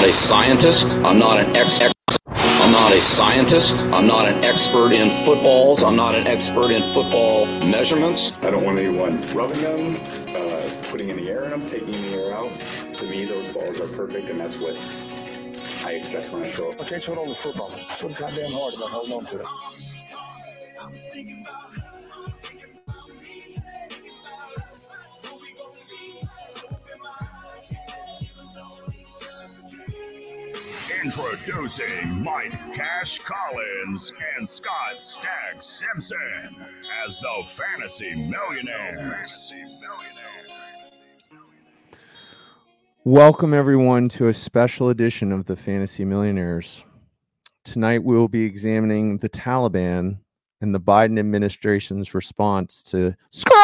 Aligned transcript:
not 0.00 0.08
a 0.08 0.12
scientist. 0.14 0.88
I'm 1.04 1.18
not 1.18 1.40
an 1.40 1.54
ex. 1.54 1.78
I'm 1.78 2.72
not 2.72 2.92
a 2.92 3.02
scientist. 3.02 3.82
I'm 3.92 4.06
not 4.06 4.26
an 4.26 4.42
expert 4.42 4.92
in 4.92 5.10
footballs. 5.26 5.84
I'm 5.84 5.94
not 5.94 6.14
an 6.14 6.26
expert 6.26 6.70
in 6.70 6.82
football 6.94 7.44
measurements. 7.66 8.32
I 8.40 8.48
don't 8.50 8.64
want 8.64 8.78
anyone 8.78 9.20
rubbing 9.34 9.60
them, 9.60 9.96
uh, 10.34 10.70
putting 10.90 11.10
in 11.10 11.18
the 11.18 11.28
air 11.28 11.44
in 11.44 11.50
them, 11.50 11.66
taking 11.66 11.92
the 11.92 12.14
air 12.14 12.34
out. 12.34 12.48
To 12.96 13.06
me, 13.10 13.26
those 13.26 13.52
balls 13.52 13.78
are 13.78 13.88
perfect, 13.88 14.30
and 14.30 14.40
that's 14.40 14.56
what 14.56 14.74
I 15.84 15.92
expect 15.92 16.32
when 16.32 16.44
I 16.44 16.46
show 16.46 16.70
up. 16.70 16.80
I 16.80 16.84
can't 16.84 17.04
hold 17.04 17.18
on 17.18 17.28
to 17.28 17.34
football. 17.34 17.76
So 17.90 18.08
goddamn 18.08 18.52
hard 18.52 18.72
about 18.72 18.88
holding 18.88 19.12
on 19.12 19.26
to 19.26 19.40
it. 19.40 19.46
Introducing 31.02 32.22
Mike 32.22 32.74
Cash 32.74 33.20
Collins 33.20 34.12
and 34.36 34.46
Scott 34.46 35.00
Stacks 35.00 35.64
Simpson 35.64 36.66
as 37.06 37.18
the 37.20 37.42
Fantasy 37.46 38.14
Millionaires. 38.14 39.52
Welcome, 43.04 43.54
everyone, 43.54 44.10
to 44.10 44.28
a 44.28 44.34
special 44.34 44.90
edition 44.90 45.32
of 45.32 45.46
the 45.46 45.56
Fantasy 45.56 46.04
Millionaires. 46.04 46.84
Tonight, 47.64 48.04
we 48.04 48.14
will 48.14 48.28
be 48.28 48.44
examining 48.44 49.18
the 49.18 49.30
Taliban 49.30 50.18
and 50.60 50.74
the 50.74 50.80
Biden 50.80 51.18
administration's 51.18 52.14
response 52.14 52.82
to 52.84 53.14
Skirt! 53.30 53.54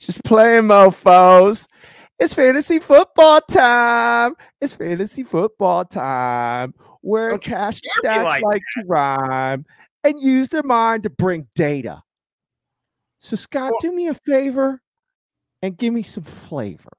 Just 0.00 0.24
playing, 0.24 0.64
mofos. 0.64 1.68
It's 2.18 2.34
fantasy 2.34 2.80
football 2.80 3.40
time. 3.42 4.34
It's 4.60 4.74
fantasy 4.74 5.22
football 5.22 5.84
time 5.84 6.74
where 7.00 7.30
Don't 7.30 7.42
cash 7.42 7.80
stats 8.02 8.24
like 8.24 8.42
like 8.42 8.62
to 8.74 8.84
rhyme 8.86 9.64
and 10.02 10.20
use 10.20 10.48
their 10.48 10.64
mind 10.64 11.04
to 11.04 11.10
bring 11.10 11.46
data. 11.54 12.02
So, 13.18 13.36
Scott, 13.36 13.70
Well- 13.72 13.78
do 13.80 13.92
me 13.92 14.08
a 14.08 14.14
favor 14.14 14.82
and 15.62 15.76
give 15.76 15.92
me 15.94 16.02
some 16.02 16.24
flavor. 16.24 16.90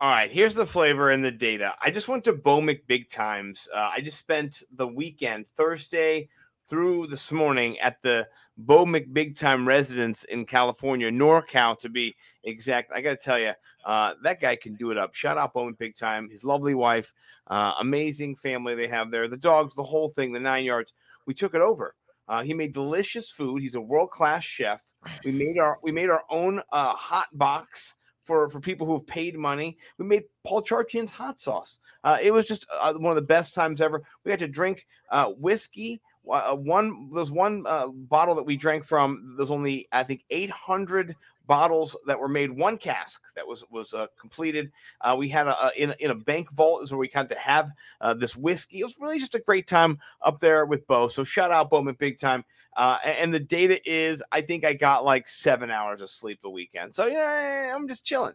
All 0.00 0.10
right, 0.10 0.30
here's 0.30 0.54
the 0.54 0.66
flavor 0.66 1.10
and 1.10 1.24
the 1.24 1.30
data. 1.30 1.74
I 1.80 1.90
just 1.90 2.08
went 2.08 2.24
to 2.24 2.32
Bomic 2.34 2.80
Big 2.86 3.08
Times. 3.08 3.68
Uh, 3.72 3.90
I 3.96 4.00
just 4.00 4.18
spent 4.18 4.62
the 4.74 4.86
weekend, 4.86 5.46
Thursday 5.48 6.28
through 6.74 7.06
this 7.06 7.30
morning, 7.30 7.78
at 7.78 8.02
the 8.02 8.26
Bo 8.56 8.84
Big 8.84 9.36
Time 9.36 9.64
residence 9.64 10.24
in 10.24 10.44
California, 10.44 11.08
NorCal 11.08 11.78
to 11.78 11.88
be 11.88 12.16
exact. 12.42 12.90
I 12.92 13.00
got 13.00 13.16
to 13.16 13.24
tell 13.24 13.38
you, 13.38 13.52
uh, 13.84 14.14
that 14.22 14.40
guy 14.40 14.56
can 14.56 14.74
do 14.74 14.90
it 14.90 14.98
up. 14.98 15.14
Shout 15.14 15.38
out 15.38 15.54
Bo 15.54 15.70
Big 15.70 15.94
Time, 15.94 16.28
his 16.28 16.42
lovely 16.42 16.74
wife, 16.74 17.12
uh, 17.46 17.74
amazing 17.78 18.34
family 18.34 18.74
they 18.74 18.88
have 18.88 19.12
there, 19.12 19.28
the 19.28 19.36
dogs, 19.36 19.76
the 19.76 19.84
whole 19.84 20.08
thing, 20.08 20.32
the 20.32 20.40
nine 20.40 20.64
yards. 20.64 20.94
We 21.26 21.34
took 21.34 21.54
it 21.54 21.60
over. 21.60 21.94
Uh, 22.26 22.42
he 22.42 22.54
made 22.54 22.74
delicious 22.74 23.30
food. 23.30 23.62
He's 23.62 23.76
a 23.76 23.80
world 23.80 24.10
class 24.10 24.42
chef. 24.42 24.82
We 25.24 25.30
made 25.30 25.58
our 25.58 25.78
we 25.80 25.92
made 25.92 26.10
our 26.10 26.24
own 26.28 26.60
uh, 26.72 26.94
hot 26.94 27.28
box 27.34 27.94
for 28.24 28.48
for 28.48 28.58
people 28.58 28.84
who 28.84 28.94
have 28.94 29.06
paid 29.06 29.38
money. 29.38 29.78
We 29.98 30.06
made 30.06 30.24
Paul 30.42 30.62
Charchian's 30.62 31.12
hot 31.12 31.38
sauce. 31.38 31.78
Uh, 32.02 32.18
it 32.20 32.32
was 32.32 32.46
just 32.46 32.66
uh, 32.82 32.94
one 32.94 33.12
of 33.12 33.16
the 33.16 33.22
best 33.22 33.54
times 33.54 33.80
ever. 33.80 34.02
We 34.24 34.32
had 34.32 34.40
to 34.40 34.48
drink 34.48 34.86
uh, 35.12 35.26
whiskey. 35.38 36.00
Uh, 36.30 36.54
one 36.54 37.10
there's 37.12 37.30
one 37.30 37.64
uh, 37.66 37.88
bottle 37.88 38.34
that 38.34 38.44
we 38.44 38.56
drank 38.56 38.84
from. 38.84 39.34
There's 39.36 39.50
only 39.50 39.86
I 39.92 40.02
think 40.02 40.24
800 40.30 41.14
bottles 41.46 41.96
that 42.06 42.18
were 42.18 42.28
made. 42.28 42.50
One 42.50 42.76
cask 42.76 43.22
that 43.34 43.46
was 43.46 43.64
was 43.70 43.92
uh, 43.94 44.06
completed. 44.18 44.72
Uh, 45.00 45.16
we 45.18 45.28
had 45.28 45.46
a, 45.46 45.66
a 45.66 45.70
in 45.76 45.94
in 46.00 46.10
a 46.10 46.14
bank 46.14 46.50
vault 46.52 46.82
is 46.82 46.90
where 46.90 46.98
we 46.98 47.08
got 47.08 47.28
to 47.28 47.38
have 47.38 47.70
uh, 48.00 48.14
this 48.14 48.36
whiskey. 48.36 48.80
It 48.80 48.84
was 48.84 48.96
really 48.98 49.18
just 49.18 49.34
a 49.34 49.40
great 49.40 49.66
time 49.66 49.98
up 50.22 50.40
there 50.40 50.66
with 50.66 50.86
Bo. 50.86 51.08
So 51.08 51.24
shout 51.24 51.50
out 51.50 51.70
Bowman 51.70 51.96
big 51.98 52.18
time. 52.18 52.44
Uh, 52.76 52.98
and 53.04 53.32
the 53.32 53.40
data 53.40 53.78
is, 53.88 54.22
I 54.32 54.40
think 54.40 54.64
I 54.64 54.74
got 54.74 55.04
like 55.04 55.28
seven 55.28 55.70
hours 55.70 56.02
of 56.02 56.10
sleep 56.10 56.40
the 56.42 56.50
weekend. 56.50 56.94
So 56.94 57.06
yeah, 57.06 57.72
I'm 57.74 57.86
just 57.86 58.04
chilling. 58.04 58.34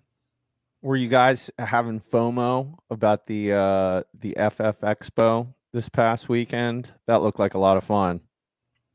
Were 0.81 0.95
you 0.95 1.09
guys 1.09 1.51
having 1.59 1.99
FOMO 1.99 2.77
about 2.89 3.27
the 3.27 3.53
uh 3.53 4.03
the 4.13 4.31
FF 4.31 4.79
Expo 4.81 5.53
this 5.73 5.89
past 5.89 6.29
weekend? 6.29 6.91
That 7.07 7.21
looked 7.21 7.39
like 7.39 7.53
a 7.53 7.59
lot 7.59 7.77
of 7.77 7.83
fun. 7.83 8.21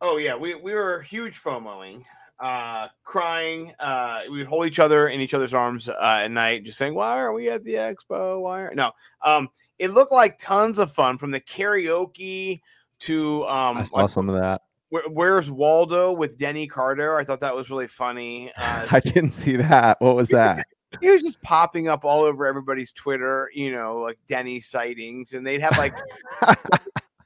Oh 0.01 0.17
yeah, 0.17 0.37
we 0.37 0.55
we 0.55 0.75
were 0.75 1.01
huge 1.01 1.43
FOMOing, 1.43 2.05
uh, 2.41 2.89
crying. 3.05 3.73
Uh, 3.79 4.23
we 4.31 4.39
would 4.39 4.47
hold 4.47 4.67
each 4.67 4.79
other 4.79 5.09
in 5.09 5.21
each 5.21 5.35
other's 5.35 5.55
arms 5.55 5.89
uh, 5.89 6.21
at 6.23 6.31
night, 6.31 6.65
just 6.65 6.79
saying, 6.79 6.95
"Why 6.95 7.19
aren't 7.19 7.37
we 7.37 7.49
at 7.49 7.65
the 7.65 7.75
expo? 7.75 8.41
Why 8.41 8.63
are 8.63 8.75
no?" 8.75 8.93
Um, 9.23 9.49
it 9.79 9.93
looked 9.93 10.13
like 10.13 10.39
tons 10.39 10.79
of 10.79 10.93
fun 10.93 11.19
from 11.19 11.31
the 11.31 11.41
karaoke 11.41 12.61
to 13.01 13.45
um, 13.45 13.79
I 13.79 13.85
saw 13.85 13.97
like, 14.03 14.11
some 14.11 14.29
of 14.29 14.35
that. 14.41 14.63
Where, 14.91 15.09
where's 15.09 15.51
Waldo 15.51 16.13
with 16.13 16.39
Denny 16.39 16.67
Carter? 16.67 17.17
I 17.17 17.25
thought 17.25 17.41
that 17.41 17.55
was 17.55 17.71
really 17.71 17.89
funny. 17.89 18.53
Uh, 18.59 18.87
I 18.91 19.01
didn't 19.01 19.33
see 19.33 19.57
that. 19.57 20.01
What 20.01 20.17
was 20.17 20.29
that? 20.29 20.67
He 21.05 21.11
was 21.11 21.23
just 21.23 21.43
popping 21.43 21.87
up 21.87 22.03
all 22.03 22.23
over 22.23 22.47
everybody's 22.47 22.91
Twitter, 22.91 23.51
you 23.53 23.71
know, 23.71 23.99
like 23.99 24.19
Denny 24.27 24.59
sightings, 24.59 25.35
and 25.35 25.47
they'd 25.47 25.61
have 25.61 25.77
like 25.77 25.95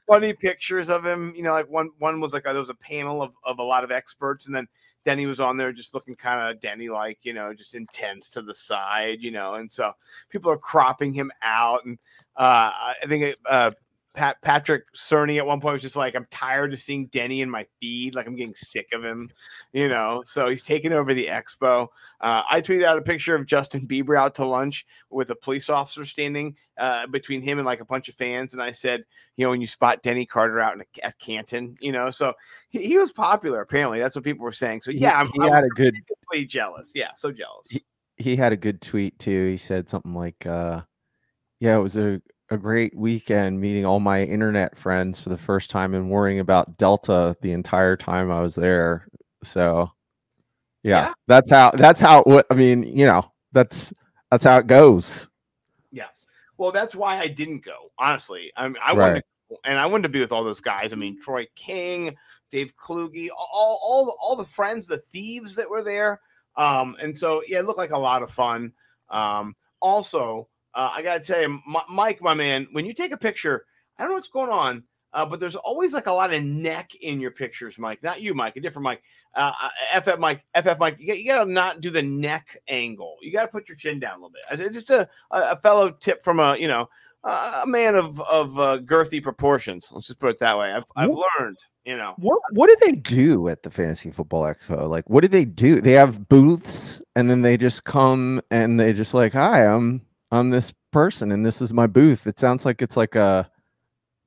funny 0.09 0.33
pictures 0.33 0.89
of 0.89 1.05
him. 1.05 1.31
You 1.33 1.43
know, 1.43 1.53
like 1.53 1.69
one 1.69 1.91
one 1.97 2.19
was 2.19 2.33
like 2.33 2.45
a, 2.45 2.51
there 2.51 2.59
was 2.59 2.69
a 2.69 2.75
panel 2.75 3.21
of, 3.21 3.31
of 3.45 3.59
a 3.59 3.63
lot 3.63 3.85
of 3.85 3.91
experts, 3.91 4.47
and 4.47 4.53
then 4.53 4.67
Denny 5.05 5.27
was 5.27 5.39
on 5.39 5.55
there 5.55 5.71
just 5.71 5.93
looking 5.93 6.17
kind 6.17 6.51
of 6.51 6.59
Denny 6.59 6.89
like, 6.89 7.19
you 7.21 7.31
know, 7.31 7.53
just 7.53 7.73
intense 7.73 8.27
to 8.31 8.41
the 8.41 8.53
side, 8.53 9.21
you 9.21 9.31
know, 9.31 9.53
and 9.53 9.71
so 9.71 9.93
people 10.29 10.51
are 10.51 10.57
cropping 10.57 11.13
him 11.13 11.31
out, 11.41 11.85
and 11.85 11.97
uh, 12.35 12.71
I 12.75 12.95
think 13.07 13.33
uh, 13.45 13.71
Pat 14.13 14.41
Patrick 14.41 14.91
Cerny 14.93 15.37
at 15.37 15.45
one 15.45 15.61
point 15.61 15.73
was 15.73 15.81
just 15.81 15.95
like, 15.95 16.15
I'm 16.15 16.25
tired 16.31 16.73
of 16.73 16.79
seeing 16.79 17.05
Denny 17.07 17.41
in 17.41 17.49
my 17.49 17.65
feed, 17.79 18.15
like 18.15 18.25
I'm 18.27 18.35
getting 18.35 18.55
sick 18.55 18.87
of 18.93 19.03
him, 19.03 19.29
you 19.71 19.87
know. 19.87 20.23
So 20.25 20.49
he's 20.49 20.63
taking 20.63 20.91
over 20.91 21.13
the 21.13 21.27
expo. 21.27 21.87
Uh, 22.19 22.41
I 22.49 22.59
tweeted 22.61 22.85
out 22.85 22.97
a 22.97 23.01
picture 23.03 23.35
of 23.35 23.45
Justin 23.45 23.87
Bieber 23.87 24.17
out 24.17 24.35
to 24.35 24.45
lunch 24.45 24.85
with 25.09 25.29
a 25.29 25.35
police 25.35 25.69
officer 25.69 26.05
standing 26.05 26.55
uh, 26.77 27.07
between 27.07 27.41
him 27.41 27.59
and 27.59 27.65
like 27.65 27.81
a 27.81 27.85
bunch 27.85 28.09
of 28.09 28.15
fans, 28.15 28.53
and 28.53 28.61
I 28.63 28.71
said, 28.71 29.03
you 29.37 29.45
know, 29.45 29.51
when 29.51 29.61
you 29.61 29.67
spot 29.67 30.01
Denny 30.01 30.25
Carter 30.25 30.59
out 30.59 30.73
in 30.73 30.81
a, 30.81 31.05
at 31.05 31.17
Canton, 31.19 31.77
you 31.79 31.91
know, 31.91 32.09
so 32.09 32.33
he, 32.69 32.79
he 32.85 32.97
was 32.97 33.11
popular 33.11 33.61
apparently. 33.61 33.99
That's 33.99 34.15
what 34.15 34.23
people 34.23 34.43
were 34.43 34.51
saying. 34.51 34.81
So 34.81 34.91
He- 34.91 34.97
yeah, 34.99 35.19
I'm, 35.19 35.27
he 35.27 35.41
I'm 35.41 35.53
had 35.53 35.63
a 35.63 35.69
good 35.69 35.95
jealous. 36.47 36.93
Yeah, 36.95 37.11
so 37.15 37.31
jealous. 37.31 37.67
he 38.17 38.35
had 38.35 38.53
a 38.53 38.57
good 38.57 38.81
tweet 38.81 39.17
too. 39.19 39.47
He 39.49 39.57
said 39.57 39.89
something 39.89 40.13
like, 40.13 40.45
uh, 40.45 40.81
yeah, 41.59 41.77
it 41.77 41.81
was 41.81 41.95
a, 41.97 42.21
a 42.51 42.57
great 42.57 42.95
weekend 42.95 43.59
meeting 43.59 43.85
all 43.85 43.99
my 43.99 44.23
internet 44.23 44.77
friends 44.77 45.19
for 45.19 45.29
the 45.29 45.37
first 45.37 45.69
time 45.69 45.93
and 45.93 46.09
worrying 46.09 46.39
about 46.39 46.77
Delta 46.77 47.35
the 47.41 47.51
entire 47.51 47.95
time 47.95 48.31
I 48.31 48.41
was 48.41 48.55
there. 48.55 49.07
So 49.43 49.91
yeah, 50.83 51.07
Yeah. 51.07 51.13
that's 51.27 51.49
how 51.51 51.71
that's 51.71 51.99
how 51.99 52.23
it 52.23 52.45
I 52.49 52.53
mean, 52.55 52.83
you 52.83 53.05
know, 53.05 53.31
that's 53.51 53.93
that's 54.31 54.45
how 54.45 54.57
it 54.57 54.67
goes. 54.67 55.27
Yeah. 55.91 56.07
Well, 56.57 56.71
that's 56.71 56.95
why 56.95 57.19
I 57.19 57.27
didn't 57.27 57.63
go. 57.63 57.91
Honestly, 57.97 58.51
I 58.57 58.67
mean, 58.67 58.77
I 58.83 58.93
wanted, 58.93 59.13
Right. 59.13 59.23
to, 59.49 59.57
and 59.65 59.79
I 59.79 59.85
wanted 59.85 60.03
to 60.03 60.09
be 60.09 60.19
with 60.19 60.31
all 60.31 60.43
those 60.43 60.61
guys. 60.61 60.91
I 60.93 60.95
mean, 60.97 61.19
Troy 61.21 61.47
King, 61.55 62.15
Dave 62.51 62.75
Kluge, 62.75 63.29
all, 63.37 63.79
all, 63.83 64.05
the- 64.05 64.17
all 64.21 64.35
the 64.35 64.43
friends, 64.43 64.87
the 64.87 64.97
thieves 64.97 65.55
that 65.55 65.69
were 65.69 65.81
there. 65.83 66.19
Um, 66.57 66.95
and 67.01 67.17
so 67.17 67.41
yeah, 67.47 67.59
it 67.59 67.65
looked 67.65 67.77
like 67.79 67.91
a 67.91 67.97
lot 67.97 68.21
of 68.23 68.31
fun. 68.31 68.73
Um, 69.09 69.55
also, 69.81 70.48
uh, 70.73 70.91
I 70.93 71.01
gotta 71.01 71.23
tell 71.23 71.39
you, 71.39 71.45
M- 71.45 71.75
Mike, 71.89 72.21
my 72.21 72.33
man, 72.33 72.67
when 72.71 72.85
you 72.85 72.93
take 72.93 73.11
a 73.11 73.17
picture, 73.17 73.65
I 73.97 74.03
don't 74.03 74.11
know 74.11 74.15
what's 74.15 74.29
going 74.29 74.49
on. 74.49 74.83
Uh, 75.11 75.25
but 75.25 75.39
there's 75.39 75.55
always 75.55 75.91
like 75.91 76.05
a 76.05 76.11
lot 76.11 76.31
of 76.31 76.43
neck 76.43 76.93
in 77.01 77.19
your 77.19 77.31
pictures, 77.31 77.79
Mike. 77.79 78.03
Not 78.03 78.21
you, 78.21 78.35
Mike, 78.35 78.57
a 78.57 78.61
different 78.61 78.83
Mike. 78.83 79.01
Uh, 79.33 79.51
uh, 79.59 80.01
FF 80.01 80.19
Mike, 80.19 80.43
FF 80.55 80.77
Mike. 80.79 80.97
You, 80.99 81.07
got, 81.07 81.17
you 81.17 81.25
gotta 81.25 81.51
not 81.51 81.81
do 81.81 81.89
the 81.89 82.03
neck 82.03 82.55
angle. 82.67 83.17
You 83.21 83.31
gotta 83.31 83.51
put 83.51 83.67
your 83.67 83.75
chin 83.75 83.99
down 83.99 84.13
a 84.13 84.15
little 84.17 84.29
bit. 84.29 84.59
It's 84.59 84.75
Just 84.75 84.91
a, 84.91 85.09
a 85.31 85.51
a 85.51 85.57
fellow 85.57 85.89
tip 85.89 86.23
from 86.23 86.39
a 86.39 86.55
you 86.57 86.67
know 86.67 86.87
a 87.23 87.63
man 87.65 87.95
of 87.95 88.21
of 88.21 88.57
uh, 88.59 88.79
girthy 88.79 89.21
proportions. 89.21 89.91
Let's 89.91 90.07
just 90.07 90.19
put 90.19 90.29
it 90.29 90.39
that 90.39 90.57
way. 90.57 90.71
I've 90.71 90.85
I've 90.95 91.09
learned. 91.09 91.57
You 91.85 91.97
know. 91.97 92.13
What 92.17 92.39
what 92.51 92.67
do 92.67 92.77
they 92.85 92.91
do 92.91 93.47
at 93.47 93.63
the 93.63 93.71
Fantasy 93.71 94.11
Football 94.11 94.43
Expo? 94.43 94.87
Like, 94.87 95.09
what 95.09 95.21
do 95.21 95.27
they 95.27 95.45
do? 95.45 95.81
They 95.81 95.93
have 95.93 96.27
booths, 96.29 97.01
and 97.15 97.29
then 97.29 97.41
they 97.41 97.57
just 97.57 97.83
come 97.83 98.41
and 98.51 98.79
they 98.79 98.93
just 98.93 99.15
like, 99.15 99.33
"Hi, 99.33 99.65
I'm 99.65 100.01
I'm 100.31 100.49
this 100.49 100.73
person, 100.91 101.31
and 101.31 101.45
this 101.45 101.61
is 101.61 101.73
my 101.73 101.87
booth." 101.87 102.27
It 102.27 102.39
sounds 102.39 102.65
like 102.65 102.81
it's 102.81 102.97
like 102.97 103.15
a 103.15 103.49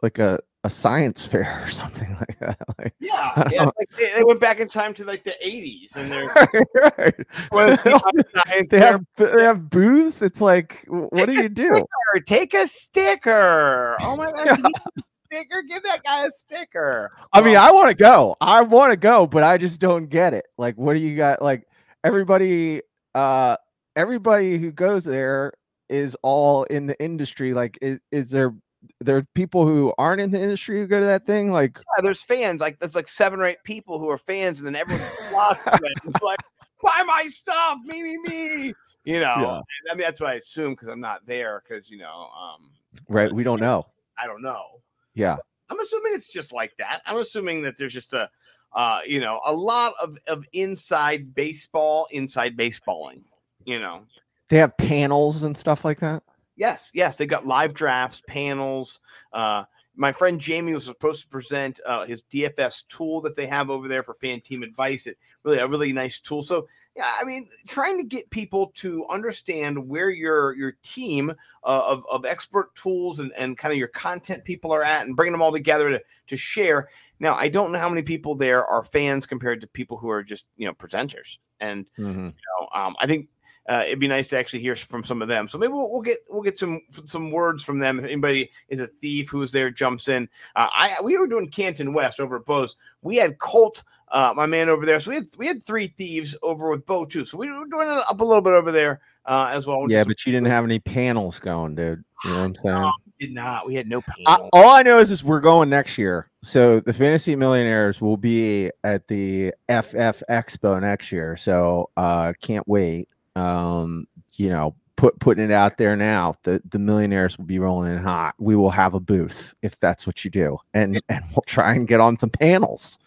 like 0.03 0.19
a 0.19 0.41
a 0.65 0.71
science 0.71 1.25
fair 1.27 1.63
or 1.65 1.71
something 1.71 2.17
like 2.21 2.39
that. 2.41 2.59
Like, 2.79 2.95
Yeah, 3.01 3.49
yeah 3.51 3.65
like 3.65 3.89
they, 3.99 4.07
they 4.17 4.23
went 4.25 4.41
back 4.41 4.59
in 4.59 4.67
time 4.69 4.95
to 4.95 5.05
like 5.05 5.25
the 5.25 5.35
'80s, 5.45 5.97
and 5.97 6.11
they're 6.11 6.27
right. 6.99 7.15
how 7.53 7.75
science 7.77 8.71
they 8.71 8.79
have 8.81 9.05
they 9.17 9.43
have 9.45 9.71
booths. 9.71 10.23
It's 10.23 10.41
like, 10.41 10.85
what 10.89 11.27
do 11.27 11.35
Take 11.35 11.39
a 11.39 11.43
you 11.43 11.49
do? 11.49 11.69
sticker, 11.75 12.25
Take 12.27 12.55
a 12.55 12.67
sticker. 12.67 13.97
Oh 14.01 14.17
my 14.17 14.33
god, 14.33 14.59
a 14.61 15.03
sticker. 15.27 15.63
Give 15.63 15.83
that 15.85 16.03
guy 16.03 16.27
a 16.27 16.31
sticker. 16.31 17.13
I 17.33 17.41
mean, 17.41 17.57
I 17.57 17.71
want 17.71 17.91
to 17.91 17.95
go. 17.95 18.37
I 18.41 18.63
want 18.63 18.93
to 18.93 18.97
go, 18.97 19.27
but 19.27 19.43
I 19.43 19.59
just 19.59 19.79
don't 19.81 20.07
get 20.09 20.35
it. 20.35 20.47
Like, 20.59 20.77
what 20.77 20.95
do 20.95 21.01
you 21.01 21.17
got? 21.17 21.41
Like, 21.43 21.67
everybody, 22.03 22.83
uh, 23.15 23.57
everybody 23.97 24.59
who 24.59 24.73
goes 24.73 25.05
there 25.05 25.53
is 25.93 26.17
all 26.23 26.65
in 26.65 26.87
the 26.87 27.01
industry. 27.03 27.55
Like, 27.55 27.79
is, 27.81 28.01
is 28.11 28.31
there 28.31 28.55
there 29.01 29.17
are 29.17 29.27
people 29.35 29.67
who 29.67 29.93
aren't 29.99 30.21
in 30.21 30.31
the 30.31 30.41
industry 30.41 30.81
who 30.81 30.87
go 30.87 30.99
to 30.99 31.07
that 31.07 31.27
thing? 31.27 31.53
Like, 31.53 31.79
Yeah, 31.97 32.03
there's 32.03 32.23
fans. 32.23 32.61
Like 32.61 32.79
there's 32.79 32.95
like 32.95 33.09
seven 33.09 33.41
or 33.41 33.45
eight 33.45 33.63
people 33.65 33.99
who 33.99 34.09
are 34.09 34.19
fans, 34.19 34.59
and 34.59 34.67
then 34.67 34.77
everyone 34.77 35.07
flocks 35.31 35.65
to 35.65 35.75
it. 35.75 35.93
It's 36.05 36.23
like, 36.23 36.41
buy 36.83 37.03
my 37.07 37.25
stuff, 37.29 37.79
me, 37.85 38.03
me, 38.03 38.19
me. 38.27 38.75
You 39.05 39.21
know, 39.21 39.37
Yeah. 39.39 39.61
I 39.91 39.95
mean 39.95 40.05
that's 40.05 40.21
what 40.21 40.31
I 40.31 40.35
assume 40.35 40.73
because 40.73 40.89
I'm 40.89 41.01
not 41.01 41.27
there. 41.27 41.63
Because 41.67 41.91
you 41.91 41.99
know, 41.99 42.29
um, 42.41 42.71
right? 43.09 43.33
We 43.33 43.43
don't 43.43 43.61
know. 43.61 43.87
I 44.19 44.27
don't 44.27 44.43
know. 44.43 44.81
Yeah. 45.15 45.37
I'm 45.71 45.81
assuming 45.81 46.13
it's 46.15 46.29
just 46.29 46.53
like 46.53 46.73
that. 46.79 47.03
I'm 47.07 47.17
assuming 47.17 47.63
that 47.63 47.79
there's 47.79 47.95
just 47.95 48.13
a, 48.13 48.29
uh, 48.75 49.01
you 49.07 49.21
know, 49.21 49.41
a 49.45 49.53
lot 49.53 49.95
of 50.03 50.19
of 50.29 50.47
inside 50.53 51.35
baseball, 51.35 52.07
inside 52.11 52.57
baseballing. 52.57 53.23
You 53.65 53.79
know, 53.79 54.07
They 54.53 54.59
have 54.59 54.77
panels 54.77 55.45
and 55.45 55.57
stuff 55.57 55.83
like 55.83 56.01
that. 56.01 56.23
Yes, 56.57 56.91
yes, 56.93 57.17
they 57.17 57.25
got 57.25 57.47
live 57.47 57.73
drafts, 57.73 58.21
panels. 58.29 59.01
Uh, 59.33 59.65
my 59.97 60.13
friend 60.13 60.39
Jamie 60.39 60.75
was 60.75 60.85
supposed 60.85 61.23
to 61.23 61.29
present 61.29 61.81
uh, 61.87 62.05
his 62.05 62.23
DFS 62.25 62.87
tool 62.89 63.23
that 63.23 63.35
they 63.35 63.47
have 63.47 63.71
over 63.71 63.89
there 63.89 64.03
for 64.03 64.13
fan 64.13 64.43
team 64.43 64.63
advice. 64.63 65.07
It 65.07 65.17
really 65.43 65.57
a 65.57 65.67
really 65.67 65.95
nice 65.95 66.21
tool. 66.21 66.43
So 66.43 66.69
yeah, 66.95 67.11
I 67.19 67.25
mean, 67.25 67.49
trying 67.67 67.97
to 67.97 68.05
get 68.05 68.29
people 68.29 68.73
to 68.75 69.07
understand 69.07 69.89
where 69.89 70.11
your 70.11 70.55
your 70.55 70.73
team 70.83 71.31
uh, 71.65 71.83
of 71.87 72.05
of 72.13 72.27
expert 72.27 72.75
tools 72.75 73.21
and 73.21 73.33
and 73.39 73.57
kind 73.57 73.73
of 73.73 73.79
your 73.79 73.89
content 73.89 74.45
people 74.45 74.71
are 74.71 74.85
at, 74.85 75.07
and 75.07 75.17
bringing 75.17 75.33
them 75.33 75.41
all 75.41 75.53
together 75.53 75.89
to 75.89 76.03
to 76.27 76.37
share. 76.37 76.91
Now, 77.21 77.37
I 77.37 77.49
don't 77.49 77.73
know 77.73 77.79
how 77.79 77.89
many 77.89 78.03
people 78.03 78.35
there 78.35 78.67
are 78.67 78.83
fans 78.83 79.25
compared 79.25 79.63
to 79.63 79.67
people 79.67 79.97
who 79.97 80.11
are 80.11 80.23
just 80.23 80.45
you 80.59 80.67
know 80.67 80.75
presenters, 80.75 81.39
and 81.59 81.87
Mm-hmm. 81.99 82.27
know, 82.27 82.69
um, 82.75 82.97
I 83.01 83.07
think 83.07 83.29
uh, 83.69 83.85
it'd 83.87 84.01
be 84.01 84.09
nice 84.09 84.29
to 84.29 84.39
actually 84.39 84.61
hear 84.61 84.75
from 84.75 85.05
some 85.05 85.23
of 85.23 85.29
them. 85.29 85.47
So 85.49 85.59
maybe 85.59 85.73
we'll, 85.73 85.91
we'll 85.91 86.03
get 86.03 86.19
we'll 86.29 86.43
get 86.43 86.59
some 86.59 86.81
some 87.05 87.31
words 87.31 87.63
from 87.63 87.79
them. 87.79 87.99
If 87.99 88.05
anybody 88.05 88.51
is 88.69 88.81
a 88.81 88.87
thief 88.87 89.29
who's 89.29 89.53
there, 89.53 89.71
jumps 89.71 90.09
in. 90.09 90.29
Uh, 90.57 90.69
I 90.73 90.97
we 91.03 91.17
were 91.17 91.27
doing 91.27 91.49
Canton 91.49 91.93
West 91.93 92.21
over 92.21 92.37
at 92.37 92.45
Bose. 92.45 92.77
We 93.03 93.17
had 93.17 93.39
Colt, 93.39 93.85
uh, 94.09 94.33
my 94.37 94.47
man 94.47 94.69
over 94.69 94.85
there. 94.85 95.01
So 95.01 95.11
we 95.11 95.17
had 95.17 95.27
we 95.39 95.47
had 95.47 95.63
three 95.63 95.89
thieves 95.89 96.37
over 96.43 96.71
with 96.71 96.85
Bo 96.87 97.05
too. 97.05 97.25
So 97.25 97.39
we 97.39 97.51
were 97.51 97.67
doing 97.67 97.89
it 97.89 98.05
up 98.09 98.21
a 98.21 98.25
little 98.25 98.43
bit 98.43 98.53
over 98.53 98.73
there 98.73 99.01
uh, 99.27 99.51
as 99.53 99.67
well. 99.67 99.87
Yeah, 99.89 100.01
Just- 100.01 100.09
but 100.09 100.27
you 100.27 100.33
didn't 100.33 100.49
have 100.49 100.65
any 100.65 100.79
panels 100.79 101.39
going, 101.39 101.75
dude. 101.75 102.05
You 102.25 102.31
know 102.31 102.39
what 102.39 102.45
I'm 102.45 102.55
saying? 102.57 102.75
No, 102.83 102.93
did 103.19 103.35
not. 103.35 103.67
We 103.67 103.75
had 103.77 103.89
no 103.89 104.01
panels. 104.01 104.51
All 104.53 104.71
I 104.71 104.83
know 104.83 104.99
is, 104.99 105.13
is 105.13 105.23
we're 105.23 105.41
going 105.41 105.71
next 105.71 105.97
year. 105.97 106.29
So 106.43 106.81
the 106.81 106.93
Fantasy 106.93 107.37
Millionaires 107.37 108.01
will 108.01 108.17
be 108.17 108.71
at 108.83 109.07
the 109.07 109.53
FF 109.69 110.23
Expo 110.29 110.81
next 110.81 111.13
year. 111.13 111.37
So 111.37 111.91
uh 111.97 112.33
can't 112.43 112.67
wait. 112.67 113.09
Um, 113.37 114.07
you 114.35 114.49
know, 114.49 114.75
put 114.97 115.19
putting 115.19 115.45
it 115.45 115.51
out 115.51 115.79
there 115.79 115.97
now. 115.97 116.35
The 116.43 116.63
the 116.71 116.79
millionaires 116.79 117.37
will 117.37 117.45
be 117.45 117.59
rolling 117.59 117.93
in 117.93 117.99
hot. 117.99 118.35
We 118.39 118.57
will 118.57 118.71
have 118.71 118.95
a 118.95 119.01
booth 119.01 119.55
if 119.63 119.79
that's 119.81 120.07
what 120.07 120.25
you 120.25 120.31
do. 120.31 120.59
And 120.75 121.03
and 121.09 121.25
we'll 121.31 121.45
try 121.47 121.75
and 121.75 121.89
get 121.89 122.01
on 122.01 122.17
some 122.19 122.31
panels. 122.31 122.99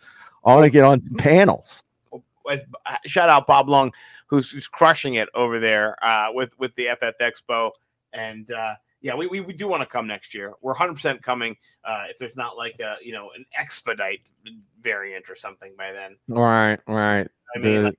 I 0.44 0.54
want 0.54 0.66
to 0.66 0.70
get 0.70 0.84
on 0.84 1.04
some 1.04 1.16
panels. 1.16 1.84
uh, 2.48 2.58
shout 3.06 3.30
out 3.30 3.48
Bob 3.48 3.68
Long, 3.68 3.92
who's, 4.28 4.52
who's 4.52 4.68
crushing 4.68 5.16
it 5.16 5.28
over 5.34 5.60
there 5.60 6.04
uh, 6.06 6.32
with 6.34 6.58
with 6.60 6.76
the 6.76 6.90
FF 7.00 7.18
Expo, 7.22 7.72
and 8.14 8.52
uh, 8.52 8.76
yeah, 9.02 9.16
we, 9.16 9.28
we, 9.28 9.40
we 9.40 9.54
do 9.54 9.68
want 9.68 9.82
to 9.82 9.88
come 9.88 10.08
next 10.08 10.34
year. 10.34 10.54
We're 10.62 10.74
100 10.74 10.94
percent 10.94 11.24
coming. 11.24 11.56
Uh, 11.84 12.06
if 12.10 12.18
there's 12.18 12.36
not 12.36 12.58
like 12.58 12.80
a 12.80 12.98
you 13.04 13.14
know 13.14 13.30
an 13.36 13.46
expedite 13.58 14.20
variant 14.82 15.30
or 15.30 15.36
something 15.36 15.74
by 15.78 15.92
then, 15.92 16.18
All 16.32 16.44
right, 16.44 16.80
all 16.88 16.96
right. 16.96 17.28
I 17.56 17.60
mean, 17.60 17.92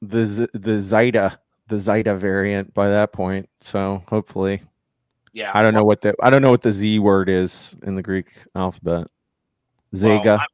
the 0.00 0.48
the 0.48 0.58
the 0.58 0.80
Zeta 0.80 1.38
the 1.68 1.78
Zeta 1.78 2.14
variant 2.16 2.74
by 2.74 2.88
that 2.88 3.12
point. 3.12 3.48
So 3.60 4.02
hopefully 4.08 4.60
yeah, 5.32 5.52
I 5.54 5.62
don't 5.62 5.74
know 5.74 5.84
what 5.84 6.00
the 6.00 6.14
I 6.20 6.30
don't 6.30 6.42
know 6.42 6.50
what 6.50 6.62
the 6.62 6.72
Z 6.72 6.98
word 6.98 7.28
is 7.28 7.76
in 7.82 7.94
the 7.94 8.02
Greek 8.02 8.32
alphabet. 8.54 9.06
Well, 9.92 10.02
Zega. 10.20 10.38
I'm, 10.40 10.46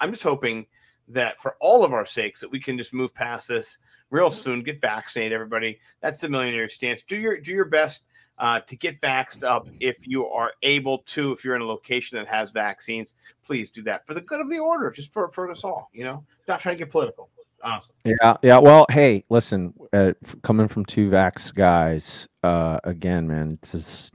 I'm 0.00 0.10
just 0.12 0.22
hoping 0.22 0.66
that 1.08 1.40
for 1.40 1.56
all 1.60 1.84
of 1.84 1.92
our 1.92 2.06
sakes 2.06 2.40
that 2.40 2.50
we 2.50 2.60
can 2.60 2.78
just 2.78 2.92
move 2.92 3.14
past 3.14 3.48
this 3.48 3.78
real 4.10 4.30
soon. 4.30 4.62
Get 4.62 4.80
vaccinated, 4.80 5.32
everybody. 5.32 5.78
That's 6.00 6.20
the 6.20 6.28
millionaire 6.28 6.68
stance. 6.68 7.02
Do 7.02 7.18
your 7.18 7.38
do 7.38 7.52
your 7.52 7.64
best 7.64 8.02
uh, 8.38 8.60
to 8.60 8.76
get 8.76 9.00
vaxxed 9.00 9.42
up 9.42 9.68
if 9.80 9.98
you 10.06 10.26
are 10.26 10.52
able 10.62 10.98
to. 10.98 11.32
If 11.32 11.44
you're 11.44 11.56
in 11.56 11.62
a 11.62 11.66
location 11.66 12.18
that 12.18 12.28
has 12.28 12.50
vaccines, 12.50 13.14
please 13.44 13.70
do 13.70 13.82
that 13.82 14.06
for 14.06 14.14
the 14.14 14.20
good 14.20 14.40
of 14.40 14.48
the 14.48 14.58
order, 14.58 14.90
just 14.90 15.12
for 15.12 15.30
for 15.32 15.50
us 15.50 15.64
all. 15.64 15.90
You 15.92 16.04
know, 16.04 16.24
not 16.46 16.60
trying 16.60 16.76
to 16.76 16.78
get 16.78 16.90
political. 16.90 17.28
Honestly, 17.62 17.94
yeah, 18.04 18.36
yeah. 18.42 18.58
Well, 18.58 18.86
hey, 18.90 19.24
listen, 19.28 19.74
uh, 19.92 20.12
coming 20.42 20.68
from 20.68 20.84
two 20.84 21.10
vax 21.10 21.54
guys, 21.54 22.28
uh, 22.42 22.78
again, 22.84 23.26
man, 23.26 23.58
it's 23.60 23.72
just, 23.72 24.14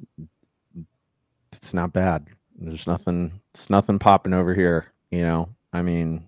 it's 1.52 1.74
not 1.74 1.94
bad. 1.94 2.28
There's 2.56 2.88
nothing, 2.88 3.42
it's 3.54 3.70
nothing 3.70 4.00
popping 4.00 4.34
over 4.34 4.54
here. 4.54 4.88
You 5.12 5.22
know, 5.22 5.50
I 5.74 5.82
mean, 5.82 6.28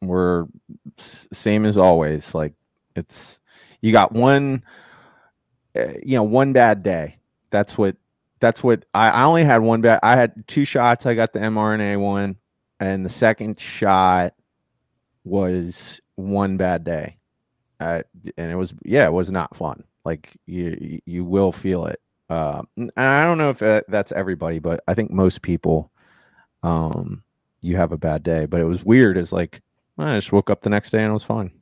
we're 0.00 0.46
same 0.96 1.66
as 1.66 1.76
always. 1.76 2.34
Like 2.34 2.54
it's 2.96 3.40
you 3.80 3.92
got 3.92 4.12
one, 4.12 4.64
uh, 5.76 5.94
you 6.02 6.16
know, 6.16 6.22
one 6.22 6.52
bad 6.52 6.82
day. 6.82 7.18
That's 7.50 7.76
what. 7.76 7.96
That's 8.40 8.62
what 8.62 8.84
I, 8.92 9.08
I 9.08 9.24
only 9.24 9.42
had 9.42 9.62
one 9.62 9.80
bad. 9.80 10.00
I 10.02 10.16
had 10.16 10.46
two 10.46 10.66
shots. 10.66 11.06
I 11.06 11.14
got 11.14 11.32
the 11.32 11.38
mRNA 11.38 11.98
one, 11.98 12.36
and 12.78 13.02
the 13.02 13.08
second 13.08 13.58
shot 13.58 14.34
was 15.22 15.98
one 16.16 16.56
bad 16.56 16.84
day, 16.84 17.16
uh, 17.80 18.02
and 18.36 18.50
it 18.52 18.56
was 18.56 18.74
yeah, 18.84 19.06
it 19.06 19.12
was 19.12 19.30
not 19.30 19.56
fun. 19.56 19.84
Like 20.04 20.30
you 20.46 21.00
you- 21.06 21.24
will 21.24 21.52
feel 21.52 21.86
it. 21.86 22.00
Uh, 22.30 22.62
and 22.76 22.90
I 22.96 23.26
don't 23.26 23.38
know 23.38 23.50
if 23.50 23.58
that, 23.58 23.84
that's 23.88 24.12
everybody, 24.12 24.58
but 24.58 24.82
I 24.88 24.94
think 24.94 25.10
most 25.10 25.42
people, 25.42 25.90
um, 26.62 27.22
you 27.60 27.76
have 27.76 27.92
a 27.92 27.98
bad 27.98 28.22
day. 28.22 28.46
But 28.46 28.60
it 28.60 28.64
was 28.64 28.84
weird. 28.84 29.16
Is 29.16 29.32
like 29.32 29.60
I 29.98 30.16
just 30.16 30.32
woke 30.32 30.50
up 30.50 30.62
the 30.62 30.70
next 30.70 30.90
day 30.90 31.02
and 31.02 31.10
it 31.10 31.14
was 31.14 31.22
fine. 31.22 31.52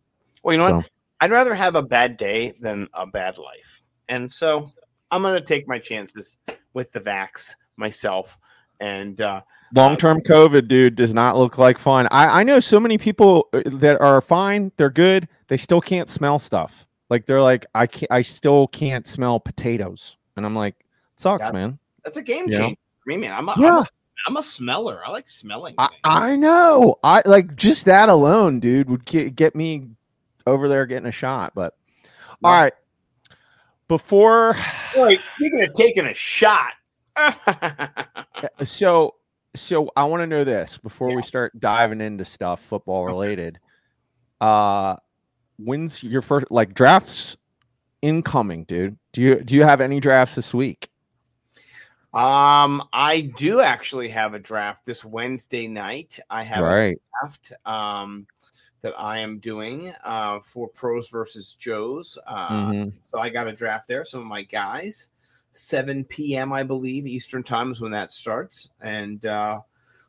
well, 0.43 0.53
you 0.55 0.59
know 0.59 0.77
what? 0.77 0.91
I'd 1.21 1.31
rather 1.31 1.55
have 1.55 1.77
a 1.77 1.83
bad 1.83 2.17
day 2.17 2.53
than 2.59 2.89
a 2.95 3.07
bad 3.07 3.39
life, 3.39 3.83
and 4.09 4.33
so 4.33 4.71
I'm 5.11 5.23
to 5.23 5.41
take 5.41 5.69
my 5.69 5.79
chances 5.79 6.39
with 6.75 6.91
the 6.93 7.01
vax 7.01 7.55
myself. 7.77 8.39
And 8.83 9.21
uh, 9.21 9.43
Long 9.75 9.97
term 9.97 10.21
COVID, 10.21 10.67
dude, 10.67 10.97
does 10.97 11.15
not 11.15 11.37
look 11.39 11.57
like 11.57 11.79
fun. 11.79 12.09
I, 12.11 12.41
I 12.41 12.43
know 12.43 12.59
so 12.61 12.81
many 12.81 12.99
people 12.99 13.49
uh, 13.53 13.63
that 13.67 14.01
are 14.01 14.21
fine, 14.21 14.73
they're 14.77 14.91
good, 14.91 15.29
they 15.49 15.57
still 15.57 15.81
can't 15.81 16.09
smell 16.09 16.39
stuff. 16.41 16.85
Like 17.09 17.25
they're 17.27 17.41
like, 17.41 17.65
I 17.75 17.87
can't, 17.87 18.11
I 18.11 18.23
still 18.23 18.67
can't 18.69 19.07
smell 19.07 19.39
potatoes, 19.39 20.17
and 20.37 20.45
I'm 20.45 20.57
like, 20.57 20.75
sucks, 21.17 21.45
Yeah. 21.45 21.53
man. 21.53 21.79
that's 22.05 22.17
a 22.17 22.23
game 22.23 22.51
changer 22.51 22.75
for 23.05 23.09
me, 23.11 23.17
man. 23.19 23.33
I'm 23.33 23.49
a, 23.49 23.55
Yeah. 23.57 23.69
I'm, 23.69 23.79
a, 23.79 23.87
I'm 24.29 24.37
a 24.39 24.43
smeller. 24.43 25.01
I 25.07 25.11
like 25.11 25.29
smelling. 25.29 25.75
I. 25.79 25.89
I 26.05 26.37
know. 26.37 26.99
I 27.05 27.23
like 27.25 27.55
just 27.55 27.85
that 27.87 28.09
alone, 28.09 28.59
dude, 28.61 28.91
would 28.91 29.05
get, 29.07 29.37
get 29.37 29.55
me 29.55 29.87
over 30.47 30.69
there 30.69 30.87
getting 30.87 31.09
a 31.09 31.13
shot. 31.13 31.53
But 31.55 31.77
all 32.43 32.53
Yeah. 32.53 32.63
right, 32.65 32.73
before 33.89 34.57
Wait, 34.97 35.21
speaking 35.37 35.63
of 35.63 35.73
taking 35.75 36.07
a 36.07 36.15
shot. 36.15 36.73
so 38.65 39.15
so 39.55 39.91
I 39.97 40.05
want 40.05 40.23
to 40.23 40.27
know 40.27 40.45
this 40.45 40.79
before 40.79 41.11
Yeah. 41.11 41.17
we 41.17 41.23
start 41.23 41.59
diving 41.61 42.01
into 42.01 42.25
stuff 42.25 42.63
football 42.63 43.05
related. 43.05 43.59
Uh 44.41 44.97
when's 45.59 46.03
your 46.03 46.23
first 46.23 46.47
like 46.51 46.75
drafts 46.75 47.37
incoming, 48.01 48.65
dude? 48.65 48.97
Do 49.13 49.21
you 49.23 49.43
do 49.43 49.55
you 49.55 49.63
have 49.63 49.81
any 49.81 50.01
drafts 50.01 50.35
this 50.37 50.53
week? 50.55 50.89
um, 52.15 52.83
I 52.93 53.33
do 53.39 53.61
actually 53.63 54.09
have 54.09 54.35
a 54.35 54.39
draft 54.39 54.85
this 54.85 55.03
Wednesday 55.03 55.67
night. 55.67 56.19
I 56.29 56.43
have 56.43 56.63
a 56.63 56.97
draft 57.23 57.53
um 57.67 58.27
that 58.83 58.93
I 58.99 59.19
am 59.21 59.39
doing 59.39 59.93
uh 60.05 60.41
for 60.41 60.69
pros 60.69 61.09
versus 61.09 61.55
Joes. 61.55 62.19
Uh 62.27 62.49
Mhm. 62.71 62.93
so 63.05 63.19
I 63.19 63.29
got 63.29 63.47
a 63.49 63.53
draft 63.53 63.87
there, 63.89 64.05
some 64.05 64.21
of 64.21 64.27
my 64.27 64.43
guys. 64.43 65.11
7 65.53 66.05
p.m. 66.05 66.53
I 66.53 66.63
believe 66.63 67.07
Eastern 67.07 67.43
time 67.43 67.71
is 67.71 67.81
when 67.81 67.91
that 67.93 68.11
starts. 68.11 68.71
And 68.83 69.25
uh 69.27 69.61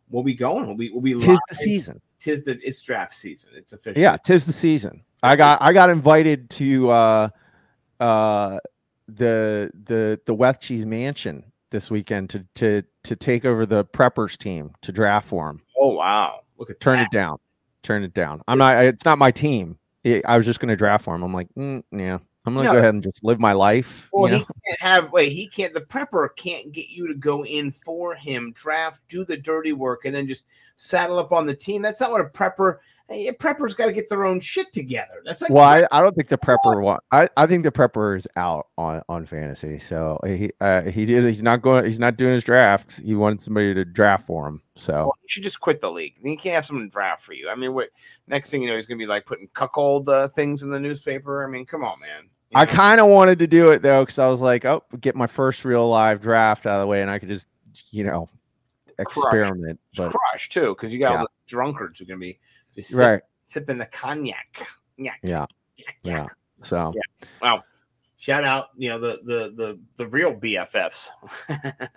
we'll 0.10 0.24
be 0.24 0.34
going. 0.34 0.68
We'll 0.68 0.76
be 0.78 0.90
we'll 0.92 1.02
be 1.02 1.14
Tis 1.14 1.28
live. 1.28 1.40
the 1.50 1.56
season. 1.56 2.02
Tis 2.20 2.44
the 2.46 2.60
it's 2.66 2.82
draft 2.82 3.14
season. 3.14 3.52
It's 3.56 3.74
official. 3.74 4.02
Yeah, 4.02 4.18
tis 4.18 4.46
the 4.46 4.54
season. 4.54 5.04
I 5.22 5.36
got 5.36 5.62
I 5.62 5.74
got 5.74 5.90
invited 5.90 6.50
to 6.52 6.90
uh 6.90 7.30
uh 8.00 8.60
the 9.08 9.72
the 9.86 10.20
the 10.26 10.58
Cheese 10.60 10.86
Mansion 10.86 11.44
this 11.70 11.92
weekend 11.92 12.30
to 12.32 12.46
to 12.56 12.84
to 13.04 13.16
take 13.16 13.46
over 13.46 13.66
the 13.66 13.84
preppers 13.86 14.38
team 14.38 14.72
to 14.82 14.92
draft 14.92 15.28
for 15.28 15.50
him. 15.50 15.62
Oh 15.78 15.90
wow. 15.96 16.42
Look 16.58 16.70
at 16.70 16.80
Turn 16.80 16.98
that. 17.00 17.06
it 17.08 17.12
down. 17.12 17.38
Turn 17.82 18.04
it 18.04 18.14
down. 18.14 18.42
I'm 18.48 18.58
not. 18.58 18.84
It's 18.86 19.04
not 19.06 19.18
my 19.18 19.32
team. 19.32 19.78
It- 20.06 20.24
I 20.26 20.38
was 20.38 20.46
just 20.46 20.60
going 20.60 20.70
to 20.70 20.76
draft 20.76 21.04
for 21.04 21.16
him. 21.16 21.24
I'm 21.24 21.34
like, 21.34 21.48
mm, 21.58 21.84
yeah. 21.92 22.20
I'm 22.46 22.56
to 22.56 22.64
No. 22.64 22.72
go 22.74 22.78
ahead 22.80 22.94
and 22.94 23.04
just 23.04 23.24
live 23.24 23.40
my 23.40 23.54
life. 23.54 24.10
Well, 24.12 24.30
you 24.30 24.40
he 24.40 24.42
know? 24.42 24.48
can't 24.66 24.80
have 24.82 25.12
wait. 25.12 25.32
He 25.32 25.48
can't. 25.48 25.74
The 25.74 25.82
prepper 25.82 26.28
can't 26.36 26.72
get 26.72 26.90
you 26.90 27.08
to 27.08 27.14
go 27.14 27.46
in 27.46 27.72
for 27.72 28.16
him, 28.16 28.52
draft, 28.54 29.02
do 29.08 29.24
the 29.24 29.38
dirty 29.38 29.72
work, 29.72 30.04
and 30.06 30.14
then 30.14 30.28
just 30.28 30.46
saddle 30.76 31.20
up 31.20 31.32
on 31.32 31.46
the 31.46 31.56
team. 31.56 31.82
That's 31.82 32.02
not 32.02 32.12
what 32.12 32.22
a 32.22 32.26
prepper. 32.26 32.80
Hey, 33.10 33.30
preppers 33.32 33.76
got 33.76 33.88
to 33.88 33.92
get 33.92 34.08
their 34.08 34.26
own 34.26 34.40
shit 34.40 34.72
together. 34.72 35.22
That's 35.26 35.42
like 35.42 35.52
Well, 35.52 35.64
I, 35.64 35.86
I 35.92 36.02
don't 36.02 36.16
think 36.16 36.30
the 36.30 36.38
prepper 36.38 36.82
want. 36.82 37.04
I, 37.12 37.28
I 37.36 37.46
think 37.46 37.64
the 37.64 37.72
prepper 37.72 38.16
is 38.16 38.28
out 38.38 38.68
on 38.78 39.02
on 39.10 39.26
fantasy. 39.26 39.80
So 39.80 40.20
he 40.26 40.52
uh, 40.62 40.84
he 40.84 41.06
did. 41.06 41.24
He's 41.26 41.42
not 41.42 41.62
going. 41.62 41.86
He's 41.86 42.00
not 42.00 42.16
doing 42.16 42.34
his 42.34 42.46
draft. 42.46 43.02
He 43.02 43.14
wanted 43.14 43.42
somebody 43.42 43.74
to 43.74 43.84
draft 43.84 44.26
for 44.26 44.48
him. 44.48 44.62
So 44.76 44.94
Well, 44.94 45.14
you 45.22 45.28
should 45.28 45.44
just 45.44 45.60
quit 45.60 45.82
the 45.82 45.92
league. 45.92 46.16
You 46.22 46.38
can't 46.38 46.56
have 46.56 46.66
someone 46.66 46.88
draft 46.88 47.22
for 47.24 47.34
you. 47.34 47.50
I 47.50 47.56
mean, 47.56 47.74
what? 47.74 47.90
Next 48.28 48.52
thing 48.52 48.62
you 48.62 48.70
know, 48.70 48.76
he's 48.78 48.88
gonna 48.88 48.98
be 48.98 49.06
like 49.06 49.26
putting 49.26 49.50
cuckold 49.54 50.08
uh, 50.08 50.30
things 50.30 50.64
in 50.64 50.70
the 50.70 50.80
newspaper. 50.80 51.46
I 51.46 51.50
mean, 51.50 51.66
come 51.66 51.84
on, 51.84 52.00
man. 52.00 52.30
You 52.52 52.60
I 52.60 52.66
kind 52.66 53.02
of 53.02 53.08
wanted 53.08 53.40
to 53.40 53.48
do 53.48 53.72
it 53.72 53.82
though 53.82 54.04
because 54.04 54.18
I 54.18 54.28
was 54.28 54.40
like, 54.40 54.64
oh, 54.64 54.84
get 55.02 55.16
my 55.16 55.28
first 55.28 55.66
real 55.66 55.90
live 55.90 56.22
draft 56.22 56.66
out 56.66 56.76
of 56.76 56.82
the 56.82 56.88
way, 56.88 57.02
and 57.02 57.12
I 57.12 57.20
could 57.20 57.30
just 57.30 57.48
you 57.92 58.06
know 58.06 58.30
experiment. 58.98 59.80
But 59.98 60.12
crush 60.12 60.50
too, 60.50 60.70
because 60.70 60.94
you 60.94 61.00
got 61.00 61.12
Yeah. 61.14 61.18
all 61.20 61.24
the 61.26 61.30
drunkards 61.48 62.00
who 62.00 62.06
are 62.06 62.08
gonna 62.08 62.20
be 62.20 62.40
just 62.76 62.90
sip, 62.90 63.00
right, 63.00 63.22
sipping 63.44 63.78
the 63.78 63.86
cognac. 63.88 64.68
Yeah, 64.98 65.14
yeah. 65.24 65.46
cognac. 66.04 66.36
So 66.64 66.94
Wow. 67.42 67.64
Shout 68.18 68.46
out, 68.46 68.70
you 68.78 68.90
know, 68.90 69.00
the 69.00 69.20
the 69.24 69.54
the 69.56 69.80
the 69.98 70.08
real 70.08 70.34
BFFs. 70.34 71.10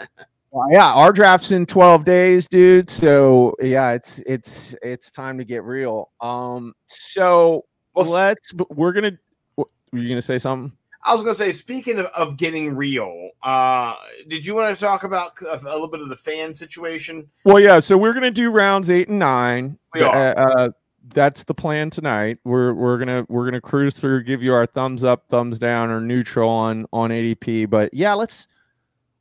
Well, 0.52 0.68
yeah, 0.70 0.90
our 0.92 1.12
draft's 1.12 1.50
in 1.50 1.66
12 1.66 2.06
days, 2.06 2.48
dude. 2.48 2.88
So 2.88 3.54
yeah, 3.60 3.90
it's 3.90 4.20
it's 4.20 4.74
it's 4.80 5.10
time 5.10 5.36
to 5.36 5.44
get 5.44 5.64
real. 5.64 6.10
Um, 6.22 6.72
so 6.86 7.66
Well, 7.94 8.10
let's. 8.10 8.54
We're 8.70 8.92
gonna. 8.92 9.18
Were 9.58 9.66
you 9.92 10.08
gonna 10.08 10.22
say 10.22 10.38
something? 10.38 10.72
I 11.06 11.12
was 11.14 11.22
gonna 11.22 11.34
say, 11.36 11.52
speaking 11.52 11.98
of, 12.00 12.06
of 12.06 12.36
getting 12.36 12.74
real, 12.74 13.30
uh, 13.42 13.94
did 14.28 14.44
you 14.44 14.54
want 14.54 14.74
to 14.76 14.80
talk 14.84 15.04
about 15.04 15.32
a, 15.42 15.54
a 15.54 15.72
little 15.72 15.88
bit 15.88 16.00
of 16.00 16.08
the 16.08 16.16
fan 16.16 16.54
situation? 16.54 17.28
Well, 17.44 17.60
yeah. 17.60 17.78
So 17.80 17.96
we're 17.96 18.12
gonna 18.12 18.30
do 18.30 18.50
rounds 18.50 18.90
eight 18.90 19.08
and 19.08 19.18
nine. 19.18 19.78
We 19.94 20.02
Uh, 20.02 20.08
are. 20.08 20.58
uh, 20.58 20.68
that's 21.14 21.44
the 21.44 21.54
plan 21.54 21.90
tonight. 21.90 22.38
We're 22.44 22.74
we're 22.74 22.98
gonna 22.98 23.24
we're 23.28 23.44
gonna 23.44 23.60
cruise 23.60 23.94
through, 23.94 24.24
give 24.24 24.42
you 24.42 24.52
our 24.52 24.66
thumbs 24.66 25.04
up, 25.04 25.28
thumbs 25.28 25.58
down, 25.60 25.90
or 25.90 26.00
neutral 26.00 26.50
on 26.50 26.86
on 26.92 27.10
ADP. 27.10 27.70
But 27.70 27.94
yeah, 27.94 28.14
let's 28.14 28.48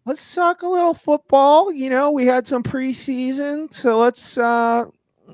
let's 0.06 0.34
talk 0.34 0.64
a 0.64 0.68
little 0.68 0.96
football. 0.96 1.72
You 1.72 1.92
know, 1.92 2.10
we 2.10 2.26
had 2.26 2.48
some 2.48 2.64
preseason, 2.64 3.72
so 3.72 4.00
let's 4.00 4.38
uh 4.40 4.86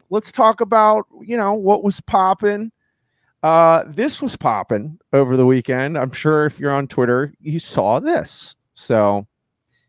let's 0.10 0.32
talk 0.34 0.60
about 0.60 1.06
you 1.22 1.38
know 1.38 1.54
what 1.54 1.84
was 1.84 2.02
popping. 2.02 2.72
Uh, 3.44 3.84
this 3.88 4.22
was 4.22 4.36
popping 4.36 5.00
over 5.14 5.36
the 5.36 5.46
weekend. 5.46 5.98
I'm 5.98 6.12
sure 6.12 6.46
if 6.46 6.60
you're 6.60 6.72
on 6.72 6.88
Twitter, 6.88 7.34
you 7.40 7.60
saw 7.60 8.00
this. 8.00 8.56
So 8.74 9.28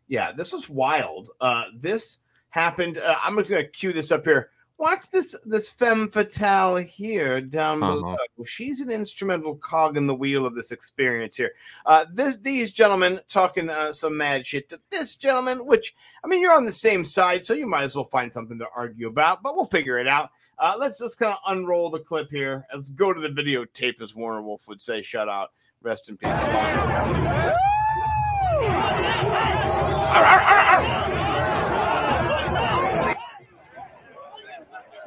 Yeah, 0.07 0.31
this 0.31 0.51
was 0.51 0.69
wild. 0.69 1.29
Uh, 1.39 1.65
this 1.75 2.19
happened. 2.49 2.97
Uh, 2.97 3.17
I'm 3.21 3.35
just 3.37 3.49
gonna 3.49 3.67
cue 3.67 3.93
this 3.93 4.11
up 4.11 4.25
here. 4.25 4.49
Watch 4.83 5.09
this 5.11 5.33
this 5.45 5.69
femme 5.69 6.09
fatale 6.09 6.75
here 6.75 7.39
down 7.39 7.81
Uh-huh. 7.81 7.95
below. 7.95 8.17
She's 8.45 8.81
an 8.81 8.89
instrumental 8.91 9.55
cog 9.55 9.95
in 9.95 10.07
the 10.07 10.13
wheel 10.13 10.45
of 10.45 10.55
this 10.55 10.71
experience 10.73 11.37
here. 11.37 11.53
Uh, 11.85 12.03
this 12.11 12.35
these 12.35 12.73
gentlemen 12.73 13.21
talking 13.29 13.69
uh, 13.69 13.93
some 13.93 14.17
mad 14.17 14.45
shit 14.45 14.67
to 14.67 14.81
this 14.91 15.15
gentleman, 15.15 15.59
which 15.65 15.95
I 16.21 16.27
mean 16.27 16.41
you're 16.41 16.51
on 16.53 16.65
the 16.65 16.71
same 16.73 17.05
side, 17.05 17.45
so 17.45 17.53
you 17.53 17.65
might 17.65 17.83
as 17.83 17.95
well 17.95 18.03
find 18.03 18.33
something 18.33 18.59
to 18.59 18.67
argue 18.75 19.07
about. 19.07 19.41
But 19.41 19.55
we'll 19.55 19.67
figure 19.67 19.99
it 19.99 20.07
out. 20.09 20.31
Uh, 20.59 20.75
let's 20.77 20.99
just 20.99 21.17
kind 21.17 21.31
of 21.31 21.39
unroll 21.47 21.89
the 21.89 22.01
clip 22.01 22.29
here. 22.29 22.65
Let's 22.73 22.89
go 22.89 23.13
to 23.13 23.21
the 23.21 23.29
videotape, 23.29 24.01
as 24.01 24.13
Warner 24.13 24.41
Wolf 24.41 24.67
would 24.67 24.81
say. 24.81 25.01
Shut 25.01 25.29
out, 25.29 25.51
rest 25.81 26.09
in 26.09 26.17
peace. 26.17 26.35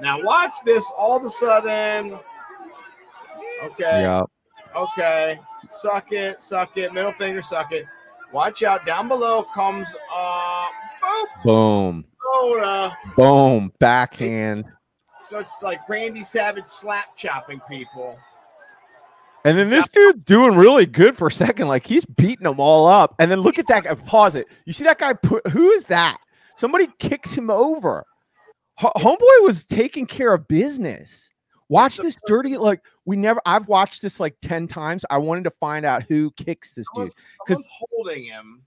Now 0.00 0.22
watch 0.22 0.52
this. 0.64 0.84
All 0.98 1.16
of 1.16 1.24
a 1.24 1.30
sudden, 1.30 2.18
okay, 3.64 4.02
yeah, 4.02 4.22
okay, 4.74 5.38
suck 5.68 6.12
it, 6.12 6.40
suck 6.40 6.76
it, 6.76 6.92
middle 6.92 7.12
finger, 7.12 7.42
suck 7.42 7.72
it. 7.72 7.86
Watch 8.32 8.62
out. 8.62 8.84
Down 8.84 9.08
below 9.08 9.44
comes 9.44 9.94
uh, 10.14 10.66
boop, 11.02 11.26
boom, 11.44 12.04
soda. 12.22 12.96
boom, 13.16 13.72
backhand. 13.78 14.64
So 15.22 15.38
it's 15.38 15.62
like 15.62 15.88
Randy 15.88 16.22
Savage 16.22 16.66
slap 16.66 17.16
chopping 17.16 17.60
people. 17.68 18.18
And 19.46 19.56
then 19.56 19.70
this 19.70 19.86
dude 19.86 20.24
doing 20.24 20.56
really 20.56 20.86
good 20.86 21.16
for 21.16 21.28
a 21.28 21.32
second, 21.32 21.68
like 21.68 21.86
he's 21.86 22.04
beating 22.04 22.42
them 22.42 22.58
all 22.58 22.88
up. 22.88 23.14
And 23.20 23.30
then 23.30 23.40
look 23.40 23.60
at 23.60 23.68
that 23.68 23.84
guy. 23.84 23.94
Pause 23.94 24.36
it. 24.36 24.48
You 24.64 24.72
see 24.72 24.82
that 24.84 24.98
guy? 24.98 25.12
Put 25.12 25.46
who 25.46 25.70
is 25.70 25.84
that? 25.84 26.18
Somebody 26.56 26.88
kicks 26.98 27.32
him 27.32 27.48
over. 27.48 28.04
Ho- 28.76 28.92
Homeboy 28.97 29.47
was 29.47 29.64
taking 29.64 30.06
care 30.06 30.33
of 30.35 30.47
business. 30.49 31.33
Watch 31.68 31.97
this 31.97 32.16
dirty. 32.26 32.56
Like 32.56 32.83
we 33.06 33.16
never. 33.16 33.40
I've 33.47 33.68
watched 33.68 34.02
this 34.02 34.21
like 34.21 34.37
ten 34.40 34.66
times. 34.68 35.04
I 35.11 35.18
wanted 35.18 35.45
to 35.45 35.50
find 35.59 35.85
out 35.85 36.04
who 36.04 36.30
kicks 36.33 36.75
this 36.75 36.87
dude. 36.95 37.12
Someone's 37.49 37.68
holding 37.90 38.25
him. 38.25 38.62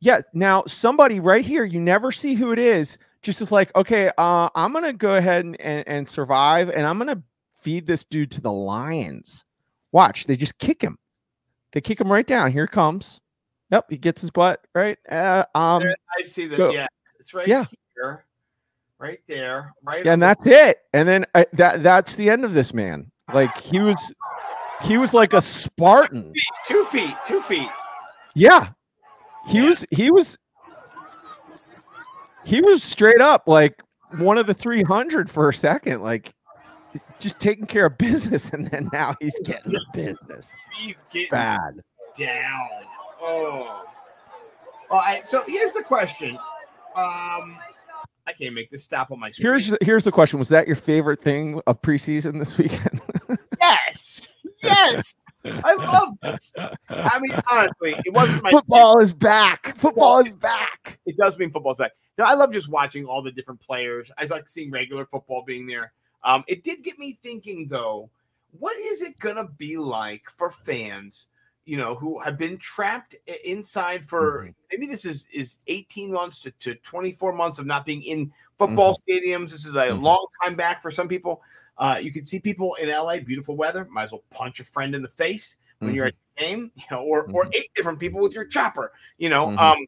Yeah. 0.00 0.20
Now 0.32 0.62
somebody 0.66 1.18
right 1.18 1.44
here. 1.44 1.64
You 1.64 1.80
never 1.80 2.12
see 2.12 2.34
who 2.34 2.52
it 2.52 2.58
is. 2.58 2.98
Just 3.22 3.40
is 3.40 3.50
like, 3.50 3.74
okay, 3.74 4.12
uh, 4.18 4.48
I'm 4.54 4.72
gonna 4.72 4.92
go 4.92 5.16
ahead 5.16 5.44
and, 5.44 5.60
and, 5.60 5.88
and 5.88 6.08
survive, 6.08 6.70
and 6.70 6.86
I'm 6.86 6.98
gonna 6.98 7.20
feed 7.60 7.84
this 7.86 8.04
dude 8.04 8.30
to 8.32 8.40
the 8.40 8.52
lions. 8.52 9.44
Watch, 9.90 10.26
they 10.26 10.36
just 10.36 10.56
kick 10.58 10.80
him. 10.80 10.96
They 11.72 11.80
kick 11.80 12.00
him 12.00 12.12
right 12.12 12.26
down. 12.26 12.52
Here 12.52 12.64
it 12.64 12.70
comes. 12.70 13.20
Yep, 13.72 13.86
he 13.90 13.96
gets 13.96 14.20
his 14.20 14.30
butt 14.30 14.64
right. 14.76 14.96
Uh, 15.10 15.44
um, 15.56 15.82
I 16.16 16.22
see 16.22 16.46
that. 16.46 16.56
go. 16.56 16.70
Yeah, 16.70 16.86
it's 17.18 17.34
right 17.34 17.48
Yeah. 17.48 17.64
here, 17.96 18.24
right 18.98 19.20
there, 19.26 19.72
right. 19.82 20.04
yeah, 20.04 20.12
and 20.12 20.22
the- 20.22 20.26
that's 20.26 20.46
it. 20.46 20.78
And 20.92 21.08
then 21.08 21.26
uh, 21.34 21.44
that 21.54 21.82
that's 21.82 22.16
the 22.16 22.30
end 22.30 22.44
of 22.44 22.52
this 22.54 22.72
man. 22.74 23.10
Like 23.32 23.56
he 23.58 23.80
was, 23.80 24.12
he 24.82 24.98
was 24.98 25.12
like 25.14 25.32
a 25.32 25.40
Spartan. 25.40 26.32
two 26.66 26.84
feet, 26.84 27.14
two 27.24 27.40
feet. 27.40 27.68
Yeah, 28.34 28.68
he 29.48 29.62
was. 29.62 29.84
He 29.90 30.10
was. 30.10 30.36
He 32.44 32.60
was 32.60 32.82
straight 32.82 33.20
up 33.20 33.44
like 33.48 33.82
one 34.18 34.38
of 34.38 34.46
the 34.46 34.54
300 34.54 35.28
for 35.28 35.48
a 35.48 35.54
second, 35.54 36.00
like 36.02 36.32
just 37.18 37.40
taking 37.40 37.66
care 37.66 37.86
of 37.86 37.98
business, 37.98 38.50
and 38.52 38.68
then 38.70 38.88
now 38.92 39.16
he's 39.20 39.38
getting 39.44 39.72
the 39.72 39.80
business. 39.92 40.52
He's 40.78 41.04
getting 41.10 41.28
Bad. 41.30 41.80
down. 42.16 42.68
Oh. 43.20 43.84
All 44.90 44.98
right. 44.98 45.24
So 45.26 45.42
here's 45.46 45.72
the 45.72 45.82
question. 45.82 46.38
Um, 46.94 47.58
I 48.26 48.32
can't 48.32 48.54
make 48.54 48.70
this 48.70 48.82
stop 48.82 49.10
on 49.12 49.20
my 49.20 49.30
screen. 49.30 49.46
Here's 49.48 49.68
the- 49.68 49.78
here's 49.80 50.04
the 50.04 50.12
question: 50.12 50.38
Was 50.38 50.48
that 50.50 50.66
your 50.66 50.76
favorite 50.76 51.22
thing 51.22 51.60
of 51.66 51.80
preseason 51.82 52.38
this 52.38 52.58
weekend? 52.58 53.00
yes, 53.60 54.26
yes. 54.62 55.14
I 55.44 55.74
love 55.74 56.14
this. 56.22 56.52
I 56.88 57.20
mean, 57.20 57.30
honestly, 57.50 57.94
it 58.04 58.12
wasn't 58.12 58.42
my 58.42 58.50
Football 58.50 58.98
is 58.98 59.12
back. 59.12 59.76
Football 59.78 60.18
is 60.20 60.32
back. 60.32 60.98
It 61.06 61.16
does 61.16 61.38
mean 61.38 61.52
football's 61.52 61.76
back. 61.76 61.92
No, 62.18 62.24
I 62.24 62.34
love 62.34 62.52
just 62.52 62.68
watching 62.68 63.04
all 63.04 63.22
the 63.22 63.30
different 63.30 63.60
players. 63.60 64.10
I 64.18 64.24
like 64.24 64.48
seeing 64.48 64.72
regular 64.72 65.06
football 65.06 65.44
being 65.46 65.66
there. 65.66 65.92
Um, 66.24 66.42
it 66.48 66.64
did 66.64 66.82
get 66.82 66.98
me 66.98 67.16
thinking, 67.22 67.68
though, 67.68 68.10
what 68.58 68.76
is 68.76 69.02
it 69.02 69.18
gonna 69.20 69.48
be 69.56 69.76
like 69.76 70.24
for 70.36 70.50
fans, 70.50 71.28
you 71.66 71.76
know, 71.76 71.94
who 71.96 72.18
have 72.20 72.38
been 72.38 72.56
trapped 72.58 73.16
inside 73.44 74.04
for 74.04 74.48
maybe 74.70 74.86
this 74.86 75.04
is 75.04 75.26
is 75.34 75.58
18 75.66 76.12
months 76.12 76.40
to, 76.40 76.50
to 76.52 76.74
24 76.76 77.32
months 77.32 77.58
of 77.58 77.66
not 77.66 77.84
being 77.84 78.02
in 78.02 78.32
football 78.56 78.96
stadiums. 79.06 79.50
This 79.50 79.66
is 79.66 79.74
a 79.74 79.88
Mhm. 79.88 80.00
long 80.00 80.26
time 80.42 80.54
back 80.54 80.80
for 80.80 80.90
some 80.90 81.08
people. 81.08 81.42
Uh, 81.76 81.98
you 82.00 82.10
can 82.10 82.24
see 82.24 82.38
people 82.38 82.74
in 82.76 82.88
LA, 82.88 83.18
beautiful 83.18 83.54
weather. 83.56 83.84
Might 83.90 84.04
as 84.04 84.12
well 84.12 84.24
punch 84.30 84.60
a 84.60 84.64
friend 84.64 84.94
in 84.94 85.02
the 85.02 85.08
face 85.08 85.58
when 85.80 85.92
you're 85.94 86.06
at 86.06 86.14
the 86.38 86.44
game, 86.44 86.70
you 86.76 86.84
know, 86.90 87.02
or 87.02 87.24
or 87.32 87.44
Mhm. 87.44 87.54
eight 87.56 87.74
different 87.74 87.98
people 87.98 88.20
with 88.20 88.32
your 88.32 88.46
chopper, 88.46 88.92
you 89.18 89.28
know. 89.28 89.48
Mhm. 89.48 89.58
Um, 89.58 89.86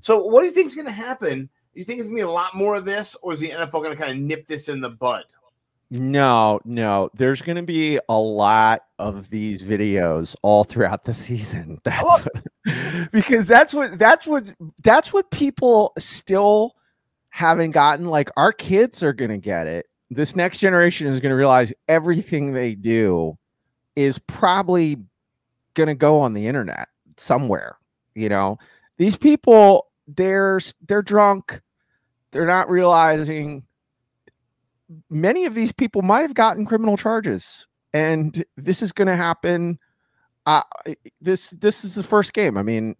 so 0.00 0.22
what 0.26 0.40
do 0.40 0.46
you 0.46 0.52
think 0.52 0.66
is 0.66 0.74
going 0.74 0.86
to 0.86 0.92
happen? 0.92 1.48
Do 1.72 1.78
you 1.80 1.84
think 1.84 2.00
it's 2.00 2.08
going 2.08 2.18
to 2.18 2.24
be 2.26 2.28
a 2.28 2.30
lot 2.30 2.54
more 2.54 2.74
of 2.74 2.84
this, 2.84 3.14
or 3.22 3.32
is 3.32 3.38
the 3.40 3.52
NFL 3.52 3.80
going 3.80 3.96
to 3.96 4.02
kind 4.02 4.10
of 4.10 4.18
nip 4.18 4.46
this 4.48 4.68
in 4.68 4.80
the 4.80 4.90
bud? 4.90 5.24
No, 5.90 6.60
no. 6.64 7.10
There's 7.14 7.42
going 7.42 7.56
to 7.56 7.62
be 7.64 7.98
a 8.08 8.16
lot 8.18 8.82
of 8.98 9.28
these 9.28 9.60
videos 9.62 10.36
all 10.42 10.62
throughout 10.62 11.04
the 11.04 11.14
season. 11.14 11.78
That's 11.84 12.02
love 12.02 12.28
what- 12.32 12.44
because 13.10 13.48
that's 13.48 13.72
what 13.72 13.98
that's 13.98 14.26
what 14.26 14.44
that's 14.84 15.12
what 15.12 15.30
people 15.30 15.92
still 15.98 16.76
haven't 17.30 17.70
gotten. 17.72 18.06
Like 18.06 18.30
our 18.36 18.52
kids 18.52 19.02
are 19.02 19.12
going 19.14 19.30
to 19.30 19.38
get 19.38 19.66
it. 19.66 19.86
This 20.10 20.36
next 20.36 20.58
generation 20.58 21.06
is 21.06 21.20
going 21.20 21.30
to 21.30 21.36
realize 21.36 21.72
everything 21.88 22.52
they 22.52 22.74
do 22.74 23.36
is 23.96 24.18
probably 24.18 24.98
going 25.74 25.86
to 25.88 25.94
go 25.94 26.20
on 26.20 26.34
the 26.34 26.46
internet 26.46 26.88
somewhere. 27.16 27.76
You 28.14 28.28
know, 28.28 28.58
these 28.98 29.16
people 29.16 29.88
they're 30.06 30.60
they're 30.86 31.02
drunk. 31.02 31.60
They're 32.30 32.46
not 32.46 32.68
realizing 32.70 33.64
many 35.08 35.44
of 35.44 35.54
these 35.54 35.72
people 35.72 36.02
might 36.02 36.22
have 36.22 36.34
gotten 36.34 36.66
criminal 36.66 36.96
charges 36.96 37.66
and 37.92 38.44
this 38.56 38.82
is 38.82 38.92
going 38.92 39.08
to 39.08 39.16
happen 39.16 39.78
uh, 40.46 40.62
this 41.20 41.50
this 41.50 41.84
is 41.84 41.94
the 41.94 42.02
first 42.02 42.32
game. 42.32 42.56
I 42.56 42.62
mean 42.62 42.96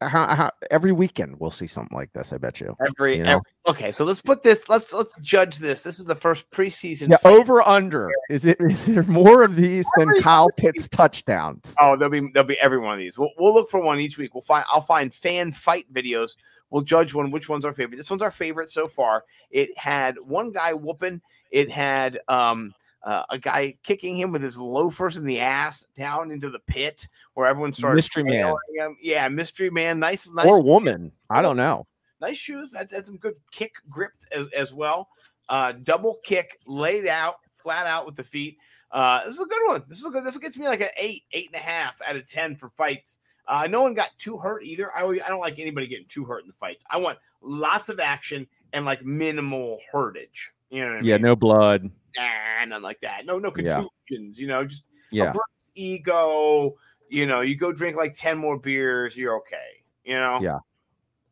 how, 0.00 0.34
how, 0.34 0.50
every 0.70 0.92
weekend 0.92 1.38
we'll 1.40 1.50
see 1.50 1.66
something 1.66 1.96
like 1.96 2.12
this. 2.12 2.32
I 2.32 2.38
bet 2.38 2.60
you. 2.60 2.76
Every, 2.86 3.18
You 3.18 3.22
know? 3.24 3.30
every 3.30 3.42
okay, 3.68 3.92
so 3.92 4.04
let's 4.04 4.20
put 4.20 4.42
this. 4.42 4.68
Let's 4.68 4.92
let's 4.92 5.16
judge 5.18 5.58
this. 5.58 5.82
This 5.82 5.98
is 5.98 6.04
the 6.04 6.14
first 6.14 6.50
preseason. 6.50 7.10
Yeah, 7.10 7.18
over 7.24 7.62
under. 7.62 8.10
Is 8.30 8.44
it 8.44 8.58
is 8.60 8.86
there 8.86 9.02
more 9.04 9.42
of 9.42 9.56
these 9.56 9.86
than 9.96 10.20
Kyle 10.20 10.48
Pitts 10.56 10.88
touchdowns? 10.88 11.74
Oh, 11.80 11.96
there'll 11.96 12.10
be 12.10 12.30
there'll 12.32 12.46
be 12.46 12.58
every 12.60 12.78
one 12.78 12.92
of 12.92 12.98
these. 12.98 13.18
We'll, 13.18 13.30
we'll 13.38 13.54
look 13.54 13.68
for 13.68 13.80
one 13.80 14.00
each 14.00 14.18
week. 14.18 14.34
We'll 14.34 14.42
find 14.42 14.64
I'll 14.68 14.80
find 14.80 15.12
fan 15.12 15.52
fight 15.52 15.92
videos. 15.92 16.36
We'll 16.70 16.82
judge 16.82 17.14
one 17.14 17.30
which 17.30 17.48
one's 17.48 17.64
our 17.64 17.72
favorite. 17.72 17.96
This 17.96 18.10
one's 18.10 18.22
our 18.22 18.30
favorite 18.30 18.70
so 18.70 18.88
far. 18.88 19.24
It 19.50 19.76
had 19.78 20.16
one 20.18 20.50
guy 20.50 20.74
whooping. 20.74 21.20
It 21.50 21.70
had 21.70 22.18
um 22.28 22.74
uh, 23.04 23.22
a 23.30 23.38
guy 23.38 23.76
kicking 23.82 24.16
him 24.16 24.32
with 24.32 24.42
his 24.42 24.58
loafers 24.58 25.16
in 25.16 25.24
the 25.24 25.38
ass 25.40 25.86
down 25.94 26.30
into 26.30 26.50
the 26.50 26.58
pit 26.60 27.06
where 27.34 27.46
everyone 27.46 27.72
started 27.72 27.96
Mystery 27.96 28.22
man. 28.24 28.54
him. 28.74 28.96
Yeah, 29.00 29.28
mystery 29.28 29.70
man. 29.70 30.00
Nice, 30.00 30.26
nice, 30.28 30.46
Or 30.46 30.62
woman? 30.62 31.12
I 31.30 31.42
don't 31.42 31.56
know. 31.56 31.86
nice 32.20 32.36
shoes. 32.38 32.70
That's, 32.72 32.92
that's 32.92 33.06
some 33.06 33.18
good 33.18 33.36
kick 33.52 33.72
grip 33.90 34.12
as, 34.32 34.46
as 34.56 34.72
well. 34.72 35.08
Uh, 35.48 35.72
double 35.82 36.18
kick, 36.24 36.58
laid 36.66 37.06
out, 37.06 37.36
flat 37.54 37.86
out 37.86 38.06
with 38.06 38.16
the 38.16 38.24
feet. 38.24 38.56
Uh, 38.90 39.24
this 39.24 39.34
is 39.34 39.42
a 39.42 39.46
good 39.46 39.66
one. 39.66 39.82
This 39.88 39.98
is 39.98 40.04
a 40.04 40.10
good. 40.10 40.24
This 40.24 40.38
gets 40.38 40.56
me 40.56 40.66
like 40.68 40.80
an 40.80 40.88
eight, 40.98 41.24
eight 41.32 41.48
and 41.52 41.56
a 41.60 41.64
half 41.64 42.00
out 42.08 42.16
of 42.16 42.26
ten 42.26 42.54
for 42.56 42.70
fights. 42.70 43.18
Uh, 43.46 43.66
no 43.68 43.82
one 43.82 43.92
got 43.92 44.08
too 44.18 44.38
hurt 44.38 44.62
either. 44.64 44.90
I 44.96 45.04
I 45.04 45.28
don't 45.28 45.40
like 45.40 45.58
anybody 45.58 45.86
getting 45.88 46.06
too 46.08 46.24
hurt 46.24 46.42
in 46.42 46.46
the 46.46 46.54
fights. 46.54 46.84
I 46.90 46.96
want 46.98 47.18
lots 47.42 47.88
of 47.90 47.98
action 48.00 48.46
and 48.72 48.86
like 48.86 49.04
minimal 49.04 49.80
hurtage. 49.92 50.52
You 50.70 50.84
know 50.84 50.94
what 50.94 51.02
I 51.04 51.06
Yeah, 51.06 51.14
mean? 51.16 51.22
no 51.22 51.36
blood. 51.36 51.90
Nah, 52.16 52.64
none 52.66 52.82
like 52.82 53.00
that. 53.00 53.26
No, 53.26 53.38
no 53.38 53.52
Yeah. 53.56 53.84
contusions. 54.06 54.38
You 54.40 54.46
know, 54.46 54.64
just 54.64 54.84
Yeah. 55.10 55.32
ego. 55.74 56.74
You 57.08 57.26
know, 57.26 57.42
you 57.42 57.56
go 57.56 57.72
drink 57.72 57.96
like 57.96 58.12
ten 58.16 58.38
more 58.38 58.58
beers, 58.58 59.16
you're 59.16 59.36
okay. 59.38 59.82
You 60.04 60.14
know. 60.14 60.40
Yeah. 60.40 60.58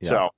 Yeah. 0.01 0.09
So. 0.09 0.31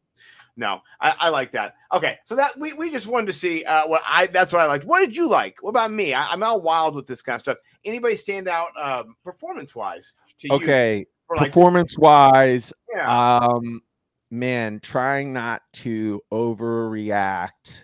No, 0.57 0.83
I, 1.01 1.15
I 1.19 1.29
like 1.31 1.51
that. 1.51 1.75
Okay, 1.93 2.19
so 2.23 2.37
that 2.37 2.57
we, 2.57 2.73
we 2.75 2.89
just 2.89 3.09
wanted 3.09 3.27
to 3.27 3.33
see 3.33 3.65
uh, 3.65 3.89
what 3.89 4.03
I 4.07 4.29
that's 4.29 4.53
what 4.53 4.61
I 4.61 4.67
liked. 4.67 4.85
What 4.85 5.01
did 5.01 5.17
you 5.17 5.29
like? 5.29 5.57
What 5.63 5.71
about 5.71 5.91
me? 5.91 6.15
I, 6.15 6.29
I'm 6.29 6.45
all 6.45 6.61
wild 6.61 6.95
with 6.95 7.09
this 7.09 7.23
kind 7.23 7.35
of 7.35 7.41
stuff. 7.41 7.59
Anybody 7.85 8.15
stand 8.15 8.47
out 8.47 8.69
um, 8.81 9.17
performance 9.25 9.75
wise 9.75 10.13
to 10.39 10.49
you? 10.49 10.55
Okay. 10.55 11.07
like, 11.37 11.49
Performance 11.49 11.99
wise, 11.99 12.73
yeah. 12.95 13.39
um, 13.41 13.83
man, 14.31 14.79
trying 14.79 15.33
not 15.33 15.63
to 15.73 16.23
overreact 16.33 17.83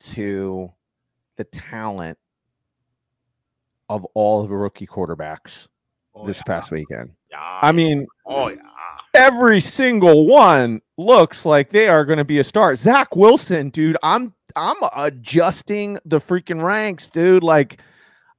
to 0.00 0.70
the 1.36 1.44
talent 1.44 2.18
of 3.88 4.04
all 4.14 4.42
of 4.42 4.48
the 4.48 4.56
rookie 4.56 4.86
quarterbacks 4.86 5.68
Oh, 6.16 6.26
this 6.26 6.38
yeah. 6.38 6.54
past 6.54 6.70
weekend. 6.70 7.10
Yeah. 7.30 7.58
I 7.62 7.72
mean, 7.72 8.06
oh 8.26 8.48
yeah. 8.48 8.56
every 9.14 9.60
single 9.60 10.26
one 10.26 10.80
looks 10.96 11.44
like 11.44 11.70
they 11.70 11.88
are 11.88 12.04
going 12.04 12.18
to 12.18 12.24
be 12.24 12.38
a 12.38 12.44
star. 12.44 12.76
Zach 12.76 13.16
Wilson, 13.16 13.70
dude, 13.70 13.96
I'm 14.02 14.32
I'm 14.54 14.76
adjusting 14.96 15.98
the 16.04 16.20
freaking 16.20 16.62
ranks, 16.62 17.10
dude. 17.10 17.42
Like, 17.42 17.80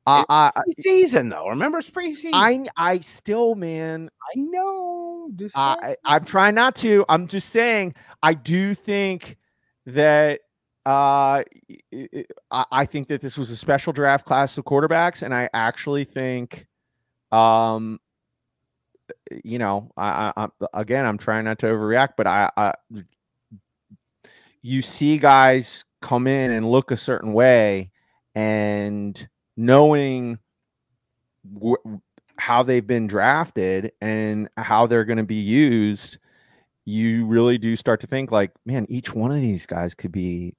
I 0.07 0.23
I 0.29 0.51
Season 0.79 1.27
though. 1.27 1.49
Remember 1.49 1.79
it's 1.79 1.89
preseason. 1.89 2.29
I, 2.31 2.65
I 2.77 2.99
still, 2.99 3.55
man, 3.55 4.09
I 4.33 4.39
know. 4.39 5.29
Just 5.35 5.57
I. 5.57 5.97
I'm 6.05 6.23
trying 6.23 6.55
not 6.55 6.75
to. 6.77 7.03
I'm 7.09 7.27
just 7.27 7.49
saying 7.49 7.93
I 8.23 8.35
do 8.35 8.73
think 8.73 9.35
that 9.85 10.39
uh 10.85 11.43
i- 12.51 12.85
think 12.85 13.07
that 13.07 13.21
this 13.21 13.37
was 13.37 13.49
a 13.49 13.55
special 13.55 13.91
draft 13.93 14.25
class 14.25 14.57
of 14.57 14.65
quarterbacks, 14.65 15.23
and 15.23 15.33
I 15.33 15.49
actually 15.53 16.05
think 16.05 16.67
um 17.31 17.99
you 19.43 19.57
know 19.59 19.91
I, 19.97 20.31
I 20.37 20.47
again 20.73 21.05
I'm 21.05 21.17
trying 21.17 21.45
not 21.45 21.59
to 21.59 21.67
overreact, 21.67 22.13
but 22.17 22.27
I, 22.27 22.49
I 22.55 22.73
you 24.61 24.81
see 24.81 25.17
guys 25.17 25.85
come 26.01 26.27
in 26.27 26.51
and 26.51 26.69
look 26.69 26.91
a 26.91 26.97
certain 26.97 27.33
way 27.33 27.91
and 28.35 29.27
knowing 29.57 30.39
wh- 31.61 31.73
how 32.37 32.63
they've 32.63 32.85
been 32.85 33.07
drafted 33.07 33.91
and 34.01 34.49
how 34.57 34.85
they're 34.87 35.05
going 35.05 35.17
to 35.17 35.23
be 35.23 35.35
used 35.35 36.17
you 36.85 37.25
really 37.25 37.57
do 37.57 37.75
start 37.75 37.99
to 37.99 38.07
think 38.07 38.31
like 38.31 38.51
man 38.65 38.85
each 38.89 39.13
one 39.13 39.31
of 39.31 39.37
these 39.41 39.65
guys 39.65 39.95
could 39.95 40.11
be 40.11 40.53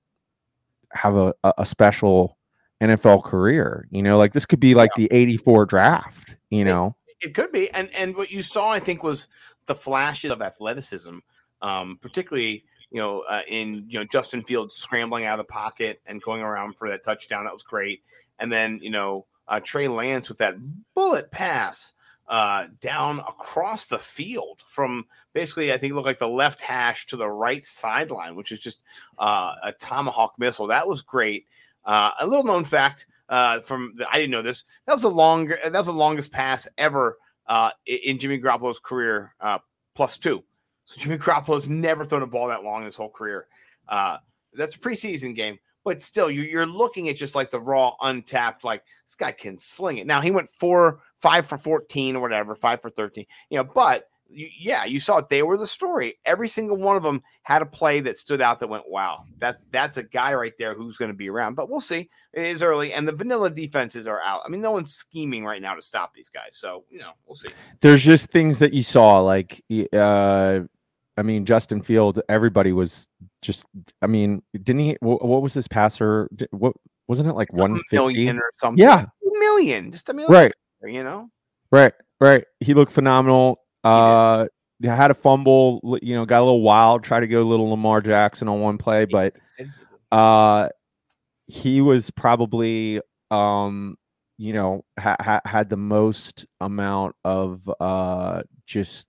have 0.92 1.16
a, 1.16 1.34
a, 1.58 1.66
special 1.66 2.36
nfl 2.82 3.22
career 3.22 3.88
you 3.90 4.02
know 4.02 4.18
like 4.18 4.32
this 4.32 4.46
could 4.46 4.60
be 4.60 4.74
like 4.74 4.90
the 4.96 5.08
84 5.10 5.66
draft 5.66 6.36
you 6.50 6.64
know 6.64 6.94
It 7.20 7.34
could 7.34 7.52
be, 7.52 7.70
and 7.70 7.88
and 7.94 8.14
what 8.14 8.30
you 8.30 8.42
saw, 8.42 8.70
I 8.70 8.78
think, 8.78 9.02
was 9.02 9.28
the 9.66 9.74
flashes 9.74 10.30
of 10.30 10.42
athleticism, 10.42 11.18
um, 11.62 11.98
particularly 12.00 12.64
you 12.90 13.00
know 13.00 13.24
uh, 13.28 13.42
in 13.48 13.86
you 13.88 13.98
know 13.98 14.04
Justin 14.04 14.42
Fields 14.44 14.76
scrambling 14.76 15.24
out 15.24 15.40
of 15.40 15.46
the 15.46 15.52
pocket 15.52 16.00
and 16.06 16.22
going 16.22 16.42
around 16.42 16.76
for 16.76 16.90
that 16.90 17.04
touchdown. 17.04 17.44
That 17.44 17.54
was 17.54 17.62
great, 17.62 18.02
and 18.38 18.52
then 18.52 18.80
you 18.82 18.90
know 18.90 19.26
uh, 19.48 19.60
Trey 19.60 19.88
Lance 19.88 20.28
with 20.28 20.38
that 20.38 20.56
bullet 20.94 21.30
pass 21.30 21.94
uh, 22.28 22.66
down 22.80 23.20
across 23.20 23.86
the 23.86 23.98
field 23.98 24.62
from 24.66 25.04
basically 25.32 25.72
I 25.72 25.76
think 25.76 25.94
looked 25.94 26.06
like 26.06 26.18
the 26.18 26.28
left 26.28 26.60
hash 26.60 27.06
to 27.06 27.16
the 27.16 27.28
right 27.28 27.64
sideline, 27.64 28.36
which 28.36 28.52
is 28.52 28.60
just 28.60 28.80
uh, 29.18 29.54
a 29.62 29.72
tomahawk 29.72 30.34
missile. 30.38 30.66
That 30.66 30.88
was 30.88 31.02
great. 31.02 31.46
Uh, 31.84 32.10
a 32.20 32.26
little 32.26 32.44
known 32.44 32.64
fact 32.64 33.06
uh, 33.28 33.60
from 33.60 33.94
the, 33.96 34.08
I 34.10 34.14
didn't 34.14 34.32
know 34.32 34.42
this. 34.42 34.64
That 34.86 34.92
was 34.92 35.02
the 35.02 35.10
longer. 35.10 35.58
That 35.62 35.72
was 35.72 35.86
the 35.86 35.92
longest 35.92 36.32
pass 36.32 36.68
ever 36.78 37.18
uh, 37.46 37.70
in 37.86 38.18
Jimmy 38.18 38.40
Garoppolo's 38.40 38.78
career, 38.78 39.34
uh, 39.40 39.58
plus 39.94 40.18
two. 40.18 40.44
So 40.84 41.00
Jimmy 41.00 41.18
Garoppolo's 41.18 41.68
never 41.68 42.04
thrown 42.04 42.22
a 42.22 42.26
ball 42.26 42.48
that 42.48 42.64
long 42.64 42.84
his 42.84 42.96
whole 42.96 43.10
career. 43.10 43.46
Uh, 43.88 44.18
that's 44.52 44.76
a 44.76 44.78
preseason 44.78 45.34
game, 45.34 45.58
but 45.84 46.00
still, 46.00 46.30
you, 46.30 46.42
you're 46.42 46.66
looking 46.66 47.08
at 47.08 47.16
just 47.16 47.34
like 47.34 47.50
the 47.50 47.60
raw, 47.60 47.94
untapped. 48.00 48.64
Like 48.64 48.84
this 49.04 49.14
guy 49.14 49.32
can 49.32 49.58
sling 49.58 49.98
it. 49.98 50.06
Now 50.06 50.20
he 50.20 50.30
went 50.30 50.48
four, 50.48 51.00
five 51.16 51.46
for 51.46 51.58
fourteen 51.58 52.16
or 52.16 52.20
whatever, 52.20 52.54
five 52.54 52.82
for 52.82 52.90
thirteen. 52.90 53.26
You 53.50 53.58
know, 53.58 53.64
but 53.64 54.08
yeah, 54.28 54.84
you 54.84 54.98
saw 54.98 55.18
it. 55.18 55.28
They 55.28 55.44
were 55.44 55.56
the 55.56 55.66
story. 55.68 56.14
Every 56.24 56.48
single 56.48 56.76
one 56.76 56.96
of 56.96 57.04
them 57.04 57.22
had 57.42 57.62
a 57.62 57.66
play 57.66 58.00
that 58.00 58.18
stood 58.18 58.40
out 58.40 58.58
that 58.58 58.68
went, 58.68 58.88
wow, 58.88 59.22
that 59.38 59.58
that's 59.70 59.98
a 59.98 60.02
guy 60.02 60.34
right 60.34 60.52
there 60.58 60.74
who's 60.74 60.96
going 60.96 61.12
to 61.12 61.16
be 61.16 61.30
around. 61.30 61.54
But 61.54 61.70
we'll 61.70 61.80
see. 61.80 62.10
It 62.32 62.42
is 62.42 62.60
early, 62.62 62.92
and 62.92 63.06
the 63.06 63.12
vanilla 63.12 63.50
defenses 63.50 64.06
are 64.08 64.20
out. 64.20 64.42
I 64.44 64.48
mean, 64.48 64.60
no 64.60 64.72
one's 64.72 64.92
scheming 64.94 65.44
right 65.44 65.62
now 65.62 65.74
to 65.74 65.82
stop 65.82 66.12
these 66.12 66.28
guys. 66.28 66.50
So 66.54 66.82
you 66.90 66.98
know, 66.98 67.12
we'll 67.24 67.36
see. 67.36 67.50
there's 67.82 68.02
just 68.02 68.30
things 68.30 68.58
that 68.58 68.74
you 68.74 68.82
saw 68.82 69.20
like 69.20 69.62
uh 69.92 70.60
i 71.18 71.22
mean 71.22 71.46
justin 71.46 71.80
field 71.82 72.20
everybody 72.28 72.72
was 72.72 73.08
just 73.40 73.64
i 74.02 74.06
mean 74.06 74.42
didn't 74.62 74.80
he 74.80 74.92
wh- 75.00 75.22
what 75.22 75.40
was 75.40 75.54
his 75.54 75.66
passer 75.66 76.28
what 76.50 76.74
wasn't 77.08 77.26
it 77.26 77.32
like 77.32 77.50
one 77.54 77.80
million 77.90 78.36
or 78.38 78.50
something. 78.56 78.82
yeah 78.82 79.06
a 79.06 79.38
million, 79.38 79.90
just 79.92 80.08
a 80.10 80.12
million. 80.14 80.30
right 80.32 80.52
You 80.82 81.02
know, 81.02 81.30
Right, 81.70 81.92
right. 82.20 82.44
He 82.60 82.74
looked 82.74 82.92
phenomenal. 82.92 83.60
Uh, 83.82 84.46
had 84.82 85.10
a 85.10 85.14
fumble. 85.14 85.98
You 86.02 86.16
know, 86.16 86.26
got 86.26 86.40
a 86.40 86.44
little 86.44 86.62
wild. 86.62 87.02
Tried 87.02 87.20
to 87.20 87.26
go 87.26 87.42
a 87.42 87.44
little 87.44 87.70
Lamar 87.70 88.00
Jackson 88.00 88.48
on 88.48 88.60
one 88.60 88.78
play, 88.78 89.04
but 89.04 89.34
uh, 90.12 90.68
he 91.46 91.80
was 91.80 92.10
probably 92.10 93.00
um, 93.30 93.96
you 94.38 94.52
know, 94.52 94.84
ha- 94.98 95.16
ha- 95.20 95.40
had 95.44 95.68
the 95.68 95.76
most 95.76 96.46
amount 96.60 97.14
of 97.24 97.68
uh 97.80 98.42
just 98.66 99.08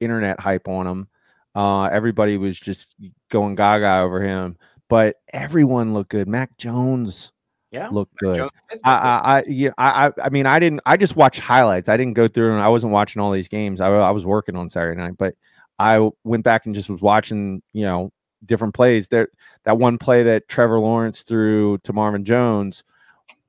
internet 0.00 0.38
hype 0.40 0.68
on 0.68 0.86
him. 0.86 1.08
Uh, 1.54 1.84
everybody 1.84 2.36
was 2.36 2.58
just 2.58 2.94
going 3.30 3.54
gaga 3.54 4.00
over 4.02 4.20
him, 4.20 4.56
but 4.88 5.16
everyone 5.32 5.94
looked 5.94 6.10
good. 6.10 6.28
Mac 6.28 6.56
Jones 6.58 7.32
yeah. 7.70 7.88
looked 7.88 8.14
good. 8.16 8.48
I, 8.84 8.92
I, 8.92 9.38
I, 9.38 9.44
yeah, 9.46 9.70
I, 9.78 10.06
I, 10.08 10.12
I 10.24 10.28
mean, 10.30 10.46
I 10.46 10.58
didn't. 10.58 10.80
I 10.86 10.96
just 10.96 11.16
watched 11.16 11.40
highlights. 11.40 11.88
I 11.88 11.96
didn't 11.96 12.14
go 12.14 12.28
through 12.28 12.52
and 12.52 12.60
I 12.60 12.68
wasn't 12.68 12.92
watching 12.92 13.20
all 13.22 13.30
these 13.32 13.48
games. 13.48 13.80
I, 13.80 13.88
I 13.90 14.10
was 14.10 14.24
working 14.24 14.56
on 14.56 14.70
Saturday 14.70 15.00
night, 15.00 15.14
but 15.18 15.34
I 15.78 16.10
went 16.24 16.44
back 16.44 16.66
and 16.66 16.74
just 16.74 16.90
was 16.90 17.00
watching. 17.00 17.62
You 17.72 17.84
know, 17.86 18.12
different 18.46 18.74
plays. 18.74 19.08
There, 19.08 19.28
that 19.64 19.78
one 19.78 19.98
play 19.98 20.22
that 20.24 20.48
Trevor 20.48 20.80
Lawrence 20.80 21.22
threw 21.22 21.78
to 21.78 21.92
Marvin 21.92 22.24
Jones. 22.24 22.84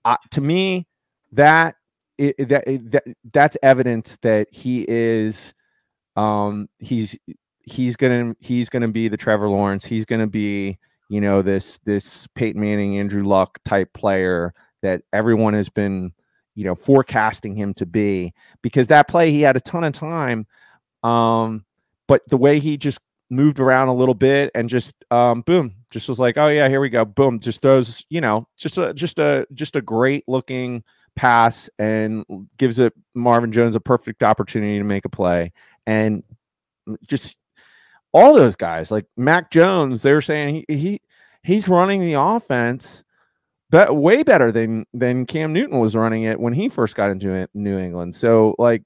Uh, 0.06 0.18
to 0.32 0.42
me, 0.42 0.88
that 1.32 1.76
i- 2.20 2.34
i- 2.40 2.44
that 2.46 2.64
i- 2.68 2.80
that 2.86 3.04
that's 3.32 3.58
evidence 3.64 4.18
that 4.22 4.48
he 4.52 4.86
is, 4.88 5.54
um, 6.16 6.68
he's 6.80 7.18
he's 7.64 7.96
gonna 7.96 8.36
he's 8.40 8.70
gonna 8.70 8.88
be 8.88 9.08
the 9.08 9.18
Trevor 9.18 9.48
Lawrence. 9.50 9.86
He's 9.86 10.06
gonna 10.06 10.28
be 10.28 10.78
you 11.12 11.22
know 11.22 11.42
this 11.42 11.80
this 11.80 12.28
Peyton 12.36 12.62
Manning, 12.62 12.98
Andrew 12.98 13.24
Luck 13.24 13.60
type 13.66 13.94
player 13.94 14.54
that 14.82 15.04
everyone 15.14 15.54
has 15.54 15.70
been 15.70 16.12
you 16.56 16.64
know 16.64 16.76
forecasting 16.76 17.56
him 17.56 17.74
to 17.76 17.86
be 17.86 18.34
because 18.62 18.88
that 18.88 19.08
play 19.08 19.32
he 19.32 19.42
had 19.42 19.56
a 19.56 19.62
ton 19.62 19.86
of 19.86 19.94
time 19.94 20.46
um 21.04 21.64
but 22.08 22.22
the 22.28 22.36
way 22.36 22.60
he 22.60 22.76
just 22.76 23.00
moved 23.30 23.60
around 23.60 23.88
a 23.88 23.94
little 23.94 24.14
bit 24.14 24.52
and 24.54 24.68
just 24.68 24.94
um 25.12 25.42
boom 25.44 25.74
just 25.90 26.10
was 26.10 26.20
like 26.20 26.38
oh 26.38 26.50
yeah 26.50 26.68
here 26.68 26.82
we 26.82 26.90
go 26.90 27.06
boom 27.06 27.40
just 27.40 27.62
throws 27.62 28.04
you 28.10 28.20
know 28.20 28.46
just 28.58 28.78
a 28.78 28.94
just 28.94 29.18
a 29.18 29.48
just 29.54 29.78
a 29.78 29.82
great 29.82 30.26
looking 30.28 30.84
pass 31.16 31.70
and 31.80 32.26
gives 32.58 32.80
it 32.80 32.94
Marvin 33.16 33.52
Jones 33.52 33.76
a 33.76 33.80
perfect 33.80 34.24
opportunity 34.24 34.78
to 34.78 34.84
make 34.84 35.06
a 35.06 35.10
play. 35.10 35.52
And 35.86 36.24
just 37.06 37.38
all 38.14 38.34
those 38.34 38.56
guys, 38.56 38.92
like 38.92 39.06
Mac 39.18 39.52
Jones, 39.52 40.02
they 40.02 40.14
were 40.14 40.22
saying 40.22 40.66
he, 40.68 40.76
he 40.76 41.02
he's 41.44 41.68
running 41.68 42.02
the 42.02 42.14
offense 42.14 43.04
but 43.72 43.96
way 43.96 44.22
better 44.22 44.52
than 44.52 44.86
than 44.94 45.26
Cam 45.26 45.54
Newton 45.54 45.80
was 45.80 45.96
running 45.96 46.24
it 46.24 46.40
when 46.40 46.54
he 46.54 46.70
first 46.70 46.96
got 46.96 47.10
into 47.10 47.32
it, 47.32 47.50
New 47.54 47.80
England. 47.80 48.16
So 48.16 48.54
like 48.60 48.84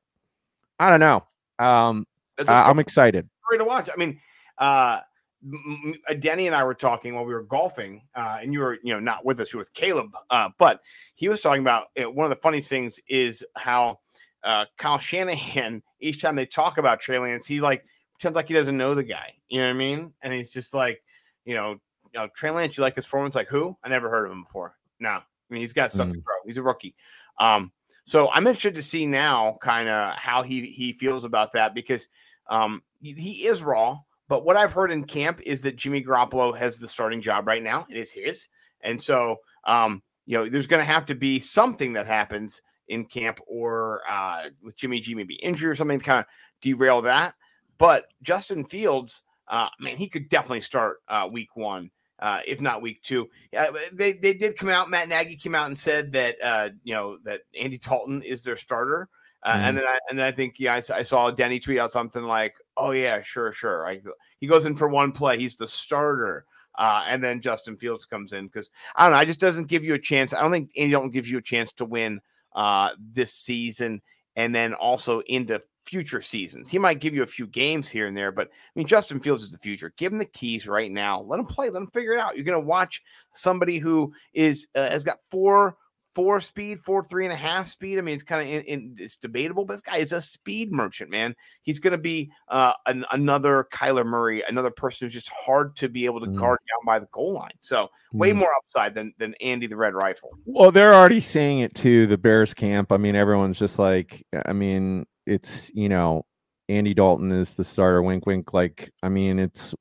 I 0.79 0.89
don't 0.89 0.99
know. 0.99 1.23
Um 1.59 2.05
I, 2.47 2.63
I'm 2.69 2.79
excited. 2.79 3.27
to 3.57 3.65
watch. 3.65 3.89
I 3.91 3.97
mean, 3.97 4.19
uh, 4.57 4.99
m- 5.43 5.95
Denny 6.19 6.47
and 6.47 6.55
I 6.55 6.63
were 6.63 6.73
talking 6.73 7.15
while 7.15 7.25
we 7.25 7.33
were 7.33 7.43
golfing, 7.43 8.01
uh, 8.13 8.39
and 8.41 8.51
you 8.51 8.59
were, 8.59 8.77
you 8.83 8.93
know, 8.93 8.99
not 8.99 9.23
with 9.25 9.39
us. 9.39 9.53
You 9.53 9.57
were 9.57 9.61
with 9.61 9.73
Caleb, 9.73 10.11
uh, 10.29 10.49
but 10.57 10.81
he 11.15 11.29
was 11.29 11.39
talking 11.39 11.61
about 11.61 11.87
you 11.95 12.03
know, 12.03 12.11
one 12.11 12.25
of 12.25 12.29
the 12.29 12.41
funniest 12.41 12.69
things 12.69 12.99
is 13.07 13.45
how 13.55 13.99
uh, 14.43 14.65
Kyle 14.77 14.97
Shanahan, 14.97 15.81
each 15.99 16.21
time 16.21 16.35
they 16.35 16.45
talk 16.45 16.77
about 16.77 16.99
Trey 16.99 17.19
Lance, 17.19 17.45
he 17.45 17.61
like 17.61 17.85
pretends 18.15 18.35
like 18.35 18.47
he 18.47 18.53
doesn't 18.53 18.77
know 18.77 18.95
the 18.95 19.03
guy. 19.03 19.33
You 19.47 19.59
know 19.59 19.67
what 19.67 19.75
I 19.75 19.77
mean? 19.77 20.13
And 20.21 20.33
he's 20.33 20.51
just 20.51 20.73
like, 20.73 21.03
you 21.45 21.53
know, 21.53 21.71
you 22.13 22.19
know, 22.19 22.27
Trey 22.35 22.51
Lance, 22.51 22.77
you 22.77 22.83
like 22.83 22.95
his 22.95 23.05
performance? 23.05 23.35
Like 23.35 23.49
who? 23.49 23.77
I 23.83 23.89
never 23.89 24.09
heard 24.09 24.25
of 24.25 24.31
him 24.31 24.43
before. 24.43 24.75
No, 24.99 25.09
I 25.09 25.21
mean 25.49 25.61
he's 25.61 25.73
got 25.73 25.91
stuff 25.91 26.09
to 26.09 26.17
grow. 26.17 26.35
He's 26.45 26.57
a 26.57 26.63
rookie. 26.63 26.95
Um, 27.39 27.71
so 28.05 28.29
I'm 28.31 28.45
interested 28.47 28.75
to 28.75 28.81
see 28.81 29.05
now, 29.05 29.57
kind 29.61 29.89
of 29.89 30.15
how 30.17 30.43
he 30.43 30.65
he 30.65 30.93
feels 30.93 31.25
about 31.25 31.53
that 31.53 31.73
because 31.73 32.07
um, 32.49 32.83
he, 33.01 33.13
he 33.13 33.31
is 33.47 33.63
raw. 33.63 33.99
But 34.27 34.45
what 34.45 34.57
I've 34.57 34.73
heard 34.73 34.91
in 34.91 35.03
camp 35.03 35.41
is 35.41 35.61
that 35.61 35.75
Jimmy 35.75 36.03
Garoppolo 36.03 36.55
has 36.57 36.77
the 36.77 36.87
starting 36.87 37.21
job 37.21 37.47
right 37.47 37.61
now. 37.61 37.85
It 37.89 37.97
is 37.97 38.11
his, 38.11 38.47
and 38.81 39.01
so 39.01 39.37
um, 39.65 40.01
you 40.25 40.37
know 40.37 40.47
there's 40.47 40.67
going 40.67 40.81
to 40.81 40.91
have 40.91 41.05
to 41.07 41.15
be 41.15 41.39
something 41.39 41.93
that 41.93 42.07
happens 42.07 42.61
in 42.87 43.05
camp 43.05 43.39
or 43.47 44.01
uh, 44.09 44.43
with 44.61 44.77
Jimmy 44.77 44.99
G 44.99 45.15
maybe 45.15 45.35
injury 45.35 45.69
or 45.69 45.75
something 45.75 45.99
to 45.99 46.05
kind 46.05 46.19
of 46.19 46.25
derail 46.61 47.01
that. 47.01 47.35
But 47.77 48.05
Justin 48.21 48.65
Fields, 48.65 49.23
uh, 49.47 49.69
man, 49.79 49.97
he 49.97 50.09
could 50.09 50.29
definitely 50.29 50.61
start 50.61 50.97
uh, 51.07 51.27
week 51.31 51.55
one. 51.55 51.91
Uh, 52.19 52.39
if 52.47 52.61
not 52.61 52.81
week 52.81 53.01
two, 53.01 53.29
uh, 53.57 53.67
they 53.91 54.13
they 54.13 54.33
did 54.33 54.57
come 54.57 54.69
out. 54.69 54.89
Matt 54.89 55.09
Nagy 55.09 55.35
came 55.35 55.53
out 55.53 55.67
and 55.67 55.77
said 55.77 56.13
that 56.13 56.37
uh, 56.41 56.69
you 56.83 56.93
know 56.93 57.17
that 57.25 57.41
Andy 57.59 57.77
Dalton 57.77 58.21
is 58.21 58.41
their 58.41 58.55
starter, 58.55 59.09
uh, 59.45 59.59
and 59.61 59.77
then 59.77 59.85
I, 59.85 59.99
and 60.09 60.17
then 60.17 60.25
I 60.25 60.31
think 60.31 60.55
yeah 60.57 60.73
I, 60.73 60.77
I 60.77 61.03
saw 61.03 61.29
Denny 61.29 61.59
tweet 61.59 61.77
out 61.77 61.91
something 61.91 62.23
like 62.23 62.55
oh 62.77 62.91
yeah 62.91 63.21
sure 63.21 63.51
sure 63.51 63.87
I, 63.87 63.99
he 64.39 64.47
goes 64.47 64.65
in 64.65 64.75
for 64.75 64.87
one 64.87 65.11
play 65.11 65.37
he's 65.37 65.55
the 65.55 65.67
starter 65.67 66.45
uh, 66.77 67.03
and 67.07 67.23
then 67.23 67.41
Justin 67.41 67.77
Fields 67.77 68.05
comes 68.05 68.33
in 68.33 68.47
because 68.47 68.71
I 68.95 69.03
don't 69.03 69.11
know 69.11 69.19
I 69.19 69.25
just 69.25 69.39
doesn't 69.39 69.67
give 69.67 69.83
you 69.83 69.93
a 69.93 69.99
chance 69.99 70.33
I 70.33 70.41
don't 70.41 70.51
think 70.51 70.71
Andy 70.75 70.91
Dalton 70.91 71.11
gives 71.11 71.29
you 71.29 71.37
a 71.37 71.43
chance 71.43 71.71
to 71.73 71.85
win 71.85 72.21
uh, 72.55 72.91
this 72.99 73.33
season 73.33 74.01
and 74.35 74.53
then 74.53 74.73
also 74.73 75.19
into 75.21 75.61
future 75.85 76.21
seasons 76.21 76.69
he 76.69 76.79
might 76.79 76.99
give 76.99 77.13
you 77.13 77.23
a 77.23 77.27
few 77.27 77.45
games 77.47 77.87
here 77.89 78.07
and 78.07 78.17
there 78.17 78.31
but 78.31 78.47
I 78.47 78.51
mean 78.75 78.87
Justin 78.87 79.19
Fields 79.19 79.43
is 79.43 79.51
the 79.51 79.57
future 79.59 79.93
give 79.97 80.11
him 80.11 80.19
the 80.19 80.25
keys 80.25 80.67
right 80.67 80.91
now 80.91 81.21
let 81.21 81.39
him 81.39 81.45
play 81.45 81.69
let 81.69 81.81
him 81.81 81.91
figure 81.91 82.13
it 82.13 82.19
out 82.19 82.35
you're 82.35 82.45
gonna 82.45 82.59
watch 82.59 83.01
somebody 83.33 83.77
who 83.77 84.13
is 84.33 84.67
uh, 84.75 84.89
has 84.89 85.03
got 85.03 85.19
four 85.29 85.77
four 86.15 86.39
speed, 86.39 86.79
four 86.79 87.03
three 87.03 87.25
and 87.25 87.33
a 87.33 87.35
half 87.35 87.67
speed. 87.67 87.97
I 87.97 88.01
mean, 88.01 88.15
it's 88.15 88.23
kind 88.23 88.41
of 88.41 88.47
in, 88.47 88.61
in, 88.61 88.95
it's 88.97 89.17
debatable, 89.17 89.65
but 89.65 89.73
this 89.73 89.81
guy 89.81 89.97
is 89.97 90.13
a 90.13 90.21
speed 90.21 90.71
merchant, 90.71 91.11
man. 91.11 91.35
He's 91.61 91.79
going 91.79 91.91
to 91.91 91.97
be 91.97 92.31
uh, 92.47 92.71
an, 92.85 93.03
another 93.11 93.67
Kyler 93.73 94.05
Murray, 94.05 94.41
another 94.47 94.71
person 94.71 95.05
who's 95.05 95.13
just 95.13 95.29
hard 95.29 95.75
to 95.75 95.89
be 95.89 96.05
able 96.05 96.21
to 96.21 96.27
Mm. 96.27 96.37
guard 96.37 96.59
down 96.69 96.85
by 96.85 96.99
the 96.99 97.07
goal 97.11 97.33
line. 97.33 97.51
So 97.59 97.89
way 98.13 98.31
Mm. 98.31 98.37
more 98.37 98.51
upside 98.57 98.95
than 98.95 99.13
than 99.17 99.35
Andy 99.41 99.67
the 99.67 99.75
Red 99.75 99.93
Rifle. 99.93 100.29
Well, 100.45 100.71
they're 100.71 100.93
already 100.93 101.19
saying 101.19 101.59
it 101.59 101.75
too. 101.75 102.07
The 102.07 102.17
Bears 102.17 102.53
camp. 102.53 102.93
I 102.93 102.97
mean, 102.97 103.15
everyone's 103.15 103.59
just 103.59 103.77
like, 103.77 104.25
I 104.45 104.53
mean, 104.53 105.05
it's 105.25 105.71
you 105.73 105.89
know, 105.89 106.25
Andy 106.69 106.93
Dalton 106.93 107.31
is 107.31 107.53
the 107.53 107.63
starter. 107.63 108.01
Wink, 108.01 108.25
wink. 108.25 108.53
Like, 108.53 108.91
I 109.03 109.09
mean, 109.09 109.39
it's 109.39 109.73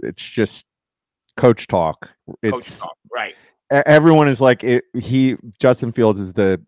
it's 0.00 0.22
just 0.22 0.66
coach 1.36 1.66
talk. 1.66 2.10
It's 2.42 2.52
Coach 2.52 2.80
talk, 2.80 2.96
right? 3.12 3.34
everyone 3.70 4.26
is 4.28 4.40
like 4.40 4.64
it, 4.64 4.84
he 4.94 5.36
Justin 5.60 5.92
Fields 5.92 6.18
is 6.18 6.32
the 6.32 6.60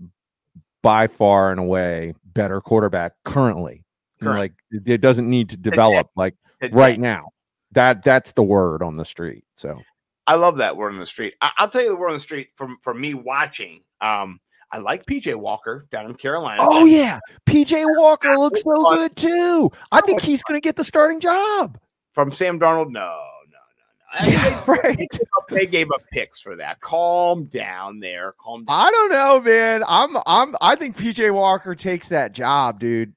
by 0.82 1.06
far 1.06 1.50
and 1.50 1.60
away 1.60 2.14
better 2.26 2.60
quarterback 2.60 3.12
currently. 3.24 3.84
Like 4.20 4.52
it, 4.70 4.88
it 4.88 5.00
doesn't 5.00 5.28
need 5.28 5.48
to 5.50 5.56
develop 5.56 6.08
like 6.14 6.34
Today. 6.60 6.74
right 6.74 7.00
now. 7.00 7.30
That 7.72 8.04
that's 8.04 8.32
the 8.32 8.42
word 8.42 8.82
on 8.82 8.96
the 8.96 9.04
street. 9.04 9.44
So 9.56 9.80
I 10.26 10.36
love 10.36 10.58
that 10.58 10.76
word 10.76 10.92
on 10.92 10.98
the 10.98 11.06
street. 11.06 11.34
I, 11.40 11.50
will 11.60 11.68
tell 11.68 11.82
you 11.82 11.88
the 11.88 11.96
word 11.96 12.08
on 12.08 12.14
the 12.14 12.20
street 12.20 12.50
from 12.54 12.78
from 12.82 13.00
me 13.00 13.14
watching. 13.14 13.82
Um, 14.00 14.40
I 14.72 14.78
like 14.78 15.04
PJ 15.06 15.34
Walker 15.36 15.84
down 15.90 16.06
in 16.06 16.14
Carolina. 16.14 16.62
Oh 16.62 16.84
yeah, 16.86 17.20
PJ 17.46 17.84
Walker 17.98 18.36
looks 18.38 18.62
so 18.62 18.72
good 18.94 19.14
too. 19.16 19.70
I 19.92 20.00
think 20.00 20.20
he's 20.22 20.42
going 20.42 20.58
to 20.60 20.64
get 20.64 20.76
the 20.76 20.84
starting 20.84 21.20
job. 21.20 21.78
From 22.14 22.32
Sam 22.32 22.58
Darnold, 22.58 22.90
no, 22.90 23.00
no, 23.50 24.22
no, 24.22 24.24
no. 24.24 24.28
Yeah, 24.30 24.60
They, 24.66 24.72
right. 24.72 24.98
gave 24.98 25.20
up, 25.38 25.48
they 25.50 25.66
gave 25.66 25.90
up 25.92 26.02
picks 26.10 26.40
for 26.40 26.56
that. 26.56 26.80
Calm 26.80 27.44
down 27.44 28.00
there. 28.00 28.32
Calm 28.40 28.64
down. 28.64 28.74
I 28.76 28.90
don't 28.90 29.10
know, 29.10 29.40
man. 29.40 29.82
I'm 29.86 30.16
I'm 30.26 30.56
I 30.60 30.74
think 30.76 30.96
PJ 30.96 31.32
Walker 31.34 31.74
takes 31.74 32.08
that 32.08 32.32
job, 32.32 32.78
dude. 32.80 33.12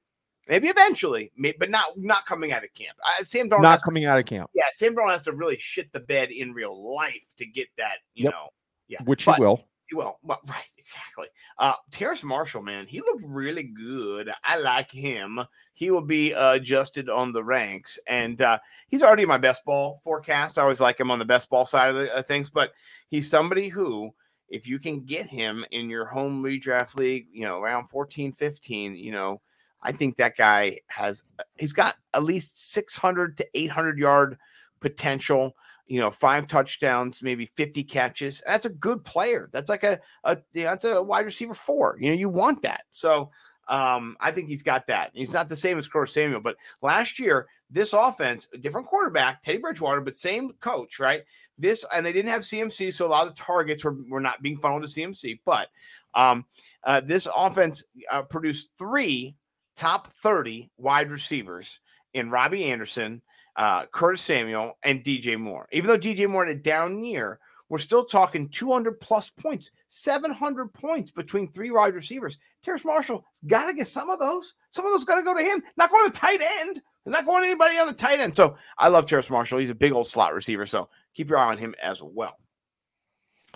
Maybe 0.48 0.68
eventually, 0.68 1.32
may- 1.36 1.54
but 1.58 1.70
not 1.70 1.98
not 1.98 2.24
coming 2.26 2.52
out 2.52 2.62
of 2.64 2.72
camp. 2.74 2.96
I, 3.04 3.22
Sam 3.22 3.50
Darnold, 3.50 3.62
Not 3.62 3.82
coming 3.82 4.04
out 4.04 4.18
of 4.18 4.26
camp, 4.26 4.50
yeah, 4.54 4.64
Sam 4.72 4.94
Darnold 4.94 5.10
has 5.10 5.22
to 5.22 5.32
really 5.32 5.56
shit 5.58 5.92
the 5.92 6.00
bed 6.00 6.30
in 6.30 6.52
real 6.52 6.94
life 6.94 7.24
to 7.38 7.46
get 7.46 7.66
that. 7.78 7.96
You 8.14 8.24
Yep. 8.24 8.32
know, 8.32 8.48
yeah, 8.88 8.98
which 9.06 9.24
But- 9.24 9.36
he 9.36 9.40
will. 9.42 9.64
Well, 9.94 10.18
well, 10.22 10.40
right, 10.48 10.68
exactly. 10.78 11.26
Uh, 11.58 11.74
Terrace 11.90 12.24
Marshall, 12.24 12.62
man, 12.62 12.86
he 12.86 13.00
looked 13.00 13.24
really 13.24 13.64
good. 13.64 14.30
I 14.44 14.58
like 14.58 14.90
him. 14.90 15.40
He 15.74 15.90
will 15.90 16.02
be 16.02 16.34
uh, 16.34 16.54
adjusted 16.54 17.08
on 17.08 17.32
the 17.32 17.44
ranks, 17.44 17.98
and 18.06 18.40
uh, 18.40 18.58
he's 18.88 19.02
already 19.02 19.26
my 19.26 19.38
best 19.38 19.64
ball 19.64 20.00
forecast. 20.02 20.58
I 20.58 20.62
always 20.62 20.80
like 20.80 20.98
him 20.98 21.10
on 21.10 21.18
the 21.18 21.24
best 21.24 21.50
ball 21.50 21.64
side 21.64 21.90
of 21.90 21.96
the 21.96 22.16
uh, 22.16 22.22
things, 22.22 22.50
but 22.50 22.72
he's 23.08 23.28
somebody 23.28 23.68
who, 23.68 24.12
if 24.48 24.66
you 24.66 24.78
can 24.78 25.04
get 25.04 25.26
him 25.26 25.64
in 25.70 25.90
your 25.90 26.06
home 26.06 26.42
redraft 26.42 26.96
league, 26.96 27.26
you 27.30 27.44
know, 27.44 27.60
around 27.60 27.88
14, 27.88 28.32
15, 28.32 28.96
you 28.96 29.12
know, 29.12 29.40
I 29.82 29.92
think 29.92 30.16
that 30.16 30.36
guy 30.36 30.78
has, 30.88 31.24
uh, 31.38 31.44
he's 31.58 31.72
got 31.72 31.96
at 32.14 32.24
least 32.24 32.72
600 32.72 33.36
to 33.36 33.46
800 33.54 33.98
yard 33.98 34.38
potential 34.80 35.54
you 35.86 36.00
know, 36.00 36.10
five 36.10 36.46
touchdowns, 36.46 37.22
maybe 37.22 37.46
50 37.46 37.84
catches. 37.84 38.42
That's 38.46 38.66
a 38.66 38.70
good 38.70 39.04
player. 39.04 39.48
That's 39.52 39.68
like 39.68 39.84
a, 39.84 40.00
a 40.24 40.38
you 40.52 40.64
know, 40.64 40.70
that's 40.70 40.84
a 40.84 41.02
wide 41.02 41.24
receiver 41.24 41.54
four. 41.54 41.96
You 42.00 42.10
know, 42.10 42.16
you 42.16 42.28
want 42.28 42.62
that. 42.62 42.82
So 42.92 43.30
um, 43.68 44.16
I 44.20 44.30
think 44.30 44.48
he's 44.48 44.62
got 44.62 44.86
that. 44.88 45.10
He's 45.14 45.32
not 45.32 45.48
the 45.48 45.56
same 45.56 45.78
as 45.78 45.88
Curtis 45.88 46.14
Samuel, 46.14 46.40
but 46.40 46.56
last 46.82 47.18
year, 47.18 47.48
this 47.70 47.92
offense, 47.92 48.48
a 48.52 48.58
different 48.58 48.86
quarterback, 48.86 49.42
Teddy 49.42 49.58
Bridgewater, 49.58 50.00
but 50.00 50.14
same 50.14 50.52
coach, 50.60 51.00
right? 51.00 51.22
This 51.58 51.84
and 51.92 52.04
they 52.04 52.12
didn't 52.12 52.30
have 52.30 52.42
CMC, 52.42 52.92
so 52.92 53.06
a 53.06 53.08
lot 53.08 53.26
of 53.26 53.34
the 53.34 53.42
targets 53.42 53.82
were, 53.82 53.96
were 54.08 54.20
not 54.20 54.42
being 54.42 54.58
funneled 54.58 54.84
to 54.84 54.88
CMC. 54.88 55.40
But 55.44 55.68
um, 56.14 56.44
uh, 56.84 57.00
this 57.00 57.26
offense 57.34 57.82
uh, 58.10 58.22
produced 58.22 58.72
three 58.78 59.34
top 59.74 60.08
30 60.22 60.70
wide 60.76 61.10
receivers 61.10 61.80
in 62.14 62.30
Robbie 62.30 62.70
Anderson, 62.70 63.22
uh, 63.56 63.86
Curtis 63.86 64.22
Samuel, 64.22 64.78
and 64.82 65.02
DJ 65.02 65.38
Moore. 65.38 65.68
Even 65.72 65.88
though 65.88 65.98
DJ 65.98 66.28
Moore 66.28 66.46
had 66.46 66.56
a 66.56 66.60
down 66.60 67.02
year, 67.04 67.38
we're 67.68 67.78
still 67.78 68.04
talking 68.04 68.48
200 68.48 69.00
plus 69.00 69.30
points, 69.30 69.70
700 69.88 70.72
points 70.72 71.10
between 71.10 71.50
three 71.50 71.70
wide 71.70 71.94
receivers. 71.94 72.38
Terrace 72.62 72.84
Marshall 72.84 73.24
has 73.30 73.40
got 73.48 73.66
to 73.66 73.74
get 73.74 73.86
some 73.86 74.10
of 74.10 74.18
those. 74.18 74.54
Some 74.70 74.86
of 74.86 74.92
those 74.92 75.04
got 75.04 75.16
to 75.16 75.22
go 75.22 75.36
to 75.36 75.42
him, 75.42 75.62
not 75.76 75.90
going 75.90 76.06
to 76.06 76.12
the 76.12 76.18
tight 76.18 76.40
end. 76.60 76.80
Not 77.08 77.24
going 77.24 77.42
to 77.42 77.46
anybody 77.46 77.78
on 77.78 77.86
the 77.86 77.92
tight 77.92 78.18
end. 78.18 78.34
So 78.34 78.56
I 78.78 78.88
love 78.88 79.06
Terrace 79.06 79.30
Marshall. 79.30 79.58
He's 79.58 79.70
a 79.70 79.76
big 79.76 79.92
old 79.92 80.08
slot 80.08 80.34
receiver. 80.34 80.66
So 80.66 80.88
keep 81.14 81.30
your 81.30 81.38
eye 81.38 81.52
on 81.52 81.58
him 81.58 81.74
as 81.80 82.02
well. 82.02 82.36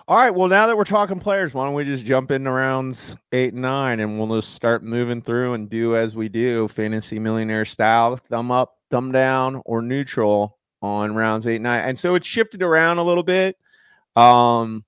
All 0.07 0.17
right. 0.17 0.31
Well, 0.31 0.49
now 0.49 0.67
that 0.69 0.77
we're 0.77 0.85
talking 0.85 1.19
players, 1.19 1.53
why 1.53 1.65
don't 1.65 1.75
we 1.75 1.85
just 1.85 2.05
jump 2.05 2.31
into 2.31 2.51
rounds 2.51 3.17
eight 3.33 3.53
and 3.53 3.63
nine, 3.63 4.01
and 4.01 4.19
we'll 4.19 4.41
just 4.41 4.55
start 4.55 4.83
moving 4.83 5.21
through 5.21 5.55
and 5.55 5.69
do 5.69 5.97
as 5.97 6.15
we 6.17 6.29
do, 6.29 6.69
fantasy 6.69 7.19
millionaire 7.19 7.65
style, 7.65 8.17
thumb 8.17 8.51
up, 8.51 8.77
thumb 8.91 9.13
down, 9.13 9.63
or 9.65 9.83
neutral 9.83 10.59
on 10.83 11.15
rounds 11.15 11.47
eight 11.47 11.57
and 11.57 11.65
nine. 11.65 11.89
And 11.89 11.99
so 11.99 12.15
it's 12.15 12.27
shifted 12.27 12.63
around 12.63 12.99
a 12.99 13.05
little 13.05 13.23
bit. 13.23 13.57
Um, 14.17 14.85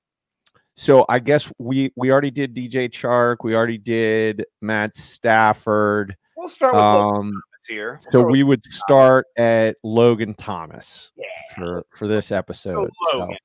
so 0.74 1.04
I 1.08 1.18
guess 1.18 1.50
we 1.58 1.92
we 1.96 2.10
already 2.10 2.30
did 2.30 2.54
DJ 2.54 2.90
Chark, 2.90 3.38
we 3.44 3.54
already 3.54 3.78
did 3.78 4.44
Matt 4.60 4.96
Stafford. 4.96 6.16
We'll 6.36 6.48
start 6.48 6.74
with 6.74 6.82
Logan 6.82 7.16
Um, 7.16 7.30
Thomas 7.32 7.66
here. 7.68 8.00
We'll 8.12 8.22
so 8.22 8.26
we 8.28 8.42
would 8.42 8.64
start 8.66 9.26
at 9.36 9.76
Logan 9.82 10.34
Thomas 10.34 11.12
yeah, 11.16 11.26
for 11.54 11.82
for 11.94 12.08
this 12.08 12.32
episode. 12.32 12.90
So, 13.10 13.18
Logan. 13.18 13.36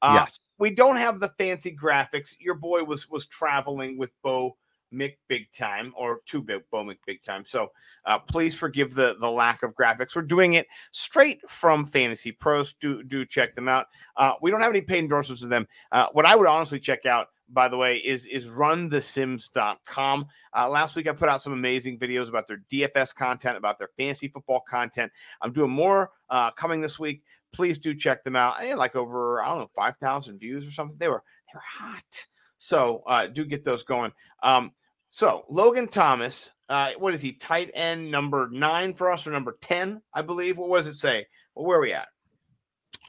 Uh, 0.00 0.12
yes. 0.14 0.38
we 0.58 0.70
don't 0.70 0.96
have 0.96 1.18
the 1.18 1.30
fancy 1.38 1.74
graphics. 1.74 2.36
Your 2.38 2.54
boy 2.54 2.84
was 2.84 3.08
was 3.10 3.26
traveling 3.26 3.98
with 3.98 4.10
Bo 4.22 4.56
Mick 4.94 5.16
Big 5.28 5.50
Time 5.50 5.92
or 5.96 6.20
two 6.26 6.42
big 6.42 6.62
Bo 6.70 6.84
Mick 6.84 6.98
Big 7.06 7.22
Time. 7.22 7.44
So 7.44 7.72
uh, 8.04 8.18
please 8.18 8.54
forgive 8.54 8.94
the 8.94 9.16
the 9.20 9.30
lack 9.30 9.62
of 9.62 9.74
graphics. 9.74 10.14
We're 10.14 10.22
doing 10.22 10.54
it 10.54 10.66
straight 10.92 11.40
from 11.48 11.84
Fantasy 11.84 12.32
Pros. 12.32 12.74
Do 12.74 13.02
do 13.02 13.24
check 13.24 13.54
them 13.54 13.68
out. 13.68 13.86
Uh, 14.16 14.32
we 14.40 14.50
don't 14.50 14.60
have 14.60 14.70
any 14.70 14.82
paid 14.82 15.00
endorsements 15.00 15.42
with 15.42 15.50
them. 15.50 15.66
Uh, 15.92 16.06
what 16.12 16.26
I 16.26 16.36
would 16.36 16.46
honestly 16.46 16.80
check 16.80 17.06
out 17.06 17.28
by 17.48 17.68
the 17.68 17.76
way, 17.76 17.96
is 17.96 18.26
is 18.26 18.46
runthesims.com. 18.46 20.26
Uh, 20.56 20.68
last 20.68 20.96
week 20.96 21.08
I 21.08 21.12
put 21.12 21.28
out 21.28 21.42
some 21.42 21.52
amazing 21.52 21.98
videos 21.98 22.28
about 22.28 22.46
their 22.46 22.62
DFS 22.70 23.14
content, 23.14 23.56
about 23.56 23.78
their 23.78 23.90
fantasy 23.96 24.28
football 24.28 24.60
content. 24.68 25.12
I'm 25.40 25.52
doing 25.52 25.70
more 25.70 26.10
uh, 26.30 26.50
coming 26.52 26.80
this 26.80 26.98
week. 26.98 27.22
Please 27.52 27.78
do 27.78 27.94
check 27.94 28.24
them 28.24 28.36
out. 28.36 28.56
I 28.58 28.64
had 28.66 28.78
like 28.78 28.96
over 28.96 29.42
I 29.42 29.48
don't 29.48 29.60
know 29.60 29.66
five 29.74 29.96
thousand 29.98 30.38
views 30.38 30.66
or 30.66 30.72
something. 30.72 30.96
They 30.98 31.08
were 31.08 31.22
they 31.46 31.56
were 31.56 31.62
hot. 31.62 32.26
So 32.58 33.02
uh, 33.06 33.26
do 33.26 33.44
get 33.44 33.64
those 33.64 33.82
going. 33.82 34.12
Um, 34.42 34.72
so 35.14 35.44
Logan 35.48 35.86
Thomas, 35.86 36.50
uh, 36.68 36.90
what 36.98 37.14
is 37.14 37.22
he? 37.22 37.34
Tight 37.34 37.70
end 37.72 38.10
number 38.10 38.48
nine 38.50 38.94
for 38.94 39.12
us 39.12 39.28
or 39.28 39.30
number 39.30 39.56
ten, 39.60 40.02
I 40.12 40.22
believe. 40.22 40.58
What 40.58 40.70
was 40.70 40.88
it 40.88 40.96
say? 40.96 41.26
Well, 41.54 41.66
where 41.66 41.78
are 41.78 41.80
we 41.80 41.92
at? 41.92 42.08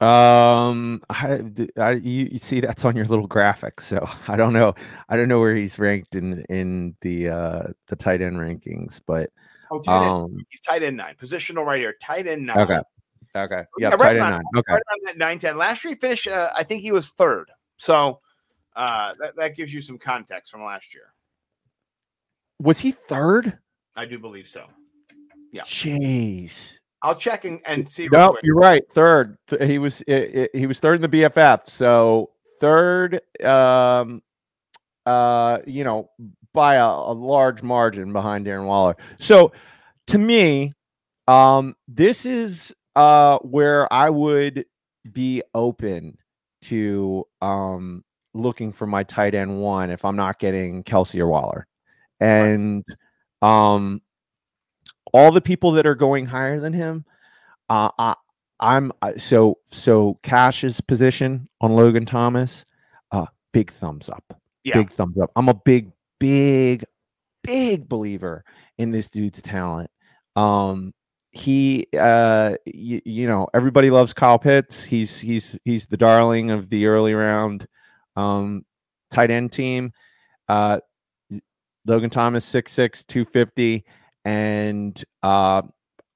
Um, 0.00 1.02
I, 1.10 1.40
I 1.76 1.90
you, 1.94 2.28
you 2.30 2.38
see 2.38 2.60
that's 2.60 2.84
on 2.84 2.94
your 2.94 3.06
little 3.06 3.26
graphic, 3.26 3.80
so 3.80 4.08
I 4.28 4.36
don't 4.36 4.52
know. 4.52 4.72
I 5.08 5.16
don't 5.16 5.28
know 5.28 5.40
where 5.40 5.56
he's 5.56 5.80
ranked 5.80 6.14
in 6.14 6.44
in 6.48 6.94
the 7.00 7.28
uh 7.28 7.62
the 7.88 7.96
tight 7.96 8.22
end 8.22 8.36
rankings, 8.36 9.00
but 9.04 9.30
Oh, 9.72 9.80
tight 9.80 10.06
um, 10.06 10.36
He's 10.48 10.60
tight 10.60 10.84
end 10.84 10.96
nine, 10.96 11.16
positional 11.16 11.66
right 11.66 11.80
here. 11.80 11.96
Tight 12.00 12.28
end 12.28 12.46
nine. 12.46 12.56
okay, 12.60 12.78
okay, 13.34 13.64
yeah, 13.80 13.88
Yeah, 13.88 13.96
right 13.96 13.98
tight 13.98 14.16
end 14.18 14.30
nine. 14.30 14.42
Okay, 14.56 14.74
right 14.74 14.82
around 14.88 15.06
that 15.06 15.18
9 15.18 15.38
10. 15.40 15.58
Last 15.58 15.82
year, 15.82 15.94
he 15.94 15.98
finished, 15.98 16.28
uh, 16.28 16.50
I 16.54 16.62
think 16.62 16.82
he 16.82 16.92
was 16.92 17.08
third. 17.08 17.50
So 17.78 18.20
uh, 18.76 19.14
that, 19.18 19.34
that 19.34 19.56
gives 19.56 19.74
you 19.74 19.80
some 19.80 19.98
context 19.98 20.52
from 20.52 20.62
last 20.62 20.94
year. 20.94 21.12
Was 22.60 22.78
he 22.78 22.92
third? 22.92 23.58
I 23.94 24.04
do 24.04 24.18
believe 24.18 24.46
so. 24.46 24.66
Yeah. 25.52 25.62
Jeez. 25.62 26.74
I'll 27.02 27.14
check 27.14 27.44
and, 27.44 27.60
and 27.66 27.88
see. 27.88 28.08
No, 28.10 28.30
quick. 28.30 28.44
you're 28.44 28.56
right. 28.56 28.82
Third. 28.92 29.36
He 29.60 29.78
was 29.78 30.02
he 30.06 30.66
was 30.66 30.80
third 30.80 30.96
in 30.96 31.02
the 31.02 31.08
BFF. 31.08 31.68
So 31.68 32.30
third, 32.60 33.20
um, 33.44 34.22
uh, 35.04 35.58
you 35.66 35.84
know, 35.84 36.10
by 36.52 36.76
a, 36.76 36.86
a 36.86 37.12
large 37.12 37.62
margin 37.62 38.12
behind 38.12 38.46
Darren 38.46 38.66
Waller. 38.66 38.96
So 39.18 39.52
to 40.08 40.18
me, 40.18 40.72
um, 41.28 41.76
this 41.86 42.26
is 42.26 42.74
uh 42.96 43.38
where 43.40 43.92
I 43.92 44.08
would 44.10 44.64
be 45.12 45.42
open 45.54 46.16
to 46.62 47.24
um 47.42 48.02
looking 48.34 48.72
for 48.72 48.86
my 48.86 49.02
tight 49.02 49.34
end 49.34 49.60
one 49.60 49.90
if 49.90 50.04
I'm 50.04 50.16
not 50.16 50.38
getting 50.38 50.82
Kelce 50.82 51.20
or 51.20 51.28
Waller, 51.28 51.66
and 52.20 52.84
um 53.42 54.00
all 55.12 55.32
the 55.32 55.40
people 55.40 55.72
that 55.72 55.86
are 55.86 55.94
going 55.94 56.26
higher 56.26 56.60
than 56.60 56.72
him, 56.72 57.04
uh, 57.68 57.90
I, 57.98 58.14
I'm 58.60 58.92
so 59.16 59.58
so 59.70 60.18
Cash's 60.22 60.80
position 60.80 61.48
on 61.60 61.72
Logan 61.74 62.04
Thomas, 62.06 62.64
uh, 63.12 63.26
big 63.52 63.70
thumbs 63.70 64.08
up, 64.08 64.24
Yeah. 64.64 64.74
big 64.74 64.90
thumbs 64.90 65.16
up. 65.18 65.30
I'm 65.36 65.48
a 65.48 65.54
big, 65.54 65.92
big, 66.18 66.84
big 67.42 67.88
believer 67.88 68.44
in 68.78 68.90
this 68.90 69.08
dude's 69.08 69.40
talent. 69.40 69.90
Um, 70.34 70.92
he, 71.30 71.86
uh, 71.98 72.56
you 72.64 73.26
know, 73.26 73.46
everybody 73.54 73.90
loves 73.90 74.12
Kyle 74.14 74.38
Pitts. 74.38 74.84
He's 74.84 75.18
he's 75.20 75.58
he's 75.64 75.86
the 75.86 75.96
darling 75.98 76.50
of 76.50 76.68
the 76.70 76.86
early 76.86 77.14
round, 77.14 77.66
um, 78.16 78.64
tight 79.10 79.30
end 79.30 79.52
team. 79.52 79.92
Uh, 80.48 80.80
Logan 81.86 82.10
Thomas, 82.10 82.44
6'6", 82.50 83.06
250 83.06 83.84
and 84.26 85.04
uh, 85.22 85.62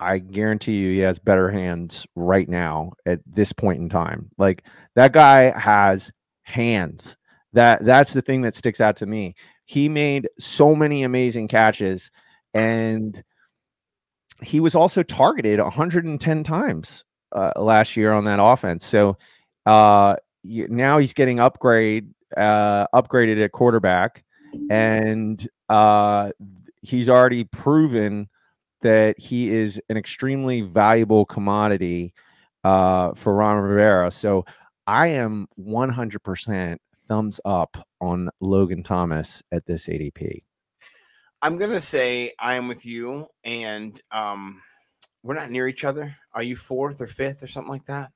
I 0.01 0.19
guarantee 0.19 0.77
you 0.77 0.91
he 0.91 0.99
has 0.99 1.21
better 1.21 1.49
hands 1.49 2.07
right 2.17 2.49
now 2.49 2.93
at 3.07 3.21
this 3.25 3.53
point 3.53 3.81
in 3.81 3.89
time. 3.89 4.29
Like 4.37 4.67
that 4.97 5.13
guy 5.13 5.57
has 5.59 6.11
hands. 6.43 7.17
That 7.53 7.85
that's 7.85 8.13
the 8.13 8.23
thing 8.23 8.43
that 8.43 8.57
sticks 8.57 8.81
out 8.81 8.97
to 8.97 9.07
me. 9.07 9.35
He 9.65 9.89
made 9.89 10.29
so 10.41 10.75
many 10.75 11.05
amazing 11.05 11.47
catches, 11.47 12.11
and 12.53 13.23
he 14.43 14.59
was 14.59 14.75
also 14.75 15.05
targeted 15.05 15.61
110 15.61 16.43
times 16.43 17.05
uh, 17.33 17.53
last 17.57 17.97
year 17.97 18.13
on 18.13 18.25
that 18.25 18.41
offense. 18.43 18.85
So 18.85 19.19
uh, 19.67 20.17
now 20.43 20.99
he's 20.99 21.15
getting 21.15 21.39
upgrade 21.39 22.13
uh, 22.37 22.87
upgraded 22.95 23.45
at 23.45 23.53
quarterback, 23.53 24.25
and 24.69 25.47
uh, 25.71 26.33
he's 26.83 27.09
already 27.09 27.45
proven 27.45 28.29
that 28.83 29.19
he 29.19 29.51
is 29.51 29.81
an 29.89 29.97
extremely 29.97 30.63
valuable 30.63 31.25
commodity 31.25 32.13
uh, 32.65 33.15
for 33.15 33.35
Ron 33.35 33.59
Rivera. 33.59 34.11
So 34.11 34.45
I 34.87 35.09
am 35.09 35.47
100% 35.59 36.77
thumbs 37.07 37.41
up 37.45 37.77
on 38.01 38.31
Logan 38.41 38.83
Thomas 38.83 39.43
at 39.53 39.65
this 39.65 39.87
ADP. 39.87 40.43
I'm 41.43 41.57
going 41.57 41.71
to 41.71 41.81
say 41.81 42.33
I 42.39 42.55
am 42.55 42.69
with 42.69 42.85
you, 42.85 43.27
and 43.45 43.99
um, 44.11 44.61
we're 45.23 45.35
not 45.35 45.51
near 45.51 45.69
each 45.69 45.85
other. 45.85 46.15
Are 46.35 46.43
you 46.43 46.57
fourth 46.57 47.01
or 47.01 47.07
fifth 47.07 47.43
or 47.43 47.47
something 47.47 47.73
like 47.73 47.87
that? 47.87 48.11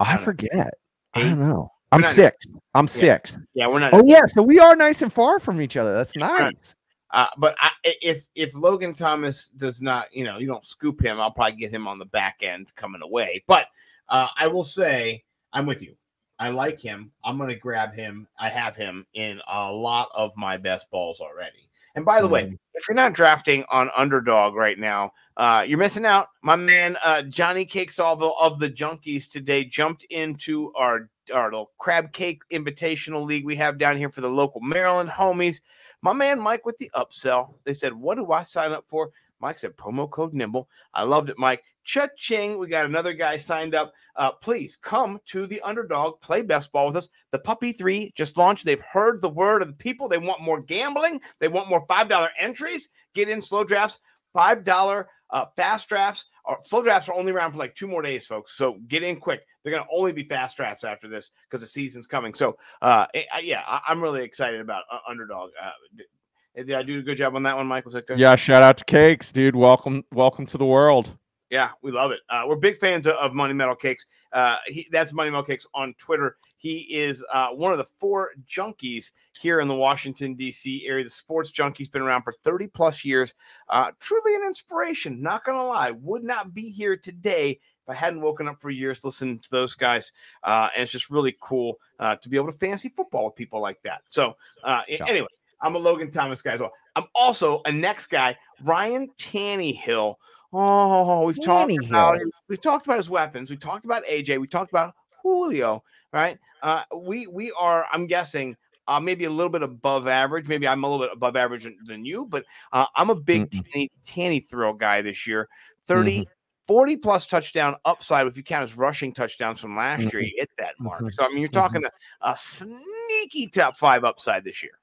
I 0.00 0.16
know. 0.16 0.22
forget. 0.22 0.74
I 1.14 1.20
don't 1.20 1.40
know. 1.40 1.70
I'm 1.90 2.02
sixth. 2.02 2.48
I'm 2.74 2.88
sixth. 2.88 3.38
Yeah, 3.52 3.66
we're 3.66 3.80
not. 3.80 3.92
Oh 3.92 4.02
yeah, 4.06 4.24
so 4.26 4.40
we 4.40 4.58
are 4.58 4.74
nice 4.74 5.02
and 5.02 5.12
far 5.12 5.38
from 5.38 5.60
each 5.60 5.76
other. 5.76 5.92
That's 5.92 6.16
nice. 6.16 6.74
Uh, 7.12 7.26
but 7.36 7.54
I, 7.60 7.70
if 7.84 8.26
if 8.34 8.54
Logan 8.54 8.94
Thomas 8.94 9.48
does 9.48 9.82
not, 9.82 10.06
you 10.14 10.24
know, 10.24 10.38
you 10.38 10.46
don't 10.46 10.64
scoop 10.64 11.02
him, 11.02 11.20
I'll 11.20 11.30
probably 11.30 11.56
get 11.56 11.70
him 11.72 11.86
on 11.86 11.98
the 11.98 12.06
back 12.06 12.38
end 12.42 12.74
coming 12.74 13.02
away. 13.02 13.44
But 13.46 13.66
uh, 14.08 14.28
I 14.36 14.46
will 14.46 14.64
say 14.64 15.24
I'm 15.52 15.66
with 15.66 15.82
you. 15.82 15.94
I 16.38 16.48
like 16.48 16.80
him. 16.80 17.12
I'm 17.22 17.36
going 17.36 17.50
to 17.50 17.54
grab 17.56 17.94
him. 17.94 18.26
I 18.38 18.48
have 18.48 18.74
him 18.74 19.06
in 19.14 19.40
a 19.46 19.70
lot 19.70 20.08
of 20.14 20.32
my 20.36 20.56
best 20.56 20.90
balls 20.90 21.20
already. 21.20 21.68
And 21.94 22.04
by 22.04 22.20
the 22.22 22.26
way, 22.26 22.44
Mhm. 22.46 22.58
if 22.74 22.88
you're 22.88 22.96
not 22.96 23.12
drafting 23.12 23.64
on 23.70 23.90
underdog 23.94 24.54
right 24.54 24.78
now, 24.78 25.12
uh, 25.36 25.64
you're 25.68 25.78
missing 25.78 26.06
out. 26.06 26.28
My 26.42 26.56
man 26.56 26.96
uh, 27.04 27.22
Johnny 27.22 27.64
Cakes 27.66 27.98
Auville 27.98 28.34
of 28.40 28.58
the 28.58 28.70
Junkies 28.70 29.30
today 29.30 29.64
jumped 29.64 30.04
into 30.04 30.72
our 30.74 31.10
our 31.32 31.44
little 31.44 31.70
crab 31.78 32.12
cake 32.12 32.42
invitational 32.50 33.24
league 33.24 33.44
we 33.44 33.54
have 33.54 33.78
down 33.78 33.96
here 33.96 34.08
for 34.08 34.22
the 34.22 34.28
local 34.28 34.60
Maryland 34.60 35.10
homies. 35.10 35.60
My 36.02 36.12
man 36.12 36.40
Mike 36.40 36.66
with 36.66 36.76
the 36.78 36.90
upsell. 36.94 37.54
They 37.64 37.74
said, 37.74 37.94
What 37.94 38.16
do 38.16 38.32
I 38.32 38.42
sign 38.42 38.72
up 38.72 38.84
for? 38.88 39.10
Mike 39.40 39.58
said, 39.58 39.76
Promo 39.76 40.08
code 40.08 40.34
Nimble. 40.34 40.68
I 40.94 41.02
loved 41.02 41.28
it, 41.28 41.38
Mike. 41.38 41.64
Cha-ching. 41.84 42.58
We 42.58 42.68
got 42.68 42.86
another 42.86 43.12
guy 43.12 43.36
signed 43.36 43.74
up. 43.74 43.92
Uh, 44.14 44.30
please 44.30 44.76
come 44.76 45.20
to 45.26 45.48
the 45.48 45.60
underdog, 45.62 46.20
play 46.20 46.42
best 46.42 46.70
ball 46.70 46.86
with 46.86 46.96
us. 46.96 47.08
The 47.32 47.40
Puppy 47.40 47.72
3 47.72 48.12
just 48.14 48.36
launched. 48.36 48.64
They've 48.64 48.80
heard 48.80 49.20
the 49.20 49.28
word 49.28 49.62
of 49.62 49.68
the 49.68 49.74
people. 49.74 50.08
They 50.08 50.18
want 50.18 50.42
more 50.42 50.60
gambling. 50.60 51.20
They 51.40 51.48
want 51.48 51.68
more 51.68 51.84
$5 51.88 52.28
entries. 52.38 52.88
Get 53.14 53.28
in 53.28 53.42
slow 53.42 53.64
drafts, 53.64 53.98
$5 54.34 55.06
uh, 55.30 55.46
fast 55.56 55.88
drafts. 55.88 56.26
Or 56.44 56.58
slow 56.62 56.82
drafts 56.82 57.08
are 57.08 57.14
only 57.14 57.32
around 57.32 57.52
for 57.52 57.58
like 57.58 57.74
two 57.74 57.86
more 57.86 58.02
days, 58.02 58.26
folks. 58.26 58.56
So 58.56 58.78
get 58.88 59.02
in 59.02 59.16
quick. 59.16 59.46
They're 59.62 59.72
going 59.72 59.84
to 59.84 59.88
only 59.92 60.12
be 60.12 60.24
fast 60.24 60.56
drafts 60.56 60.82
after 60.82 61.08
this 61.08 61.30
because 61.48 61.60
the 61.60 61.68
season's 61.68 62.06
coming. 62.06 62.34
So, 62.34 62.56
uh, 62.80 63.06
eh, 63.14 63.24
yeah, 63.42 63.62
I, 63.66 63.80
I'm 63.88 64.02
really 64.02 64.24
excited 64.24 64.60
about 64.60 64.84
uh, 64.90 64.98
underdog. 65.08 65.50
Uh, 65.62 65.70
did, 65.96 66.66
did 66.66 66.76
I 66.76 66.82
do 66.82 66.98
a 66.98 67.02
good 67.02 67.16
job 67.16 67.36
on 67.36 67.44
that 67.44 67.56
one, 67.56 67.66
Mike? 67.66 67.84
Was 67.84 67.94
that 67.94 68.06
good? 68.06 68.18
Yeah, 68.18 68.34
shout 68.34 68.62
out 68.62 68.76
to 68.78 68.84
Cakes, 68.84 69.30
dude. 69.30 69.54
Welcome, 69.54 70.04
welcome 70.12 70.46
to 70.46 70.58
the 70.58 70.66
world. 70.66 71.16
Yeah, 71.52 71.72
we 71.82 71.92
love 71.92 72.12
it. 72.12 72.20
Uh, 72.30 72.44
we're 72.48 72.56
big 72.56 72.78
fans 72.78 73.06
of, 73.06 73.34
Money 73.34 73.52
Metal 73.52 73.76
Cakes. 73.76 74.06
Uh, 74.32 74.56
he, 74.66 74.88
that's 74.90 75.12
Money 75.12 75.28
Metal 75.28 75.44
Cakes 75.44 75.66
on 75.74 75.92
Twitter. 75.98 76.38
He 76.56 76.78
is 76.94 77.22
uh, 77.30 77.48
one 77.48 77.72
of 77.72 77.78
the 77.78 77.86
four 78.00 78.30
junkies 78.46 79.12
here 79.38 79.60
in 79.60 79.68
the 79.68 79.74
Washington, 79.74 80.32
D.C. 80.34 80.88
area. 80.88 81.04
The 81.04 81.10
sports 81.10 81.50
junkie's 81.50 81.90
been 81.90 82.00
around 82.00 82.22
for 82.22 82.32
30 82.42 82.68
plus 82.68 83.04
years. 83.04 83.34
Uh, 83.68 83.90
truly 84.00 84.34
an 84.34 84.44
inspiration. 84.46 85.20
Not 85.20 85.44
going 85.44 85.58
to 85.58 85.64
lie. 85.64 85.90
Would 85.90 86.24
not 86.24 86.54
be 86.54 86.70
here 86.70 86.96
today 86.96 87.50
if 87.50 87.88
I 87.88 87.94
hadn't 87.94 88.22
woken 88.22 88.48
up 88.48 88.58
for 88.58 88.70
years 88.70 89.04
listening 89.04 89.38
to 89.40 89.50
those 89.50 89.74
guys. 89.74 90.10
Uh, 90.42 90.68
and 90.74 90.84
it's 90.84 90.92
just 90.92 91.10
really 91.10 91.36
cool 91.38 91.78
uh, 92.00 92.16
to 92.16 92.30
be 92.30 92.38
able 92.38 92.50
to 92.50 92.58
fancy 92.58 92.88
football 92.96 93.26
with 93.26 93.34
people 93.34 93.60
like 93.60 93.82
that. 93.82 94.00
So, 94.08 94.36
uh, 94.64 94.80
Yeah. 94.88 95.04
anyway, 95.06 95.28
I'm 95.60 95.74
a 95.74 95.78
Logan 95.78 96.10
Thomas 96.10 96.40
guy 96.40 96.52
as 96.52 96.60
well. 96.60 96.72
I'm 96.96 97.04
also 97.14 97.60
a 97.66 97.72
next 97.72 98.06
guy, 98.06 98.38
Ryan 98.64 99.10
Tannehill. 99.18 100.16
Oh, 100.52 101.24
we've 101.24 101.42
talked 101.42 101.72
about 101.86 102.18
his, 102.18 102.30
we've 102.48 102.60
talked 102.60 102.86
about 102.86 102.98
his 102.98 103.08
weapons. 103.10 103.48
We 103.50 103.56
talked 103.56 103.84
about 103.84 104.04
AJ. 104.04 104.40
We 104.40 104.46
talked 104.46 104.70
about 104.70 104.94
Julio. 105.22 105.82
Right? 106.12 106.38
Uh, 106.62 106.82
we 106.96 107.26
we 107.26 107.52
are. 107.58 107.86
I'm 107.92 108.06
guessing. 108.06 108.56
Uh, 108.88 108.98
maybe 108.98 109.24
a 109.24 109.30
little 109.30 109.48
bit 109.50 109.62
above 109.62 110.08
average. 110.08 110.48
Maybe 110.48 110.66
I'm 110.66 110.82
a 110.82 110.88
little 110.90 111.06
bit 111.06 111.12
above 111.14 111.36
average 111.36 111.68
than, 111.86 112.04
you, 112.04 112.26
but 112.26 112.44
uh, 112.72 112.84
I'm 112.96 113.10
a 113.10 113.14
big. 113.14 113.48
Tanny, 113.50 113.90
Tanny 114.04 114.40
throw 114.40 114.72
guy 114.72 115.00
this 115.02 115.26
year. 115.26 115.48
30, 115.86 116.18
Mm-hmm. 116.20 116.30
40 116.68 116.96
plus 116.98 117.26
touchdown 117.26 117.76
upside. 117.84 118.26
If 118.26 118.36
you 118.36 118.42
count 118.42 118.68
his 118.68 118.76
rushing 118.76 119.12
touchdowns 119.12 119.60
from 119.60 119.76
last 119.76 120.00
Mm-hmm. 120.06 120.16
year, 120.18 120.26
he 120.26 120.34
hit 120.36 120.50
that 120.58 120.74
mark. 120.80 121.00
Mhm. 121.02 121.14
So 121.14 121.24
I 121.24 121.28
mean, 121.28 121.38
you're 121.38 121.48
talking 121.48 121.84
a, 121.84 121.90
a 122.22 122.36
sneaky 122.36 123.46
top 123.48 123.76
five 123.76 124.04
upside 124.04 124.44
this 124.44 124.62
year. 124.62 124.78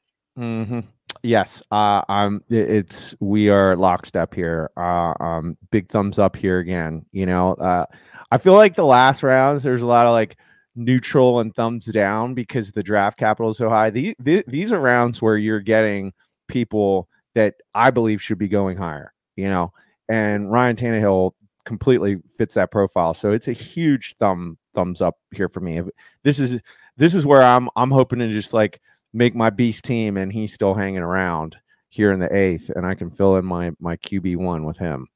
Yes, 1.24 1.62
uh, 1.72 2.02
I'm. 2.08 2.43
It's 2.50 3.13
we 3.19 3.50
are 3.50 3.76
lockstep 3.76 4.34
here. 4.34 4.69
Uh, 4.78 5.13
um, 5.19 5.58
big 5.72 5.89
thumbs 5.89 6.17
up 6.17 6.36
here 6.36 6.60
again. 6.60 7.06
You 7.12 7.26
know, 7.26 7.54
uh, 7.56 7.86
I 8.32 8.38
feel 8.38 8.54
like 8.54 8.76
the 8.76 8.86
last 8.86 9.24
rounds 9.24 9.63
there's 9.63 9.82
a 9.82 9.88
lot 9.88 10.06
of 10.06 10.13
like 10.13 10.38
neutral 10.76 11.39
and 11.39 11.54
thumbs 11.54 11.86
down 11.86 12.34
because 12.34 12.72
the 12.72 12.84
draft 12.84 13.17
capital 13.17 13.52
is 13.52 13.58
so 13.58 13.69
high. 13.69 13.89
The, 13.89 14.15
the, 14.19 14.43
these 14.48 14.72
are 14.72 14.80
rounds 14.80 15.22
where 15.22 15.38
you're 15.38 15.60
getting 15.60 16.13
people 16.48 17.10
that 17.36 17.56
I 17.76 17.91
believe 17.91 18.22
should 18.22 18.38
be 18.38 18.48
going 18.48 18.78
higher, 18.78 19.13
you 19.36 19.50
know, 19.50 19.74
and 20.08 20.52
Ryan 20.52 20.76
Tannehill 20.76 21.34
completely 21.65 22.17
fits 22.38 22.56
that 22.56 22.72
profile. 22.72 23.13
So 23.13 23.32
it's 23.32 23.48
a 23.48 23.54
huge 23.54 24.15
thumb 24.17 24.58
thumbs 24.74 25.02
up 25.02 25.17
here 25.32 25.50
for 25.50 25.60
me. 25.60 25.82
This 26.24 26.39
is 26.39 26.60
this 26.98 27.13
is 27.13 27.26
where 27.26 27.43
I'm 27.43 27.69
I'm 27.76 27.91
hoping 27.91 28.19
to 28.19 28.32
just 28.32 28.54
like 28.54 28.82
make 29.13 29.36
my 29.36 29.50
beast 29.50 29.86
team 29.86 30.17
and 30.17 30.32
he's 30.32 30.54
still 30.54 30.74
hanging 30.74 31.02
around 31.02 31.58
here 31.89 32.12
in 32.12 32.19
the 32.19 32.34
eighth, 32.36 32.69
and 32.76 32.86
I 32.86 32.93
can 32.95 33.10
fill 33.10 33.38
in 33.38 33.45
my 33.45 33.72
my 33.80 33.98
QB 33.98 34.38
one 34.38 34.63
with 34.63 34.78
him. 34.78 35.08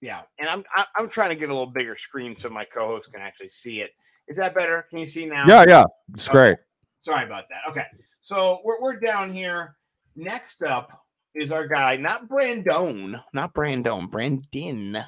Yeah, 0.00 0.22
and 0.38 0.48
I'm 0.48 0.64
I'm 0.96 1.08
trying 1.08 1.30
to 1.30 1.36
get 1.36 1.48
a 1.48 1.52
little 1.52 1.66
bigger 1.70 1.96
screen 1.96 2.36
so 2.36 2.48
my 2.48 2.64
co-host 2.64 3.12
can 3.12 3.20
actually 3.20 3.50
see 3.50 3.80
it. 3.80 3.90
Is 4.28 4.36
that 4.36 4.54
better? 4.54 4.86
Can 4.90 4.98
you 4.98 5.06
see 5.06 5.26
now? 5.26 5.46
Yeah, 5.46 5.64
yeah, 5.68 5.84
it's 6.14 6.28
Okay. 6.28 6.38
great. 6.38 6.58
Sorry 6.98 7.24
about 7.24 7.44
that. 7.50 7.68
Okay, 7.70 7.86
so 8.20 8.60
we're 8.64 8.80
we're 8.80 8.98
down 8.98 9.30
here. 9.30 9.76
Next 10.16 10.62
up 10.62 10.90
is 11.34 11.52
our 11.52 11.66
guy, 11.66 11.96
not 11.96 12.28
Brandon, 12.28 13.20
not 13.32 13.54
Brandon, 13.54 14.06
Brandon, 14.06 14.98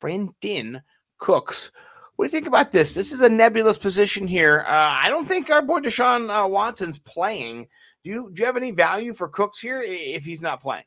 Brandin 0.00 0.80
Cooks. 1.18 1.72
What 2.20 2.28
do 2.30 2.36
you 2.36 2.42
think 2.42 2.48
about 2.48 2.70
this? 2.70 2.92
This 2.92 3.12
is 3.12 3.22
a 3.22 3.30
nebulous 3.30 3.78
position 3.78 4.26
here. 4.26 4.62
Uh, 4.68 4.72
I 4.72 5.08
don't 5.08 5.26
think 5.26 5.48
our 5.48 5.62
boy 5.62 5.78
Deshaun 5.78 6.28
uh, 6.28 6.46
Watson's 6.46 6.98
playing. 6.98 7.66
Do 8.04 8.10
you 8.10 8.30
do 8.34 8.40
you 8.40 8.44
have 8.44 8.58
any 8.58 8.72
value 8.72 9.14
for 9.14 9.26
Cooks 9.26 9.58
here 9.58 9.80
if 9.82 10.22
he's 10.22 10.42
not 10.42 10.60
playing? 10.60 10.84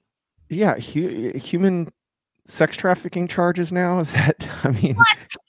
Yeah, 0.52 0.76
hu- 0.76 1.32
human 1.34 1.90
sex 2.46 2.78
trafficking 2.78 3.28
charges 3.28 3.74
now. 3.74 3.98
Is 3.98 4.14
that? 4.14 4.48
I 4.64 4.70
mean, 4.74 4.96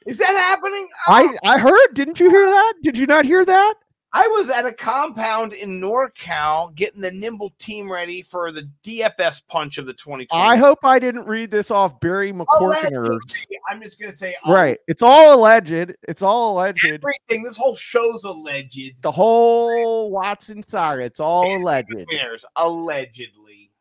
Is 0.07 0.16
that 0.16 0.27
happening? 0.27 0.88
I 1.07 1.37
I 1.44 1.59
heard. 1.59 1.88
Didn't 1.92 2.18
you 2.18 2.31
hear 2.31 2.47
that? 2.47 2.75
Did 2.83 2.97
you 2.97 3.05
not 3.05 3.27
hear 3.27 3.44
that? 3.44 3.75
I 4.16 4.29
was 4.29 4.48
at 4.48 4.64
a 4.64 4.72
compound 4.72 5.55
in 5.55 5.81
NorCal 5.81 6.72
getting 6.77 7.00
the 7.00 7.11
Nimble 7.11 7.53
team 7.59 7.90
ready 7.90 8.22
for 8.22 8.53
the 8.53 8.70
DFS 8.85 9.42
punch 9.48 9.77
of 9.77 9.87
the 9.87 9.92
2020. 9.92 10.40
I 10.40 10.55
hope 10.55 10.79
I 10.85 11.00
didn't 11.00 11.27
read 11.27 11.50
this 11.50 11.72
off 11.72 11.98
Barry 11.98 12.33
McCorkner's. 12.33 13.46
I'm 13.68 13.83
just 13.83 13.98
gonna 14.00 14.12
say 14.12 14.37
Right. 14.46 14.79
It's 14.87 15.03
all 15.03 15.35
alleged. 15.35 15.96
It's 16.07 16.22
all 16.22 16.57
alleged. 16.57 16.85
Everything. 16.85 17.42
This 17.42 17.57
whole 17.57 17.74
show's 17.74 18.22
alleged. 18.22 19.03
The 19.03 19.11
whole 19.11 20.12
Watson 20.12 20.62
saga. 20.64 21.03
It's 21.03 21.18
all 21.18 21.53
And 21.53 21.64
alleged. 21.64 21.92
Winners, 21.92 22.44
allegedly. 22.55 23.72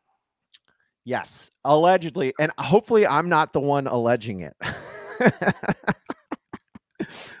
Yes, 1.04 1.52
allegedly, 1.64 2.34
and 2.40 2.50
hopefully, 2.58 3.06
I'm 3.06 3.28
not 3.28 3.52
the 3.52 3.60
one 3.60 3.86
alleging 3.86 4.40
it. 4.40 4.56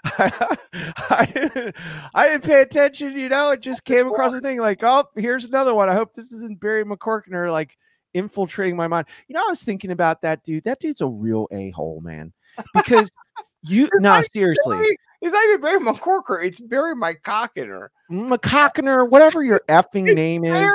I, 0.04 0.56
I 1.10 1.26
didn't, 1.26 1.76
I 2.14 2.28
didn't 2.28 2.44
pay 2.44 2.62
attention, 2.62 3.18
you 3.18 3.28
know. 3.28 3.50
It 3.52 3.60
just 3.60 3.84
came 3.84 4.06
across 4.06 4.32
the 4.32 4.40
thing 4.40 4.58
like, 4.60 4.82
oh, 4.82 5.08
here's 5.16 5.44
another 5.44 5.74
one. 5.74 5.88
I 5.88 5.94
hope 5.94 6.14
this 6.14 6.32
isn't 6.32 6.60
Barry 6.60 6.84
McCorkner 6.84 7.50
like 7.50 7.76
infiltrating 8.14 8.76
my 8.76 8.88
mind. 8.88 9.06
You 9.28 9.34
know, 9.34 9.42
I 9.44 9.50
was 9.50 9.62
thinking 9.62 9.90
about 9.90 10.22
that 10.22 10.42
dude. 10.44 10.64
That 10.64 10.80
dude's 10.80 11.00
a 11.00 11.06
real 11.06 11.48
a 11.52 11.70
hole, 11.70 12.00
man. 12.00 12.32
Because 12.72 13.10
you, 13.62 13.88
no, 13.94 14.22
seriously, 14.22 14.76
Barry- 14.76 14.96
It's 15.20 15.32
not 15.32 15.44
even 15.44 15.60
Barry 15.60 15.80
McCorker. 15.80 16.44
It's 16.44 16.60
Barry 16.60 16.94
McCockiner. 16.94 17.88
McCockner, 18.10 19.08
whatever 19.08 19.42
your 19.42 19.62
effing 19.68 20.14
name 20.14 20.44
is. 20.44 20.70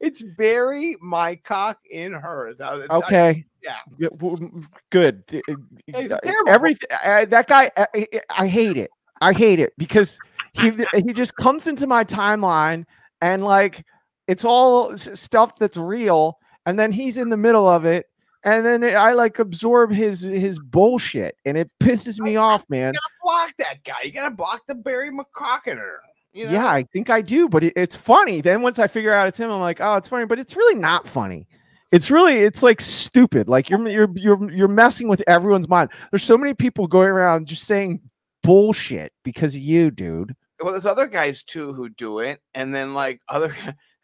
It's 0.00 0.22
Barry 0.22 0.96
my 1.00 1.36
cock 1.36 1.78
in 1.90 2.12
her. 2.12 2.48
It's 2.48 2.60
it's 2.60 2.90
Okay. 2.90 3.44
Yeah. 3.68 3.76
Yeah, 3.98 4.08
w- 4.16 4.36
w- 4.36 4.62
Good. 4.90 5.22
Uh. 5.48 6.18
Everything. 6.46 6.88
Uh, 7.04 7.24
that 7.26 7.46
guy. 7.48 7.70
I, 7.76 7.86
I- 7.94 8.20
I 8.38 8.46
hate 8.46 8.76
it. 8.76 8.90
I 9.20 9.32
hate 9.32 9.60
it 9.60 9.72
because 9.78 10.18
he 10.52 10.72
he 10.94 11.12
just 11.12 11.34
comes 11.36 11.66
into 11.66 11.86
my 11.86 12.04
timeline 12.04 12.84
and 13.20 13.44
like 13.44 13.84
it's 14.26 14.44
all 14.44 14.96
stuff 14.96 15.56
that's 15.58 15.76
real, 15.76 16.38
and 16.66 16.78
then 16.78 16.92
he's 16.92 17.16
in 17.18 17.28
the 17.30 17.36
middle 17.36 17.68
of 17.68 17.84
it, 17.84 18.06
and 18.44 18.64
then 18.64 18.84
I 18.84 19.12
like 19.12 19.38
absorb 19.38 19.90
his 19.90 20.20
his 20.20 20.58
bullshit, 20.58 21.36
and 21.44 21.56
it 21.56 21.70
pisses 21.80 22.18
me 22.20 22.36
off, 22.36 22.64
man. 22.68 22.92
block 23.22 23.52
that 23.58 23.82
guy. 23.84 23.96
You 24.04 24.12
gotta 24.12 24.34
block 24.34 24.66
the 24.66 24.74
Barry 24.74 25.10
McCockiner. 25.10 25.96
You 26.32 26.44
know? 26.46 26.52
Yeah, 26.52 26.66
I 26.66 26.84
think 26.92 27.10
I 27.10 27.20
do, 27.22 27.48
but 27.48 27.64
it, 27.64 27.72
it's 27.74 27.96
funny. 27.96 28.40
Then 28.40 28.62
once 28.62 28.78
I 28.78 28.86
figure 28.86 29.12
out 29.12 29.26
it's 29.26 29.38
him, 29.38 29.50
I'm 29.50 29.60
like, 29.60 29.80
oh, 29.80 29.96
it's 29.96 30.08
funny, 30.08 30.26
but 30.26 30.38
it's 30.38 30.54
really 30.56 30.78
not 30.78 31.08
funny. 31.08 31.48
It's 31.90 32.10
really, 32.10 32.38
it's 32.38 32.62
like 32.62 32.80
stupid. 32.80 33.48
Like 33.48 33.70
you're 33.70 33.88
you're 33.88 34.10
you're 34.14 34.52
you're 34.52 34.68
messing 34.68 35.08
with 35.08 35.22
everyone's 35.26 35.68
mind. 35.68 35.90
There's 36.10 36.22
so 36.22 36.36
many 36.36 36.52
people 36.52 36.86
going 36.86 37.08
around 37.08 37.46
just 37.46 37.64
saying 37.64 38.00
bullshit 38.42 39.12
because 39.24 39.54
of 39.54 39.60
you, 39.60 39.90
dude. 39.90 40.36
well, 40.60 40.72
there's 40.72 40.86
other 40.86 41.06
guys 41.06 41.42
too 41.42 41.72
who 41.72 41.88
do 41.88 42.18
it, 42.18 42.40
and 42.54 42.74
then 42.74 42.94
like 42.94 43.20
other. 43.28 43.54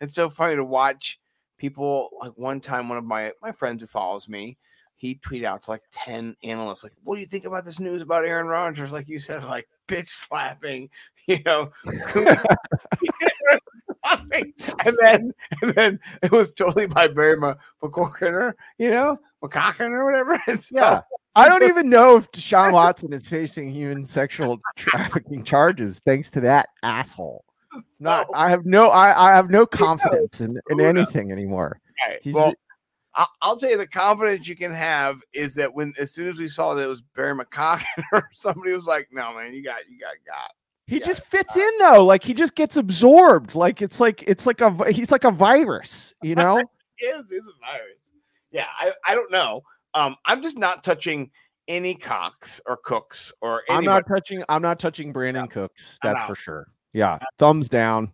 It's 0.01 0.15
so 0.15 0.31
funny 0.31 0.57
to 0.57 0.65
watch 0.65 1.21
people. 1.59 2.11
Like 2.21 2.33
one 2.37 2.61
time, 2.61 2.89
one 2.89 2.99
of 2.99 3.05
my 3.05 3.33
my 3.43 3.53
friends 3.53 3.83
who 3.83 3.87
follows 3.87 4.29
me, 4.29 4.57
he 4.97 5.17
tweeted 5.17 5.45
out 5.45 5.63
to 5.65 5.71
like 5.71 5.83
ten 5.93 6.37
analysts, 6.43 6.85
like, 6.85 6.95
"What 7.03 7.17
do 7.17 7.21
you 7.21 7.27
think 7.27 7.45
about 7.45 7.67
this 7.67 7.81
news 7.81 8.01
about 8.01 8.25
Aaron 8.25 8.47
Rodgers?" 8.47 8.93
Like 8.93 9.09
you 9.09 9.19
said, 9.19 9.45
like 9.45 9.69
bitch 9.89 10.09
slapping, 10.09 10.89
you 11.27 11.39
know. 11.45 11.71
and 14.85 14.99
then 15.01 15.33
and 15.63 15.75
then 15.75 16.01
it 16.23 16.31
was 16.31 16.53
totally 16.53 16.87
by 16.87 17.09
Barry 17.09 17.39
Mc- 17.39 17.57
McCorkiner, 17.83 18.53
you 18.79 18.91
know, 18.91 19.19
McCockiner 19.43 19.91
or 20.01 20.05
whatever. 20.05 20.39
And 20.47 20.61
so- 20.61 20.77
Yeah. 20.77 21.01
I 21.37 21.49
don't 21.49 21.65
even 21.65 21.89
know 21.91 22.17
if 22.17 22.31
Deshaun 22.31 22.73
Watson 22.73 23.13
is 23.13 23.29
facing 23.29 23.69
human 23.73 24.05
sexual 24.07 24.61
trafficking 24.77 25.43
charges 25.43 25.99
thanks 26.05 26.31
to 26.31 26.41
that 26.43 26.69
asshole. 26.85 27.45
Not, 28.01 28.29
I 28.35 28.51
have 28.51 28.65
no, 28.67 28.91
I, 28.91 29.31
I 29.33 29.35
have 29.35 29.51
no 29.51 29.67
confidence 29.67 30.41
in, 30.41 30.61
in 30.71 30.81
anything 30.81 31.33
anymore. 31.33 31.81
Right. 32.07 32.21
He's- 32.23 32.35
well, 32.35 32.53
I'll, 33.17 33.29
I'll 33.43 33.57
tell 33.57 33.71
you 33.71 33.79
the 33.79 33.87
confidence 33.87 34.47
you 34.49 34.57
can 34.57 34.73
have 34.73 35.23
is 35.33 35.55
that 35.55 35.73
when 35.75 35.93
as 35.99 36.13
soon 36.13 36.29
as 36.29 36.37
we 36.37 36.49
saw 36.49 36.75
that 36.75 36.83
it 36.85 36.89
was 36.89 37.01
Barry 37.03 37.33
McCockiner, 37.35 38.23
somebody 38.33 38.73
was 38.73 38.87
like, 38.87 39.09
"No, 39.13 39.35
man, 39.37 39.55
you 39.55 39.63
got, 39.63 39.89
you 39.89 39.99
got, 39.99 40.15
got." 40.27 40.51
He 40.87 40.99
Yeah. 40.99 41.07
just 41.07 41.25
fits 41.25 41.57
in 41.57 41.71
though. 41.81 42.05
Like 42.05 42.23
he 42.23 42.35
just 42.35 42.55
gets 42.55 42.77
absorbed. 42.77 43.55
Like 43.55 43.81
it's 43.83 44.01
like 44.01 44.23
it's 44.27 44.47
like 44.47 44.61
a 44.61 44.93
he's 44.93 45.11
like 45.11 45.25
a 45.25 45.31
virus, 45.31 46.15
you 46.23 46.35
know? 46.35 46.63
He 46.97 47.07
is, 47.07 47.31
he's 47.31 47.47
a 47.47 47.53
virus. 47.67 48.13
Yeah, 48.51 48.67
I, 48.79 48.93
I 49.07 49.15
don't 49.15 49.31
know. 49.33 49.63
Um, 49.95 50.17
I'm 50.25 50.43
just 50.43 50.59
not 50.59 50.85
touching 50.85 51.31
any 51.67 51.95
Cox 51.95 52.61
or 52.67 52.77
Cooks 52.85 53.33
or 53.41 53.63
I'm 53.71 53.85
not 53.85 54.05
touching 54.07 54.45
I'm 54.49 54.63
not 54.63 54.79
touching 54.79 55.13
Brandin 55.13 55.51
Cooks. 55.51 55.99
That's 56.03 56.23
for 56.25 56.35
sure. 56.35 56.69
Yeah. 56.93 57.19
Thumbs 57.39 57.69
down. 57.69 58.13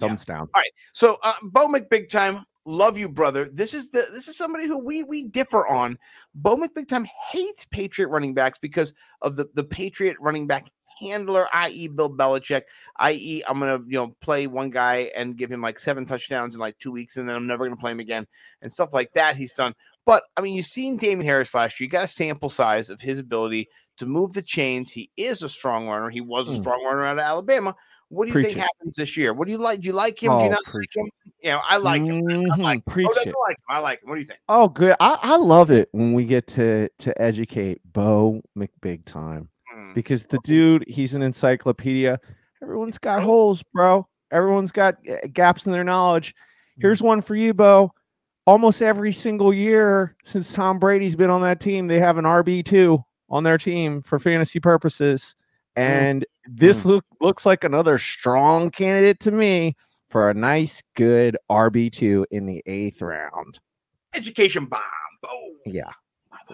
Yeah. 0.00 0.08
Thumbs 0.08 0.24
down. 0.24 0.48
All 0.54 0.60
right, 0.60 0.70
so, 0.94 1.18
uh, 1.22 1.34
Bo 1.42 1.68
McBig 1.68 2.08
Time, 2.08 2.42
love 2.64 2.96
you, 2.96 3.06
brother. 3.08 3.48
This 3.52 3.74
is 3.74 3.90
the 3.90 3.98
this 4.12 4.28
is 4.28 4.36
somebody 4.36 4.66
who 4.66 4.82
we 4.82 5.02
we 5.04 5.24
differ 5.24 5.66
on. 5.66 5.98
Bo 6.34 6.56
McBig 6.56 6.88
Time 6.88 7.06
hates 7.32 7.64
Patriot 7.66 8.08
running 8.08 8.32
backs 8.34 8.58
because 8.58 8.94
of 9.22 9.36
the 9.36 9.46
the 9.54 9.64
Patriot 9.64 10.16
running 10.20 10.46
back 10.46 10.70
handler, 11.00 11.46
i.e., 11.52 11.88
Bill 11.88 12.10
Belichick, 12.10 12.62
i.e., 12.96 13.42
I'm 13.48 13.58
gonna 13.58 13.80
you 13.86 13.98
know 13.98 14.14
play 14.20 14.46
one 14.46 14.70
guy 14.70 15.10
and 15.16 15.36
give 15.36 15.50
him 15.50 15.62
like 15.62 15.78
seven 15.78 16.04
touchdowns 16.04 16.54
in 16.54 16.60
like 16.60 16.78
two 16.78 16.92
weeks, 16.92 17.16
and 17.16 17.28
then 17.28 17.36
I'm 17.36 17.46
never 17.46 17.64
gonna 17.66 17.80
play 17.80 17.92
him 17.92 18.00
again, 18.00 18.26
and 18.62 18.72
stuff 18.72 18.92
like 18.92 19.12
that. 19.14 19.36
He's 19.36 19.52
done. 19.52 19.74
But 20.06 20.22
I 20.36 20.40
mean, 20.40 20.54
you've 20.54 20.66
seen 20.66 20.96
Damien 20.96 21.26
Harris 21.26 21.54
last 21.54 21.78
year. 21.80 21.86
You 21.86 21.90
got 21.90 22.04
a 22.04 22.08
sample 22.08 22.48
size 22.48 22.90
of 22.90 23.00
his 23.00 23.18
ability 23.18 23.68
to 23.98 24.06
move 24.06 24.32
the 24.32 24.42
chains. 24.42 24.92
He 24.92 25.10
is 25.16 25.42
a 25.42 25.48
strong 25.48 25.86
runner. 25.88 26.10
He 26.10 26.20
was 26.20 26.48
a 26.48 26.52
Hmm. 26.52 26.60
strong 26.62 26.84
runner 26.84 27.04
out 27.04 27.18
of 27.18 27.24
Alabama. 27.24 27.76
What 28.08 28.24
do 28.24 28.30
you 28.30 28.34
Preach 28.34 28.46
think 28.46 28.58
it. 28.58 28.60
happens 28.62 28.96
this 28.96 29.16
year? 29.16 29.32
What 29.32 29.46
do 29.46 29.52
you 29.52 29.58
like? 29.58 29.80
Do 29.80 29.86
you 29.86 29.92
like 29.92 30.20
him? 30.20 30.36
do 30.36 30.44
you 30.44 30.50
Oh, 30.50 30.52
not 30.52 30.64
preach 30.64 30.90
like 30.96 31.06
him? 31.06 31.32
You 31.42 31.50
know, 31.50 31.60
I 31.64 31.76
like 31.76 32.02
him. 32.02 32.26
I 32.26 32.56
Mhm, 32.56 32.62
like 32.62 32.78
him. 32.78 32.82
Preach 32.86 33.08
Oh, 33.08 33.20
like 33.46 33.56
him. 33.56 33.64
I 33.68 33.78
like 33.78 34.02
him. 34.02 34.08
What 34.08 34.16
do 34.16 34.20
you 34.20 34.26
think? 34.26 34.40
Oh, 34.48 34.68
good. 34.68 34.96
I, 34.98 35.16
I 35.22 35.36
love 35.36 35.70
it 35.70 35.88
when 35.92 36.12
we 36.12 36.24
get 36.24 36.48
to 36.48 36.88
to 36.98 37.22
educate 37.22 37.80
Bo 37.84 38.42
McBig 38.58 39.04
time 39.04 39.48
Hmm. 39.80 39.94
because 39.94 40.24
the 40.26 40.38
dude, 40.44 40.84
he's 40.88 41.14
an 41.14 41.22
encyclopedia. 41.22 42.18
Everyone's 42.62 42.98
got 42.98 43.22
holes, 43.22 43.62
bro. 43.72 44.06
Everyone's 44.30 44.72
got 44.72 44.96
uh, 45.08 45.26
gaps 45.32 45.66
in 45.66 45.72
their 45.72 45.84
knowledge. 45.84 46.34
Here's 46.78 47.02
one 47.02 47.20
for 47.20 47.34
you, 47.34 47.52
Bo. 47.52 47.92
Almost 48.46 48.82
every 48.82 49.12
single 49.12 49.52
year 49.52 50.16
since 50.24 50.52
Tom 50.52 50.78
Brady's 50.78 51.14
been 51.16 51.30
on 51.30 51.42
that 51.42 51.60
team, 51.60 51.88
they 51.88 51.98
have 51.98 52.16
an 52.16 52.24
RB2 52.24 53.02
on 53.28 53.44
their 53.44 53.58
team 53.58 54.02
for 54.02 54.18
fantasy 54.18 54.60
purposes. 54.60 55.34
And 55.76 56.24
this 56.46 56.84
look, 56.84 57.04
looks 57.20 57.46
like 57.46 57.64
another 57.64 57.98
strong 57.98 58.70
candidate 58.70 59.20
to 59.20 59.30
me 59.30 59.76
for 60.08 60.30
a 60.30 60.34
nice, 60.34 60.82
good 60.96 61.36
RB2 61.50 62.24
in 62.30 62.46
the 62.46 62.62
eighth 62.66 63.02
round. 63.02 63.60
Education 64.14 64.66
bomb. 64.66 64.80
Boom. 65.22 65.56
Yeah. 65.66 65.90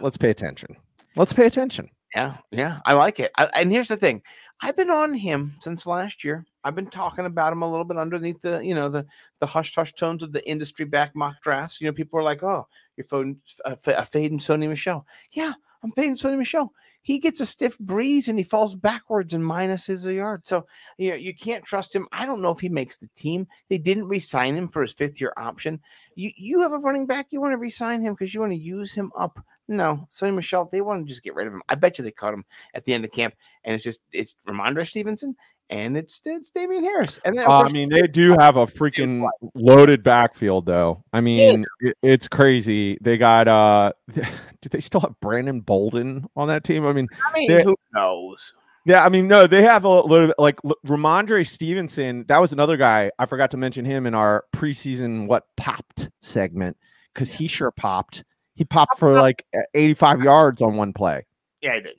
Let's 0.01 0.17
pay 0.17 0.31
attention. 0.31 0.77
Let's 1.15 1.33
pay 1.33 1.47
attention. 1.47 1.89
Yeah, 2.17 2.39
yeah, 2.51 2.81
I 2.87 2.95
like 2.95 3.21
it. 3.21 3.33
I, 3.37 3.49
and 3.57 3.71
here's 3.71 3.89
the 3.89 3.97
thing: 3.97 4.23
I've 4.63 4.77
been 4.77 4.91
on 4.91 5.15
him 5.15 5.55
since 5.61 5.87
last 5.87 6.25
year. 6.25 6.47
I've 6.65 6.75
been 6.75 6.89
talking 6.89 7.27
about 7.27 7.53
him 7.53 7.63
a 7.63 7.71
little 7.71 7.85
bit 7.85 7.99
underneath 7.99 8.41
the, 8.43 8.65
you 8.65 8.75
know, 8.75 8.89
the 8.89 9.07
the 9.41 9.47
hush 9.47 9.75
hush 9.75 9.93
tones 9.95 10.23
of 10.23 10.33
the 10.33 10.47
industry 10.49 10.87
back 10.87 11.15
mock 11.15 11.43
drafts. 11.43 11.81
You 11.81 11.89
know, 11.89 11.93
people 11.93 12.19
are 12.19 12.23
like, 12.25 12.43
"Oh, 12.43 12.67
you're 12.97 13.05
fading, 13.05 13.41
uh, 13.67 13.77
uh, 13.87 14.05
fading 14.05 14.39
Sony 14.39 14.69
Michel." 14.69 15.07
Yeah, 15.33 15.53
I'm 15.85 15.93
fading 15.93 16.15
Sony 16.17 16.39
Michel. 16.39 16.73
he 17.03 17.19
gets 17.21 17.41
a 17.41 17.47
stiff 17.47 17.79
breeze 17.79 18.29
and 18.29 18.39
he 18.39 18.45
falls 18.45 18.75
backwards 18.75 19.35
and 19.35 19.45
minuses 19.45 20.07
a 20.07 20.15
yard. 20.15 20.47
So 20.47 20.67
you 20.99 21.11
know 21.11 21.17
you 21.17 21.35
can't 21.35 21.65
trust 21.65 21.95
him. 21.95 22.09
I 22.13 22.27
don't 22.27 22.43
know 22.43 22.51
if 22.51 22.61
he 22.61 22.69
makes 22.71 22.97
the 22.97 23.09
team. 23.15 23.47
They 23.69 23.79
didn't 23.79 24.09
re-sign 24.09 24.55
him 24.57 24.69
for 24.69 24.83
his 24.83 24.95
fifth 24.95 25.21
year 25.21 25.33
option. 25.37 25.81
You 26.17 26.31
you 26.37 26.61
have 26.63 26.73
a 26.73 26.79
running 26.79 27.07
back, 27.07 27.29
you 27.31 27.41
want 27.43 27.53
to 27.53 27.59
re-sign 27.59 28.03
him 28.03 28.15
because 28.15 28.35
you 28.35 28.41
want 28.41 28.55
to 28.55 28.59
use 28.59 28.93
him 28.95 29.13
up. 29.19 29.39
No, 29.69 30.07
Sony 30.11 30.35
Michel, 30.35 30.69
they 30.71 30.81
want 30.81 31.05
to 31.07 31.09
just 31.09 31.23
get 31.23 31.35
rid 31.35 31.47
of 31.47 31.53
him. 31.53 31.63
I 31.69 31.75
bet 31.75 31.99
you 31.99 32.05
they 32.05 32.11
cut 32.13 32.35
him 32.35 32.45
at 32.75 32.85
the 32.85 32.95
end 32.95 33.05
of 33.05 33.11
camp, 33.13 33.35
and 33.65 33.75
it's 33.75 33.83
just 33.85 34.01
it's 34.13 34.37
Rhamondre 34.49 34.87
Stevenson 34.87 35.35
and 35.69 35.97
it's 35.97 36.21
it's 36.25 36.51
Damien 36.51 36.85
Harris. 36.85 37.19
And 37.25 37.37
then, 37.37 37.47
Uh, 37.47 37.63
I 37.63 37.71
mean, 37.73 37.89
they 37.89 38.07
do 38.07 38.37
have 38.39 38.57
a 38.57 38.67
freaking 38.67 39.29
loaded 39.57 40.05
backfield, 40.05 40.67
though. 40.67 41.03
I 41.13 41.21
mean, 41.21 41.65
it- 41.81 41.97
it's 42.03 42.29
crazy. 42.29 42.99
They 43.01 43.19
got 43.19 43.49
uh, 43.49 43.93
do 44.15 44.69
they 44.71 44.81
still 44.81 45.01
have 45.01 45.19
Brandon 45.21 45.61
Bolden 45.61 46.27
on 46.37 46.47
that 46.49 46.63
team? 46.63 46.87
I 46.87 46.93
mean, 46.93 47.09
I 47.25 47.39
mean, 47.39 47.49
they- 47.51 47.65
who 47.65 47.77
knows? 47.93 48.55
yeah, 48.85 49.05
I 49.05 49.09
mean, 49.09 49.27
no, 49.27 49.49
they 49.49 49.63
have 49.63 49.83
a 49.83 49.89
little 49.89 50.29
bit 50.29 50.37
like 50.39 50.61
Rhamondre 50.87 51.45
Stevenson. 51.45 52.25
That 52.29 52.39
was 52.39 52.53
another 52.53 52.77
guy 52.77 53.11
I 53.19 53.27
forgot 53.27 53.51
to 53.51 53.57
mention 53.57 53.85
him 53.85 54.07
in 54.07 54.15
our 54.15 54.45
preseason 54.55 55.27
what 55.27 55.45
popped 55.57 56.09
segment 56.23 56.77
because 57.13 57.33
he 57.33 57.49
sure 57.49 57.73
popped. 57.73 58.23
He 58.57 58.65
popped 58.65 58.99
for 58.99 59.15
like 59.15 59.47
85 59.75 60.23
yards 60.23 60.63
on 60.63 60.77
one 60.77 60.93
play. 60.93 61.25
Yeah, 61.61 61.75
I 61.75 61.81
did. 61.81 61.97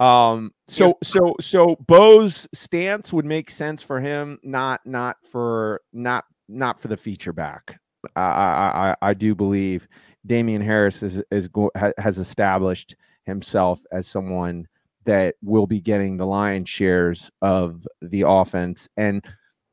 Um. 0.00 0.52
So 0.68 0.98
so 1.02 1.34
so 1.40 1.76
Bo's 1.86 2.48
stance 2.52 3.12
would 3.12 3.24
make 3.24 3.50
sense 3.50 3.82
for 3.82 4.00
him, 4.00 4.38
not 4.42 4.80
not 4.84 5.16
for 5.24 5.80
not 5.92 6.24
not 6.48 6.78
for 6.80 6.88
the 6.88 6.96
feature 6.96 7.32
back. 7.32 7.80
I 8.16 8.20
I 8.20 8.90
I, 8.90 8.96
I 9.10 9.14
do 9.14 9.34
believe 9.34 9.88
Damien 10.26 10.62
Harris 10.62 11.02
is 11.02 11.22
is 11.30 11.48
go, 11.48 11.70
has 11.96 12.18
established 12.18 12.96
himself 13.24 13.80
as 13.92 14.06
someone 14.06 14.66
that 15.04 15.36
will 15.42 15.66
be 15.66 15.80
getting 15.80 16.16
the 16.16 16.26
lion 16.26 16.64
shares 16.64 17.30
of 17.40 17.86
the 18.02 18.24
offense, 18.26 18.88
and 18.96 19.24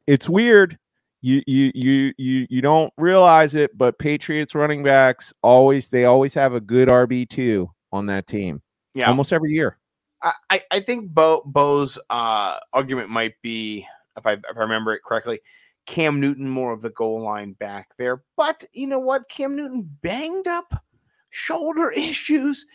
it's 0.08 0.30
weird. 0.30 0.78
You 1.22 1.44
you 1.46 1.72
you 1.76 2.14
you 2.18 2.48
you 2.50 2.62
don't 2.62 2.92
realize 2.98 3.54
it, 3.54 3.78
but 3.78 4.00
Patriots 4.00 4.56
running 4.56 4.82
backs 4.84 5.34
always 5.44 5.88
they 5.90 6.06
always 6.06 6.34
have 6.34 6.54
a 6.54 6.60
good 6.62 6.88
RB 6.88 7.30
two 7.30 7.70
on 7.92 8.08
that 8.08 8.26
team. 8.28 8.62
Yeah. 8.94 9.08
almost 9.08 9.32
every 9.32 9.52
year. 9.52 9.78
I, 10.22 10.62
I- 10.70 10.80
think 10.82 11.10
Bo 11.10 11.42
Bo's 11.46 11.98
uh, 12.10 12.60
argument 12.74 13.10
might 13.10 13.34
be, 13.42 13.88
if 14.18 14.26
I 14.26 14.34
if 14.34 14.56
I 14.56 14.60
remember 14.60 14.94
it 14.94 15.04
correctly, 15.04 15.40
Cam 15.86 16.20
Newton 16.20 16.50
more 16.50 16.74
of 16.74 16.82
the 16.82 16.90
goal 16.92 17.24
line 17.24 17.54
back 17.54 17.90
there. 17.98 18.24
But 18.38 18.66
you 18.74 18.88
know 18.88 19.00
what? 19.00 19.30
Cam 19.30 19.56
Newton 19.56 19.90
banged 20.02 20.48
up, 20.48 20.84
shoulder 21.30 21.92
issues, 21.96 22.66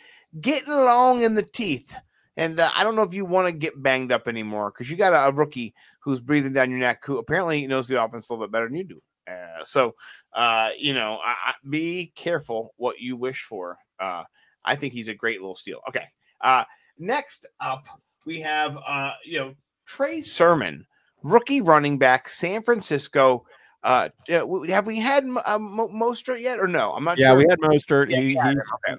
getting 0.41 0.73
along 0.73 1.23
in 1.23 1.35
the 1.35 1.43
teeth. 1.43 1.95
And 2.35 2.59
uh, 2.59 2.69
I 2.75 2.83
don't 2.83 2.95
know 2.95 3.01
if 3.03 3.13
you 3.13 3.25
want 3.25 3.47
to 3.47 3.53
get 3.53 3.81
banged 3.81 4.11
up 4.11 4.27
anymore 4.27 4.71
because 4.71 4.91
you 4.91 4.97
got 4.97 5.13
a, 5.13 5.27
a 5.27 5.31
rookie 5.31 5.73
who's 6.07 6.21
breathing 6.21 6.53
down 6.53 6.71
your 6.71 6.79
neck 6.79 7.03
who 7.03 7.17
apparently 7.17 7.67
knows 7.67 7.85
the 7.85 8.01
offense 8.01 8.29
a 8.29 8.33
little 8.33 8.47
bit 8.47 8.51
better 8.53 8.67
than 8.67 8.77
you 8.77 8.85
do. 8.85 9.01
Uh, 9.29 9.61
so, 9.61 9.93
uh, 10.31 10.69
you 10.77 10.93
know, 10.93 11.19
I, 11.21 11.49
I, 11.49 11.53
be 11.69 12.13
careful 12.15 12.73
what 12.77 12.99
you 13.01 13.17
wish 13.17 13.43
for. 13.43 13.77
Uh, 13.99 14.23
I 14.63 14.77
think 14.77 14.93
he's 14.93 15.09
a 15.09 15.13
great 15.13 15.41
little 15.41 15.53
steal. 15.53 15.81
Okay. 15.89 16.05
Uh, 16.39 16.63
next 16.97 17.49
up, 17.59 17.85
we 18.25 18.39
have, 18.39 18.77
uh, 18.87 19.15
you 19.25 19.37
know, 19.37 19.53
Trey 19.85 20.21
Sermon, 20.21 20.85
rookie 21.23 21.59
running 21.59 21.97
back, 21.97 22.29
San 22.29 22.63
Francisco. 22.63 23.45
Uh, 23.83 24.07
have 24.29 24.87
we 24.87 24.99
had 24.99 25.25
uh, 25.25 25.59
Mostert 25.59 26.39
yet 26.39 26.57
or 26.57 26.69
no? 26.69 26.93
I'm 26.93 27.03
not 27.03 27.17
Yeah, 27.17 27.31
sure. 27.31 27.35
we 27.35 27.47
had 27.49 27.59
Mostert. 27.59 28.09
Yeah, 28.09 28.21
he, 28.21 28.33
yeah, 28.35 28.53
okay. 28.87 28.97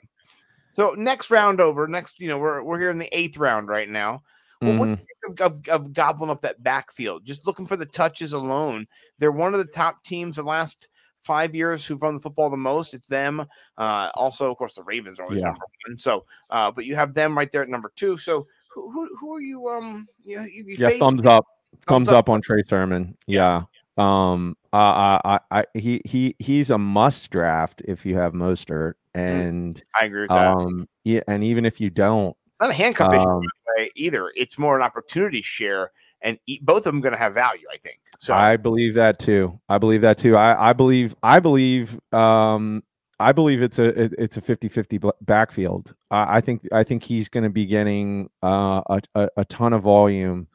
So 0.72 0.94
next 0.98 1.30
round 1.30 1.62
over, 1.62 1.88
next, 1.88 2.20
you 2.20 2.28
know, 2.28 2.38
we're 2.38 2.62
we're 2.62 2.78
here 2.78 2.90
in 2.90 2.98
the 2.98 3.08
eighth 3.16 3.38
round 3.38 3.68
right 3.68 3.88
now. 3.88 4.24
Well, 4.60 4.76
what 4.76 4.84
do 4.86 4.90
you 4.90 4.96
think 5.26 5.40
of, 5.40 5.52
of, 5.52 5.68
of 5.68 5.92
gobbling 5.92 6.30
up 6.30 6.42
that 6.42 6.62
backfield? 6.62 7.24
Just 7.24 7.46
looking 7.46 7.66
for 7.66 7.76
the 7.76 7.86
touches 7.86 8.32
alone. 8.32 8.86
They're 9.18 9.30
one 9.30 9.54
of 9.54 9.58
the 9.58 9.72
top 9.72 10.02
teams 10.04 10.36
the 10.36 10.42
last 10.42 10.88
five 11.20 11.54
years 11.54 11.84
who've 11.84 12.02
run 12.02 12.14
the 12.14 12.20
football 12.20 12.50
the 12.50 12.56
most. 12.56 12.94
It's 12.94 13.06
them. 13.08 13.46
Uh, 13.76 14.10
also, 14.14 14.50
of 14.50 14.56
course, 14.56 14.74
the 14.74 14.82
Ravens 14.82 15.18
are 15.18 15.24
always 15.24 15.40
Yeah. 15.40 15.46
number 15.46 15.64
one. 15.86 15.98
So, 15.98 16.24
uh, 16.50 16.70
but 16.70 16.86
you 16.86 16.96
have 16.96 17.14
them 17.14 17.36
right 17.36 17.50
there 17.50 17.62
at 17.62 17.68
number 17.68 17.92
two. 17.94 18.16
So, 18.16 18.46
who 18.74 18.90
who, 18.90 19.08
who 19.20 19.34
are 19.34 19.40
you? 19.40 19.68
Um, 19.68 20.08
you, 20.24 20.40
you, 20.40 20.64
you 20.66 20.76
yeah, 20.78 20.90
thumbs 20.98 21.24
up, 21.24 21.44
thumbs 21.86 22.08
up. 22.08 22.16
up 22.16 22.28
on 22.28 22.40
Trey 22.40 22.62
Sermon. 22.62 23.16
Yeah. 23.26 23.62
Um. 23.96 24.56
Uh, 24.72 24.76
I, 24.76 25.20
I, 25.24 25.60
I, 25.60 25.64
he, 25.78 26.02
he, 26.04 26.36
he's 26.38 26.68
a 26.68 26.76
must 26.76 27.30
draft 27.30 27.80
if 27.88 28.04
you 28.04 28.16
have 28.16 28.34
Mostert, 28.34 28.94
and 29.14 29.82
I 29.98 30.04
agree 30.04 30.20
with 30.20 30.28
that. 30.28 30.52
um, 30.52 30.86
yeah, 31.04 31.22
and 31.26 31.42
even 31.42 31.64
if 31.64 31.80
you 31.80 31.88
don't, 31.88 32.36
not 32.60 32.70
a 32.70 32.74
handcuff 32.74 33.12
issue 33.14 33.28
um, 33.28 33.42
by 33.76 33.90
either. 33.94 34.32
It's 34.36 34.58
more 34.58 34.76
an 34.76 34.82
opportunity 34.82 35.42
share, 35.42 35.92
and 36.20 36.38
e- 36.46 36.58
both 36.62 36.78
of 36.78 36.84
them 36.84 37.00
going 37.00 37.12
to 37.12 37.18
have 37.18 37.34
value. 37.34 37.66
I 37.72 37.78
think. 37.78 37.98
So 38.18 38.34
I 38.34 38.56
believe 38.56 38.94
that 38.94 39.18
too. 39.18 39.58
I 39.68 39.78
believe 39.78 40.00
that 40.02 40.18
too. 40.18 40.36
I, 40.36 40.70
I 40.70 40.72
believe, 40.72 41.14
I 41.22 41.38
believe, 41.38 42.00
um, 42.12 42.82
I 43.20 43.32
believe 43.32 43.62
it's 43.62 43.78
a 43.78 43.84
it- 44.04 44.14
it's 44.18 44.36
a 44.36 44.40
50-50 44.40 45.10
backfield. 45.22 45.94
I, 46.10 46.38
I 46.38 46.40
think 46.40 46.66
I 46.72 46.82
think 46.84 47.02
he's 47.04 47.28
going 47.28 47.44
to 47.44 47.50
be 47.50 47.66
getting 47.66 48.30
uh, 48.42 48.82
a, 48.88 49.00
a 49.14 49.28
a 49.38 49.44
ton 49.44 49.72
of 49.72 49.82
volume 49.82 50.48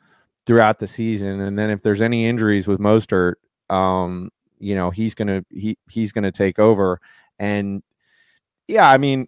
throughout 0.45 0.79
the 0.79 0.87
season, 0.87 1.39
and 1.39 1.57
then 1.57 1.69
if 1.69 1.81
there's 1.83 2.01
any 2.01 2.25
injuries 2.25 2.67
with 2.67 2.79
Mostert, 2.79 3.35
um, 3.69 4.29
you 4.59 4.75
know 4.75 4.89
he's 4.89 5.15
gonna 5.15 5.45
he 5.49 5.77
he's 5.89 6.11
gonna 6.11 6.31
take 6.31 6.59
over. 6.59 6.99
And 7.39 7.81
yeah, 8.67 8.89
I 8.89 8.97
mean, 8.97 9.27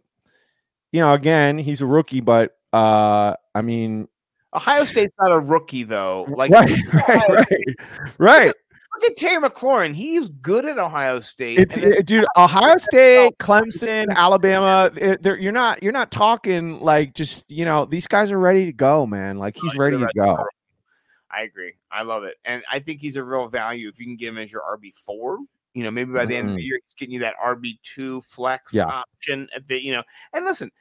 you 0.91 0.99
know, 1.01 1.13
again, 1.13 1.57
he's 1.57 1.81
a 1.81 1.85
rookie, 1.85 2.21
but 2.21 2.54
uh, 2.75 3.35
I 3.53 3.61
mean, 3.61 4.07
Ohio 4.53 4.85
State's 4.85 5.15
not 5.19 5.31
a 5.35 5.39
rookie 5.39 5.83
though. 5.83 6.25
Like 6.29 6.51
right, 6.51 6.69
right, 6.93 7.29
right, 7.29 7.75
right. 8.17 8.47
Look 8.47 9.11
at 9.11 9.17
Terry 9.17 9.41
McLaurin. 9.41 9.93
He's 9.93 10.29
good 10.29 10.65
at 10.65 10.77
Ohio 10.77 11.19
State. 11.19 11.59
It's 11.59 11.75
it- 11.77 11.97
eh, 11.97 12.01
dude, 12.01 12.25
Ohio 12.37 12.77
State, 12.77 13.37
Clemson, 13.39 14.05
Alabama. 14.15 14.89
Eh, 14.97 15.17
they're- 15.19 15.37
you're 15.37 15.51
not 15.51 15.83
you're 15.83 15.91
not 15.91 16.11
talking 16.11 16.79
like 16.79 17.13
just 17.13 17.49
you 17.51 17.65
know 17.65 17.85
these 17.85 18.07
guys 18.07 18.31
are 18.31 18.39
ready 18.39 18.65
to 18.65 18.71
go, 18.73 19.05
man. 19.05 19.37
Like 19.37 19.55
he's 19.55 19.63
oh, 19.65 19.71
he's 19.71 19.79
ready 19.79 19.97
to 19.97 20.07
go. 20.15 20.37
I 21.29 21.41
agree. 21.41 21.73
I 21.91 22.03
love 22.03 22.23
it. 22.23 22.35
And 22.45 22.63
I 22.71 22.79
think 22.79 23.01
he's 23.01 23.17
a 23.17 23.23
real 23.23 23.49
value 23.49 23.89
if 23.89 23.99
you 23.99 24.05
can 24.05 24.15
get 24.15 24.29
him 24.29 24.37
as 24.37 24.51
your 24.51 24.61
RB4. 24.61 25.37
You 25.73 25.83
know, 25.83 25.91
maybe 25.91 26.13
by 26.13 26.25
the 26.25 26.37
end 26.37 26.49
of 26.49 26.55
the 26.55 26.63
year, 26.63 26.79
he's 26.81 26.93
getting 26.93 27.13
you 27.13 27.19
that 27.19 27.35
RB2 27.45 28.23
flex 28.23 28.73
Yeah. 28.73 28.85
option. 28.85 29.49
Eh, 29.51 29.57
at 29.57 29.67
the, 29.67 29.83
you 29.83 29.91
know, 29.91 30.03
and 30.31 30.45
listen, 30.45 30.71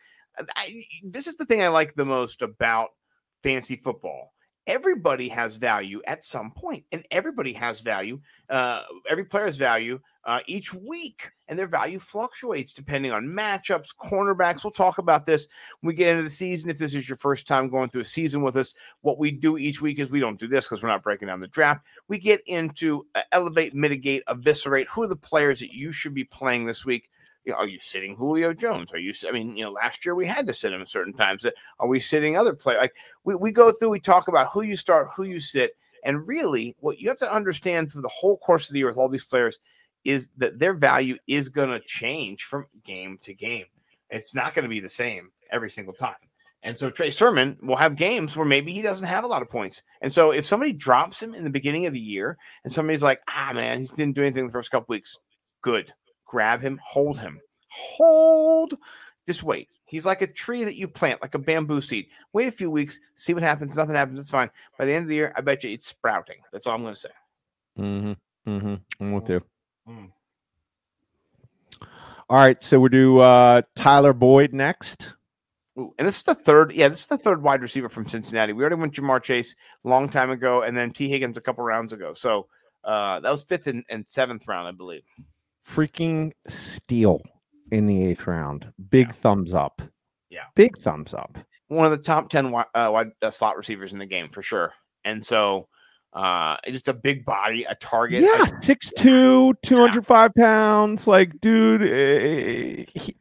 I, 0.56 0.82
this 1.02 1.26
is 1.26 1.36
the 1.36 1.44
thing 1.44 1.62
I 1.62 1.68
like 1.68 1.94
the 1.94 2.04
most 2.04 2.42
about 2.42 2.90
fantasy 3.42 3.76
football. 3.76 4.32
Everybody 4.66 5.28
has 5.28 5.56
value 5.56 6.00
at 6.06 6.24
some 6.24 6.50
point, 6.50 6.84
and 6.90 7.04
everybody 7.10 7.52
has 7.52 7.80
value. 7.80 8.20
Uh, 8.48 8.82
every 9.10 9.26
player 9.26 9.44
has 9.44 9.58
value 9.58 10.00
uh, 10.24 10.40
each 10.46 10.72
week, 10.72 11.30
and 11.48 11.58
their 11.58 11.66
value 11.66 11.98
fluctuates 11.98 12.72
depending 12.72 13.12
on 13.12 13.26
matchups, 13.26 13.88
cornerbacks. 13.94 14.64
We'll 14.64 14.70
talk 14.70 14.96
about 14.96 15.26
this 15.26 15.48
when 15.80 15.88
we 15.88 15.94
get 15.94 16.12
into 16.12 16.22
the 16.22 16.30
season. 16.30 16.70
If 16.70 16.78
this 16.78 16.94
is 16.94 17.06
your 17.06 17.18
first 17.18 17.46
time 17.46 17.68
going 17.68 17.90
through 17.90 18.00
a 18.02 18.06
season 18.06 18.40
with 18.40 18.56
us, 18.56 18.72
what 19.02 19.18
we 19.18 19.30
do 19.30 19.58
each 19.58 19.82
week 19.82 19.98
is 19.98 20.10
we 20.10 20.20
don't 20.20 20.40
do 20.40 20.46
this 20.46 20.64
because 20.64 20.82
we're 20.82 20.88
not 20.88 21.02
breaking 21.02 21.28
down 21.28 21.40
the 21.40 21.46
draft. 21.46 21.84
We 22.08 22.18
get 22.18 22.40
into 22.46 23.06
uh, 23.14 23.20
elevate, 23.32 23.74
mitigate, 23.74 24.22
eviscerate. 24.28 24.88
Who 24.88 25.02
are 25.02 25.08
the 25.08 25.16
players 25.16 25.60
that 25.60 25.74
you 25.74 25.92
should 25.92 26.14
be 26.14 26.24
playing 26.24 26.64
this 26.64 26.86
week? 26.86 27.10
You 27.44 27.52
know, 27.52 27.58
are 27.58 27.68
you 27.68 27.78
sitting 27.78 28.16
Julio 28.16 28.54
Jones? 28.54 28.92
Are 28.92 28.98
you? 28.98 29.12
I 29.28 29.32
mean, 29.32 29.56
you 29.56 29.64
know, 29.64 29.72
last 29.72 30.04
year 30.04 30.14
we 30.14 30.26
had 30.26 30.46
to 30.46 30.54
sit 30.54 30.72
him 30.72 30.84
certain 30.84 31.12
times. 31.12 31.46
Are 31.78 31.88
we 31.88 32.00
sitting 32.00 32.36
other 32.36 32.54
players? 32.54 32.80
Like 32.80 32.96
we, 33.24 33.34
we 33.34 33.52
go 33.52 33.70
through, 33.70 33.90
we 33.90 34.00
talk 34.00 34.28
about 34.28 34.48
who 34.52 34.62
you 34.62 34.76
start, 34.76 35.08
who 35.14 35.24
you 35.24 35.40
sit, 35.40 35.76
and 36.04 36.26
really 36.26 36.74
what 36.80 37.00
you 37.00 37.08
have 37.08 37.18
to 37.18 37.34
understand 37.34 37.90
through 37.90 38.02
the 38.02 38.08
whole 38.08 38.38
course 38.38 38.68
of 38.68 38.72
the 38.72 38.78
year 38.78 38.88
with 38.88 38.98
all 38.98 39.08
these 39.08 39.24
players 39.24 39.58
is 40.04 40.28
that 40.36 40.58
their 40.58 40.74
value 40.74 41.16
is 41.26 41.48
going 41.48 41.70
to 41.70 41.80
change 41.80 42.44
from 42.44 42.66
game 42.84 43.18
to 43.22 43.34
game. 43.34 43.64
It's 44.10 44.34
not 44.34 44.54
going 44.54 44.64
to 44.64 44.68
be 44.68 44.80
the 44.80 44.88
same 44.88 45.30
every 45.50 45.70
single 45.70 45.94
time. 45.94 46.14
And 46.62 46.78
so 46.78 46.88
Trey 46.88 47.10
Sermon 47.10 47.58
will 47.62 47.76
have 47.76 47.94
games 47.94 48.36
where 48.36 48.46
maybe 48.46 48.72
he 48.72 48.80
doesn't 48.80 49.06
have 49.06 49.24
a 49.24 49.26
lot 49.26 49.42
of 49.42 49.50
points. 49.50 49.82
And 50.00 50.10
so 50.10 50.30
if 50.30 50.46
somebody 50.46 50.72
drops 50.72 51.22
him 51.22 51.34
in 51.34 51.44
the 51.44 51.50
beginning 51.50 51.84
of 51.84 51.92
the 51.92 52.00
year 52.00 52.38
and 52.64 52.72
somebody's 52.72 53.02
like, 53.02 53.20
ah, 53.28 53.52
man, 53.54 53.80
he 53.80 53.86
didn't 53.86 54.14
do 54.14 54.22
anything 54.22 54.46
the 54.46 54.52
first 54.52 54.70
couple 54.70 54.86
weeks, 54.88 55.18
good. 55.60 55.92
Grab 56.34 56.60
him, 56.60 56.80
hold 56.82 57.16
him, 57.16 57.40
hold. 57.68 58.74
Just 59.24 59.44
wait. 59.44 59.68
He's 59.84 60.04
like 60.04 60.20
a 60.20 60.26
tree 60.26 60.64
that 60.64 60.74
you 60.74 60.88
plant, 60.88 61.22
like 61.22 61.36
a 61.36 61.38
bamboo 61.38 61.80
seed. 61.80 62.06
Wait 62.32 62.48
a 62.48 62.50
few 62.50 62.72
weeks, 62.72 62.98
see 63.14 63.34
what 63.34 63.44
happens. 63.44 63.76
Nothing 63.76 63.94
happens. 63.94 64.18
It's 64.18 64.32
fine. 64.32 64.50
By 64.76 64.84
the 64.84 64.92
end 64.92 65.04
of 65.04 65.10
the 65.10 65.14
year, 65.14 65.32
I 65.36 65.42
bet 65.42 65.62
you 65.62 65.70
it's 65.70 65.86
sprouting. 65.86 66.38
That's 66.50 66.66
all 66.66 66.74
I'm 66.74 66.82
going 66.82 66.94
to 66.94 67.00
say. 67.00 67.10
Mm-hmm. 67.78 68.50
Mm-hmm. 68.50 68.74
I'm 68.98 69.12
with 69.12 69.30
you. 69.30 69.40
Mm. 69.88 70.10
All 72.28 72.38
right, 72.38 72.60
so 72.60 72.80
we 72.80 72.88
do 72.88 73.20
uh, 73.20 73.62
Tyler 73.76 74.12
Boyd 74.12 74.52
next. 74.52 75.12
Ooh, 75.78 75.94
and 76.00 76.08
this 76.08 76.16
is 76.16 76.24
the 76.24 76.34
third, 76.34 76.72
yeah, 76.72 76.88
this 76.88 77.02
is 77.02 77.06
the 77.06 77.16
third 77.16 77.44
wide 77.44 77.62
receiver 77.62 77.88
from 77.88 78.08
Cincinnati. 78.08 78.52
We 78.52 78.64
already 78.64 78.80
went 78.80 78.94
Ja'Marr 78.94 79.22
Chase 79.22 79.54
a 79.84 79.88
long 79.88 80.08
time 80.08 80.30
ago, 80.30 80.62
and 80.62 80.76
then 80.76 80.90
Tee 80.90 81.08
Higgins 81.08 81.36
a 81.36 81.40
couple 81.40 81.62
rounds 81.62 81.92
ago. 81.92 82.12
So 82.12 82.48
uh, 82.82 83.20
that 83.20 83.30
was 83.30 83.44
fifth 83.44 83.68
and, 83.68 83.84
and 83.88 84.08
seventh 84.08 84.48
round, 84.48 84.66
I 84.66 84.72
believe. 84.72 85.04
Freaking 85.66 86.32
steal 86.48 87.20
in 87.70 87.86
the 87.86 88.04
eighth 88.04 88.26
round. 88.26 88.72
Big 88.90 89.12
thumbs 89.14 89.54
up. 89.54 89.82
Yeah. 90.30 90.44
Big 90.54 90.78
thumbs 90.78 91.14
up. 91.14 91.38
one 91.68 91.86
of 91.86 91.92
the 91.92 91.98
top 91.98 92.28
10 92.28 92.44
wi- 92.46 92.66
uh, 92.74 92.90
wide 92.92 93.12
uh, 93.22 93.30
slot 93.30 93.56
receivers 93.56 93.92
in 93.92 93.98
the 93.98 94.06
game 94.06 94.28
for 94.28 94.42
sure. 94.42 94.72
And 95.04 95.24
so, 95.24 95.68
uh, 96.12 96.56
just 96.68 96.88
a 96.88 96.94
big 96.94 97.24
body, 97.24 97.64
a 97.64 97.74
target. 97.74 98.22
Yeah, 98.22 98.44
6'2, 98.62 99.54
205 99.62 100.30
pounds. 100.36 101.06
Like, 101.06 101.40
dude, 101.40 101.82
eh, 101.82 102.84
he, 102.94 103.16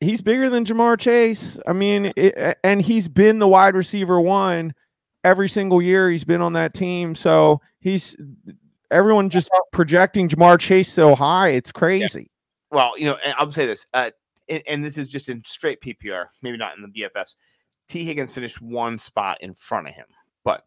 he's 0.00 0.22
bigger 0.22 0.48
than 0.48 0.64
Ja'Marr 0.64 0.98
Chase. 0.98 1.58
I 1.66 1.72
mean, 1.72 2.12
it, 2.16 2.58
and 2.64 2.80
he's 2.80 3.08
been 3.08 3.40
the 3.40 3.48
wide 3.48 3.74
receiver 3.74 4.20
one 4.20 4.74
every 5.22 5.48
single 5.48 5.80
year 5.82 6.10
he's 6.10 6.24
been 6.24 6.42
on 6.42 6.52
that 6.54 6.74
team. 6.74 7.14
So 7.14 7.60
he's 7.80 8.16
everyone 8.90 9.28
just 9.30 9.50
projecting 9.72 10.28
Ja'Marr 10.28 10.58
Chase 10.58 10.92
so 10.92 11.14
high. 11.14 11.48
It's 11.50 11.72
crazy. 11.72 12.30
well, 12.70 12.98
you 12.98 13.04
know, 13.06 13.16
and 13.24 13.34
I'll 13.38 13.50
say 13.50 13.66
this, 13.66 13.86
uh, 13.94 14.10
and, 14.48 14.62
and 14.66 14.84
this 14.84 14.98
is 14.98 15.08
just 15.08 15.28
in 15.28 15.42
straight 15.46 15.80
PPR, 15.80 16.26
maybe 16.42 16.56
not 16.56 16.76
in 16.76 16.82
the 16.82 16.88
BFFs. 16.88 17.36
Tee 17.88 18.04
Higgins 18.04 18.32
finished 18.32 18.60
one 18.62 18.98
spot 18.98 19.38
in 19.40 19.54
front 19.54 19.88
of 19.88 19.94
him, 19.94 20.06
but 20.44 20.64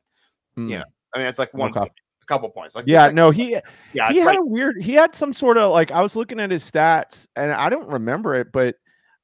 Mm. 0.57 0.69
Yeah. 0.71 0.83
I 1.13 1.19
mean, 1.19 1.27
it's 1.27 1.37
like 1.39 1.53
one, 1.53 1.69
Okay. 1.77 1.81
a 1.89 2.25
couple 2.25 2.49
points. 2.49 2.75
Like 2.75 2.85
Yeah, 2.87 3.05
like- 3.07 3.13
no, 3.15 3.29
he 3.31 3.51
yeah, 3.93 4.09
he 4.11 4.17
had 4.17 4.25
right- 4.27 4.37
a 4.39 4.41
weird 4.43 4.81
he 4.81 4.93
had 4.93 5.13
some 5.15 5.31
sort 5.33 5.57
of 5.57 5.71
like 5.71 5.91
I 5.91 6.01
was 6.01 6.15
looking 6.15 6.39
at 6.39 6.49
his 6.51 6.69
stats 6.69 7.27
and 7.35 7.51
I 7.51 7.69
don't 7.69 7.87
remember 7.89 8.33
it, 8.35 8.51
but 8.51 8.75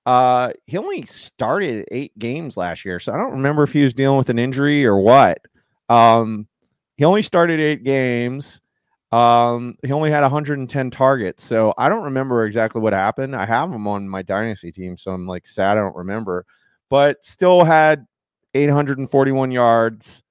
uh 0.06 0.52
he 0.68 0.78
only 0.78 1.06
started 1.06 1.88
eight 1.92 2.18
games 2.20 2.56
last 2.58 2.84
year. 2.86 3.00
So 3.00 3.14
I 3.14 3.18
don't 3.18 3.32
remember 3.32 3.64
if 3.64 3.74
he 3.74 3.82
was 3.84 3.94
dealing 3.94 4.18
with 4.18 4.30
an 4.30 4.38
injury 4.38 4.86
or 4.86 4.98
what. 4.98 5.40
Um 5.90 6.48
he 6.98 7.04
only 7.06 7.24
started 7.24 7.60
eight 7.60 7.84
games. 7.84 8.62
Um 9.14 9.76
he 9.86 9.92
only 9.92 10.10
had 10.10 10.22
110 10.24 10.90
targets. 10.90 11.44
So 11.44 11.74
I 11.78 11.88
don't 11.88 12.04
remember 12.04 12.46
exactly 12.46 12.82
what 12.82 12.94
happened. 12.94 13.36
I 13.36 13.46
have 13.46 13.72
him 13.72 13.88
on 13.88 14.10
my 14.10 14.24
dynasty 14.24 14.72
team, 14.72 14.98
so 14.98 15.12
I'm 15.12 15.28
like 15.28 15.46
sad 15.46 15.78
I 15.78 15.82
don't 15.82 15.96
remember. 15.96 16.46
But 16.90 17.24
still 17.24 17.64
had 17.64 18.08
841 18.56 19.52
yards. 19.52 20.24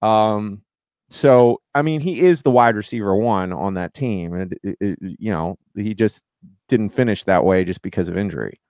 Um 0.00 0.62
so 1.10 1.60
I 1.74 1.82
mean, 1.82 2.00
he 2.00 2.20
is 2.20 2.40
the 2.42 2.50
wide 2.50 2.76
receiver 2.76 3.14
one 3.14 3.52
on 3.52 3.74
that 3.74 3.92
team, 3.94 4.32
and 4.34 4.52
it, 4.62 4.76
it- 4.80 4.98
you 5.00 5.30
know 5.30 5.58
he 5.74 5.92
just 5.94 6.22
didn't 6.68 6.90
finish 6.90 7.24
that 7.24 7.44
way 7.44 7.64
just 7.64 7.82
because 7.82 8.08
of 8.08 8.16
injury. 8.16 8.60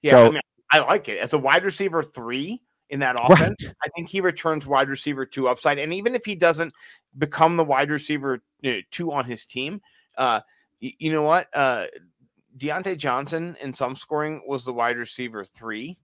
yeah, 0.00 0.12
so- 0.12 0.26
I, 0.26 0.30
mean, 0.30 0.40
I 0.70 0.78
like 0.80 1.08
it 1.08 1.18
as 1.18 1.32
a 1.34 1.38
wide 1.38 1.64
receiver 1.64 2.02
three 2.02 2.62
in 2.92 3.00
that 3.00 3.16
Right. 3.16 3.30
offense. 3.32 3.64
I 3.84 3.88
think 3.96 4.08
he 4.08 4.20
returns 4.20 4.66
wide 4.66 4.88
receiver 4.88 5.26
two 5.26 5.48
upside, 5.48 5.78
and 5.78 5.92
even 5.92 6.14
if 6.14 6.24
he 6.24 6.36
doesn't 6.36 6.72
become 7.18 7.56
the 7.56 7.64
wide 7.64 7.90
receiver 7.90 8.40
two 8.90 9.10
on 9.12 9.24
his 9.24 9.44
team, 9.44 9.80
uh, 10.16 10.40
y- 10.80 10.92
you 11.00 11.10
know 11.10 11.22
what? 11.22 11.48
Uh, 11.52 11.86
Diontae 12.56 12.96
Johnson 12.98 13.56
in 13.60 13.72
some 13.74 13.96
scoring 13.96 14.42
was 14.46 14.64
the 14.64 14.72
wide 14.72 14.98
receiver 14.98 15.44
three 15.44 15.98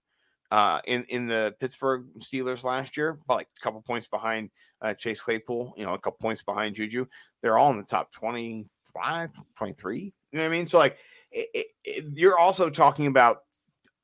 uh, 0.51 0.81
in 0.85 1.03
in 1.05 1.27
the 1.27 1.55
Pittsburgh 1.59 2.07
Steelers 2.17 2.63
last 2.63 2.97
year, 2.97 3.19
but 3.27 3.35
like 3.35 3.47
a 3.55 3.61
couple 3.61 3.81
points 3.83 4.07
behind 4.07 4.49
uh, 4.81 4.95
Chase 4.95 5.21
Claypool. 5.21 5.75
You 5.77 5.85
know, 5.85 5.93
a 5.93 5.99
couple 5.99 6.17
points 6.19 6.41
behind 6.41 6.73
Juju. 6.75 7.05
They're 7.41 7.57
all 7.59 7.69
in 7.69 7.77
the 7.77 7.83
top 7.83 8.11
25, 8.13 9.29
23. 9.55 9.99
You 9.99 10.11
know 10.33 10.39
what 10.43 10.47
I 10.47 10.51
mean? 10.51 10.65
So 10.67 10.79
like, 10.79 10.97
it, 11.31 11.47
it, 11.53 11.67
it- 11.83 12.05
you're 12.17 12.39
also 12.39 12.69
talking 12.71 13.05
about 13.05 13.43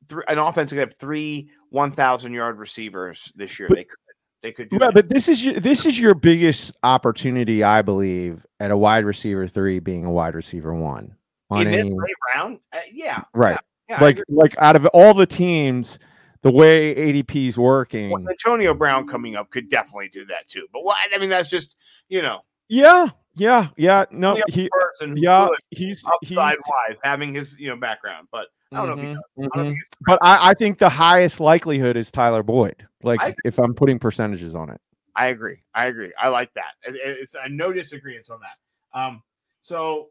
three, 0.07 0.23
an 0.27 0.37
offense 0.37 0.69
that 0.69 0.77
have 0.77 0.95
three 0.97 1.49
1,000 1.75 2.33
yard 2.33 2.57
receivers 2.57 3.31
this 3.35 3.59
year. 3.59 3.67
But- 3.67 3.77
they 3.77 3.83
could 3.83 3.97
they 4.41 4.51
could 4.51 4.69
do 4.69 4.77
Yeah, 4.79 4.87
that. 4.87 4.93
but 4.93 5.09
this 5.09 5.27
is 5.27 5.43
your, 5.43 5.59
this 5.59 5.85
is 5.87 5.99
your 5.99 6.13
biggest 6.13 6.75
opportunity, 6.83 7.63
I 7.63 7.81
believe, 7.81 8.45
at 8.59 8.69
a 8.69 8.77
wide 8.77 9.03
receiver 9.03 9.47
three 9.47 9.79
being 9.79 10.05
a 10.05 10.11
wide 10.11 10.35
receiver 10.35 10.73
one 10.73 11.15
on 11.49 11.65
in 11.65 11.71
this 11.71 11.81
any 11.81 11.89
late 11.95 12.15
round. 12.35 12.59
Uh, 12.71 12.77
yeah, 12.91 13.23
right. 13.33 13.57
yeah, 13.89 13.97
I 13.97 14.01
like 14.03 14.21
like 14.29 14.55
out 14.59 14.75
of 14.75 14.85
all 14.87 15.15
the 15.15 15.25
teams, 15.25 15.97
the 16.43 16.51
way 16.51 16.93
ADP 16.93 17.47
is 17.47 17.57
working, 17.57 18.11
Well, 18.11 18.23
Antonio 18.29 18.75
Brown 18.75 19.07
coming 19.07 19.35
up 19.35 19.49
could 19.49 19.67
definitely 19.67 20.09
do 20.09 20.25
that 20.27 20.47
too. 20.47 20.67
But 20.71 20.83
what 20.83 20.97
I 21.11 21.17
mean, 21.17 21.29
that's 21.29 21.49
just 21.49 21.75
you 22.07 22.21
know, 22.21 22.41
yeah, 22.69 23.07
yeah, 23.35 23.69
yeah. 23.77 24.05
No, 24.11 24.35
he, 24.47 24.69
person 24.71 25.11
who 25.11 25.19
yeah, 25.21 25.47
he's 25.71 26.03
he's. 26.21 26.37
wise 26.37 26.55
having 27.03 27.33
his 27.33 27.57
you 27.59 27.69
know 27.69 27.75
background. 27.77 28.27
But 28.31 28.47
I 28.73 28.85
don't 28.85 28.97
know 28.97 29.03
if 29.03 29.09
he 29.09 29.41
Mhm. 29.43 29.49
I 29.53 29.57
don't 29.57 29.67
mhm. 29.67 29.73
he's 29.73 29.89
But 30.01 30.19
I, 30.21 30.49
I 30.49 30.53
think 30.53 30.77
the 30.79 30.89
highest 30.89 31.39
likelihood 31.39 31.97
is 31.97 32.11
Tyler 32.11 32.43
Boyd. 32.43 32.85
Like 33.03 33.21
I- 33.21 33.35
if 33.43 33.59
I'm 33.59 33.73
putting 33.73 33.99
percentages 33.99 34.55
on 34.55 34.69
it. 34.69 34.81
I 35.17 35.27
agree. 35.27 35.59
I 35.73 35.85
agree. 35.85 36.11
I 36.19 36.27
like 36.29 36.53
that. 36.55 36.73
It- 36.83 36.95
it- 36.95 37.17
It's 37.21 37.35
uh, 37.35 37.47
no 37.49 37.71
disagreements 37.71 38.29
on 38.29 38.39
that. 38.41 38.99
Um, 38.99 39.23
so 39.61 40.09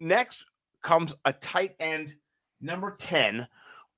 next 0.00 0.44
comes 0.82 1.14
a 1.24 1.32
tight 1.32 1.74
end 1.80 2.14
number 2.60 2.94
10. 2.98 3.46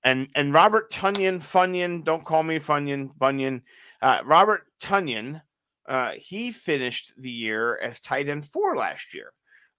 And 0.02 0.28
and 0.34 0.54
Robert 0.54 0.90
Tonyan, 0.90 1.40
Funyon, 1.40 2.04
don't 2.04 2.24
call 2.24 2.42
me 2.42 2.58
Funyon, 2.58 3.10
Bunyan. 3.18 3.62
Uh, 4.00 4.20
Robert 4.24 4.62
Tonyan, 4.82 5.42
uh, 5.90 6.12
he 6.12 6.52
finished 6.52 7.12
the 7.18 7.30
year 7.30 7.76
as 7.82 7.98
tight 7.98 8.28
end 8.28 8.44
four 8.44 8.76
last 8.76 9.12
year. 9.12 9.32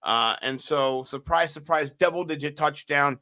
Uh, 0.04 0.36
and 0.42 0.60
so 0.60 1.02
surprise, 1.02 1.50
surprise, 1.52 1.90
double 1.90 2.22
digit 2.22 2.54
touchdown 2.54 3.18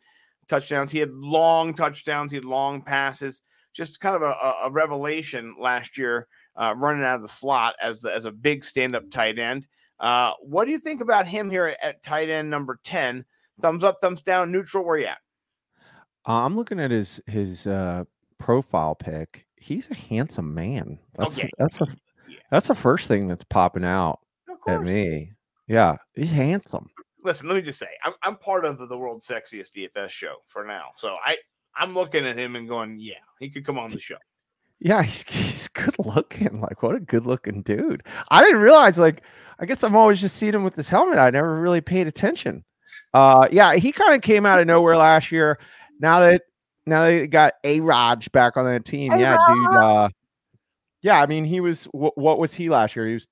touchdowns. 0.49 0.91
He 0.91 0.99
had 0.99 1.12
long 1.12 1.72
touchdowns, 1.72 2.32
he 2.32 2.36
had 2.36 2.45
long 2.45 2.82
passes, 2.82 3.43
just 3.72 4.01
kind 4.01 4.16
of 4.16 4.22
a, 4.22 4.34
a, 4.64 4.70
revelation 4.72 5.55
last 5.61 5.97
year 5.97 6.26
uh, 6.57 6.74
running 6.76 7.05
out 7.05 7.16
of 7.16 7.22
the 7.22 7.28
slot 7.28 7.76
as 7.80 8.01
the, 8.01 8.12
as 8.12 8.24
a 8.24 8.32
big 8.32 8.64
stand 8.64 8.97
up 8.97 9.09
tight 9.09 9.38
end. 9.38 9.68
Uh, 10.01 10.32
what 10.41 10.64
do 10.64 10.72
you 10.72 10.78
think 10.78 11.01
about 11.01 11.28
him 11.28 11.49
here 11.49 11.66
at, 11.66 11.84
at 11.84 12.03
tight 12.03 12.28
end 12.28 12.51
number 12.51 12.80
ten? 12.82 13.24
Thumbs 13.62 13.84
up, 13.84 13.99
thumbs 14.01 14.22
down, 14.22 14.51
neutral. 14.51 14.84
Where 14.84 14.99
you 14.99 15.07
at? 15.07 15.18
Uh, 16.26 16.45
I'm 16.45 16.57
looking 16.57 16.80
at 16.80 16.91
his 16.91 17.20
his 17.26 17.68
uh, 17.68 18.05
profile 18.38 18.97
pic. 18.97 19.47
He's 19.57 19.88
a 19.91 19.95
handsome 19.95 20.53
man. 20.55 20.99
That's 21.16 21.38
Okay. 21.38 21.51
that's 21.59 21.80
a. 21.80 21.86
that's 22.51 22.68
the 22.68 22.74
first 22.74 23.09
thing 23.09 23.28
that's 23.28 23.44
popping 23.44 23.84
out 23.84 24.20
at 24.66 24.82
me. 24.82 25.32
Yeah, 25.66 25.96
he's 26.14 26.30
handsome. 26.30 26.90
Listen, 27.22 27.48
let 27.48 27.57
me 27.57 27.62
just 27.62 27.78
say, 27.78 27.88
I'm, 28.03 28.14
I'm 28.22 28.36
part 28.36 28.64
of 28.64 28.88
the 28.88 28.98
world's 28.98 29.26
sexiest 29.26 29.72
DFS 29.72 30.11
show 30.11 30.36
for 30.46 30.64
now. 30.64 30.88
So 30.96 31.16
I 31.24 31.36
I'm 31.76 31.94
looking 31.94 32.26
at 32.26 32.38
him 32.38 32.57
and 32.57 32.68
going, 32.68 32.98
yeah, 32.98 33.14
he 33.38 33.48
could 33.51 33.64
come 33.64 33.78
on 33.78 33.90
the 33.90 34.01
show. 34.01 34.16
Yeah, 34.80 35.03
he's 35.03 35.22
he's 35.24 35.68
good 35.68 35.94
looking. 35.98 36.61
Like 36.61 36.82
what 36.82 36.96
a 36.96 37.01
good 37.01 37.26
looking 37.26 37.62
dude. 37.62 38.03
I 38.30 38.42
didn't 38.42 38.61
realize. 38.61 38.98
Like 38.98 39.22
I 39.59 39.66
guess 39.66 39.82
I'm 39.82 39.96
always 39.96 40.20
just 40.20 40.36
seeing 40.36 40.55
him 40.55 40.64
with 40.64 40.74
this 40.74 40.88
helmet. 40.88 41.18
I 41.18 41.30
never 41.30 41.61
really 41.61 41.82
paid 41.82 42.07
attention. 42.07 42.64
Uh, 43.12 43.46
yeah, 43.53 43.74
he 43.74 43.92
kind 43.92 44.14
of 44.14 44.22
came 44.22 44.46
out 44.46 44.61
of 44.61 44.66
nowhere 44.66 44.96
last 44.96 45.30
year. 45.30 45.59
Now 46.01 46.20
that 46.20 46.42
now 46.86 47.05
they 47.05 47.26
got 47.26 47.55
a 47.62 47.80
Raj 47.80 48.32
back 48.32 48.57
on 48.57 48.64
that 48.64 48.84
team, 48.84 49.12
yeah, 49.18 49.36
dude. 49.48 49.76
Uh, 49.76 50.09
yeah, 51.03 51.20
I 51.20 51.26
mean 51.26 51.44
he 51.44 51.61
was. 51.61 51.84
Wh- 51.86 52.16
what 52.16 52.38
was 52.38 52.55
he 52.55 52.68
last 52.68 52.96
year? 52.96 53.07
He 53.07 53.14
was 53.14 53.26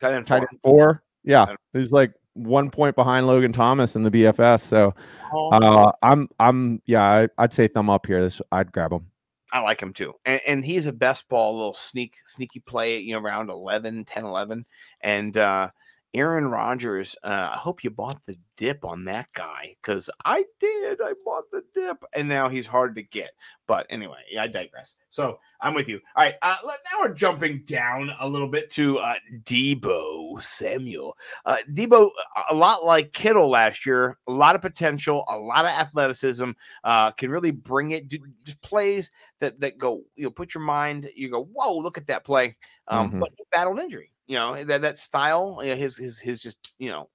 Tight 0.00 0.14
end 0.14 0.26
four. 0.26 0.48
four. 0.62 1.02
Yeah, 1.24 1.54
he 1.72 1.78
was 1.78 1.92
like 1.92 2.12
one 2.34 2.70
point 2.70 2.96
behind 2.96 3.26
Logan 3.26 3.52
Thomas 3.52 3.96
in 3.96 4.02
the 4.02 4.10
BFS. 4.10 4.60
So 4.60 4.94
Oh, 5.32 5.50
uh, 5.50 5.92
I'm 6.02 6.28
I'm 6.38 6.82
yeah, 6.86 7.02
I, 7.02 7.28
I'd 7.38 7.52
say 7.52 7.68
thumb 7.68 7.90
up 7.90 8.06
here. 8.06 8.20
This 8.20 8.40
I'd 8.50 8.72
grab 8.72 8.92
him. 8.92 9.06
I 9.52 9.60
like 9.60 9.80
him 9.80 9.92
too. 9.92 10.14
And, 10.24 10.40
and 10.46 10.64
he's 10.64 10.86
a 10.86 10.92
best 10.92 11.28
ball, 11.28 11.56
little 11.56 11.74
sneak, 11.74 12.14
sneaky 12.24 12.60
play, 12.60 12.98
you 12.98 13.14
know, 13.14 13.20
around 13.20 13.50
11, 13.50 14.04
10, 14.04 14.24
11. 14.24 14.64
And 15.00 15.36
uh, 15.36 15.70
Aaron 16.12 16.48
Rodgers, 16.48 17.16
uh, 17.22 17.50
I 17.52 17.56
hope 17.56 17.84
you 17.84 17.90
bought 17.90 18.24
the 18.26 18.36
dip 18.56 18.84
on 18.84 19.04
that 19.04 19.28
guy 19.32 19.76
because 19.80 20.10
I 20.24 20.44
did. 20.58 21.00
I 21.00 21.12
bought 21.24 21.44
the 21.52 21.62
dip 21.72 22.02
and 22.14 22.28
now 22.28 22.48
he's 22.48 22.66
hard 22.66 22.96
to 22.96 23.02
get. 23.02 23.30
But 23.68 23.86
anyway, 23.90 24.18
I 24.38 24.48
digress. 24.48 24.96
So 25.08 25.38
I'm 25.60 25.72
with 25.72 25.88
you. 25.88 26.00
All 26.16 26.24
right. 26.24 26.34
Uh, 26.42 26.56
let- 26.66 26.78
now 26.92 26.98
we're 27.00 27.14
jumping 27.14 27.62
down 27.64 28.10
a 28.18 28.28
little 28.28 28.48
bit 28.48 28.70
to 28.70 28.98
uh, 28.98 29.14
Deebo 29.44 30.42
Samuel. 30.42 31.16
Uh, 31.46 31.58
Deebo, 31.72 32.10
a 32.50 32.54
lot 32.54 32.84
like 32.84 33.12
Kittle 33.12 33.48
last 33.48 33.86
year, 33.86 34.18
a 34.26 34.32
lot 34.32 34.56
of 34.56 34.62
potential, 34.62 35.24
a 35.28 35.38
lot 35.38 35.64
of 35.64 35.70
athleticism, 35.70 36.50
uh, 36.82 37.12
can 37.12 37.30
really 37.30 37.52
bring 37.52 37.92
it. 37.92 38.08
Do, 38.08 38.18
just 38.42 38.60
plays 38.62 39.12
that 39.38 39.60
that 39.60 39.78
go, 39.78 40.02
you 40.16 40.24
know, 40.24 40.30
put 40.30 40.54
your 40.54 40.62
mind, 40.64 41.08
you 41.14 41.30
go, 41.30 41.44
whoa, 41.44 41.76
look 41.78 41.98
at 41.98 42.08
that 42.08 42.24
play. 42.24 42.56
Um, 42.88 43.12
Mhm. 43.12 43.20
But 43.20 43.30
he 43.38 43.44
battled 43.52 43.78
injury. 43.78 44.10
You 44.30 44.36
know 44.36 44.62
that 44.62 44.82
that 44.82 44.96
style, 44.96 45.58
you 45.60 45.70
know, 45.70 45.74
his 45.74 45.96
his 45.96 46.20
his 46.20 46.40
just 46.40 46.56
you 46.78 46.88
know 46.88 47.08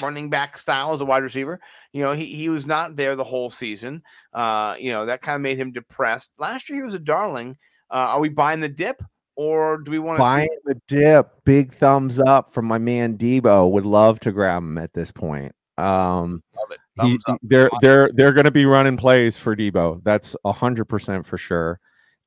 running 0.00 0.30
back 0.30 0.56
style 0.56 0.92
as 0.92 1.00
a 1.00 1.04
wide 1.04 1.24
receiver. 1.24 1.58
You 1.92 2.04
know, 2.04 2.12
he 2.12 2.26
he 2.26 2.48
was 2.48 2.64
not 2.64 2.94
there 2.94 3.16
the 3.16 3.24
whole 3.24 3.50
season. 3.50 4.04
Uh, 4.32 4.76
you 4.78 4.92
know 4.92 5.04
that 5.06 5.20
kind 5.20 5.34
of 5.34 5.42
made 5.42 5.58
him 5.58 5.72
depressed. 5.72 6.30
Last 6.38 6.68
year 6.70 6.78
he 6.78 6.84
was 6.84 6.94
a 6.94 7.00
darling. 7.00 7.56
Uh, 7.90 8.14
are 8.14 8.20
we 8.20 8.28
buying 8.28 8.60
the 8.60 8.68
dip, 8.68 9.02
or 9.34 9.78
do 9.78 9.90
we 9.90 9.98
want 9.98 10.18
to 10.18 10.20
Buying 10.20 10.48
see? 10.48 10.58
the 10.72 10.80
dip, 10.86 11.44
big 11.44 11.74
thumbs 11.74 12.20
up 12.20 12.54
from 12.54 12.66
my 12.66 12.78
man 12.78 13.18
Deebo. 13.18 13.68
Would 13.72 13.84
love 13.84 14.20
to 14.20 14.30
grab 14.30 14.62
him 14.62 14.78
at 14.78 14.92
this 14.94 15.10
point. 15.10 15.50
Um, 15.76 16.44
Love 16.56 16.70
it. 16.70 16.78
he, 17.02 17.18
they're 17.42 17.70
they're 17.80 18.10
they're 18.14 18.32
going 18.32 18.44
to 18.44 18.52
be 18.52 18.64
running 18.64 18.96
plays 18.96 19.36
for 19.36 19.56
Deebo. 19.56 20.04
That's 20.04 20.36
a 20.44 20.52
hundred 20.52 20.84
percent 20.84 21.26
for 21.26 21.36
sure. 21.36 21.80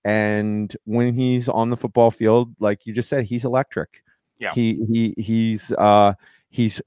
And 0.04 0.76
when 0.84 1.14
he's 1.14 1.48
on 1.48 1.70
the 1.70 1.78
football 1.78 2.12
field, 2.12 2.54
like 2.60 2.86
you 2.86 2.92
just 2.92 3.08
said, 3.08 3.24
he's 3.24 3.46
electric. 3.46 4.04
Yeah. 4.40 4.54
He 4.54 4.86
he 4.92 5.22
he's 5.22 5.72
uh 5.74 6.14
he's 6.50 6.82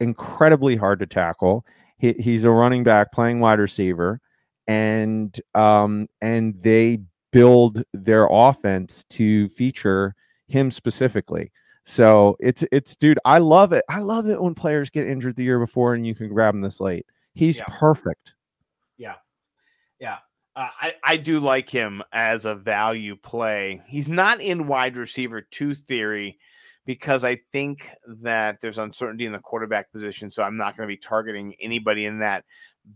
incredibly 0.00 0.76
hard 0.76 0.98
to 1.00 1.06
tackle. 1.06 1.64
He, 1.98 2.12
he's 2.14 2.44
a 2.44 2.50
running 2.50 2.84
back 2.84 3.12
playing 3.12 3.40
wide 3.40 3.58
receiver, 3.58 4.20
and 4.66 5.38
um 5.54 6.08
and 6.20 6.60
they 6.62 7.00
build 7.32 7.82
their 7.92 8.28
offense 8.30 9.04
to 9.10 9.48
feature 9.48 10.14
him 10.46 10.70
specifically. 10.70 11.50
So 11.84 12.36
it's 12.40 12.64
it's 12.72 12.96
dude, 12.96 13.18
I 13.24 13.38
love 13.38 13.72
it. 13.72 13.84
I 13.88 14.00
love 14.00 14.28
it 14.28 14.40
when 14.40 14.54
players 14.54 14.88
get 14.88 15.06
injured 15.06 15.36
the 15.36 15.44
year 15.44 15.58
before 15.58 15.94
and 15.94 16.06
you 16.06 16.14
can 16.14 16.28
grab 16.28 16.54
him 16.54 16.62
this 16.62 16.80
late. 16.80 17.06
He's 17.34 17.58
Yeah. 17.58 17.64
perfect. 17.68 18.34
Yeah. 18.96 19.16
Yeah. 20.00 20.18
Uh, 20.56 20.68
I, 20.80 20.94
I 21.02 21.16
do 21.16 21.40
like 21.40 21.68
him 21.68 22.02
as 22.12 22.44
a 22.44 22.54
value 22.54 23.16
play. 23.16 23.82
He's 23.86 24.08
not 24.08 24.40
in 24.40 24.68
wide 24.68 24.96
receiver 24.96 25.40
two 25.42 25.74
theory 25.74 26.38
because 26.86 27.24
I 27.24 27.36
think 27.52 27.88
that 28.22 28.60
there's 28.60 28.78
uncertainty 28.78 29.26
in 29.26 29.32
the 29.32 29.38
quarterback 29.38 29.90
position. 29.92 30.30
So 30.30 30.42
I'm 30.42 30.56
not 30.56 30.76
going 30.76 30.88
to 30.88 30.92
be 30.92 30.98
targeting 30.98 31.54
anybody 31.60 32.06
in 32.06 32.18
that 32.18 32.44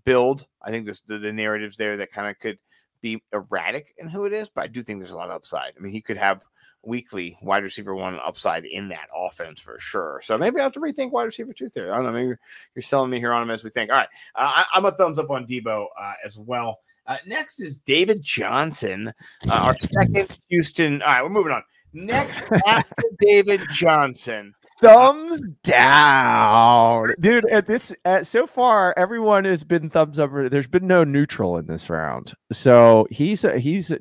build. 0.05 0.47
I 0.63 0.71
think 0.71 0.87
this, 0.87 1.01
the, 1.01 1.19
the 1.19 1.33
narratives 1.33 1.77
there 1.77 1.97
that 1.97 2.13
kind 2.13 2.29
of 2.29 2.39
could 2.39 2.59
be 3.01 3.23
erratic 3.33 3.95
in 3.99 4.09
who 4.09 4.25
it 4.25 4.33
is, 4.33 4.49
but 4.49 4.65
I 4.65 4.67
do 4.67 4.83
think 4.83 4.99
there's 4.99 5.13
a 5.13 5.17
lot 5.17 5.31
of 5.31 5.37
upside. 5.37 5.73
I 5.77 5.81
mean, 5.81 5.93
he 5.93 6.01
could 6.01 6.17
have 6.17 6.43
weekly 6.85 7.37
wide 7.43 7.63
receiver 7.63 7.95
one 7.95 8.19
upside 8.25 8.65
in 8.65 8.89
that 8.89 9.09
offense 9.15 9.61
for 9.61 9.79
sure. 9.79 10.21
So 10.23 10.39
maybe 10.39 10.61
I 10.61 10.63
have 10.63 10.73
to 10.73 10.81
rethink 10.81 11.11
wide 11.11 11.25
receiver 11.25 11.53
two 11.53 11.69
theory. 11.69 11.91
I 11.91 11.97
don't 11.97 12.07
know. 12.07 12.13
Maybe 12.13 12.35
you're, 12.75 12.83
selling 12.83 13.11
me 13.11 13.19
here 13.19 13.33
on 13.33 13.43
him 13.43 13.51
as 13.51 13.65
we 13.65 13.71
think. 13.71 13.91
All 13.91 13.97
right. 13.97 14.09
Uh, 14.35 14.53
I, 14.57 14.65
I'm 14.75 14.85
a 14.85 14.93
thumbs 14.93 15.19
up 15.19 15.31
on 15.31 15.47
Deebo 15.47 15.87
uh, 16.01 16.13
as 16.25 16.39
well. 16.39 16.79
Uh, 17.07 17.17
next 17.27 17.63
is 17.63 17.79
David 17.79 18.23
Johnson, 18.23 19.11
uh, 19.51 19.53
our 19.53 19.75
second 19.81 20.39
Houston. 20.49 21.01
All 21.01 21.09
right, 21.09 21.23
we're 21.23 21.31
moving 21.31 21.53
on. 21.53 21.63
Next 21.93 22.45
after 22.67 23.03
David 23.21 23.63
Johnson. 23.71 24.55
Thumbs 24.81 25.43
down, 25.65 27.15
dude. 27.19 27.45
At 27.47 27.67
this, 27.67 27.95
at, 28.05 28.27
so 28.27 28.47
far, 28.47 28.95
everyone 28.97 29.45
has 29.45 29.65
been 29.65 29.91
thumbs 29.91 30.21
up. 30.21 30.31
There's 30.33 30.69
been 30.69 30.87
no 30.87 31.03
neutral 31.03 31.57
in 31.57 31.67
this 31.67 31.91
round, 31.91 32.33
so 32.53 33.07
he's 33.11 33.43
a, 33.43 33.59
he's 33.59 33.91
a, 33.91 33.99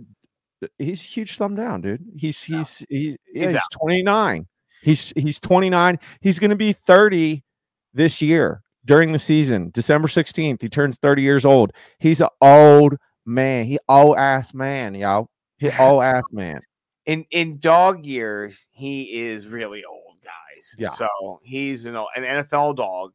he's 0.77 1.01
a 1.01 1.07
huge 1.07 1.37
thumb 1.37 1.55
down, 1.55 1.81
dude. 1.81 2.05
He's 2.15 2.43
he's 2.43 2.85
he's, 2.89 3.17
yeah, 3.33 3.45
He's 3.45 3.51
he's, 3.53 3.61
29. 3.71 4.47
He's 4.83 5.13
he's 5.15 5.39
29. 5.39 5.99
He's 6.21 6.37
going 6.37 6.51
to 6.51 6.55
be 6.55 6.73
30 6.73 7.43
this 7.93 8.21
year 8.21 8.61
during 8.85 9.13
the 9.13 9.19
season. 9.19 9.71
December 9.73 10.07
16th, 10.07 10.61
he 10.61 10.69
turns 10.69 10.97
30 10.97 11.21
years 11.23 11.43
old. 11.43 11.71
He's 11.99 12.21
an 12.21 12.29
old 12.39 12.97
man. 13.25 13.65
He 13.65 13.79
old 13.89 14.17
ass 14.17 14.53
man, 14.53 14.93
y'all. 14.93 15.29
He 15.57 15.71
old 15.79 16.03
ass 16.03 16.23
man. 16.31 16.61
In 17.07 17.25
in 17.31 17.59
dog 17.59 18.05
years, 18.05 18.67
he 18.71 19.21
is 19.21 19.47
really 19.47 19.83
old, 19.83 20.17
guys. 20.23 20.75
Yeah. 20.77 20.89
So 20.89 21.39
he's 21.43 21.85
an 21.87 21.95
an 21.95 22.23
NFL 22.23 22.75
dog, 22.75 23.13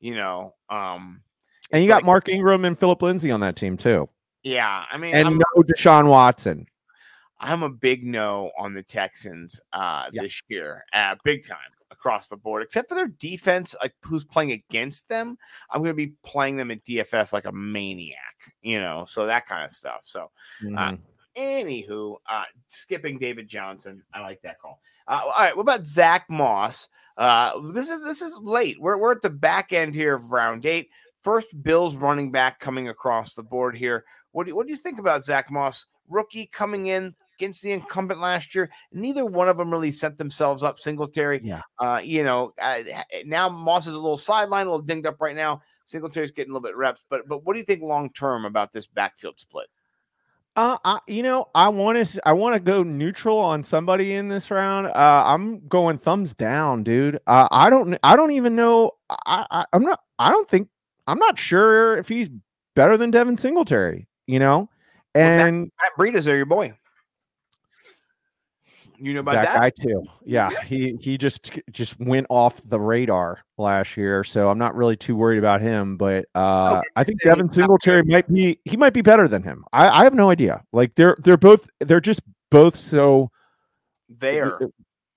you 0.00 0.14
know. 0.14 0.54
Um, 0.70 1.22
And 1.70 1.82
you 1.82 1.88
got 1.88 1.96
like- 1.96 2.04
Mark 2.06 2.28
Ingram 2.30 2.64
and 2.64 2.78
Philip 2.78 3.02
Lindsay 3.02 3.30
on 3.30 3.40
that 3.40 3.56
team 3.56 3.76
too. 3.76 4.08
Yeah, 4.42 4.84
I 4.90 4.96
mean, 4.96 5.14
And 5.14 5.28
I'm, 5.28 5.38
no 5.38 5.62
Deshaun 5.62 6.06
Watson. 6.08 6.66
I'm 7.38 7.62
a 7.62 7.68
big 7.68 8.04
no 8.04 8.50
on 8.58 8.72
the 8.72 8.82
Texans 8.82 9.60
uh, 9.72 10.08
Yeah. 10.12 10.22
this 10.22 10.40
year, 10.48 10.84
uh, 10.92 11.14
big 11.24 11.46
time 11.46 11.58
across 11.90 12.26
the 12.28 12.36
board, 12.36 12.62
except 12.62 12.88
for 12.88 12.94
their 12.96 13.06
defense. 13.08 13.74
Like 13.82 13.94
who's 14.02 14.24
playing 14.24 14.52
against 14.52 15.08
them, 15.08 15.36
I'm 15.70 15.80
going 15.82 15.90
to 15.90 15.94
be 15.94 16.14
playing 16.24 16.56
them 16.56 16.70
at 16.72 16.82
DFS 16.84 17.32
like 17.32 17.44
a 17.44 17.52
maniac, 17.52 18.34
you 18.62 18.80
know. 18.80 19.04
So 19.08 19.26
that 19.26 19.46
kind 19.46 19.64
of 19.64 19.70
stuff. 19.70 20.00
So 20.04 20.30
Mhm. 20.62 20.98
Anywho, 21.36 22.16
uh, 22.30 22.44
skipping 22.68 23.18
David 23.18 23.48
Johnson, 23.48 24.02
I 24.12 24.20
like 24.22 24.40
that 24.42 24.60
call. 24.60 24.80
Uh, 25.08 25.20
all 25.24 25.32
right, 25.38 25.56
what 25.56 25.62
about 25.62 25.84
Zack 25.84 26.28
Moss? 26.28 26.88
Uh, 27.16 27.58
this 27.72 27.88
is 27.90 28.02
this 28.04 28.22
is 28.22 28.36
late. 28.38 28.76
We're 28.80 28.98
we're 28.98 29.12
at 29.12 29.22
the 29.22 29.30
back 29.30 29.72
end 29.72 29.94
here 29.94 30.14
of 30.14 30.30
round 30.32 30.66
eight. 30.66 30.88
First, 31.22 31.62
Bills 31.62 31.94
running 31.96 32.30
back 32.32 32.58
coming 32.58 32.88
across 32.88 33.34
the 33.34 33.42
board 33.42 33.76
here. 33.76 34.04
What 34.32 34.44
do 34.44 34.50
you, 34.50 34.56
what 34.56 34.66
do 34.66 34.72
you 34.72 34.78
think 34.78 34.98
about 34.98 35.24
Zack 35.24 35.50
Moss, 35.50 35.86
rookie 36.08 36.46
coming 36.46 36.86
in 36.86 37.14
against 37.38 37.62
the 37.62 37.72
incumbent 37.72 38.20
last 38.20 38.54
year? 38.54 38.70
Neither 38.92 39.24
one 39.26 39.48
of 39.48 39.56
them 39.56 39.70
really 39.70 39.92
set 39.92 40.18
themselves 40.18 40.62
up. 40.62 40.78
Singletary, 40.78 41.40
Yeah. 41.44 41.60
uh, 41.78 42.00
you 42.02 42.24
know, 42.24 42.52
uh, 42.60 42.80
now 43.24 43.48
Moss 43.48 43.86
is 43.86 43.94
a 43.94 43.98
little 44.00 44.16
sideline, 44.16 44.66
a 44.66 44.70
little 44.70 44.84
dinged 44.84 45.06
up 45.06 45.20
right 45.20 45.36
now. 45.36 45.62
Singletary's 45.84 46.32
getting 46.32 46.50
a 46.50 46.54
little 46.54 46.66
bit 46.66 46.76
reps, 46.76 47.04
but 47.10 47.28
but 47.28 47.44
what 47.44 47.52
do 47.52 47.58
you 47.58 47.64
think 47.64 47.82
long 47.82 48.10
term 48.10 48.44
about 48.44 48.72
this 48.72 48.86
backfield 48.86 49.38
split? 49.38 49.68
Uh, 50.54 50.76
I, 50.84 50.98
you 51.06 51.22
know, 51.22 51.46
I 51.54 51.68
want 51.70 52.06
to, 52.06 52.28
I 52.28 52.32
want 52.34 52.54
to 52.54 52.60
go 52.60 52.82
neutral 52.82 53.38
on 53.38 53.62
somebody 53.62 54.12
in 54.12 54.28
this 54.28 54.50
round. 54.50 54.88
Uh, 54.88 55.24
I'm 55.26 55.66
going 55.66 55.96
thumbs 55.96 56.34
down, 56.34 56.82
dude. 56.82 57.18
Uh, 57.26 57.48
I 57.50 57.70
don't, 57.70 57.98
I 58.02 58.16
don't 58.16 58.32
even 58.32 58.54
know. 58.54 58.92
I, 59.08 59.46
I, 59.50 59.64
I'm 59.72 59.82
not, 59.82 60.00
I 60.18 60.30
don't 60.30 60.48
think, 60.48 60.68
I'm 61.06 61.18
not 61.18 61.38
sure 61.38 61.96
if 61.96 62.06
he's 62.06 62.28
better 62.76 62.98
than 62.98 63.10
Devin 63.10 63.38
Singletary. 63.38 64.06
You 64.26 64.38
know, 64.38 64.68
and 65.14 65.70
Matt 65.80 65.92
Breida 65.98 66.30
are 66.30 66.36
your 66.36 66.46
boy. 66.46 66.74
You 69.04 69.14
know 69.14 69.20
about 69.20 69.32
that, 69.34 69.46
that? 69.46 69.58
guy 69.58 69.70
too. 69.70 70.04
Yeah, 70.24 70.50
he 70.64 70.96
he 71.00 71.18
just 71.18 71.58
just 71.72 71.98
went 71.98 72.26
off 72.30 72.60
the 72.64 72.78
radar 72.78 73.40
last 73.58 73.96
year, 73.96 74.22
so 74.22 74.48
I'm 74.48 74.58
not 74.58 74.76
really 74.76 74.96
too 74.96 75.16
worried 75.16 75.38
about 75.38 75.60
him. 75.60 75.96
But 75.96 76.26
uh, 76.36 76.76
Okay, 76.78 76.88
I 76.94 77.02
think 77.02 77.20
Devin 77.22 77.50
Singletary 77.50 78.04
might 78.04 78.32
be 78.32 78.60
he 78.64 78.76
might 78.76 78.92
be 78.92 79.02
better 79.02 79.26
than 79.26 79.42
him. 79.42 79.64
I, 79.72 79.88
I 79.88 80.04
have 80.04 80.14
no 80.14 80.30
idea. 80.30 80.62
Like 80.72 80.94
they're 80.94 81.16
they're 81.18 81.36
both 81.36 81.68
they're 81.80 82.00
just 82.00 82.20
both 82.52 82.76
so 82.76 83.28
there. 84.08 84.60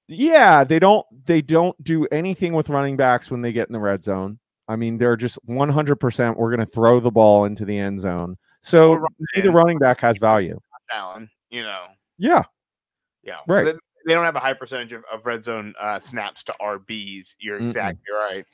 yeah 0.08 0.64
they 0.64 0.80
don't 0.80 1.06
they 1.26 1.42
don't 1.44 1.76
do 1.84 2.06
anything 2.08 2.54
with 2.54 2.70
running 2.70 2.98
backs 2.98 3.30
when 3.30 3.42
they 3.42 3.52
get 3.52 3.68
in 3.68 3.74
the 3.74 3.80
red 3.80 4.02
zone 4.04 4.40
i 4.70 4.76
mean 4.78 4.98
they're 4.98 5.18
just 5.18 5.38
100% 5.48 6.38
we're 6.38 6.56
going 6.56 6.66
to 6.66 6.72
throw 6.72 7.02
the 7.02 7.12
ball 7.12 7.44
into 7.44 7.66
the 7.66 7.78
end 7.78 8.00
zone 8.00 8.38
so 8.62 8.92
Or 8.92 9.00
run 9.02 9.12
it 9.20 9.28
neither 9.38 9.52
running 9.52 9.78
back 9.80 10.00
has 10.00 10.18
value 10.18 10.58
Allen, 10.94 11.30
you 11.50 11.64
know. 11.64 11.88
yeah 12.18 12.44
Yeah. 13.26 13.40
Right. 13.48 13.66
They, 13.66 13.74
they 14.06 14.14
don't 14.14 14.24
have 14.24 14.36
a 14.36 14.40
high 14.40 14.54
percentage 14.54 14.94
of, 14.94 15.04
of 15.12 15.26
red 15.26 15.44
zone 15.44 15.74
uh, 15.80 16.00
snaps 16.00 16.44
to 16.44 16.56
RBs. 16.62 17.36
You're 17.40 17.60
Mm-mm. 17.60 17.66
exactly 17.66 18.14
right. 18.14 18.46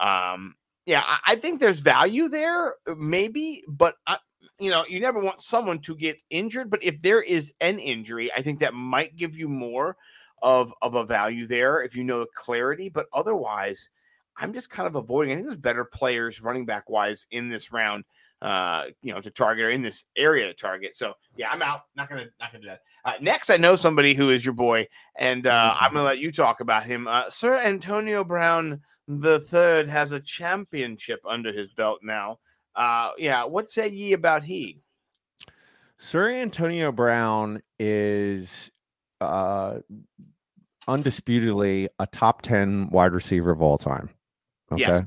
Um, 0.00 0.54
yeah, 0.86 1.02
I, 1.04 1.18
I 1.32 1.36
think 1.36 1.60
there's 1.60 1.80
value 1.80 2.28
there, 2.28 2.76
uh, 2.86 2.94
maybe, 2.96 3.62
but 3.68 3.96
I, 4.06 4.18
you 4.58 4.70
know, 4.70 4.84
you 4.88 5.00
never 5.00 5.20
want 5.20 5.40
someone 5.40 5.80
to 5.80 5.94
get 5.94 6.18
injured. 6.30 6.70
But 6.70 6.82
if 6.82 7.02
there 7.02 7.22
is 7.22 7.52
an 7.60 7.78
injury, 7.78 8.30
I 8.32 8.42
think 8.42 8.60
that 8.60 8.74
might 8.74 9.16
give 9.16 9.36
you 9.36 9.48
more 9.48 9.96
of 10.42 10.72
of 10.80 10.94
a 10.94 11.04
value 11.04 11.46
there 11.46 11.82
if 11.82 11.94
you 11.96 12.04
know 12.04 12.20
the 12.20 12.28
clarity. 12.34 12.88
But 12.88 13.06
otherwise, 13.12 13.90
I'm 14.36 14.52
just 14.52 14.70
kind 14.70 14.86
of 14.86 14.94
avoiding. 14.94 15.32
I 15.32 15.36
think 15.36 15.46
there's 15.46 15.58
better 15.58 15.84
players 15.84 16.40
running 16.40 16.66
back 16.66 16.88
wise 16.88 17.26
in 17.30 17.48
this 17.48 17.72
round 17.72 18.04
uh, 18.42 18.84
you 19.02 19.12
know, 19.12 19.20
to 19.20 19.30
target 19.30 19.66
or 19.66 19.70
in 19.70 19.82
this 19.82 20.04
area 20.16 20.46
to 20.46 20.54
target. 20.54 20.96
So 20.96 21.14
yeah, 21.36 21.50
I'm 21.50 21.62
out. 21.62 21.82
Not 21.96 22.08
gonna 22.08 22.26
not 22.40 22.52
gonna 22.52 22.62
do 22.62 22.68
that. 22.68 22.80
Uh, 23.04 23.14
next, 23.20 23.50
I 23.50 23.56
know 23.56 23.76
somebody 23.76 24.14
who 24.14 24.30
is 24.30 24.44
your 24.44 24.54
boy, 24.54 24.86
and 25.16 25.46
uh, 25.46 25.74
I'm 25.78 25.92
gonna 25.92 26.04
let 26.06 26.18
you 26.18 26.32
talk 26.32 26.60
about 26.60 26.84
him. 26.84 27.06
Uh, 27.06 27.28
Sir 27.28 27.58
Antonio 27.58 28.24
Brown 28.24 28.80
the 29.08 29.40
third 29.40 29.88
has 29.88 30.12
a 30.12 30.20
championship 30.20 31.20
under 31.28 31.52
his 31.52 31.72
belt 31.72 31.98
now. 32.02 32.38
Uh, 32.76 33.10
yeah, 33.18 33.44
what 33.44 33.68
say 33.68 33.88
ye 33.88 34.12
about 34.12 34.44
he? 34.44 34.80
sir 36.00 36.30
antonio 36.30 36.90
brown 36.90 37.60
is 37.78 38.70
uh 39.20 39.74
undisputedly 40.88 41.88
a 41.98 42.06
top 42.06 42.40
10 42.40 42.88
wide 42.88 43.12
receiver 43.12 43.50
of 43.50 43.60
all 43.60 43.76
time 43.76 44.08
okay 44.72 44.80
Yes, 44.80 45.02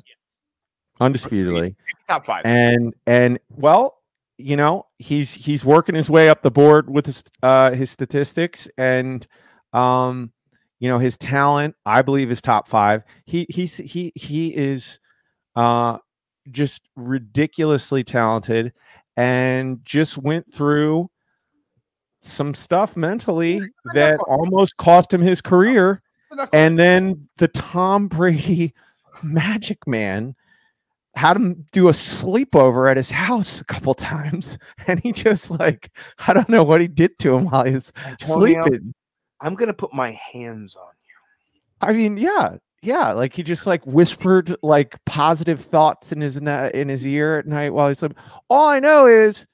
undisputedly 1.00 1.76
top 2.08 2.26
five. 2.26 2.46
and 2.46 2.94
and 3.08 3.40
well 3.56 3.98
you 4.38 4.56
know 4.56 4.86
he's 5.00 5.34
he's 5.34 5.66
working 5.66 5.96
his 5.96 6.10
way 6.10 6.30
up 6.30 6.42
the 6.42 6.52
board 6.52 6.90
with 6.90 7.06
his 7.06 7.24
uh 7.42 7.72
his 7.72 7.90
statistics 7.90 8.68
and 8.78 9.28
um 9.74 10.32
you 10.80 10.90
know 10.90 11.00
his 11.00 11.18
talent 11.18 11.76
i 11.86 12.02
believe 12.02 12.30
is 12.30 12.42
top 12.42 12.68
five. 12.68 13.04
He 13.26 13.46
he's 13.50 13.78
he 13.78 14.12
he 14.16 14.56
is 14.56 15.00
uh 15.56 15.98
just 16.52 16.82
ridiculously 16.96 18.04
talented 18.04 18.74
and 19.16 19.80
just 19.86 20.18
went 20.18 20.54
through 20.54 21.10
some 22.22 22.54
stuff 22.54 22.96
mentally 22.98 23.62
that 23.94 24.18
almost 24.28 24.78
cost 24.78 25.14
him 25.14 25.22
his 25.22 25.42
career. 25.42 26.02
And 26.52 26.80
then 26.80 27.28
the 27.38 27.48
Tom 27.50 28.08
Brady 28.08 28.74
Magic 29.24 29.86
Man 29.88 30.36
had 31.16 31.36
him 31.38 31.66
do 31.72 31.90
a 31.90 31.92
sleepover 31.92 32.90
at 32.90 32.98
his 32.98 33.12
house 33.12 33.62
a 33.62 33.66
couple 33.66 33.94
times, 33.94 34.58
and 34.88 35.00
he 35.00 35.12
just 35.12 35.52
like 35.52 35.92
I 36.28 36.34
don't 36.34 36.50
know 36.50 36.64
what 36.64 36.82
he 36.82 36.88
did 36.88 37.18
to 37.20 37.36
him 37.36 37.46
while 37.46 37.66
he 37.66 37.74
was 37.74 37.94
Antonio, 38.06 38.64
sleeping. 38.64 38.94
I'm 39.42 39.56
gonna 39.56 39.74
put 39.74 39.94
my 39.94 40.12
hands 40.12 40.76
on 40.76 40.92
you. 41.08 41.88
I 41.88 41.94
mean, 41.94 42.18
yeah, 42.18 42.58
yeah, 42.82 43.12
like 43.12 43.34
he 43.34 43.44
just 43.44 43.68
like 43.68 43.86
whispered 43.86 44.56
like 44.64 44.98
positive 45.06 45.60
thoughts 45.60 46.12
in 46.12 46.22
his 46.22 46.42
na- 46.42 46.70
in 46.74 46.90
his 46.90 47.06
ear 47.06 47.40
at 47.40 47.48
night 47.48 47.74
while 47.74 47.88
he's 47.88 48.00
sleeping. 48.00 48.18
All 48.50 48.68
I 48.68 48.80
know 48.80 49.06
is 49.08 49.46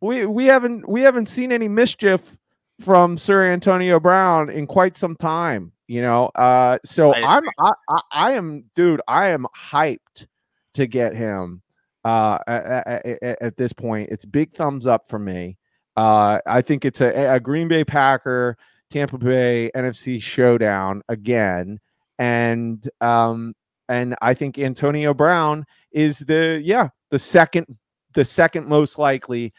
we 0.00 0.26
we 0.26 0.46
haven't 0.46 0.88
we 0.88 1.02
haven't 1.02 1.28
seen 1.28 1.52
any 1.52 1.68
mischief 1.68 2.38
from 2.80 3.18
Sir 3.18 3.44
Antonio 3.44 4.00
Brown 4.00 4.50
in 4.50 4.66
quite 4.66 4.96
some 4.96 5.16
time. 5.16 5.72
You 5.88 6.02
know, 6.02 6.26
uh, 6.34 6.78
so 6.84 7.12
I 7.12 7.36
I'm 7.36 7.44
I, 7.58 7.72
I 7.88 8.00
I 8.12 8.32
am 8.32 8.64
dude. 8.74 9.00
I 9.06 9.28
am 9.28 9.46
hyped 9.56 10.26
to 10.76 10.86
get 10.86 11.14
him. 11.14 11.62
Uh, 12.04 12.38
at, 12.46 13.04
at, 13.04 13.42
at 13.42 13.56
this 13.56 13.72
point, 13.72 14.08
it's 14.12 14.24
big 14.24 14.52
thumbs 14.52 14.86
up 14.86 15.08
for 15.08 15.18
me. 15.18 15.58
uh, 15.96 16.38
I 16.46 16.62
think 16.62 16.84
it's 16.84 17.00
a, 17.00 17.34
a 17.34 17.40
Green 17.40 17.66
Bay 17.66 17.84
Packer, 17.84 18.56
Tampa 18.90 19.18
Bay 19.18 19.70
NFC 19.74 20.22
showdown 20.22 21.02
again, 21.08 21.80
and 22.20 22.88
um, 23.00 23.54
and 23.88 24.14
I 24.22 24.34
think 24.34 24.58
Antonio 24.58 25.14
Brown 25.14 25.64
is 25.90 26.20
the 26.20 26.60
yeah 26.62 26.90
the 27.10 27.18
second 27.18 27.66
the 28.12 28.24
second 28.24 28.68
most 28.68 28.98
likely 28.98 29.52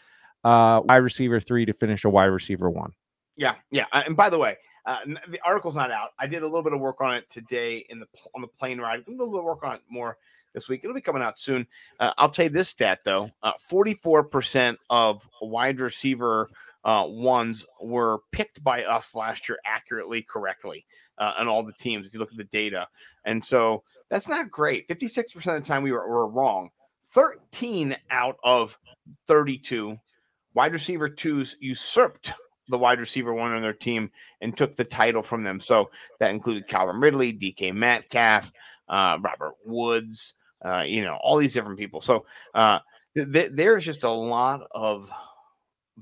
uh, 0.46 0.82
wide 0.86 0.98
receiver 0.98 1.42
three 1.42 1.66
to 1.66 1.74
finish 1.74 2.06
a 2.06 2.10
wide 2.10 2.26
receiver 2.28 2.70
one. 2.70 2.92
Yeah, 3.36 3.56
yeah. 3.72 3.86
Uh, 3.92 4.04
And 4.06 4.16
by 4.16 4.30
the 4.30 4.40
way, 4.40 4.56
uh, 4.86 5.00
the 5.28 5.40
article's 5.44 5.76
not 5.76 5.92
out. 5.92 6.12
I 6.18 6.28
did 6.28 6.44
a 6.44 6.46
little 6.46 6.64
bit 6.64 6.74
of 6.74 6.80
work 6.80 7.02
on 7.02 7.14
it 7.14 7.30
today 7.30 7.86
in 7.90 8.00
the 8.00 8.08
on 8.36 8.42
the 8.42 8.48
plane 8.48 8.80
ride. 8.80 9.04
A 9.06 9.12
little 9.12 9.44
work 9.44 9.64
on 9.64 9.76
it 9.76 9.82
more 9.90 10.18
this 10.58 10.68
week. 10.68 10.82
It'll 10.84 10.96
be 10.96 11.02
coming 11.02 11.22
out 11.22 11.38
soon. 11.38 11.68
Uh, 12.00 12.14
I'll 12.18 12.30
tell 12.30 12.46
you 12.46 12.50
this 12.50 12.70
stat 12.70 13.02
though: 13.06 13.30
forty-four 13.60 14.24
percent 14.24 14.80
of 14.90 15.30
wide 15.40 15.80
receiver 15.80 16.50
uh, 16.84 17.06
ones 17.08 17.66
were 17.80 18.20
picked 18.32 18.64
by 18.64 18.84
us 18.84 19.14
last 19.14 19.48
year 19.48 19.60
accurately, 19.66 20.24
correctly, 20.24 20.86
uh, 21.20 21.34
on 21.38 21.48
all 21.48 21.64
the 21.64 21.74
teams. 21.74 22.08
If 22.08 22.14
you 22.14 22.20
look 22.20 22.32
at 22.32 22.38
the 22.38 22.46
data, 22.46 22.88
and 23.24 23.44
so 23.46 23.84
that's 24.10 24.28
not 24.28 24.50
great. 24.50 24.88
Fifty-six 24.88 25.32
percent 25.32 25.58
of 25.58 25.64
the 25.64 25.68
time 25.68 25.84
we 25.84 25.92
were, 25.92 26.08
were 26.10 26.28
wrong. 26.28 26.72
Thirteen 27.12 27.96
out 28.10 28.38
of 28.44 28.80
thirty-two 29.28 29.98
wide 30.56 30.74
receiver 30.74 31.08
twos 31.08 31.56
usurped 31.60 32.34
the 32.70 32.78
wide 32.78 33.00
receiver 33.00 33.32
one 33.32 33.54
on 33.54 33.62
their 33.62 33.74
team 33.74 34.10
and 34.42 34.58
took 34.58 34.76
the 34.76 34.84
title 34.84 35.22
from 35.22 35.44
them. 35.44 35.60
So 35.60 35.92
that 36.20 36.32
included 36.32 36.68
Calvin 36.68 37.00
Ridley, 37.00 37.32
DK 37.32 37.74
Metcalf, 37.74 38.52
uh, 38.90 39.18
Robert 39.22 39.54
Woods, 39.66 40.34
uh, 40.64 40.84
you 40.86 41.04
know, 41.04 41.18
all 41.22 41.38
these 41.38 41.54
different 41.54 41.78
people. 41.78 42.02
So 42.02 42.26
uh, 42.54 42.80
th- 43.16 43.32
th- 43.32 43.52
there's 43.54 43.86
just 43.86 44.04
a 44.04 44.10
lot 44.10 44.68
of 44.72 45.10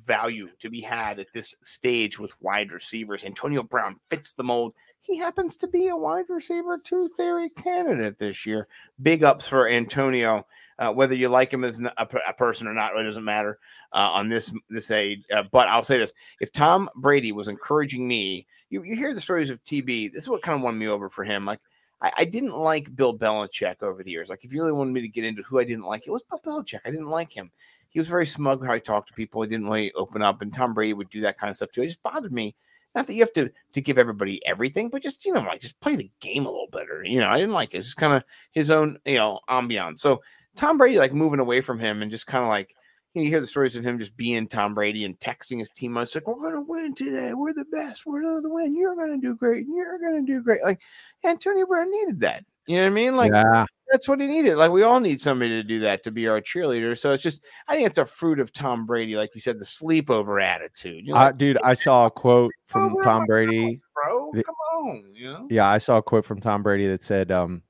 value 0.03 0.49
to 0.59 0.69
be 0.69 0.81
had 0.81 1.19
at 1.19 1.27
this 1.33 1.55
stage 1.63 2.19
with 2.19 2.39
wide 2.41 2.71
receivers. 2.71 3.23
Antonio 3.23 3.63
Brown 3.63 3.99
fits 4.09 4.33
the 4.33 4.43
mold. 4.43 4.73
He 5.01 5.17
happens 5.17 5.55
to 5.57 5.67
be 5.67 5.87
a 5.87 5.95
wide 5.95 6.25
receiver 6.29 6.77
two 6.77 7.07
theory 7.09 7.49
candidate 7.49 8.17
this 8.17 8.45
year. 8.45 8.67
Big 9.01 9.23
ups 9.23 9.47
for 9.47 9.67
Antonio. 9.67 10.45
Uh, 10.77 10.91
whether 10.91 11.15
you 11.15 11.29
like 11.29 11.53
him 11.53 11.63
as 11.63 11.79
a, 11.79 12.07
a 12.27 12.33
person 12.33 12.67
or 12.67 12.73
not, 12.73 12.97
it 12.97 13.03
doesn't 13.03 13.23
matter 13.23 13.59
uh, 13.93 14.09
on 14.11 14.27
this 14.27 14.51
this 14.69 14.91
age. 14.91 15.23
Uh, 15.31 15.43
but 15.43 15.69
I'll 15.69 15.83
say 15.83 15.97
this: 15.97 16.11
if 16.41 16.51
Tom 16.51 16.89
Brady 16.95 17.31
was 17.31 17.47
encouraging 17.47 18.05
me, 18.05 18.45
you, 18.69 18.83
you 18.83 18.97
hear 18.97 19.13
the 19.13 19.21
stories 19.21 19.49
of 19.49 19.63
TB. 19.63 20.11
This 20.11 20.23
is 20.23 20.29
what 20.29 20.41
kind 20.41 20.57
of 20.57 20.63
won 20.63 20.77
me 20.77 20.87
over 20.87 21.07
for 21.07 21.23
him. 21.23 21.45
Like 21.45 21.61
I, 22.01 22.11
I 22.19 22.25
didn't 22.25 22.57
like 22.57 22.95
Bill 22.95 23.17
Belichick 23.17 23.81
over 23.81 24.03
the 24.03 24.11
years. 24.11 24.29
Like 24.29 24.43
if 24.43 24.53
you 24.53 24.61
really 24.61 24.73
wanted 24.73 24.93
me 24.93 25.01
to 25.01 25.07
get 25.07 25.23
into 25.23 25.43
who 25.43 25.59
I 25.59 25.63
didn't 25.63 25.85
like, 25.85 26.07
it 26.07 26.11
was 26.11 26.23
Bill 26.23 26.41
Belichick. 26.45 26.81
I 26.85 26.91
didn't 26.91 27.09
like 27.09 27.31
him. 27.31 27.51
He 27.89 27.99
was 27.99 28.09
very 28.09 28.25
smug 28.25 28.65
how 28.65 28.73
he 28.73 28.81
talked 28.81 29.07
to 29.07 29.13
people. 29.13 29.41
He 29.41 29.49
didn't 29.49 29.67
really 29.67 29.93
open 29.93 30.21
up, 30.21 30.41
and 30.41 30.53
Tom 30.53 30.73
Brady 30.73 30.93
would 30.93 31.09
do 31.09 31.21
that 31.21 31.37
kind 31.37 31.49
of 31.49 31.55
stuff 31.55 31.71
too. 31.71 31.81
It 31.81 31.87
just 31.87 32.03
bothered 32.03 32.33
me. 32.33 32.55
Not 32.93 33.07
that 33.07 33.13
you 33.13 33.21
have 33.21 33.33
to 33.33 33.49
to 33.73 33.81
give 33.81 33.97
everybody 33.97 34.45
everything, 34.45 34.89
but 34.89 35.01
just 35.01 35.25
you 35.25 35.33
know, 35.33 35.41
like 35.41 35.61
just 35.61 35.79
play 35.79 35.95
the 35.95 36.11
game 36.19 36.45
a 36.45 36.49
little 36.49 36.69
better. 36.71 37.03
You 37.05 37.21
know, 37.21 37.29
I 37.29 37.39
didn't 37.39 37.53
like 37.53 37.73
it. 37.73 37.77
It's 37.77 37.87
just 37.87 37.97
kind 37.97 38.13
of 38.13 38.23
his 38.51 38.69
own 38.69 38.97
you 39.05 39.15
know 39.15 39.39
ambiance. 39.49 39.99
So 39.99 40.21
Tom 40.55 40.77
Brady 40.77 40.97
like 40.97 41.13
moving 41.13 41.39
away 41.39 41.61
from 41.61 41.79
him 41.79 42.01
and 42.01 42.11
just 42.11 42.27
kind 42.27 42.43
of 42.43 42.49
like 42.49 42.75
you, 43.16 43.22
know, 43.22 43.24
you 43.26 43.30
hear 43.32 43.39
the 43.39 43.47
stories 43.47 43.76
of 43.76 43.84
him 43.84 43.97
just 43.97 44.18
being 44.18 44.47
Tom 44.47 44.76
Brady 44.76 45.05
and 45.05 45.18
texting 45.20 45.59
his 45.59 45.70
team. 45.70 45.95
It's 45.97 46.13
like 46.13 46.28
we're 46.28 46.51
gonna 46.51 46.66
win 46.68 46.93
today. 46.93 47.34
We're 47.34 47.53
the 47.53 47.66
best. 47.66 48.05
We're 48.05 48.22
gonna 48.22 48.41
win. 48.43 48.76
You're 48.76 48.95
gonna 48.95 49.18
do 49.18 49.36
great. 49.36 49.66
You're 49.68 49.99
gonna 49.99 50.22
do 50.22 50.41
great. 50.41 50.63
Like 50.63 50.82
Antonio 51.24 51.66
Brown 51.66 51.89
needed 51.89 52.20
that. 52.22 52.43
You 52.68 52.78
know 52.78 52.84
what 52.84 52.88
I 52.88 52.93
mean? 52.93 53.16
Like 53.16 53.32
yeah, 53.32 53.66
that's 53.91 54.07
what 54.07 54.20
he 54.20 54.28
needed. 54.28 54.55
Like 54.55 54.72
we 54.72 54.84
all 54.84 54.99
need 54.99 55.22
somebody 55.22 55.51
to 55.51 55.63
do 55.63 55.80
that 55.80 56.03
to 56.03 56.11
be 56.11 56.28
our 56.28 56.41
cheerleader. 56.41 56.97
So 56.97 57.11
it's 57.13 57.24
just 57.24 57.41
I 57.68 57.76
think 57.76 57.88
it's 57.88 57.97
a 57.97 58.05
fruit 58.05 58.39
of 58.39 58.51
Tom 58.51 58.86
Brady, 58.86 59.16
like 59.16 59.30
you 59.34 59.41
said, 59.41 59.59
the 59.59 59.66
sleepover 59.66 60.41
attitude. 60.41 61.05
You're 61.05 61.16
uh, 61.16 61.26
like, 61.26 61.38
dude, 61.38 61.57
I 61.63 61.74
saw 61.74 62.07
a 62.07 62.11
quote 62.11 62.51
from 62.66 62.93
where 62.93 63.03
Tom 63.05 63.26
Brady. 63.26 63.80
bro, 63.93 64.32
the- 64.34 64.43
come 64.43 64.55
on, 64.55 65.11
you 65.13 65.32
know. 65.32 65.47
Yeah, 65.49 65.70
I 65.70 65.78
saw 65.78 65.97
a 65.97 66.03
quote 66.03 66.26
from 66.26 66.41
Tom 66.41 66.63
Brady 66.63 66.88
that 66.88 67.03
said, 67.03 67.32
um, 67.32 67.61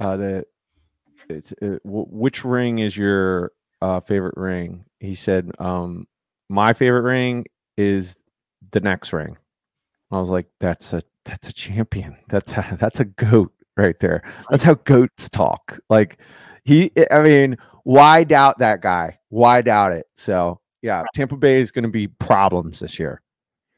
uh, 0.00 0.16
that 0.16 0.46
it's 1.28 1.52
uh, 1.62 1.78
w- 1.84 2.06
which 2.08 2.44
ring 2.44 2.78
is 2.78 2.96
your 2.96 3.52
uh, 3.80 4.00
favorite 4.00 4.36
ring? 4.36 4.84
He 5.00 5.14
said, 5.14 5.50
um, 5.58 6.06
my 6.48 6.72
favorite 6.72 7.02
ring 7.02 7.46
is 7.76 8.16
the 8.72 8.80
next 8.80 9.12
ring. 9.12 9.36
I 10.10 10.18
was 10.18 10.30
like, 10.30 10.46
that's 10.60 10.92
a 10.92 11.02
that's 11.24 11.48
a 11.48 11.52
champion. 11.52 12.16
That's 12.28 12.52
a, 12.52 12.76
that's 12.80 13.00
a 13.00 13.04
goat 13.04 13.52
right 13.76 13.98
there. 14.00 14.22
That's 14.50 14.64
how 14.64 14.74
goats 14.74 15.28
talk. 15.28 15.78
Like 15.90 16.18
he, 16.64 16.90
I 17.10 17.22
mean, 17.22 17.56
why 17.84 18.24
doubt 18.24 18.58
that 18.58 18.80
guy? 18.80 19.18
Why 19.28 19.62
doubt 19.62 19.92
it? 19.92 20.06
So 20.16 20.60
yeah, 20.82 21.04
Tampa 21.14 21.36
Bay 21.36 21.60
is 21.60 21.70
going 21.70 21.84
to 21.84 21.90
be 21.90 22.08
problems 22.08 22.80
this 22.80 22.98
year. 22.98 23.20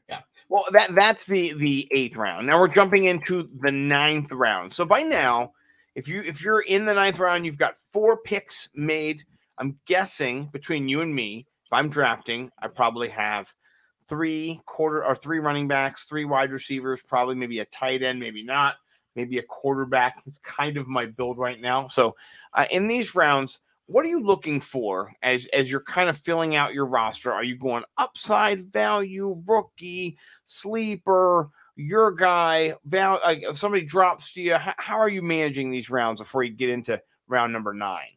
Yeah. 0.09 0.21
Well, 0.49 0.65
that 0.71 0.93
that's 0.95 1.25
the 1.25 1.53
the 1.53 1.87
eighth 1.91 2.15
round. 2.15 2.47
Now 2.47 2.59
we're 2.59 2.67
jumping 2.67 3.05
into 3.05 3.49
the 3.61 3.71
ninth 3.71 4.31
round. 4.31 4.73
So 4.73 4.85
by 4.85 5.03
now, 5.03 5.51
if 5.95 6.07
you 6.07 6.21
if 6.21 6.43
you're 6.43 6.61
in 6.61 6.85
the 6.85 6.93
ninth 6.93 7.19
round, 7.19 7.45
you've 7.45 7.57
got 7.57 7.75
four 7.91 8.17
picks 8.17 8.69
made. 8.73 9.23
I'm 9.61 9.77
guessing 9.85 10.49
between 10.51 10.89
you 10.89 11.01
and 11.01 11.13
me, 11.13 11.45
if 11.67 11.71
I'm 11.71 11.89
drafting, 11.89 12.49
I 12.59 12.67
probably 12.67 13.09
have 13.09 13.53
three 14.09 14.59
quarter 14.65 15.05
or 15.05 15.15
three 15.15 15.37
running 15.37 15.67
backs, 15.67 16.05
three 16.05 16.25
wide 16.25 16.51
receivers, 16.51 16.99
probably 16.99 17.35
maybe 17.35 17.59
a 17.59 17.65
tight 17.65 18.01
end, 18.01 18.19
maybe 18.19 18.43
not, 18.43 18.77
maybe 19.15 19.37
a 19.37 19.43
quarterback. 19.43 20.19
It's 20.25 20.39
kind 20.39 20.77
of 20.77 20.87
my 20.87 21.05
build 21.05 21.37
right 21.37 21.61
now. 21.61 21.85
So 21.85 22.15
uh, 22.55 22.65
in 22.71 22.87
these 22.87 23.13
rounds, 23.13 23.59
what 23.85 24.03
are 24.03 24.09
you 24.09 24.23
looking 24.23 24.61
for 24.61 25.13
as 25.21 25.45
as 25.47 25.69
you're 25.69 25.81
kind 25.81 26.09
of 26.09 26.17
filling 26.17 26.55
out 26.55 26.73
your 26.73 26.87
roster? 26.87 27.31
Are 27.31 27.43
you 27.43 27.55
going 27.55 27.83
upside 27.99 28.73
value, 28.73 29.43
rookie, 29.45 30.17
sleeper, 30.45 31.49
your 31.75 32.11
guy? 32.11 32.73
If 32.91 33.59
somebody 33.59 33.85
drops 33.85 34.33
to 34.33 34.41
you, 34.41 34.55
how 34.57 34.97
are 34.97 35.09
you 35.09 35.21
managing 35.21 35.69
these 35.69 35.91
rounds 35.91 36.19
before 36.19 36.41
you 36.41 36.51
get 36.51 36.69
into 36.69 36.99
round 37.27 37.53
number 37.53 37.75
nine? 37.75 38.09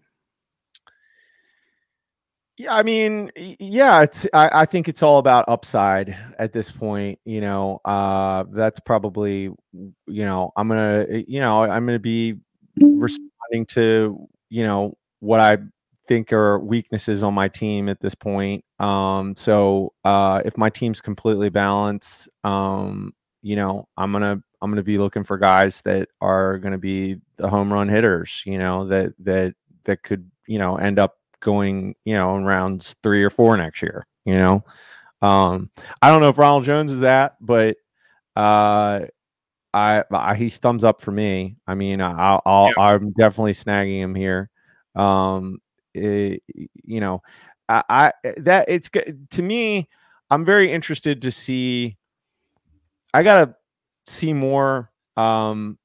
Yeah, 2.59 2.75
I 2.77 2.85
mean, 2.85 3.31
yeah, 3.37 4.03
it's 4.03 4.27
I, 4.33 4.49
I 4.63 4.65
think 4.65 4.89
it's 4.89 5.03
all 5.03 5.19
about 5.19 5.45
upside 5.49 6.17
at 6.39 6.53
this 6.53 6.71
point. 6.71 7.19
You 7.25 7.41
know, 7.41 7.81
uh 7.85 8.45
that's 8.53 8.79
probably 8.79 9.51
you 9.73 10.25
know, 10.25 10.53
I'm 10.57 10.69
gonna 10.69 11.05
eh, 11.09 11.25
you 11.27 11.41
know, 11.41 11.63
I'm 11.65 11.85
gonna 11.85 11.99
be 11.99 12.35
responding 12.81 13.67
to, 13.71 14.29
you 14.51 14.63
know, 14.63 14.97
what 15.19 15.41
I 15.41 15.59
think 16.07 16.33
are 16.33 16.61
weaknesses 16.61 17.23
on 17.25 17.35
my 17.35 17.49
team 17.49 17.89
at 17.89 17.99
this 18.01 18.15
point. 18.15 18.65
Um, 18.79 19.35
so 19.35 19.93
uh 20.05 20.41
if 20.45 20.57
my 20.57 20.71
team's 20.71 21.01
completely 21.01 21.49
balanced, 21.49 22.29
um, 22.45 23.13
you 23.43 23.57
know, 23.57 23.89
I'm 23.97 24.13
gonna 24.13 24.41
I'm 24.63 24.71
gonna 24.71 24.83
be 24.85 24.99
looking 24.99 25.25
for 25.25 25.39
guys 25.39 25.81
that 25.83 26.09
are 26.21 26.59
gonna 26.59 26.79
be 26.79 27.17
the 27.37 27.49
home 27.49 27.73
run 27.73 27.89
hitters, 27.89 28.45
you 28.47 28.59
know, 28.59 28.87
that 28.87 29.13
that 29.19 29.55
that 29.87 30.05
could, 30.05 30.31
you 30.47 30.59
know, 30.61 30.77
end 30.77 31.01
up 31.01 31.17
going, 31.45 31.95
you 32.05 32.15
know, 32.15 32.37
in 32.37 32.45
rounds 32.45 32.97
three 33.05 33.23
or 33.23 33.31
four 33.31 33.57
next 33.57 33.83
year. 33.83 34.07
You 34.25 34.35
know, 34.35 34.65
um, 35.23 35.71
I 36.03 36.11
don't 36.11 36.21
know 36.21 36.31
if 36.31 36.39
Ronald 36.39 36.65
Jones 36.65 36.91
is 36.93 37.01
that, 37.01 37.37
but 37.41 37.77
uh, 38.37 39.03
I, 39.73 40.05
I 40.11 40.35
he's 40.35 40.59
thumbs 40.59 40.83
up 40.85 41.01
for 41.01 41.13
me. 41.13 41.57
I 41.67 41.75
mean, 41.77 42.01
I'll, 42.01 42.43
I'll 42.47 42.73
I'm 42.79 43.13
definitely 43.13 43.53
snagging 43.53 44.01
him 44.01 44.15
here. 44.15 44.51
Um, 44.97 45.59
it- 45.95 46.43
you 46.85 47.01
know, 47.01 47.23
I, 47.69 47.83
I 47.89 48.13
that 48.39 48.67
it's 48.69 48.89
good 48.89 49.29
to 49.33 49.43
me. 49.43 49.89
I'm 50.31 50.45
very 50.45 50.73
interested 50.73 51.23
to 51.23 51.31
see. 51.31 51.97
I 53.13 53.23
gotta 53.23 53.55
see 54.07 54.33
more. 54.33 54.91
Um, 55.17 55.79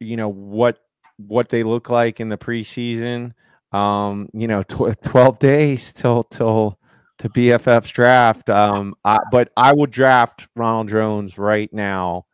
you 0.00 0.16
know 0.16 0.28
what 0.28 0.78
what 1.18 1.48
they 1.48 1.62
look 1.62 1.90
like 1.90 2.20
in 2.20 2.28
the 2.28 2.38
preseason 2.38 3.32
um 3.72 4.28
you 4.32 4.46
know 4.46 4.62
tw- 4.62 5.00
12 5.02 5.38
days 5.38 5.92
till 5.92 6.24
till 6.24 6.78
to 7.18 7.28
bff's 7.28 7.90
draft 7.90 8.50
um 8.50 8.94
I, 9.04 9.18
but 9.30 9.50
i 9.56 9.72
would 9.72 9.90
draft 9.90 10.48
ronald 10.56 10.88
jones 10.88 11.38
right 11.38 11.72
now 11.72 12.26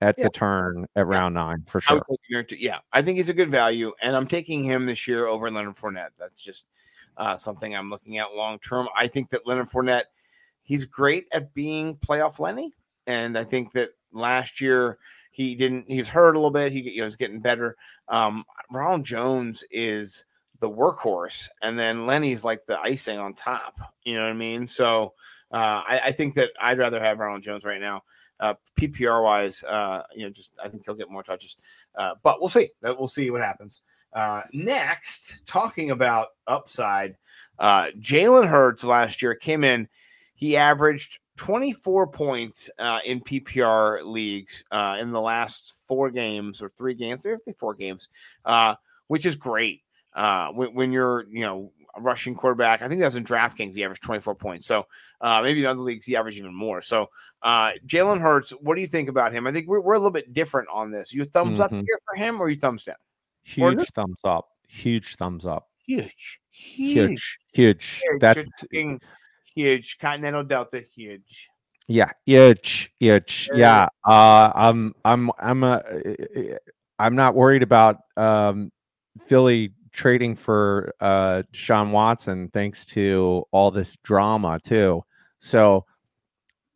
at 0.00 0.16
Yeah. 0.16 0.24
the 0.24 0.30
turn 0.30 0.86
at 0.96 1.06
round 1.06 1.34
nine 1.34 1.64
for 1.66 1.78
I 1.78 1.94
sure 1.94 2.04
him. 2.30 2.44
Yeah, 2.58 2.78
I 2.92 3.02
think 3.02 3.16
he's 3.16 3.28
a 3.30 3.34
good 3.34 3.50
value, 3.50 3.92
and 4.00 4.14
I'm 4.14 4.28
taking 4.28 4.62
him 4.62 4.86
this 4.86 5.08
year 5.08 5.26
over 5.26 5.50
Leonard 5.50 5.74
Fournette. 5.74 6.10
That's 6.18 6.40
just 6.40 6.66
uh, 7.16 7.36
something 7.36 7.74
I'm 7.74 7.90
looking 7.90 8.18
at 8.18 8.32
long 8.32 8.60
term. 8.60 8.88
I 8.96 9.08
think 9.08 9.28
that 9.30 9.44
Leonard 9.44 9.66
Fournette, 9.66 10.04
he's 10.62 10.84
great 10.84 11.26
at 11.32 11.52
being 11.52 11.96
playoff 11.96 12.38
Lenny, 12.38 12.72
and 13.08 13.36
I 13.36 13.42
think 13.42 13.72
that 13.72 13.90
last 14.12 14.60
year 14.60 14.98
he 15.32 15.56
didn't. 15.56 15.90
He 15.90 15.98
was 15.98 16.08
hurt 16.08 16.36
a 16.36 16.38
little 16.38 16.52
bit. 16.52 16.70
He 16.70 16.80
you 16.88 16.98
know 17.00 17.06
was 17.06 17.16
getting 17.16 17.40
better. 17.40 17.76
Um, 18.06 18.44
Ronald 18.70 19.04
Jones 19.04 19.64
is 19.72 20.26
the 20.60 20.70
workhorse, 20.70 21.48
and 21.62 21.78
then 21.78 22.06
Lenny's 22.06 22.44
like 22.44 22.66
the 22.66 22.80
icing 22.80 23.18
on 23.18 23.34
top. 23.34 23.78
You 24.04 24.16
know 24.16 24.22
what 24.22 24.30
I 24.30 24.34
mean? 24.34 24.66
So 24.66 25.14
Uh, 25.50 25.82
I, 25.88 26.00
I 26.06 26.12
think 26.12 26.34
that 26.34 26.50
I'd 26.60 26.78
rather 26.78 27.00
have 27.00 27.18
Ronald 27.18 27.42
Jones 27.42 27.64
right 27.64 27.80
now. 27.80 28.02
Uh, 28.40 28.54
PPR 28.78 29.24
wise, 29.24 29.64
uh, 29.64 30.02
you 30.14 30.24
know, 30.24 30.30
just 30.30 30.52
I 30.62 30.68
think 30.68 30.84
he'll 30.84 30.94
get 30.94 31.10
more 31.10 31.22
touches, 31.22 31.56
uh, 31.96 32.14
but 32.22 32.38
we'll 32.38 32.50
see. 32.50 32.70
That 32.82 32.96
we'll 32.98 33.08
see 33.08 33.30
what 33.30 33.40
happens. 33.40 33.82
Uh, 34.12 34.42
next, 34.52 35.44
talking 35.46 35.90
about 35.90 36.28
upside, 36.46 37.16
uh, 37.58 37.86
Jalen 37.98 38.46
Hurts 38.46 38.84
last 38.84 39.22
year 39.22 39.34
came 39.34 39.64
in. 39.64 39.88
He 40.34 40.56
averaged 40.56 41.18
24 41.36 42.06
points 42.08 42.70
uh, 42.78 43.00
in 43.04 43.20
PPR 43.20 44.04
leagues 44.04 44.62
uh, 44.70 44.98
in 45.00 45.10
the 45.10 45.20
last 45.20 45.82
four 45.86 46.10
games 46.10 46.62
or 46.62 46.68
three 46.68 46.94
games, 46.94 47.22
three 47.22 47.36
four 47.58 47.74
games, 47.74 48.08
uh, 48.44 48.74
which 49.08 49.26
is 49.26 49.34
great. 49.34 49.82
Uh, 50.18 50.48
when, 50.52 50.74
when 50.74 50.92
you're, 50.92 51.24
you 51.30 51.40
know, 51.40 51.72
a 51.94 52.00
rushing 52.00 52.34
quarterback, 52.34 52.82
I 52.82 52.88
think 52.88 53.00
that 53.00 53.06
was 53.06 53.16
in 53.16 53.24
DraftKings. 53.24 53.74
He 53.74 53.84
averaged 53.84 54.02
24 54.02 54.34
points. 54.34 54.66
So 54.66 54.86
uh, 55.20 55.40
maybe 55.42 55.60
in 55.60 55.66
other 55.66 55.80
leagues 55.80 56.04
he 56.04 56.16
averaged 56.16 56.38
even 56.38 56.54
more. 56.54 56.80
So 56.82 57.08
uh, 57.42 57.70
Jalen 57.86 58.20
Hurts, 58.20 58.50
what 58.50 58.74
do 58.74 58.80
you 58.80 58.86
think 58.86 59.08
about 59.08 59.32
him? 59.32 59.46
I 59.46 59.52
think 59.52 59.68
we're, 59.68 59.80
we're 59.80 59.94
a 59.94 59.98
little 59.98 60.10
bit 60.10 60.34
different 60.34 60.68
on 60.72 60.90
this. 60.90 61.12
You 61.14 61.24
thumbs 61.24 61.60
up 61.60 61.70
Mhm. 61.70 61.84
here 61.86 61.98
for 62.08 62.16
him 62.16 62.40
or 62.40 62.48
you 62.50 62.56
thumbs 62.56 62.84
down? 62.84 62.96
Huge 63.44 63.78
this- 63.78 63.90
thumbs 63.90 64.18
up. 64.24 64.48
Huge 64.66 65.16
thumbs 65.16 65.46
up. 65.46 65.68
Huge, 65.86 66.40
huge, 66.50 66.96
Huge. 66.96 67.38
Huge. 67.54 68.02
huge. 68.04 68.20
That's 68.20 68.40
talking 68.60 69.00
huge. 69.54 69.96
Continental 69.98 70.44
Delta, 70.44 70.80
huge. 70.80 71.48
yeah. 71.86 72.10
Huge. 72.26 72.92
Huge. 73.00 73.48
Yeah. 73.54 73.88
Uh, 74.06 74.52
I'm. 74.54 74.94
I'm. 75.06 75.30
I'm. 75.38 75.64
A, 75.64 75.82
I'm 76.98 77.16
not 77.16 77.34
worried 77.34 77.62
about 77.62 78.00
um, 78.18 78.70
Philly 79.26 79.72
trading 79.98 80.36
for 80.36 80.94
uh, 81.00 81.42
Deshaun 81.52 81.90
Watson 81.90 82.48
thanks 82.54 82.86
to 82.86 83.44
all 83.50 83.72
this 83.72 83.96
drama 84.04 84.60
too. 84.64 85.02
So 85.40 85.84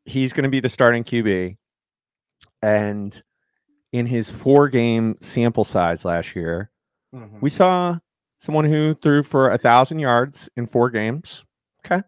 he's 0.04 0.32
going 0.32 0.42
to 0.42 0.50
be 0.50 0.58
the 0.58 0.68
starting 0.68 1.04
QB, 1.04 1.56
and 2.62 3.22
in 3.92 4.06
his 4.06 4.28
four 4.30 4.68
game 4.68 5.16
sample 5.20 5.64
size 5.64 6.04
last 6.04 6.34
year, 6.36 6.68
Mm-hmm. 7.14 7.40
we 7.42 7.50
saw 7.50 7.98
someone 8.38 8.64
who 8.64 8.94
threw 8.94 9.22
for 9.22 9.50
a 9.50 9.58
thousand 9.58 9.98
yards 9.98 10.48
in 10.56 10.66
four 10.66 10.88
games. 10.88 11.44
Okay, 11.84 12.02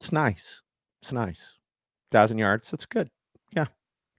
it's 0.00 0.12
nice. 0.12 0.62
It's 1.02 1.10
nice. 1.12 1.58
Thousand 2.12 2.38
yards. 2.38 2.70
That's 2.70 2.86
good. 2.86 3.10
Yeah, 3.56 3.66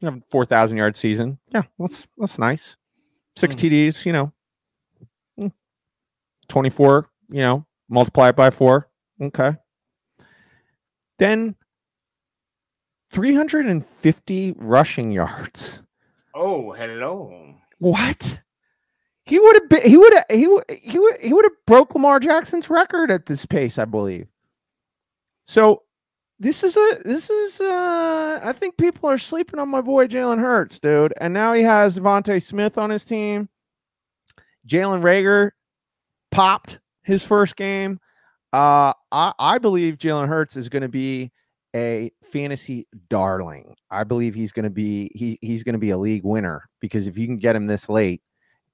you 0.01 0.07
have 0.07 0.17
a 0.17 0.21
four 0.29 0.45
thousand 0.45 0.75
yard 0.75 0.97
season. 0.97 1.39
Yeah, 1.53 1.61
that's 1.79 2.05
that's 2.17 2.37
nice. 2.37 2.75
6 3.37 3.55
Mhm. 3.55 3.59
TDs. 3.69 4.05
You 4.05 4.11
know, 4.11 4.33
twenty 6.47 6.69
four. 6.69 7.09
You 7.29 7.41
know, 7.41 7.65
multiply 7.89 8.29
it 8.29 8.35
by 8.35 8.49
four. 8.49 8.89
Okay. 9.21 9.55
Then 11.19 11.55
three 13.11 13.33
hundred 13.33 13.67
and 13.67 13.85
fifty 13.85 14.53
rushing 14.57 15.11
yards. 15.11 15.83
Oh, 16.35 16.71
hello. 16.71 17.55
What? 17.79 18.41
He 19.25 19.39
would 19.39 19.55
have 19.55 19.69
been. 19.69 19.89
He 19.89 19.97
would 19.97 20.13
have. 20.13 20.25
He 20.29 20.47
would. 20.47 20.63
He 20.69 20.99
would. 20.99 21.17
He 21.21 21.33
would 21.33 21.45
have 21.45 21.65
broke 21.65 21.93
Lamar 21.95 22.19
Jackson's 22.19 22.69
record 22.69 23.09
at 23.11 23.25
this 23.25 23.45
pace, 23.45 23.77
I 23.77 23.85
believe. 23.85 24.27
So, 25.45 25.83
this 26.39 26.63
is 26.63 26.75
a. 26.75 27.01
This 27.05 27.29
is. 27.29 27.61
uh 27.61 28.39
I 28.43 28.51
think 28.51 28.77
people 28.77 29.09
are 29.09 29.17
sleeping 29.17 29.59
on 29.59 29.69
my 29.69 29.79
boy 29.79 30.07
Jalen 30.07 30.39
Hurts, 30.39 30.79
dude. 30.79 31.13
And 31.21 31.33
now 31.33 31.53
he 31.53 31.61
has 31.61 31.97
DeVonta 31.97 32.41
Smith 32.41 32.77
on 32.77 32.89
his 32.89 33.05
team. 33.05 33.47
Jalen 34.67 35.01
Reagor 35.01 35.51
popped 36.33 36.79
his 37.03 37.25
first 37.25 37.55
game. 37.55 37.99
Uh, 38.51 38.93
I 39.11 39.33
I 39.39 39.57
believe 39.57 39.97
Jalen 39.97 40.27
Hurts 40.27 40.57
is 40.57 40.69
going 40.69 40.83
to 40.83 40.89
be 40.89 41.31
a 41.75 42.11
fantasy 42.23 42.87
darling. 43.09 43.75
I 43.89 44.03
believe 44.03 44.35
he's 44.35 44.51
going 44.51 44.63
to 44.63 44.69
be 44.69 45.11
he 45.15 45.39
he's 45.41 45.63
going 45.63 45.73
to 45.73 45.79
be 45.79 45.89
a 45.89 45.97
league 45.97 46.23
winner 46.23 46.69
because 46.79 47.07
if 47.07 47.17
you 47.17 47.25
can 47.25 47.37
get 47.37 47.55
him 47.55 47.67
this 47.67 47.89
late 47.89 48.21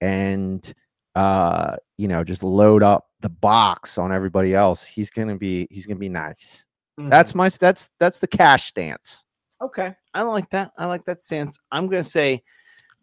and 0.01 0.73
uh 1.15 1.75
you 1.97 2.07
know 2.07 2.23
just 2.23 2.43
load 2.43 2.83
up 2.83 3.07
the 3.21 3.29
box 3.29 3.97
on 3.97 4.11
everybody 4.11 4.53
else, 4.53 4.85
he's 4.85 5.09
going 5.09 5.27
to 5.27 5.35
be 5.35 5.67
he's 5.71 5.85
going 5.85 5.97
to 5.97 5.99
be 5.99 6.09
nice. 6.09 6.65
That's 6.97 7.33
my 7.33 7.47
that's 7.47 7.89
that's 7.99 8.19
the 8.19 8.27
cash 8.27 8.67
stance. 8.67 9.23
Okay, 9.61 9.95
I 10.13 10.23
like 10.23 10.49
that. 10.49 10.71
I 10.77 10.85
like 10.85 11.05
that 11.05 11.21
stance. 11.21 11.57
I'm 11.71 11.87
going 11.87 12.03
to 12.03 12.09
say 12.09 12.43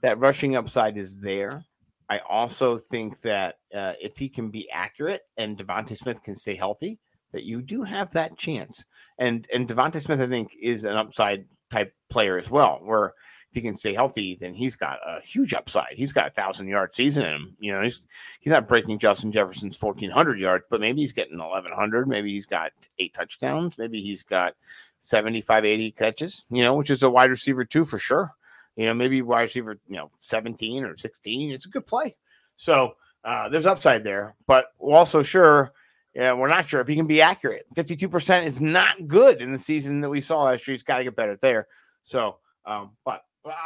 that 0.03 0.19
rushing 0.19 0.57
upside 0.57 0.99
is 0.99 1.19
there. 1.19 1.65
I 2.09 2.19
also 2.19 2.79
think 2.79 3.21
that 3.23 3.57
uh, 3.75 3.95
if 4.01 4.17
he 4.17 4.29
can 4.29 4.51
be 4.51 4.71
accurate 4.71 5.23
and 5.37 5.57
DeVonta 5.59 5.97
Smith 5.97 6.23
can 6.23 6.35
stay 6.35 6.55
healthy, 6.55 6.99
that 7.33 7.45
you 7.45 7.61
do 7.63 7.83
have 7.83 8.13
that 8.13 8.39
chance. 8.39 8.85
And 9.19 9.47
and 9.53 9.67
DeVonta 9.69 10.01
Smith, 10.01 10.21
I 10.21 10.27
think, 10.27 10.57
is 10.61 10.85
an 10.85 10.97
upside 10.97 11.47
type 11.71 11.93
player 12.09 12.39
as 12.39 12.51
well. 12.51 12.79
Where 12.83 13.07
if 13.07 13.55
he 13.55 13.61
can 13.61 13.75
stay 13.75 13.93
healthy, 13.93 14.37
then 14.41 14.55
he's 14.55 14.77
got 14.77 14.99
a 15.05 15.21
huge 15.21 15.53
upside. 15.53 15.95
He's 15.95 16.13
got 16.13 16.29
a 16.29 16.31
thousand 16.31 16.69
yard 16.69 16.95
season 16.95 17.27
in 17.27 17.33
him. 17.33 17.57
You 17.59 17.73
know, 17.73 17.83
he's 17.83 18.03
he's 18.41 18.53
not 18.53 18.69
breaking 18.69 19.01
Justin 19.01 19.33
Jefferson's 19.33 19.77
fourteen 19.77 20.11
hundred 20.11 20.39
yards, 20.39 20.65
but 20.71 20.81
maybe 20.81 21.01
he's 21.01 21.13
getting 21.13 21.41
eleven 21.41 21.73
hundred. 21.73 22.09
Maybe 22.09 22.31
he's 22.31 22.47
got 22.47 22.71
eight 22.99 23.15
touchdowns. 23.15 23.79
Maybe 23.79 24.01
he's 24.01 24.23
got 24.23 24.55
75, 24.99 25.65
80 25.65 25.91
catches, 25.93 26.45
you 26.51 26.63
know, 26.63 26.75
which 26.75 26.91
is 26.91 27.03
a 27.03 27.11
wide 27.11 27.31
receiver 27.31 27.65
too, 27.65 27.85
for 27.85 27.99
sure. 27.99 28.33
You 28.77 28.87
know, 28.87 28.95
maybe 28.95 29.23
wide 29.23 29.43
receiver, 29.43 29.79
you 29.89 29.97
know, 29.97 30.11
17 30.19 30.85
or 30.85 30.97
16. 30.97 31.51
It's 31.51 31.67
a 31.67 31.71
good 31.71 31.87
play. 31.87 32.15
So 32.57 32.95
uh, 33.25 33.49
there's 33.49 33.67
upside 33.67 34.05
there, 34.05 34.35
but 34.47 34.67
we're 34.79 34.97
also 34.97 35.23
sure, 35.23 35.73
yeah, 36.15 36.33
we're 36.33 36.49
not 36.49 36.69
sure 36.69 36.81
if 36.81 36.89
he 36.89 36.95
can 36.95 37.07
be 37.07 37.21
accurate. 37.21 37.67
52% 37.75 38.45
is 38.45 38.61
not 38.61 39.09
good 39.09 39.41
in 39.41 39.53
the 39.53 39.59
season 39.59 40.01
that 40.03 40.11
we 40.11 40.21
saw 40.21 40.45
last 40.45 40.67
year. 40.67 40.75
He's 40.75 40.83
got 40.83 40.99
to 40.99 41.05
get 41.05 41.17
better 41.17 41.37
there. 41.37 41.67
So, 42.03 42.37
um, 42.65 42.93
but 43.05 43.23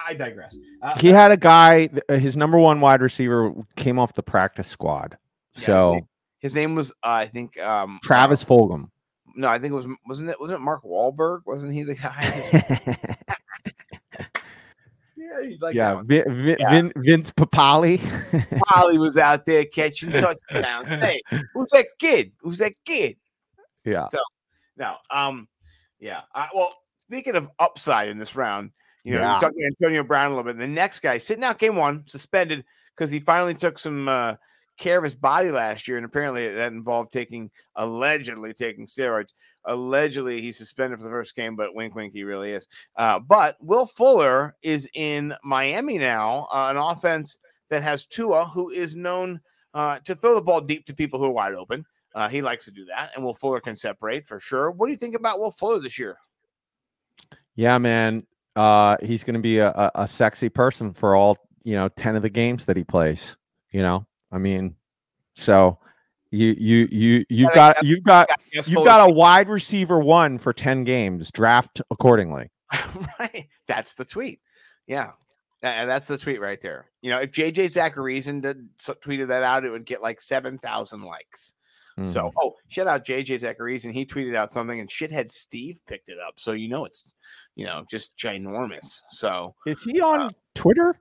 I 0.06 0.14
digress. 0.14 0.58
Uh, 0.82 0.98
He 0.98 1.08
had 1.08 1.30
a 1.30 1.36
guy 1.36 1.88
uh, 2.08 2.14
his 2.14 2.36
number 2.36 2.58
one 2.58 2.80
wide 2.80 3.00
receiver 3.00 3.52
came 3.76 3.98
off 3.98 4.14
the 4.14 4.22
practice 4.22 4.68
squad. 4.68 5.16
Yeah, 5.56 5.66
So 5.66 5.92
his, 5.94 6.02
his 6.38 6.54
name 6.54 6.74
was, 6.74 6.90
uh, 6.90 6.94
I 7.02 7.26
think, 7.26 7.58
um, 7.61 7.98
Travis 8.02 8.44
Fulgham. 8.44 8.86
No, 9.36 9.48
I 9.48 9.58
think 9.58 9.72
it 9.72 9.76
was, 9.76 9.86
wasn't 10.06 10.30
it, 10.30 10.40
wasn't 10.40 10.61
it 10.61 10.62
Mark 10.64 10.82
Wahlberg? 10.84 11.42
Wasn't 11.46 11.72
he 11.72 11.82
the 11.82 11.94
guy? 11.94 12.96
yeah, 15.43 15.57
like 15.61 15.74
yeah. 15.74 16.03
Vin, 16.05 16.24
Vin, 16.45 16.57
Yeah. 16.59 16.70
Vin, 16.70 16.93
Vince 16.97 17.31
Papale. 17.33 17.99
Polly 18.66 18.99
was 18.99 19.16
out 19.16 19.47
there 19.47 19.64
catching 19.64 20.11
touchdowns. 20.12 20.89
hey, 20.89 21.20
who's 21.55 21.68
that 21.70 21.87
kid? 21.99 22.33
Who's 22.41 22.59
that 22.59 22.72
kid? 22.85 23.16
yeah. 23.85 24.09
So 24.11 24.18
no, 24.76 24.97
um, 25.11 25.49
yeah. 25.99 26.22
Uh, 26.35 26.47
well, 26.55 26.74
speaking 27.03 27.37
of 27.37 27.49
upside 27.59 28.09
in 28.09 28.18
this 28.18 28.35
round, 28.37 28.70
you 29.05 29.14
know, 29.14 29.20
Yeah. 29.20 29.35
we're 29.35 29.41
talking 29.41 29.64
Antonio 29.64 30.03
Brown 30.05 30.26
a 30.26 30.35
little 30.35 30.45
bit. 30.45 30.53
And 30.53 30.61
The 30.62 30.68
next 30.68 31.01
guy 31.01 31.18
sitting 31.18 31.45
out 31.45 31.59
game 31.59 31.76
one, 31.76 32.05
suspended 32.07 32.64
because 32.97 33.11
he 33.11 33.20
finally 33.20 33.55
took 33.55 33.78
some 33.78 34.09
uh, 34.09 34.35
care 34.78 34.99
of 34.99 35.05
his 35.05 35.14
body 35.14 35.51
last 35.51 35.87
year, 35.89 35.97
and 35.99 36.07
apparently 36.07 36.49
that 36.49 36.72
involved 36.72 37.12
taking 37.12 37.51
allegedly 37.76 38.53
taking 38.55 38.87
steroids. 38.87 39.33
Allegedly, 39.64 40.40
he's 40.40 40.56
suspended 40.56 40.98
for 40.98 41.04
the 41.04 41.11
first 41.11 41.36
game, 41.36 41.56
but 41.56 41.74
wink, 41.74 41.94
wink, 41.94 42.12
he 42.12 42.24
really 42.24 42.52
is. 42.52 42.66
Uh, 42.96 43.18
but 43.18 43.56
Will 43.61 43.86
Fuller 43.86 44.56
is 44.62 44.88
in 44.94 45.34
Miami 45.44 45.98
now, 45.98 46.48
uh, 46.52 46.68
an 46.70 46.76
offense 46.76 47.38
that 47.68 47.82
has 47.82 48.06
Tua, 48.06 48.46
who 48.46 48.70
is 48.70 48.94
known 48.94 49.40
uh, 49.74 49.98
to 50.00 50.14
throw 50.14 50.34
the 50.34 50.42
ball 50.42 50.61
deep 50.61 50.86
to 50.86 50.94
people 50.94 51.20
who 51.20 51.26
are 51.26 51.30
wide 51.30 51.54
open. 51.54 51.84
Uh, 52.14 52.28
he 52.28 52.42
likes 52.42 52.64
to 52.64 52.70
do 52.70 52.84
that, 52.86 53.12
and 53.14 53.24
Will 53.24 53.34
Fuller 53.34 53.61
can 53.61 53.76
separate 53.76 54.26
for 54.26 54.40
sure. 54.40 54.70
What 54.70 54.86
do 54.86 54.92
you 54.92 54.98
think 54.98 55.14
about 55.14 55.38
Will 55.38 55.52
Fuller 55.52 55.78
this 55.78 55.98
year? 55.98 56.18
Yeah, 57.54 57.78
man. 57.78 58.26
Uh, 58.56 58.96
he's 59.02 59.22
going 59.22 59.34
to 59.34 59.40
be 59.40 59.58
a, 59.58 59.68
a, 59.68 59.90
a 59.94 60.08
sexy 60.08 60.48
person 60.48 60.92
for 60.92 61.14
all 61.14 61.36
you 61.62 61.76
know 61.76 61.88
ten 61.90 62.16
of 62.16 62.22
the 62.22 62.30
games 62.30 62.64
that 62.64 62.76
he 62.76 62.82
plays. 62.82 63.36
You 63.70 63.82
know, 63.82 64.06
I 64.32 64.38
mean, 64.38 64.74
so 65.36 65.78
you 66.31 66.55
you 66.59 66.89
you 66.91 67.24
you've 67.28 67.53
got 67.53 67.83
you've 67.83 68.05
got 68.05 68.28
you've 68.53 68.85
got 68.85 69.09
a 69.09 69.12
wide 69.12 69.49
receiver 69.49 69.99
one 69.99 70.39
for 70.39 70.53
ten 70.53 70.85
games. 70.85 71.31
Draft 71.31 71.83
accordingly. 71.91 72.51
right. 73.18 73.49
That's 73.66 73.95
the 73.95 74.05
tweet. 74.05 74.41
Yeah. 74.87 75.12
And 75.62 75.91
that's 75.91 76.09
the 76.09 76.16
tweet 76.16 76.41
right 76.41 76.61
there. 76.61 76.87
You 77.03 77.11
know, 77.11 77.20
if 77.20 77.33
JJ 77.33 77.72
Zachariason 77.72 78.41
did 78.43 78.68
tweeted 78.78 79.28
that 79.28 79.43
out, 79.43 79.64
it 79.64 79.70
would 79.70 79.85
get 79.85 80.01
like 80.01 80.18
7,000 80.20 81.03
likes. 81.03 81.53
Mhm. 81.99 82.09
So, 82.09 82.33
oh, 82.41 82.55
shout 82.68 82.87
out 82.87 83.05
JJ 83.05 83.41
Zachariason. 83.43 83.93
He 83.93 84.07
tweeted 84.07 84.35
out 84.35 84.51
something 84.51 84.81
and 84.81 84.89
shithead 84.89 85.31
Steve 85.31 85.81
picked 85.87 86.09
it 86.09 86.16
up. 86.26 86.35
So, 86.39 86.53
you 86.53 86.68
know, 86.68 86.87
it's, 86.87 87.05
you 87.57 87.66
know, 87.66 87.85
just 87.91 88.16
ginormous. 88.16 89.01
So, 89.11 89.55
is 89.66 89.83
he 89.83 90.01
on 90.01 90.35
Twitter? 90.55 90.99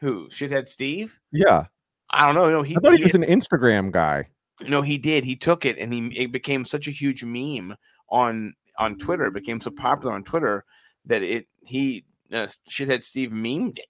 who? 0.00 0.28
Shithead 0.28 0.68
Steve? 0.68 1.18
Yeah, 1.32 1.66
I 2.10 2.24
don't 2.24 2.34
know. 2.34 2.48
No, 2.48 2.62
he, 2.62 2.76
I 2.76 2.80
thought 2.80 2.92
he 2.92 2.98
he- 2.98 3.04
was 3.04 3.14
an 3.14 3.24
Instagram 3.24 3.90
guy. 3.90 4.28
No, 4.62 4.82
he 4.82 4.98
did. 4.98 5.24
He 5.24 5.36
took 5.36 5.64
it 5.64 5.78
and 5.78 5.92
he 5.92 6.06
it 6.16 6.32
became 6.32 6.64
such 6.64 6.88
a 6.88 6.92
huge 6.92 7.24
meme 7.24 7.76
on 8.08 8.54
on 8.78 8.96
Twitter. 8.98 9.26
It 9.26 9.34
became 9.34 9.60
so 9.60 9.70
popular 9.70 10.14
on 10.14 10.24
Twitter 10.24 10.64
that 11.04 11.22
it 11.22 11.46
he 11.64 12.04
uh, 12.32 12.46
shithead 12.68 13.02
Steve 13.02 13.30
memed 13.30 13.78
it. 13.78 13.88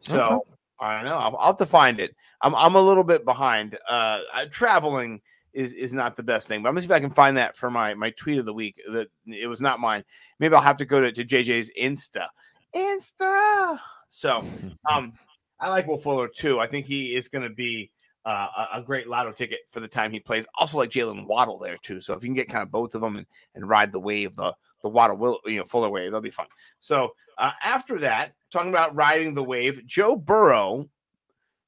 So 0.00 0.20
Okay. 0.20 0.50
I 0.80 0.96
don't 0.96 1.06
know. 1.06 1.16
I'll, 1.16 1.36
I'll 1.36 1.46
have 1.48 1.56
to 1.58 1.66
find 1.66 2.00
it. 2.00 2.14
I'm 2.42 2.54
I'm 2.54 2.74
a 2.74 2.80
little 2.80 3.04
bit 3.04 3.24
behind. 3.24 3.78
Uh, 3.88 4.20
I, 4.32 4.46
traveling 4.46 5.22
is 5.54 5.72
is 5.72 5.94
not 5.94 6.16
the 6.16 6.22
best 6.22 6.48
thing. 6.48 6.62
But 6.62 6.68
I'm 6.68 6.74
gonna 6.74 6.82
see 6.82 6.86
if 6.86 6.92
I 6.92 7.00
can 7.00 7.10
find 7.10 7.36
that 7.36 7.56
for 7.56 7.70
my 7.70 7.94
my 7.94 8.10
tweet 8.10 8.38
of 8.38 8.44
the 8.44 8.52
week. 8.52 8.80
That 8.92 9.08
it 9.26 9.48
was 9.48 9.60
not 9.60 9.80
mine. 9.80 10.04
Maybe 10.38 10.54
I'll 10.54 10.60
have 10.60 10.76
to 10.78 10.84
go 10.84 11.00
to, 11.00 11.12
to 11.12 11.24
JJ's 11.24 11.70
Insta. 11.80 12.28
Insta. 12.74 13.78
So 14.08 14.44
um 14.90 15.14
I 15.60 15.68
like 15.68 15.86
Will 15.86 15.96
Fuller 15.96 16.28
too. 16.28 16.60
I 16.60 16.66
think 16.66 16.86
he 16.86 17.14
is 17.14 17.28
gonna 17.28 17.50
be 17.50 17.90
uh, 18.24 18.66
a, 18.72 18.82
great 18.82 19.06
lotto 19.06 19.32
ticket 19.32 19.60
for 19.68 19.80
the 19.80 19.88
time 19.88 20.10
he 20.10 20.20
plays. 20.20 20.46
Also 20.58 20.78
like 20.78 20.90
Jaylen 20.90 21.26
Waddle 21.26 21.58
there 21.58 21.76
too. 21.76 22.00
So 22.00 22.14
if 22.14 22.22
you 22.22 22.28
can 22.28 22.34
get 22.34 22.48
kind 22.48 22.62
of 22.62 22.70
both 22.70 22.94
of 22.94 23.00
them 23.00 23.16
and, 23.16 23.26
and 23.54 23.68
ride 23.68 23.92
the 23.92 24.00
wave, 24.00 24.34
the 24.36 24.54
the 24.82 24.88
Waddle 24.88 25.16
will 25.16 25.40
you 25.46 25.58
know 25.58 25.64
Fuller 25.64 25.90
wave, 25.90 26.10
that'll 26.10 26.20
be 26.20 26.30
fun. 26.30 26.46
So 26.80 27.10
uh, 27.38 27.52
after 27.62 27.98
that, 28.00 28.32
talking 28.50 28.70
about 28.70 28.94
riding 28.94 29.34
the 29.34 29.44
wave, 29.44 29.86
Joe 29.86 30.16
Burrow 30.16 30.88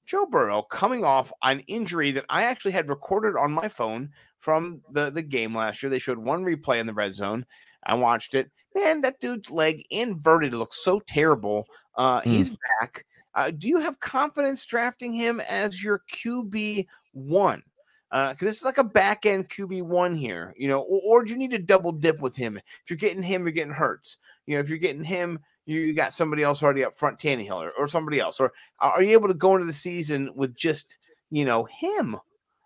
Joe 0.07 0.27
Burrow 0.27 0.63
coming 0.63 1.05
off 1.05 1.33
an 1.43 1.61
injury 1.67 2.13
that 2.13 2.25
I 2.31 2.45
actually 2.45 2.73
had 2.73 2.89
recorded 2.89 3.37
on 3.37 3.53
my 3.53 3.69
phone 3.69 4.11
from 4.39 4.81
the, 4.91 5.11
the 5.11 5.23
game 5.23 5.55
last 5.55 5.83
year. 5.83 5.91
They 5.91 5.99
showed 5.99 6.19
one 6.19 6.45
replay 6.45 6.79
in 6.79 6.87
the 6.87 6.95
red 6.95 7.13
zone. 7.13 7.45
I 7.85 7.95
watched 7.95 8.35
it. 8.35 8.51
Man, 8.75 9.01
that 9.01 9.21
dude's 9.21 9.51
leg 9.51 9.83
inverted 9.91 10.55
It 10.55 10.57
looks 10.57 10.83
so 10.83 11.01
terrible. 11.01 11.67
Uh, 11.97 12.21
Hmm. 12.21 12.31
He's 12.31 12.51
back. 12.51 13.05
Uh, 13.37 13.51
do 13.51 13.69
you 13.69 13.79
have 13.79 14.01
confidence 14.01 14.65
drafting 14.65 15.13
him 15.13 15.41
as 15.41 15.85
your 15.85 16.03
QB 16.13 16.87
one? 17.13 17.63
Because 18.11 18.39
this 18.41 18.57
is 18.57 18.65
like 18.65 18.79
a 18.79 18.85
back 18.85 19.27
end 19.27 19.51
QB 19.51 19.83
one 19.83 20.15
here, 20.15 20.55
you 20.57 20.69
know, 20.69 20.81
or, 20.81 21.01
or 21.05 21.25
do 21.25 21.33
you 21.33 21.37
need 21.37 21.51
to 21.51 21.59
double 21.59 21.93
dip 21.93 22.19
with 22.21 22.35
him? 22.35 22.57
If 22.57 22.89
you're 22.89 22.97
getting 22.97 23.23
him, 23.23 23.43
you're 23.43 23.53
getting 23.53 23.75
Hurts. 23.75 24.17
You 24.47 24.55
know, 24.55 24.61
if 24.61 24.71
you're 24.71 24.79
getting 24.79 25.05
him, 25.05 25.39
you, 25.67 25.81
you 25.81 25.93
got 25.93 26.15
somebody 26.15 26.43
else 26.43 26.63
already 26.63 26.85
up 26.85 26.97
front, 26.97 27.19
Tannehill 27.19 27.57
or, 27.57 27.73
or 27.73 27.87
somebody 27.87 28.21
else. 28.21 28.41
Or 28.41 28.53
are 28.79 29.03
you 29.03 29.13
able 29.13 29.29
to 29.29 29.35
go 29.35 29.55
into 29.55 29.67
the 29.67 29.73
season 29.73 30.31
with 30.35 30.57
just 30.57 30.97
you 31.31 31.45
know 31.45 31.65
him? 31.65 32.17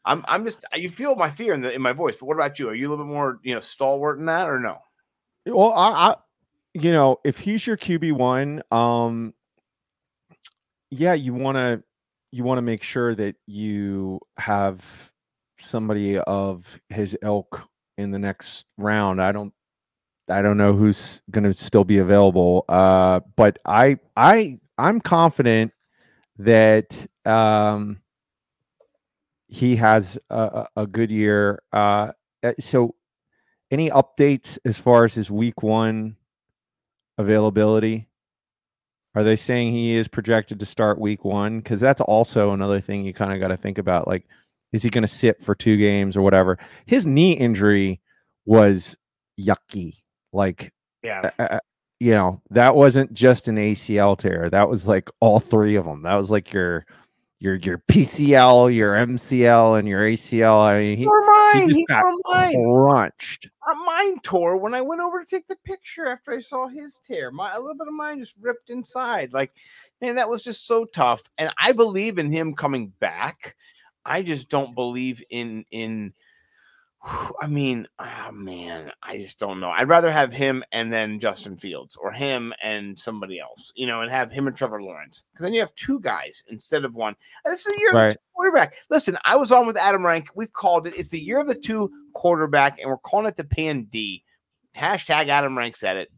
I'm 0.04 0.24
I'm 0.28 0.44
just 0.44 0.64
you 0.76 0.88
feel 0.88 1.16
my 1.16 1.30
fear 1.30 1.52
in 1.52 1.62
the 1.62 1.72
in 1.74 1.82
my 1.82 1.92
voice, 1.92 2.14
but 2.20 2.26
what 2.26 2.36
about 2.36 2.58
you? 2.58 2.68
Are 2.68 2.74
you 2.74 2.88
a 2.88 2.90
little 2.90 3.04
bit 3.04 3.10
more 3.10 3.40
you 3.42 3.54
know 3.54 3.60
stalwart 3.60 4.18
in 4.18 4.26
that 4.26 4.48
or 4.48 4.60
no? 4.60 4.78
Well, 5.46 5.72
I, 5.72 6.10
I 6.10 6.16
you 6.74 6.92
know, 6.92 7.18
if 7.24 7.38
he's 7.38 7.66
your 7.66 7.76
QB 7.76 8.12
one, 8.12 8.62
um, 8.70 9.34
yeah, 10.90 11.14
you 11.14 11.34
want 11.34 11.56
to 11.56 11.82
you 12.32 12.44
want 12.44 12.58
to 12.58 12.62
make 12.62 12.82
sure 12.82 13.14
that 13.14 13.36
you 13.46 14.20
have 14.38 15.10
somebody 15.58 16.18
of 16.18 16.80
his 16.88 17.16
ilk 17.22 17.68
in 17.98 18.10
the 18.10 18.18
next 18.18 18.66
round. 18.78 19.20
I 19.22 19.32
don't 19.32 19.52
I 20.28 20.42
don't 20.42 20.56
know 20.56 20.72
who's 20.72 21.22
going 21.30 21.44
to 21.44 21.52
still 21.52 21.84
be 21.84 21.98
available. 21.98 22.64
Uh, 22.68 23.20
but 23.36 23.58
I 23.66 23.98
I 24.16 24.58
I'm 24.78 25.00
confident 25.00 25.72
that 26.38 27.06
um 27.24 28.00
he 29.48 29.76
has 29.76 30.16
a, 30.30 30.66
a 30.76 30.86
good 30.86 31.10
year. 31.10 31.60
Uh, 31.72 32.12
uh, 32.42 32.52
so 32.60 32.94
any 33.70 33.90
updates 33.90 34.58
as 34.64 34.78
far 34.78 35.04
as 35.04 35.14
his 35.14 35.30
week 35.30 35.62
one 35.62 36.16
availability? 37.18 38.09
Are 39.14 39.24
they 39.24 39.36
saying 39.36 39.72
he 39.72 39.96
is 39.96 40.06
projected 40.08 40.60
to 40.60 40.66
start 40.66 41.00
week 41.00 41.24
one? 41.24 41.58
Because 41.58 41.80
that's 41.80 42.00
also 42.00 42.52
another 42.52 42.80
thing 42.80 43.04
you 43.04 43.12
kind 43.12 43.32
of 43.32 43.40
got 43.40 43.48
to 43.48 43.56
think 43.56 43.78
about. 43.78 44.06
Like, 44.06 44.26
is 44.72 44.82
he 44.82 44.90
going 44.90 45.02
to 45.02 45.08
sit 45.08 45.42
for 45.42 45.54
two 45.54 45.76
games 45.76 46.16
or 46.16 46.22
whatever? 46.22 46.58
His 46.86 47.06
knee 47.06 47.32
injury 47.32 48.00
was 48.44 48.96
yucky. 49.38 49.96
Like, 50.32 50.72
Yeah, 51.02 51.30
uh, 51.38 51.58
you 51.98 52.14
know, 52.14 52.40
that 52.50 52.76
wasn't 52.76 53.12
just 53.12 53.48
an 53.48 53.56
ACL 53.56 54.16
tear. 54.16 54.48
That 54.48 54.68
was 54.68 54.86
like 54.86 55.10
all 55.20 55.40
three 55.40 55.74
of 55.74 55.84
them. 55.84 56.02
That 56.02 56.14
was 56.14 56.30
like 56.30 56.52
your 56.52 56.86
your 57.40 57.56
your 57.56 57.78
PCL, 57.88 58.74
your 58.74 58.94
MCL, 58.94 59.78
and 59.78 59.88
your 59.88 60.02
ACL. 60.02 60.60
I 60.62 60.78
mean, 60.78 60.98
he, 60.98 61.06
or 61.06 61.24
mine. 61.26 61.68
just 61.68 61.78
He 61.78 61.86
got 61.86 62.04
or 62.04 62.12
mine. 62.26 62.54
crunched. 62.54 63.48
Uh, 63.68 63.74
Mine 63.86 64.20
tore 64.22 64.58
when 64.58 64.74
I 64.74 64.82
went 64.82 65.00
over 65.00 65.20
to 65.24 65.26
take 65.28 65.46
the 65.48 65.56
picture 65.64 66.06
after 66.06 66.32
I 66.32 66.38
saw 66.38 66.68
his 66.68 67.00
tear. 67.06 67.30
My 67.30 67.54
a 67.54 67.58
little 67.58 67.74
bit 67.74 67.88
of 67.88 67.94
mine 67.94 68.20
just 68.20 68.34
ripped 68.40 68.70
inside. 68.70 69.32
Like, 69.32 69.52
man, 70.00 70.14
that 70.16 70.28
was 70.28 70.44
just 70.44 70.66
so 70.66 70.84
tough. 70.84 71.22
And 71.38 71.50
I 71.58 71.72
believe 71.72 72.18
in 72.18 72.30
him 72.30 72.54
coming 72.54 72.92
back. 73.00 73.56
I 74.04 74.22
just 74.22 74.48
don't 74.48 74.74
believe 74.74 75.22
in 75.30 75.64
in. 75.70 76.12
I 77.02 77.46
mean, 77.46 77.86
oh 77.98 78.30
man, 78.32 78.92
I 79.02 79.16
just 79.16 79.38
don't 79.38 79.58
know. 79.58 79.70
I'd 79.70 79.88
rather 79.88 80.12
have 80.12 80.32
him 80.34 80.62
and 80.70 80.92
then 80.92 81.18
Justin 81.18 81.56
Fields, 81.56 81.96
or 81.96 82.12
him 82.12 82.52
and 82.62 82.98
somebody 82.98 83.40
else, 83.40 83.72
you 83.74 83.86
know, 83.86 84.02
and 84.02 84.10
have 84.10 84.30
him 84.30 84.46
and 84.46 84.54
Trevor 84.54 84.82
Lawrence, 84.82 85.24
because 85.32 85.44
then 85.44 85.54
you 85.54 85.60
have 85.60 85.74
two 85.74 85.98
guys 86.00 86.44
instead 86.50 86.84
of 86.84 86.94
one. 86.94 87.14
And 87.44 87.52
This 87.52 87.64
is 87.66 87.72
the 87.72 87.80
year 87.80 87.88
of 87.90 87.94
Right. 87.94 88.08
the 88.08 88.14
two 88.14 88.20
quarterback. 88.34 88.74
Listen, 88.90 89.16
I 89.24 89.36
was 89.36 89.50
on 89.50 89.66
with 89.66 89.78
Adam 89.78 90.04
Rank. 90.04 90.28
We've 90.34 90.52
called 90.52 90.86
it. 90.86 90.94
It's 90.98 91.08
the 91.08 91.18
year 91.18 91.38
of 91.40 91.46
the 91.46 91.54
two 91.54 91.90
quarterback, 92.12 92.78
and 92.80 92.90
we're 92.90 92.98
calling 92.98 93.26
it 93.26 93.36
the 93.36 93.44
Pan 93.44 93.84
D. 93.84 94.22
Hashtag 94.76 95.28
Adam 95.28 95.56
Rank 95.56 95.76
said 95.76 95.96
it. 95.96 96.12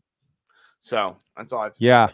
So 0.81 1.17
that's 1.37 1.53
all 1.53 1.61
I 1.61 1.65
have 1.65 1.73
to 1.75 1.79
say. 1.79 1.87
Yeah. 1.87 2.09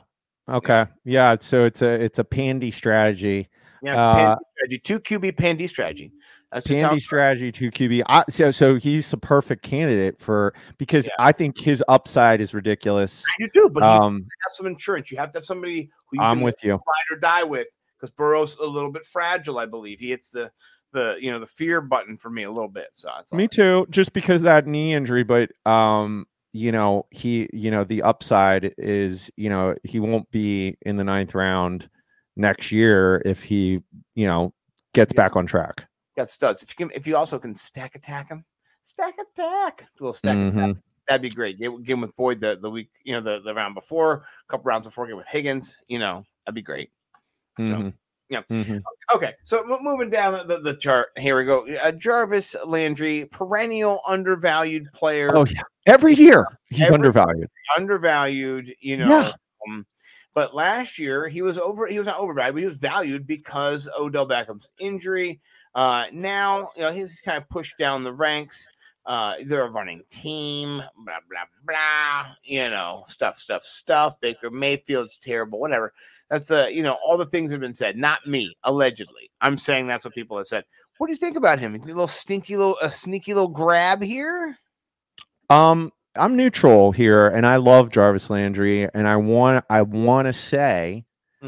Okay. 0.47 0.85
Yeah. 1.05 1.37
So 1.41 1.65
it's 1.65 1.81
a 1.81 1.89
it's 2.03 2.19
a 2.19 2.25
pandy 2.25 2.71
strategy. 2.71 3.49
Yeah, 3.83 3.93
it's 3.93 3.99
a 3.99 4.01
Uh, 4.01 4.35
D 4.37 4.41
strategy. 4.57 4.79
Two 4.79 5.01
QB 5.01 5.37
Pan 5.39 5.57
D 5.57 5.67
strategy. 5.67 6.13
That's 6.53 6.67
how 6.69 6.75
Pandy 6.89 7.01
strategy 7.01 7.53
to 7.53 7.71
QB. 7.71 8.03
I, 8.09 8.25
so 8.31 8.51
so 8.51 8.77
he's 8.77 9.13
a 9.13 9.17
perfect 9.19 9.63
candidate 9.63 10.19
for 10.19 10.55
because 10.79 11.07
Yeah. 11.07 11.13
I 11.19 11.33
think 11.33 11.59
his 11.59 11.85
upside 11.89 12.41
is 12.41 12.55
ridiculous. 12.55 13.23
you 13.39 13.49
do, 13.53 13.69
but 13.73 13.83
he's 13.83 14.05
Um, 14.07 14.15
have 14.45 14.53
some 14.53 14.67
insurance. 14.67 15.11
You 15.11 15.19
have 15.19 15.33
to 15.33 15.39
have 15.39 15.45
somebody 15.45 15.91
who 16.11 16.19
you 16.19 16.23
I'm 16.23 16.39
can 16.39 16.45
with 16.45 16.57
you. 16.65 16.73
ride 16.73 17.07
or 17.11 17.17
die 17.19 17.45
with 17.45 17.67
because 17.99 18.11
Burrow's 18.11 18.57
a 18.57 18.65
little 18.67 18.91
bit 18.93 19.05
fragile, 19.07 19.59
I 19.59 19.67
believe. 19.67 19.99
He 19.99 20.11
hits 20.11 20.31
the 20.31 20.51
the 20.93 21.19
you 21.21 21.31
know 21.31 21.39
the 21.39 21.47
fear 21.47 21.83
button 21.83 22.17
for 22.17 22.31
me 22.31 22.45
a 22.45 22.51
little 22.51 22.71
bit. 22.71 22.89
So 22.95 23.11
Me 23.35 23.47
too. 23.47 23.87
Just 23.91 24.15
because 24.15 24.41
of 24.41 24.45
that 24.47 24.67
knee 24.67 24.95
injury, 24.95 25.25
but 25.25 25.51
um, 25.67 26.25
you 26.55 26.73
know, 26.73 27.05
he, 27.11 27.47
you 27.53 27.71
know, 27.71 27.85
the 27.85 28.03
upside 28.03 28.73
is, 28.79 29.31
you 29.37 29.51
know, 29.51 29.75
he 29.85 30.01
won't 30.01 30.29
be 30.31 30.79
in 30.81 30.97
the 30.97 31.05
ninth 31.05 31.35
round 31.35 31.91
next 32.37 32.73
year 32.73 33.21
if 33.27 33.43
he, 33.43 33.81
you 34.15 34.27
know, 34.27 34.55
gets 34.95 35.13
Yeah. 35.13 35.25
back 35.25 35.37
on 35.37 35.45
track. 35.45 35.85
Got 36.19 36.29
studs. 36.31 36.63
If 36.63 36.71
you 36.71 36.87
can, 36.87 36.95
if 36.97 37.07
you 37.07 37.17
also 37.17 37.39
can 37.39 37.55
stack 37.55 37.95
attack 37.95 38.29
him, 38.29 38.45
stack 38.83 39.15
attack, 39.19 39.83
a 39.83 39.87
little 40.03 40.13
stack 40.13 40.37
attack. 40.37 40.53
Mhm. 40.71 40.83
That'd 41.09 41.23
be 41.23 41.31
great. 41.31 41.59
Get, 41.59 41.71
get 41.85 41.93
him 41.95 42.01
with 42.03 42.15
Boyd 42.17 42.41
the, 42.41 42.59
the 42.61 42.71
week, 42.71 42.91
you 43.05 43.13
know, 43.15 43.21
the, 43.23 43.41
the 43.41 43.55
round 43.55 43.75
before, 43.75 44.15
a 44.17 44.23
couple 44.49 44.65
rounds 44.65 44.87
before, 44.87 45.07
get 45.07 45.17
with 45.17 45.27
Higgins, 45.29 45.77
you 45.89 45.99
know, 45.99 46.25
that'd 46.45 46.55
be 46.55 46.61
great. 46.63 46.91
Mhm. 47.59 47.95
yeah. 48.29 48.43
Mhm. 48.51 48.83
Okay, 49.15 49.33
so 49.43 49.63
mo- 49.65 49.79
moving 49.81 50.11
down 50.11 50.35
the, 50.47 50.61
the, 50.61 50.75
chart, 50.77 51.09
here 51.17 51.37
we 51.39 51.45
go. 51.47 51.67
Uh, 51.83 51.93
Jarvis 51.93 52.55
Landry, 52.67 53.25
perennial 53.33 54.01
undervalued 54.07 54.87
player, 54.93 55.31
Oh 55.35 55.47
yeah. 55.47 55.63
Every 55.87 56.15
year 56.15 56.47
he's 56.69 56.83
Every- 56.83 56.95
undervalued. 56.97 57.49
undervalued, 57.77 58.75
you 58.81 58.99
know. 58.99 59.09
Yeah. 59.09 59.33
Um, 59.67 59.87
but 60.35 60.55
last 60.55 60.99
year 60.99 61.27
he 61.27 61.41
was 61.43 61.59
over. 61.59 61.87
He 61.87 61.99
was 61.99 62.07
not 62.07 62.19
overvalued, 62.21 62.55
but 62.55 62.61
he 62.61 62.67
was 62.67 62.77
valued 62.77 63.27
because 63.27 63.89
Odell 63.99 64.29
Beckham's 64.29 64.69
injury. 64.79 65.41
Uh, 65.79 66.07
now 66.13 66.71
you 66.75 66.83
know 66.83 66.91
he's 66.91 67.21
kind 67.21 67.39
of 67.39 67.49
pushed 67.49 67.79
down 67.79 68.03
the 68.03 68.13
ranks. 68.13 68.69
Uh, 69.07 69.37
they're 69.47 69.65
a 69.65 69.71
running 69.71 70.03
team, 70.11 70.79
blah 70.79 71.21
blah 71.31 71.45
blah. 71.65 72.35
You 72.43 72.69
know, 72.69 73.05
stuff, 73.07 73.37
stuff, 73.37 73.63
stuff. 73.63 74.21
Baker 74.21 74.51
Mayfield's 74.51 75.19
terrible. 75.19 75.61
Whatever. 75.61 75.93
That's 76.31 76.51
uh, 76.51 76.67
you 76.69 76.83
know, 76.83 76.99
all 77.07 77.17
the 77.17 77.27
things 77.27 77.53
have 77.53 77.61
been 77.61 77.75
said. 77.75 77.97
Not 77.97 78.27
me, 78.27 78.57
allegedly. 78.65 79.31
I'm 79.41 79.57
saying 79.57 79.87
that's 79.87 80.05
what 80.05 80.15
people 80.15 80.37
have 80.37 80.49
said. 80.49 80.65
What 80.97 81.07
do 81.07 81.13
you 81.13 81.17
think 81.17 81.37
about 81.37 81.61
him? 81.61 81.77
A 81.77 81.79
little 81.79 82.09
stinky 82.09 82.57
little, 82.57 82.77
a 82.83 82.91
sneaky 82.91 83.33
little 83.33 83.49
grab 83.49 84.03
here. 84.03 84.59
Um, 85.49 85.93
I'm 86.17 86.35
neutral 86.35 86.91
here, 86.91 87.29
and 87.29 87.47
I 87.47 87.55
love 87.55 87.91
Jarvis 87.91 88.31
Landry, 88.31 88.89
and 88.95 89.07
I 89.07 89.15
want 89.15 89.65
I 89.71 89.83
want 89.83 90.27
to 90.27 90.33
say 90.33 91.05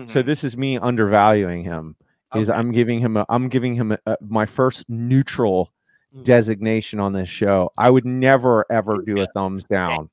so. 0.06 0.22
Mhm. 0.22 0.24
This 0.24 0.44
is 0.44 0.56
me 0.56 0.78
undervaluing 0.78 1.64
him. 1.64 1.96
Is 2.34 2.48
Okay. 2.48 2.58
I'm 2.58 2.70
giving 2.72 3.00
him 3.00 3.16
a, 3.16 3.26
I'm 3.28 3.48
giving 3.48 3.74
him 3.74 3.92
a, 3.92 3.98
a- 4.06 4.16
my 4.20 4.46
first 4.46 4.84
neutral 4.88 5.72
Mm. 6.14 6.24
designation 6.24 6.98
on 6.98 7.12
this 7.12 7.28
show. 7.28 7.70
I 7.78 7.88
would 7.88 8.04
never 8.04 8.66
ever 8.68 8.96
Take 8.96 9.06
do 9.14 9.22
a 9.22 9.28
thumbs 9.28 9.62
down. 9.62 10.10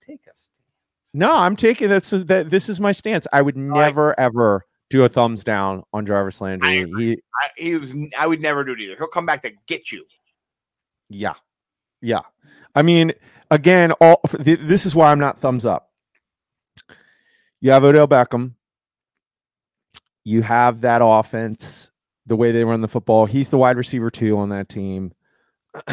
take 0.00 0.20
us. 0.30 0.50
No, 1.12 1.32
I'm 1.34 1.56
taking 1.56 1.88
that's 1.88 2.10
that. 2.10 2.50
This 2.50 2.68
is 2.68 2.78
my 2.78 2.92
stance. 2.92 3.26
I 3.32 3.42
would 3.42 3.56
never 3.56 4.14
ever 4.20 4.64
do 4.90 5.02
a 5.02 5.08
thumbs 5.08 5.42
down 5.42 5.82
on 5.92 6.06
Jarvis 6.06 6.40
Landry. 6.40 6.84
He, 6.96 7.12
I, 7.34 7.48
he 7.56 7.74
was. 7.74 7.96
I 8.16 8.28
would 8.28 8.40
never 8.40 8.62
do 8.62 8.74
it 8.74 8.80
either. 8.80 8.94
He'll 8.96 9.08
come 9.08 9.26
back 9.26 9.42
to 9.42 9.50
get 9.66 9.90
you. 9.90 10.04
yeah, 11.08 11.34
yeah. 12.00 12.20
I 12.76 12.82
mean, 12.82 13.12
again, 13.50 13.90
all 14.00 14.20
this 14.38 14.86
is 14.86 14.94
why 14.94 15.10
I'm 15.10 15.18
not 15.18 15.40
thumbs 15.40 15.64
up. 15.66 15.90
You 17.60 17.72
have 17.72 17.82
Odell 17.82 18.06
Beckham. 18.06 18.52
You 20.24 20.42
have 20.42 20.82
that 20.82 21.00
offense, 21.02 21.90
the 22.26 22.36
way 22.36 22.52
they 22.52 22.64
run 22.64 22.80
the 22.80 22.88
football. 22.88 23.26
He's 23.26 23.48
the 23.48 23.58
wide 23.58 23.76
receiver 23.76 24.10
too 24.10 24.38
on 24.38 24.50
that 24.50 24.68
team. 24.68 25.12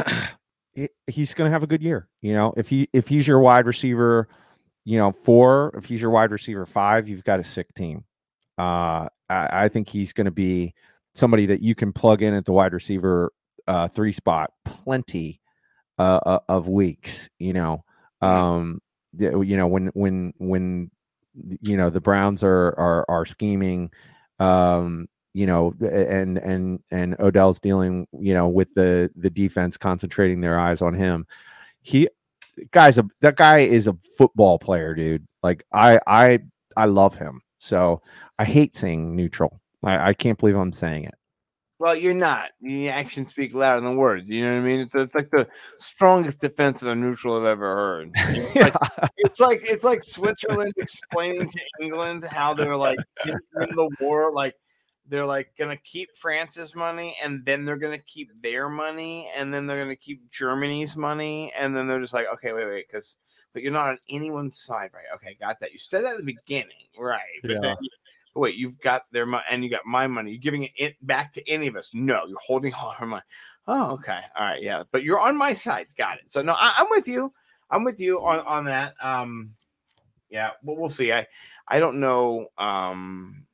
He's 1.07 1.33
going 1.33 1.47
to 1.47 1.51
have 1.51 1.63
a 1.63 1.67
good 1.67 1.81
year. 1.81 2.07
You 2.21 2.33
know, 2.33 2.53
if 2.55 2.67
he 2.67 2.87
if 2.93 3.07
he's 3.07 3.27
your 3.27 3.39
wide 3.39 3.65
receiver, 3.65 4.27
you 4.85 4.97
know, 4.97 5.11
four. 5.11 5.73
If 5.75 5.85
he's 5.85 6.01
your 6.01 6.11
wide 6.11 6.31
receiver 6.31 6.65
five, 6.65 7.09
you've 7.09 7.23
got 7.23 7.39
a 7.39 7.43
sick 7.43 7.73
team. 7.73 8.05
Uh, 8.57 9.09
I, 9.29 9.65
I 9.65 9.69
think 9.69 9.89
he's 9.89 10.13
going 10.13 10.25
to 10.25 10.31
be 10.31 10.73
somebody 11.13 11.47
that 11.47 11.61
you 11.61 11.75
can 11.75 11.91
plug 11.91 12.21
in 12.21 12.33
at 12.33 12.45
the 12.45 12.53
wide 12.53 12.73
receiver 12.73 13.33
uh, 13.67 13.89
three 13.89 14.13
spot 14.13 14.51
plenty 14.63 15.41
uh, 15.97 16.19
uh, 16.25 16.39
of 16.47 16.69
weeks. 16.69 17.27
You 17.37 17.53
know, 17.53 17.83
um, 18.21 18.81
you 19.17 19.57
know 19.57 19.67
when 19.67 19.87
when 19.87 20.33
when 20.37 20.91
you 21.61 21.75
know 21.75 21.89
the 21.89 22.01
Browns 22.01 22.41
are 22.41 22.67
are 22.77 23.05
are 23.09 23.25
scheming, 23.25 23.91
um, 24.39 25.07
you 25.33 25.45
know, 25.45 25.73
and 25.81 26.37
and 26.39 26.79
and 26.91 27.15
Odell's 27.19 27.59
dealing, 27.59 28.07
you 28.19 28.33
know, 28.33 28.47
with 28.47 28.73
the 28.75 29.11
the 29.15 29.29
defense 29.29 29.77
concentrating 29.77 30.41
their 30.41 30.59
eyes 30.59 30.81
on 30.81 30.93
him. 30.93 31.27
He 31.81 32.09
guy's 32.71 32.97
a 32.97 33.07
that 33.21 33.35
guy 33.35 33.59
is 33.59 33.87
a 33.87 33.97
football 34.17 34.57
player, 34.59 34.95
dude. 34.95 35.27
Like 35.43 35.63
I 35.73 35.99
I 36.07 36.39
I 36.75 36.85
love 36.85 37.15
him. 37.15 37.41
So 37.59 38.01
I 38.39 38.45
hate 38.45 38.75
saying 38.75 39.15
neutral. 39.15 39.59
I, 39.83 40.09
I 40.09 40.13
can't 40.13 40.37
believe 40.39 40.55
I'm 40.55 40.73
saying 40.73 41.05
it. 41.05 41.15
Well, 41.79 41.95
you're 41.95 42.13
not. 42.15 42.49
The 42.61 42.89
actions 42.89 43.31
speak 43.31 43.53
louder 43.53 43.85
than 43.85 43.97
words. 43.97 44.25
You 44.27 44.45
know 44.45 44.53
what 44.53 44.59
I 44.59 44.63
mean? 44.63 44.79
It's 44.79 44.95
it's 44.95 45.13
like 45.13 45.29
the 45.29 45.47
strongest 45.77 46.41
defense 46.41 46.81
of 46.81 46.87
a 46.89 46.95
neutral 46.95 47.37
I've 47.37 47.45
ever 47.45 47.75
heard. 47.75 48.11
It's 48.15 48.55
like, 48.55 48.73
it's 49.17 49.39
like 49.39 49.59
it's 49.63 49.83
like 49.83 50.03
Switzerland 50.03 50.73
explaining 50.77 51.47
to 51.49 51.59
England 51.79 52.23
how 52.23 52.53
they're 52.55 52.75
like 52.77 52.99
in, 53.25 53.39
in 53.61 53.75
the 53.75 53.89
war, 53.99 54.31
like 54.33 54.55
they're 55.07 55.25
like 55.25 55.51
gonna 55.57 55.77
keep 55.77 56.09
France's 56.15 56.75
money 56.75 57.15
and 57.23 57.45
then 57.45 57.63
they're 57.63 57.77
gonna 57.77 57.97
keep 57.99 58.29
their 58.41 58.69
money 58.69 59.29
and 59.35 59.53
then 59.53 59.67
they're 59.67 59.81
gonna 59.81 59.95
keep 59.95 60.29
Germany's 60.31 60.97
money 60.97 61.53
and 61.57 61.77
then 61.77 61.87
they're 61.87 62.01
just 62.01 62.13
like, 62.13 62.27
okay, 62.33 62.53
wait, 62.53 62.65
wait, 62.65 62.87
because 62.91 63.17
but 63.53 63.63
you're 63.63 63.71
not 63.71 63.89
on 63.89 63.99
anyone's 64.09 64.59
side, 64.59 64.89
right? 64.93 65.05
Okay, 65.15 65.37
got 65.39 65.59
that. 65.59 65.71
You 65.71 65.79
said 65.79 66.03
that 66.03 66.13
at 66.13 66.17
the 66.17 66.23
beginning, 66.23 66.87
right? 66.99 67.21
But 67.41 67.51
Yeah. 67.51 67.59
then 67.61 67.75
wait, 68.37 68.55
you've 68.55 68.79
got 68.79 69.03
their 69.11 69.25
money 69.25 69.43
and 69.49 69.63
you 69.63 69.69
got 69.69 69.85
my 69.85 70.07
money. 70.07 70.31
You're 70.31 70.39
giving 70.39 70.69
it 70.75 70.95
back 71.05 71.31
to 71.33 71.49
any 71.49 71.67
of 71.67 71.75
us? 71.75 71.91
No, 71.93 72.25
you're 72.27 72.37
holding 72.45 72.73
all 72.81 72.91
her 72.91 73.05
money. 73.05 73.23
Oh, 73.67 73.91
okay, 73.91 74.21
all 74.35 74.45
right, 74.45 74.61
yeah. 74.61 74.83
But 74.91 75.03
you're 75.03 75.19
on 75.19 75.37
my 75.37 75.53
side. 75.53 75.87
Got 75.97 76.17
it. 76.19 76.31
So 76.31 76.41
no, 76.41 76.53
I, 76.55 76.73
I'm 76.77 76.87
with 76.89 77.07
you. 77.07 77.33
I'm 77.69 77.83
with 77.83 77.99
you 77.99 78.23
on 78.23 78.39
on 78.39 78.65
that. 78.65 78.93
Um, 79.01 79.53
yeah, 80.29 80.51
well, 80.63 80.77
we'll 80.77 80.89
see. 80.89 81.11
I 81.11 81.25
I 81.67 81.79
don't 81.79 81.99
know. 81.99 82.47
Um, 82.57 83.45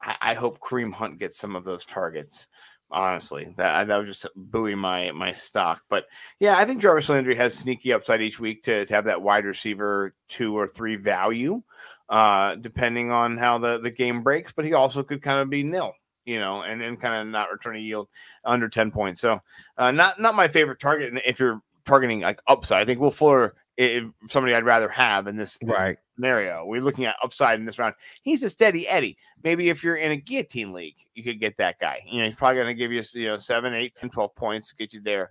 I, 0.00 0.16
I 0.20 0.34
hope 0.34 0.58
Kareem 0.60 0.92
Hunt 0.92 1.18
gets 1.18 1.36
some 1.36 1.54
of 1.54 1.64
those 1.64 1.84
targets. 1.84 2.48
Honestly, 2.92 3.54
that 3.56 3.88
that 3.88 3.96
would 3.96 4.06
just 4.06 4.26
buoy 4.36 4.74
my 4.74 5.12
my 5.12 5.32
stock. 5.32 5.82
But 5.88 6.04
yeah, 6.38 6.58
I 6.58 6.66
think 6.66 6.82
Jarvis 6.82 7.08
Landry 7.08 7.34
has 7.36 7.56
sneaky 7.56 7.90
upside 7.92 8.20
each 8.20 8.38
week 8.38 8.62
to, 8.64 8.84
to 8.84 8.94
have 8.94 9.06
that 9.06 9.22
wide 9.22 9.46
receiver 9.46 10.14
two 10.28 10.54
or 10.58 10.68
three 10.68 10.96
value, 10.96 11.62
uh, 12.10 12.56
depending 12.56 13.10
on 13.10 13.38
how 13.38 13.56
the 13.56 13.78
the 13.78 13.90
game 13.90 14.22
breaks. 14.22 14.52
But 14.52 14.66
he 14.66 14.74
also 14.74 15.02
could 15.02 15.22
kind 15.22 15.38
of 15.38 15.48
be 15.48 15.62
nil, 15.62 15.94
you 16.26 16.38
know, 16.38 16.62
and 16.62 16.82
then 16.82 16.98
kind 16.98 17.14
of 17.14 17.32
not 17.32 17.50
return 17.50 17.76
a 17.76 17.78
yield 17.78 18.08
under 18.44 18.68
ten 18.68 18.90
points. 18.90 19.22
So 19.22 19.40
uh, 19.78 19.90
not 19.90 20.20
not 20.20 20.34
my 20.34 20.48
favorite 20.48 20.78
target. 20.78 21.14
If 21.24 21.40
you're 21.40 21.62
targeting 21.86 22.20
like 22.20 22.40
upside, 22.46 22.82
I 22.82 22.84
think 22.84 23.00
Will 23.00 23.10
Fuller 23.10 23.54
is 23.78 24.02
somebody 24.28 24.54
I'd 24.54 24.66
rather 24.66 24.90
have 24.90 25.26
in 25.26 25.36
this 25.36 25.58
right. 25.62 25.96
Scenario. 26.26 26.64
We're 26.64 26.80
looking 26.80 27.04
at 27.04 27.16
upside 27.22 27.58
in 27.58 27.66
this 27.66 27.78
round. 27.78 27.94
He's 28.22 28.42
a 28.44 28.50
steady 28.50 28.86
Eddie. 28.86 29.18
Maybe 29.42 29.68
if 29.70 29.82
you're 29.82 29.96
in 29.96 30.12
a 30.12 30.16
guillotine 30.16 30.72
league, 30.72 30.94
you 31.14 31.24
could 31.24 31.40
get 31.40 31.56
that 31.58 31.80
guy. 31.80 32.00
You 32.06 32.18
know, 32.20 32.24
he's 32.26 32.36
probably 32.36 32.56
going 32.56 32.68
to 32.68 32.74
give 32.74 32.92
you, 32.92 33.02
you 33.14 33.28
know, 33.28 33.36
seven, 33.36 33.74
eight, 33.74 33.94
10, 33.96 34.10
12 34.10 34.34
points, 34.36 34.72
get 34.72 34.94
you 34.94 35.00
there. 35.00 35.30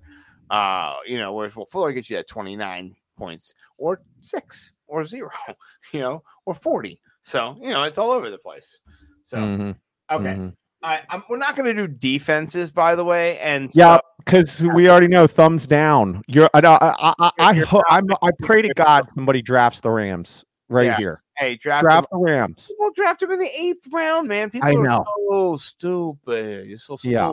Uh, 0.49 0.97
you 1.07 1.17
know, 1.17 1.31
whereas 1.33 1.55
Will 1.55 1.65
Fuller 1.65 1.93
gets 1.93 2.09
you 2.09 2.17
at 2.17 2.27
29 2.27 2.93
points 3.17 3.53
or 3.77 4.01
six 4.19 4.73
or 4.87 5.03
zero, 5.05 5.29
you 5.93 6.01
know, 6.01 6.23
or 6.45 6.53
40. 6.53 6.99
So, 7.21 7.57
you 7.61 7.69
know, 7.69 7.83
it's 7.83 7.97
all 7.97 8.11
over 8.11 8.29
the 8.29 8.37
place. 8.37 8.79
So, 9.23 9.37
Mhm, 9.37 9.75
okay. 10.11 10.25
mhm. 10.25 10.53
I, 10.83 11.01
I'm, 11.09 11.23
we're 11.29 11.37
not 11.37 11.55
going 11.55 11.73
to 11.73 11.87
do 11.87 11.87
defenses, 11.87 12.71
by 12.71 12.95
the 12.95 13.05
way. 13.05 13.37
And 13.39 13.69
Yeah, 13.73 13.97
so- 13.97 14.01
because 14.25 14.63
we 14.75 14.89
already 14.89 15.07
know 15.07 15.25
thumbs 15.27 15.65
down. 15.67 16.21
You're 16.27 16.49
I 16.53 16.59
I 16.59 16.75
I 16.75 17.13
I, 17.19 17.31
I, 17.39 17.81
I'm, 17.89 18.07
I 18.21 18.29
pray 18.41 18.61
to 18.61 18.73
God 18.75 19.07
somebody 19.15 19.41
drafts 19.41 19.79
the 19.79 19.89
Rams 19.89 20.43
right 20.71 20.85
Yeah. 20.87 20.97
here. 20.97 21.23
hey, 21.37 21.55
draft, 21.55 21.83
Draft 21.83 22.09
the 22.11 22.17
Rams. 22.17 22.67
People 22.67 22.89
draft 22.95 23.21
him 23.23 23.31
in 23.31 23.39
the 23.39 23.49
eighth 23.57 23.87
round, 23.91 24.27
man. 24.27 24.49
People 24.49 24.67
I 24.69 24.73
are 24.75 24.81
know. 24.83 25.05
so 25.29 25.57
stupid. 25.57 26.67
You're 26.67 26.77
so 26.77 26.97
stupid. 26.97 27.13
Yeah. 27.13 27.31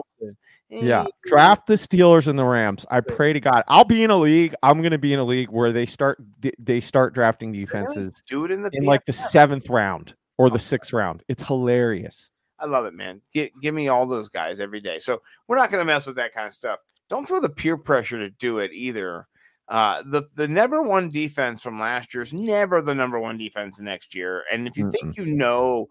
Yeah, 0.71 1.01
Eh, 1.01 1.07
draft 1.25 1.65
the 1.65 1.73
Steelers 1.73 2.27
and 2.27 2.37
the 2.37 2.45
Rams. 2.45 2.85
I 2.91 3.01
pray 3.01 3.33
to 3.33 3.39
God. 3.39 3.63
I'll 3.67 3.85
be 3.85 4.03
in 4.03 4.11
a 4.11 4.17
league. 4.17 4.53
I'm 4.61 4.81
going 4.81 4.91
to 4.91 4.99
be 4.99 5.13
in 5.13 5.19
a 5.19 5.23
league 5.23 5.49
where 5.49 5.71
they 5.71 5.87
start 5.87 6.19
they- 6.59 6.79
start 6.79 7.15
drafting 7.15 7.51
defenses 7.51 8.21
Do 8.27 8.45
it 8.45 8.51
in 8.51 8.61
the 8.61 8.69
in 8.73 8.83
like 8.83 9.03
the 9.05 9.13
seventh 9.13 9.67
round 9.69 10.13
or 10.37 10.51
the 10.51 10.59
sixth 10.59 10.93
round. 10.93 11.23
It's 11.27 11.41
hilarious. 11.41 12.29
I 12.59 12.65
love 12.67 12.85
it, 12.85 12.93
man. 12.93 13.21
Get, 13.33 13.51
give 13.61 13.73
me 13.73 13.87
all 13.87 14.05
those 14.05 14.29
guys 14.29 14.59
every 14.59 14.79
day. 14.81 14.99
So 14.99 15.21
we're 15.47 15.55
not 15.57 15.71
going 15.71 15.81
to 15.81 15.85
mess 15.91 16.05
with 16.05 16.17
that 16.17 16.33
kind 16.33 16.45
of 16.45 16.53
stuff. 16.53 16.79
Don't 17.09 17.27
feel 17.27 17.41
the 17.41 17.49
peer 17.49 17.75
pressure 17.77 18.19
to 18.19 18.29
do 18.29 18.59
it 18.59 18.71
either. 18.71 19.27
Uh, 19.69 20.01
the 20.03 20.23
the 20.35 20.47
number 20.47 20.81
one 20.81 21.09
defense 21.09 21.61
from 21.61 21.79
last 21.79 22.13
year 22.13 22.23
is 22.23 22.33
never 22.33 22.81
the 22.81 22.93
number 22.95 23.19
one 23.19 23.37
defense 23.37 23.79
next 23.79 24.15
year. 24.15 24.43
And 24.51 24.67
if 24.67 24.75
you 24.77 24.89
think 24.89 25.15
you 25.15 25.25
know 25.27 25.87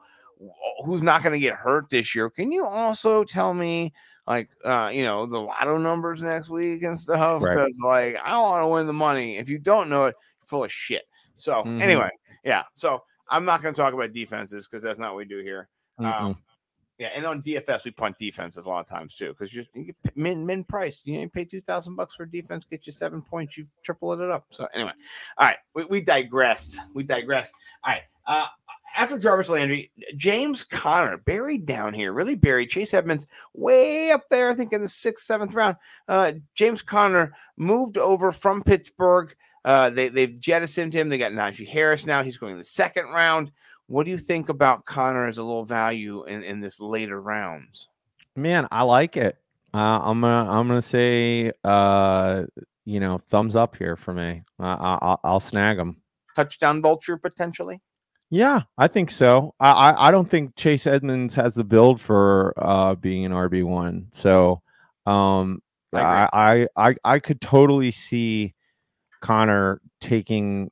who's 0.84 1.02
not 1.02 1.22
going 1.22 1.32
to 1.32 1.38
get 1.38 1.54
hurt 1.54 1.88
this 1.88 2.14
year, 2.14 2.28
can 2.28 2.50
you 2.50 2.66
also 2.66 3.22
tell 3.22 3.54
me 3.54 3.92
like 4.26 4.50
uh, 4.64 4.90
you 4.92 5.04
know 5.04 5.26
the 5.26 5.40
lotto 5.40 5.78
numbers 5.78 6.22
next 6.22 6.50
week 6.50 6.82
and 6.82 6.98
stuff? 6.98 7.40
Right. 7.40 7.54
Because 7.54 7.78
like 7.82 8.16
I 8.16 8.40
want 8.40 8.64
to 8.64 8.68
win 8.68 8.86
the 8.88 8.92
money. 8.92 9.36
If 9.38 9.48
you 9.48 9.58
don't 9.60 9.88
know 9.88 10.06
it, 10.06 10.16
you're 10.40 10.46
full 10.46 10.64
of 10.64 10.72
shit. 10.72 11.04
So 11.36 11.62
Mhm. 11.62 11.80
anyway, 11.80 12.10
yeah. 12.44 12.64
So 12.74 13.04
I'm 13.28 13.44
not 13.44 13.62
going 13.62 13.74
to 13.74 13.80
talk 13.80 13.94
about 13.94 14.12
defenses 14.12 14.66
because 14.66 14.82
that's 14.82 14.98
not 14.98 15.12
what 15.12 15.18
we 15.18 15.24
do 15.24 15.38
here. 15.38 15.68
Um, 15.98 16.36
yeah, 16.98 17.08
and 17.14 17.24
on 17.24 17.42
DFS 17.42 17.84
we 17.84 17.92
punt 17.92 18.18
defenses 18.18 18.64
a 18.64 18.68
lot 18.68 18.80
of 18.80 18.86
times 18.86 19.14
too 19.14 19.28
because 19.28 19.54
you 19.54 19.64
you 19.74 19.84
get 19.84 20.16
min 20.16 20.44
min 20.44 20.64
price. 20.64 21.00
You 21.04 21.20
you 21.20 21.28
pay 21.28 21.44
two 21.44 21.60
thousand 21.60 21.94
bucks 21.94 22.14
for 22.14 22.26
defense, 22.26 22.64
get 22.64 22.86
you 22.86 22.92
seven 22.92 23.22
points, 23.22 23.56
you've 23.56 23.70
tripled 23.82 24.20
it 24.20 24.30
up. 24.30 24.46
So 24.50 24.66
anyway, 24.74 24.92
all 25.36 25.46
right, 25.46 25.58
we, 25.74 25.84
we 25.84 26.00
digress. 26.00 26.76
We 26.94 27.04
digress. 27.04 27.52
All 27.84 27.92
right. 27.92 28.02
Uh, 28.26 28.46
after 28.96 29.16
Jarvis 29.16 29.48
Landry, 29.48 29.90
James 30.14 30.62
Conner 30.62 31.16
buried 31.16 31.64
down 31.64 31.94
here, 31.94 32.12
really 32.12 32.34
buried. 32.34 32.68
Chase 32.68 32.92
Edmonds 32.92 33.26
way 33.54 34.10
up 34.10 34.28
there, 34.28 34.50
I 34.50 34.54
think 34.54 34.72
in 34.72 34.82
the 34.82 34.88
sixth, 34.88 35.24
seventh 35.24 35.54
round. 35.54 35.76
Uh, 36.08 36.32
James 36.54 36.82
Conner 36.82 37.32
moved 37.56 37.96
over 37.96 38.32
from 38.32 38.62
Pittsburgh. 38.62 39.34
Uh, 39.64 39.90
they 39.90 40.08
they've 40.08 40.38
jettisoned 40.38 40.94
him. 40.94 41.08
They 41.08 41.18
got 41.18 41.32
Najee 41.32 41.68
Harris 41.68 42.06
now. 42.06 42.22
He's 42.22 42.38
going 42.38 42.52
in 42.52 42.58
the 42.58 42.64
second 42.64 43.08
round. 43.08 43.50
What 43.88 44.04
do 44.04 44.10
you 44.10 44.18
think 44.18 44.50
about 44.50 44.84
Conner 44.84 45.26
as 45.26 45.38
a 45.38 45.42
little 45.42 45.64
value 45.64 46.24
in, 46.24 46.42
in 46.44 46.60
this 46.60 46.78
later 46.78 47.20
rounds? 47.20 47.88
Man, 48.36 48.68
I 48.70 48.82
like 48.82 49.16
it. 49.16 49.36
Uh, 49.72 50.00
I'm 50.02 50.20
gonna 50.20 50.50
I'm 50.50 50.68
gonna 50.68 50.82
say 50.82 51.52
uh, 51.64 52.44
you 52.84 53.00
know 53.00 53.18
thumbs 53.28 53.56
up 53.56 53.76
here 53.76 53.96
for 53.96 54.14
me. 54.14 54.42
Uh, 54.60 54.76
I, 54.78 54.98
I'll, 55.00 55.20
I'll 55.24 55.40
snag 55.40 55.78
him. 55.78 56.02
Touchdown 56.36 56.80
vulture 56.82 57.16
potentially. 57.16 57.80
Yeah, 58.30 58.62
I 58.76 58.88
think 58.88 59.10
so. 59.10 59.54
I, 59.58 59.70
I 59.70 60.08
I 60.08 60.10
don't 60.10 60.28
think 60.28 60.54
Chase 60.56 60.86
Edmonds 60.86 61.34
has 61.34 61.54
the 61.54 61.64
build 61.64 62.00
for 62.00 62.52
uh 62.58 62.94
being 62.94 63.24
an 63.24 63.32
RB 63.32 63.64
one. 63.64 64.08
So 64.10 64.60
um 65.06 65.62
I, 65.94 66.28
I 66.32 66.66
I 66.76 66.94
I 67.04 67.18
could 67.18 67.40
totally 67.40 67.90
see 67.90 68.54
Conner 69.20 69.80
taking 70.00 70.70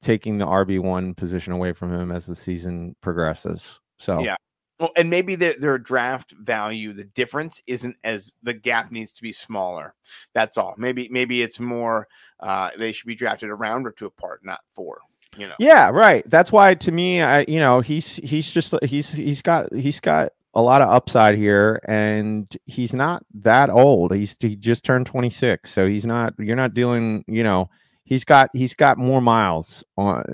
taking 0.00 0.38
the 0.38 0.46
RB 0.46 0.80
one 0.80 1.14
position 1.14 1.52
away 1.52 1.72
from 1.72 1.92
him 1.92 2.12
as 2.12 2.26
the 2.26 2.34
season 2.34 2.94
progresses. 3.00 3.80
So 3.98 4.20
Yeah. 4.20 4.36
Well, 4.80 4.92
and 4.96 5.10
maybe 5.10 5.34
their, 5.34 5.54
their 5.58 5.76
draft 5.76 6.32
value, 6.38 6.92
the 6.92 7.04
difference 7.04 7.60
isn't 7.66 7.96
as 8.04 8.36
the 8.44 8.54
gap 8.54 8.92
needs 8.92 9.12
to 9.14 9.22
be 9.22 9.32
smaller. 9.32 9.94
That's 10.34 10.56
all. 10.56 10.74
Maybe 10.78 11.08
maybe 11.10 11.42
it's 11.42 11.58
more. 11.58 12.06
Uh, 12.38 12.70
they 12.78 12.92
should 12.92 13.08
be 13.08 13.16
drafted 13.16 13.50
a 13.50 13.54
round 13.54 13.88
or 13.88 13.90
two 13.90 14.06
apart, 14.06 14.44
not 14.44 14.60
four. 14.70 15.00
You 15.36 15.48
know. 15.48 15.54
Yeah, 15.58 15.90
right. 15.90 16.28
That's 16.30 16.52
why 16.52 16.74
to 16.74 16.92
me, 16.92 17.22
I 17.22 17.44
you 17.48 17.58
know 17.58 17.80
he's 17.80 18.16
he's 18.16 18.52
just 18.52 18.72
he's 18.84 19.10
he's 19.10 19.42
got 19.42 19.72
he's 19.74 19.98
got 19.98 20.32
a 20.54 20.62
lot 20.62 20.80
of 20.80 20.88
upside 20.90 21.36
here, 21.36 21.80
and 21.84 22.48
he's 22.66 22.94
not 22.94 23.24
that 23.34 23.70
old. 23.70 24.14
He's 24.14 24.36
he 24.38 24.54
just 24.54 24.84
turned 24.84 25.06
twenty 25.06 25.30
six, 25.30 25.72
so 25.72 25.88
he's 25.88 26.06
not. 26.06 26.34
You're 26.38 26.56
not 26.56 26.74
dealing. 26.74 27.24
You 27.26 27.42
know, 27.42 27.68
he's 28.08 28.24
got 28.24 28.50
he's 28.54 28.74
got 28.74 28.98
more 28.98 29.20
miles 29.20 29.84
on 29.96 30.24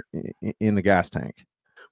in 0.61 0.75
the 0.77 0.83
gas 0.83 1.11
tank. 1.11 1.45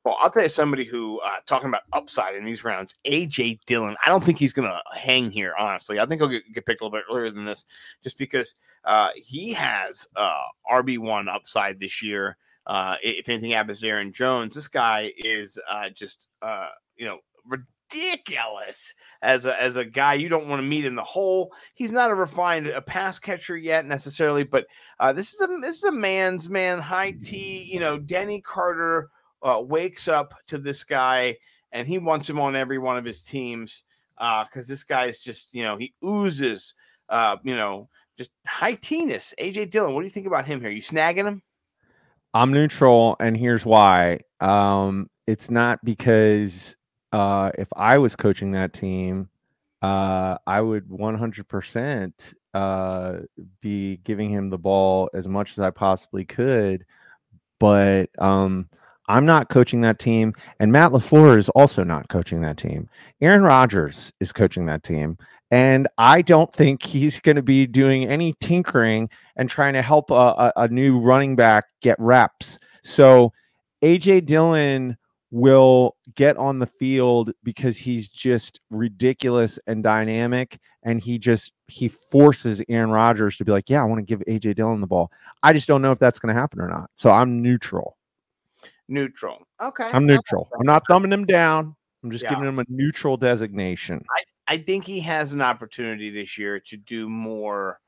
Well, 0.04 0.16
I'll 0.20 0.30
tell 0.30 0.42
you 0.42 0.48
somebody 0.48 0.84
who 0.84 1.20
uh, 1.20 1.36
talking 1.46 1.68
about 1.68 1.82
upside 1.92 2.34
in 2.34 2.44
these 2.44 2.64
rounds. 2.64 2.94
AJ 3.06 3.60
Dillon. 3.66 3.96
I 4.04 4.08
don't 4.08 4.22
think 4.22 4.38
he's 4.38 4.52
going 4.52 4.68
to 4.68 4.80
hang 4.96 5.30
here. 5.30 5.54
Honestly, 5.56 6.00
I 6.00 6.06
think 6.06 6.20
he'll 6.20 6.28
get, 6.28 6.42
get 6.52 6.66
picked 6.66 6.80
a 6.80 6.84
little 6.84 6.98
bit 6.98 7.04
earlier 7.10 7.30
than 7.30 7.44
this, 7.44 7.66
just 8.02 8.18
because 8.18 8.56
uh, 8.84 9.10
he 9.14 9.52
has 9.52 10.08
uh, 10.16 10.42
RB 10.70 10.98
one 10.98 11.28
upside 11.28 11.78
this 11.78 12.02
year. 12.02 12.36
Uh, 12.66 12.96
if 13.02 13.28
anything 13.28 13.52
happens 13.52 13.80
to 13.80 13.88
Aaron 13.88 14.12
Jones, 14.12 14.54
this 14.54 14.68
guy 14.68 15.12
is 15.18 15.58
uh, 15.70 15.88
just 15.90 16.28
uh, 16.42 16.68
you 16.96 17.06
know 17.06 17.18
ridiculous 17.92 18.94
as 19.22 19.46
a 19.46 19.60
as 19.60 19.76
a 19.76 19.84
guy 19.84 20.14
you 20.14 20.28
don't 20.28 20.48
want 20.48 20.60
to 20.60 20.66
meet 20.66 20.84
in 20.84 20.94
the 20.94 21.02
hole. 21.02 21.52
He's 21.74 21.92
not 21.92 22.10
a 22.10 22.14
refined 22.14 22.66
a 22.66 22.82
pass 22.82 23.18
catcher 23.18 23.56
yet 23.56 23.86
necessarily, 23.86 24.44
but 24.44 24.66
uh, 25.00 25.12
this 25.12 25.32
is 25.34 25.40
a 25.40 25.48
this 25.60 25.76
is 25.76 25.84
a 25.84 25.92
man's 25.92 26.50
man 26.50 26.80
high 26.80 27.12
T. 27.22 27.62
You 27.70 27.80
know, 27.80 27.98
Denny 27.98 28.40
Carter 28.40 29.10
uh, 29.42 29.60
wakes 29.60 30.08
up 30.08 30.34
to 30.48 30.58
this 30.58 30.84
guy 30.84 31.36
and 31.72 31.86
he 31.86 31.98
wants 31.98 32.28
him 32.28 32.40
on 32.40 32.56
every 32.56 32.78
one 32.78 32.96
of 32.96 33.04
his 33.04 33.20
teams 33.20 33.84
because 34.18 34.68
this 34.68 34.84
guy 34.84 35.06
is 35.06 35.18
just 35.18 35.52
you 35.54 35.62
know 35.62 35.76
he 35.76 35.94
oozes 36.04 36.74
uh, 37.12 37.36
you 37.44 37.54
know, 37.54 37.88
just 38.16 38.30
high 38.46 38.74
teenus. 38.74 39.34
AJ 39.38 39.70
Dillon, 39.70 39.94
what 39.94 40.00
do 40.00 40.06
you 40.06 40.10
think 40.10 40.26
about 40.26 40.46
him 40.46 40.60
here? 40.60 40.70
You 40.70 40.82
snagging 40.82 41.26
him? 41.26 41.42
I'm 42.34 42.52
neutral, 42.52 43.16
and 43.20 43.36
here's 43.36 43.66
why. 43.66 44.20
Um, 44.40 45.08
it's 45.26 45.50
not 45.50 45.78
because 45.84 46.74
uh, 47.12 47.50
if 47.58 47.68
I 47.76 47.98
was 47.98 48.16
coaching 48.16 48.52
that 48.52 48.72
team, 48.72 49.28
uh, 49.82 50.38
I 50.46 50.60
would 50.60 50.88
100% 50.88 52.34
uh, 52.54 53.16
be 53.60 53.96
giving 53.98 54.30
him 54.30 54.50
the 54.50 54.58
ball 54.58 55.10
as 55.14 55.28
much 55.28 55.52
as 55.52 55.58
I 55.58 55.70
possibly 55.70 56.24
could. 56.24 56.84
But 57.58 58.10
um, 58.18 58.68
I'm 59.08 59.26
not 59.26 59.48
coaching 59.48 59.82
that 59.82 59.98
team, 59.98 60.34
and 60.58 60.72
Matt 60.72 60.92
LaFleur 60.92 61.36
is 61.36 61.48
also 61.50 61.84
not 61.84 62.08
coaching 62.08 62.40
that 62.42 62.56
team. 62.56 62.88
Aaron 63.20 63.42
Rodgers 63.42 64.12
is 64.20 64.32
coaching 64.32 64.66
that 64.66 64.82
team, 64.82 65.18
and 65.50 65.86
I 65.98 66.22
don't 66.22 66.52
think 66.52 66.82
he's 66.82 67.20
going 67.20 67.36
to 67.36 67.42
be 67.42 67.66
doing 67.66 68.06
any 68.06 68.34
tinkering 68.40 69.10
and 69.36 69.50
trying 69.50 69.74
to 69.74 69.82
help 69.82 70.10
a, 70.10 70.14
a, 70.14 70.52
a 70.56 70.68
new 70.68 70.98
running 70.98 71.36
back 71.36 71.66
get 71.82 71.96
reps. 72.00 72.58
So 72.82 73.32
AJ 73.82 74.26
Dillon 74.26 74.96
will 75.32 75.96
get 76.14 76.36
on 76.36 76.58
the 76.58 76.66
field 76.66 77.32
because 77.42 77.78
he's 77.78 78.06
just 78.06 78.60
ridiculous 78.70 79.58
and 79.66 79.82
dynamic 79.82 80.60
and 80.82 81.00
he 81.00 81.18
just 81.18 81.52
he 81.68 81.88
forces 81.88 82.62
Aaron 82.68 82.90
Rodgers 82.90 83.38
to 83.38 83.44
be 83.44 83.50
like, 83.50 83.70
"Yeah, 83.70 83.80
I 83.82 83.86
want 83.86 83.98
to 83.98 84.04
give 84.04 84.20
AJ 84.28 84.54
Dillon 84.56 84.80
the 84.82 84.86
ball." 84.86 85.10
I 85.42 85.54
just 85.54 85.66
don't 85.66 85.80
know 85.80 85.90
if 85.90 85.98
that's 85.98 86.18
going 86.18 86.34
to 86.34 86.38
happen 86.38 86.60
or 86.60 86.68
not. 86.68 86.90
So 86.96 87.08
I'm 87.10 87.40
neutral. 87.40 87.96
Neutral. 88.88 89.46
Okay. 89.60 89.88
I'm 89.92 90.06
neutral. 90.06 90.50
I'm 90.58 90.66
not 90.66 90.82
thumbing 90.86 91.12
him 91.12 91.24
down. 91.24 91.74
I'm 92.04 92.10
just 92.10 92.24
Yeah. 92.24 92.30
giving 92.30 92.46
him 92.46 92.58
a 92.58 92.64
neutral 92.68 93.16
designation. 93.16 94.04
I 94.10 94.22
I 94.54 94.58
think 94.58 94.84
he 94.84 95.00
has 95.00 95.32
an 95.32 95.40
opportunity 95.40 96.10
this 96.10 96.36
year 96.36 96.60
to 96.60 96.76
do 96.76 97.08
more. 97.08 97.78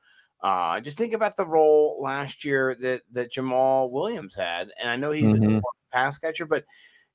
Uh, 0.41 0.79
just 0.79 0.97
think 0.97 1.13
about 1.13 1.35
the 1.35 1.45
role 1.45 2.01
last 2.01 2.43
year 2.43 2.73
that 2.75 3.01
that 3.11 3.31
Jamaal 3.31 3.91
Williams 3.91 4.33
had, 4.33 4.71
and 4.79 4.89
I 4.89 4.95
know 4.95 5.11
he's 5.11 5.33
a 5.33 5.37
Mhm. 5.37 5.51
more 5.51 5.61
pass 5.91 6.17
catcher, 6.17 6.45
but 6.45 6.63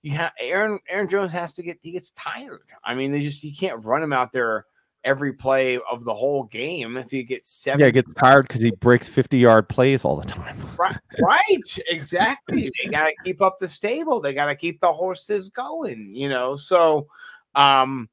you 0.03 0.13
have 0.13 0.33
Aaron 0.41 0.79
Aaron 0.89 1.09
Jones 1.09 1.33
has 1.33 1.53
to 1.55 1.63
get 1.63 1.79
he 1.83 1.93
gets 1.93 2.11
tired. 2.13 2.69
I 2.85 2.95
mean, 2.95 3.13
they 3.13 3.21
just 3.21 3.43
you 3.43 3.55
can't 3.55 3.85
run 3.85 4.03
him 4.03 4.13
out 4.13 4.33
there 4.33 4.67
every 5.05 5.33
play 5.33 5.79
of 5.91 6.05
the 6.05 6.15
whole 6.15 6.45
game 6.45 6.97
if 6.97 7.11
he 7.11 7.23
gets 7.23 7.49
seven. 7.49 7.81
Yeah, 7.81 7.87
he 7.87 7.93
gets 7.93 8.13
tired 8.15 8.49
because 8.49 8.61
he 8.61 8.71
breaks 8.71 9.09
50 9.09 9.39
yard 9.39 9.69
plays 9.69 10.05
all 10.05 10.17
the 10.17 10.27
time. 10.27 10.59
Right, 10.79 10.97
right, 11.23 11.79
exactly. 11.89 12.71
they 12.83 12.91
got 12.91 13.07
to 13.07 13.15
keep 13.25 13.41
up 13.41 13.59
the 13.59 13.69
stable. 13.69 14.21
They 14.21 14.35
got 14.35 14.47
to 14.47 14.55
keep 14.55 14.81
the 14.81 14.93
horses 14.93 15.49
going. 15.49 16.15
You 16.15 16.29
know, 16.29 16.57
so 16.57 17.09
um, 17.55 18.09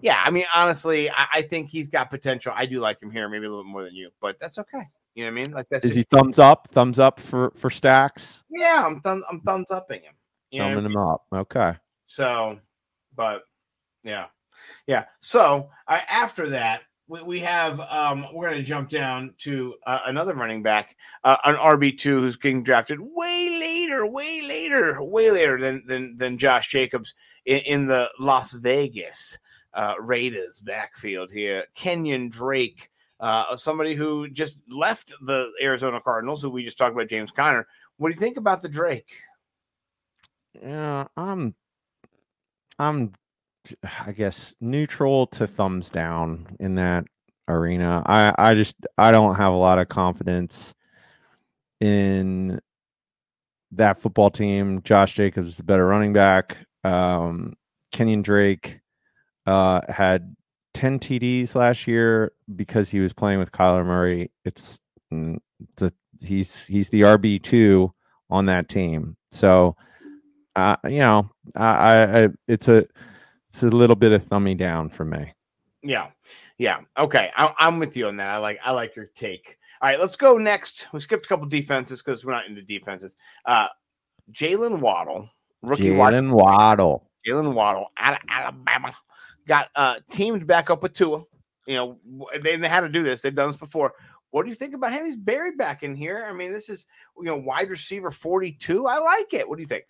yeah. 0.00 0.20
I 0.24 0.30
mean, 0.30 0.44
honestly, 0.54 1.10
I, 1.10 1.26
I 1.34 1.42
think 1.42 1.68
he's 1.68 1.88
got 1.88 2.10
potential. 2.10 2.52
I 2.54 2.66
do 2.66 2.80
like 2.80 3.02
him 3.02 3.10
here, 3.10 3.28
maybe 3.28 3.46
a 3.46 3.50
little 3.50 3.64
more 3.64 3.84
than 3.84 3.94
you, 3.94 4.10
but 4.20 4.38
that's 4.40 4.58
okay. 4.58 4.82
You 5.14 5.24
know 5.24 5.32
what 5.32 5.38
I 5.38 5.42
mean? 5.42 5.52
Like 5.52 5.68
that's 5.68 5.84
Is 5.84 5.90
just, 5.90 5.98
he 5.98 6.16
thumbs 6.16 6.38
up? 6.38 6.68
Thumbs 6.70 7.00
up 7.00 7.18
for 7.18 7.50
for 7.56 7.70
stacks? 7.70 8.44
yeah. 8.50 8.84
I'm 8.86 9.00
thumb, 9.00 9.24
I'm 9.30 9.40
thumbs 9.40 9.70
upping 9.70 10.02
him. 10.02 10.14
You 10.50 10.60
know 10.60 10.66
what 10.66 10.70
I 10.70 10.74
Thumbing 10.74 10.92
him 10.92 10.96
up. 10.96 11.26
Okay. 11.32 11.74
So, 12.06 12.58
but 13.14 13.42
yeah, 14.02 14.26
yeah. 14.86 15.04
So 15.20 15.68
uh, 15.86 16.00
after 16.08 16.48
that, 16.50 16.82
we, 17.08 17.22
we 17.22 17.38
have 17.40 17.80
um, 17.80 18.26
we're 18.32 18.48
going 18.48 18.60
to 18.60 18.66
jump 18.66 18.88
down 18.88 19.34
to 19.38 19.74
uh, 19.86 20.00
another 20.06 20.34
running 20.34 20.62
back, 20.62 20.96
uh, 21.24 21.36
an 21.44 21.56
RB 21.56 21.96
two 21.98 22.20
who's 22.20 22.36
getting 22.36 22.62
drafted 22.62 22.98
way 23.00 23.58
later, 23.60 24.06
way 24.06 24.42
later, 24.46 25.02
way 25.02 25.30
later 25.30 25.60
than 25.60 25.82
than 25.86 26.16
than 26.16 26.38
Josh 26.38 26.70
Jacobs 26.70 27.14
in, 27.44 27.58
in 27.60 27.86
the 27.86 28.10
Las 28.18 28.52
Vegas 28.52 29.38
uh, 29.74 29.94
Raiders 30.00 30.60
backfield 30.60 31.30
here. 31.32 31.64
Kenyan 31.76 32.30
Drake. 32.30 32.90
Uh, 33.20 33.56
somebody 33.56 33.96
who 33.96 34.28
just 34.28 34.62
left 34.70 35.12
the 35.22 35.50
Arizona 35.60 36.00
Cardinals, 36.00 36.40
who 36.40 36.50
we 36.50 36.64
just 36.64 36.78
talked 36.78 36.94
about, 36.94 37.08
James 37.08 37.32
Conner. 37.32 37.66
What 37.96 38.10
do 38.10 38.14
you 38.14 38.20
think 38.20 38.36
about 38.36 38.60
the 38.62 38.68
Drake? 38.68 39.12
Yeah, 40.62 41.06
I'm 41.16 41.54
I'm 42.78 43.12
I 44.06 44.12
guess 44.12 44.54
neutral 44.60 45.26
to 45.28 45.46
thumbs 45.46 45.90
down 45.90 46.46
in 46.60 46.74
that 46.76 47.04
arena. 47.48 48.02
I 48.06 48.34
I 48.38 48.54
just 48.54 48.76
I 48.96 49.12
don't 49.12 49.36
have 49.36 49.52
a 49.52 49.56
lot 49.56 49.78
of 49.78 49.88
confidence 49.88 50.74
in 51.80 52.60
that 53.72 54.00
football 54.00 54.30
team. 54.30 54.82
Josh 54.82 55.14
Jacobs 55.14 55.48
is 55.50 55.56
the 55.58 55.62
better 55.62 55.86
running 55.86 56.12
back. 56.12 56.58
Um 56.84 57.54
Kenyan 57.92 58.22
Drake 58.22 58.80
uh 59.46 59.80
had 59.88 60.34
10 60.74 60.98
TDs 60.98 61.54
last 61.54 61.86
year 61.86 62.32
because 62.56 62.90
he 62.90 63.00
was 63.00 63.12
playing 63.12 63.38
with 63.38 63.52
Kyler 63.52 63.84
Murray. 63.84 64.30
It's, 64.44 64.78
mm, 65.12 65.38
it's 65.72 65.82
a, 65.82 65.90
he's 66.24 66.66
he's 66.66 66.88
the 66.90 67.00
RB2 67.02 67.90
on 68.30 68.46
that 68.46 68.68
team. 68.68 69.16
So 69.32 69.76
uh, 70.56 70.76
you 70.84 70.98
know, 70.98 71.30
I, 71.54 72.24
I, 72.24 72.28
it's 72.46 72.68
a 72.68 72.86
it's 73.50 73.62
a 73.62 73.68
little 73.68 73.96
bit 73.96 74.12
of 74.12 74.24
thumbing 74.24 74.56
down 74.56 74.88
for 74.88 75.04
me. 75.04 75.32
Yeah, 75.82 76.08
yeah. 76.58 76.80
Okay, 76.98 77.30
I, 77.36 77.52
I'm 77.58 77.78
with 77.78 77.96
you 77.96 78.08
on 78.08 78.16
that. 78.16 78.28
I 78.28 78.36
like 78.38 78.58
I 78.64 78.72
like 78.72 78.96
your 78.96 79.06
take. 79.14 79.58
All 79.80 79.88
right, 79.88 80.00
let's 80.00 80.16
go 80.16 80.36
next. 80.38 80.88
We 80.92 81.00
skipped 81.00 81.24
a 81.24 81.28
couple 81.28 81.46
defenses 81.46 82.02
because 82.02 82.24
we're 82.24 82.32
not 82.32 82.46
into 82.46 82.62
defenses. 82.62 83.16
Uh, 83.44 83.68
Jaylen 84.32 84.80
Waddle, 84.80 85.30
rookie 85.62 85.90
Jaylen 85.90 86.32
Waddle. 86.32 87.08
Jaylen 87.26 87.52
Waddle 87.52 87.86
out 87.96 88.14
of 88.14 88.20
Alabama 88.28 88.92
got 89.46 89.68
uh, 89.76 89.96
teamed 90.10 90.46
back 90.46 90.70
up 90.70 90.82
with 90.82 90.92
Tua. 90.92 91.24
You 91.66 91.74
know, 91.74 91.98
they, 92.42 92.56
they 92.56 92.68
had 92.68 92.80
to 92.80 92.88
do 92.88 93.02
this. 93.02 93.20
They've 93.20 93.34
done 93.34 93.50
this 93.50 93.56
before. 93.56 93.94
What 94.30 94.44
do 94.44 94.50
you 94.50 94.54
think 94.54 94.74
about 94.74 94.92
him? 94.92 95.04
He's 95.04 95.16
buried 95.16 95.56
back 95.56 95.82
in 95.82 95.94
here. 95.94 96.26
I 96.28 96.32
mean, 96.32 96.52
this 96.52 96.68
is 96.68 96.86
you 97.16 97.24
know 97.24 97.36
wide 97.36 97.70
receiver 97.70 98.10
42. 98.10 98.86
I 98.86 98.98
like 98.98 99.32
it. 99.32 99.48
What 99.48 99.56
do 99.56 99.62
you 99.62 99.68
think? 99.68 99.84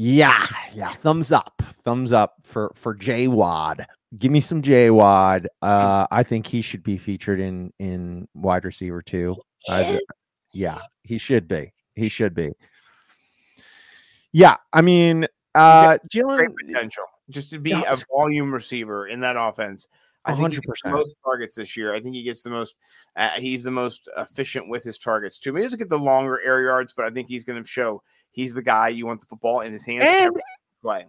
Yeah, 0.00 0.46
yeah. 0.74 0.92
Thumbs 0.92 1.32
up. 1.32 1.60
Thumbs 1.84 2.12
up 2.12 2.36
for 2.44 2.70
for 2.76 2.94
J 2.94 3.26
Wad. 3.26 3.84
Give 4.16 4.30
me 4.30 4.38
some 4.40 4.62
J 4.62 4.90
Wad. 4.90 5.48
Uh, 5.60 6.06
I 6.12 6.22
think 6.22 6.46
he 6.46 6.62
should 6.62 6.84
be 6.84 6.96
featured 6.96 7.40
in 7.40 7.72
in 7.80 8.28
wide 8.32 8.64
receiver 8.64 9.02
too. 9.02 9.34
I- 9.68 9.98
yeah, 10.52 10.78
he 11.02 11.18
should 11.18 11.48
be. 11.48 11.72
He 11.96 12.08
should 12.08 12.32
be. 12.32 12.52
Yeah, 14.32 14.56
I 14.72 14.82
mean, 14.82 15.26
uh, 15.54 15.98
Great 15.98 16.24
Jalen. 16.24 16.54
potential 16.66 17.04
just 17.28 17.50
to 17.50 17.58
be 17.58 17.70
Yeah, 17.70 17.82
a 17.92 17.96
volume 18.16 18.54
receiver 18.54 19.08
in 19.08 19.18
that 19.20 19.36
offense. 19.36 19.88
I 20.24 20.34
think 20.36 20.52
he 20.52 20.56
gets 20.60 20.82
the 20.82 20.90
100%. 20.90 20.92
most 20.94 21.16
targets 21.24 21.56
this 21.56 21.76
year. 21.76 21.92
I 21.92 22.00
think 22.00 22.14
he 22.14 22.22
gets 22.22 22.42
the 22.42 22.50
most. 22.50 22.76
Uh, 23.16 23.30
he's 23.30 23.64
the 23.64 23.70
most 23.72 24.08
efficient 24.16 24.68
with 24.68 24.84
his 24.84 24.96
targets 24.96 25.38
too. 25.40 25.54
He 25.56 25.62
doesn't 25.62 25.78
get 25.78 25.88
the 25.88 25.98
longer 25.98 26.40
air 26.44 26.62
yards, 26.62 26.92
but 26.94 27.04
I 27.04 27.10
think 27.10 27.28
he's 27.28 27.44
going 27.44 27.60
to 27.60 27.68
show 27.68 28.02
he's 28.30 28.54
the 28.54 28.62
guy 28.62 28.88
you 28.88 29.06
want 29.06 29.20
the 29.20 29.26
football 29.26 29.60
in 29.60 29.72
his 29.72 29.84
hands. 29.84 30.04
And 30.06 30.36
play. 30.82 31.06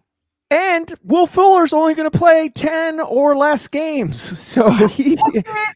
and 0.52 0.94
Will 1.04 1.28
Fuller's 1.28 1.74
only 1.74 1.94
going 1.94 2.10
to 2.10 2.18
play 2.18 2.50
ten 2.50 3.00
or 3.00 3.36
less 3.36 3.68
games, 3.68 4.20
so 4.40 4.72
he 4.88 5.18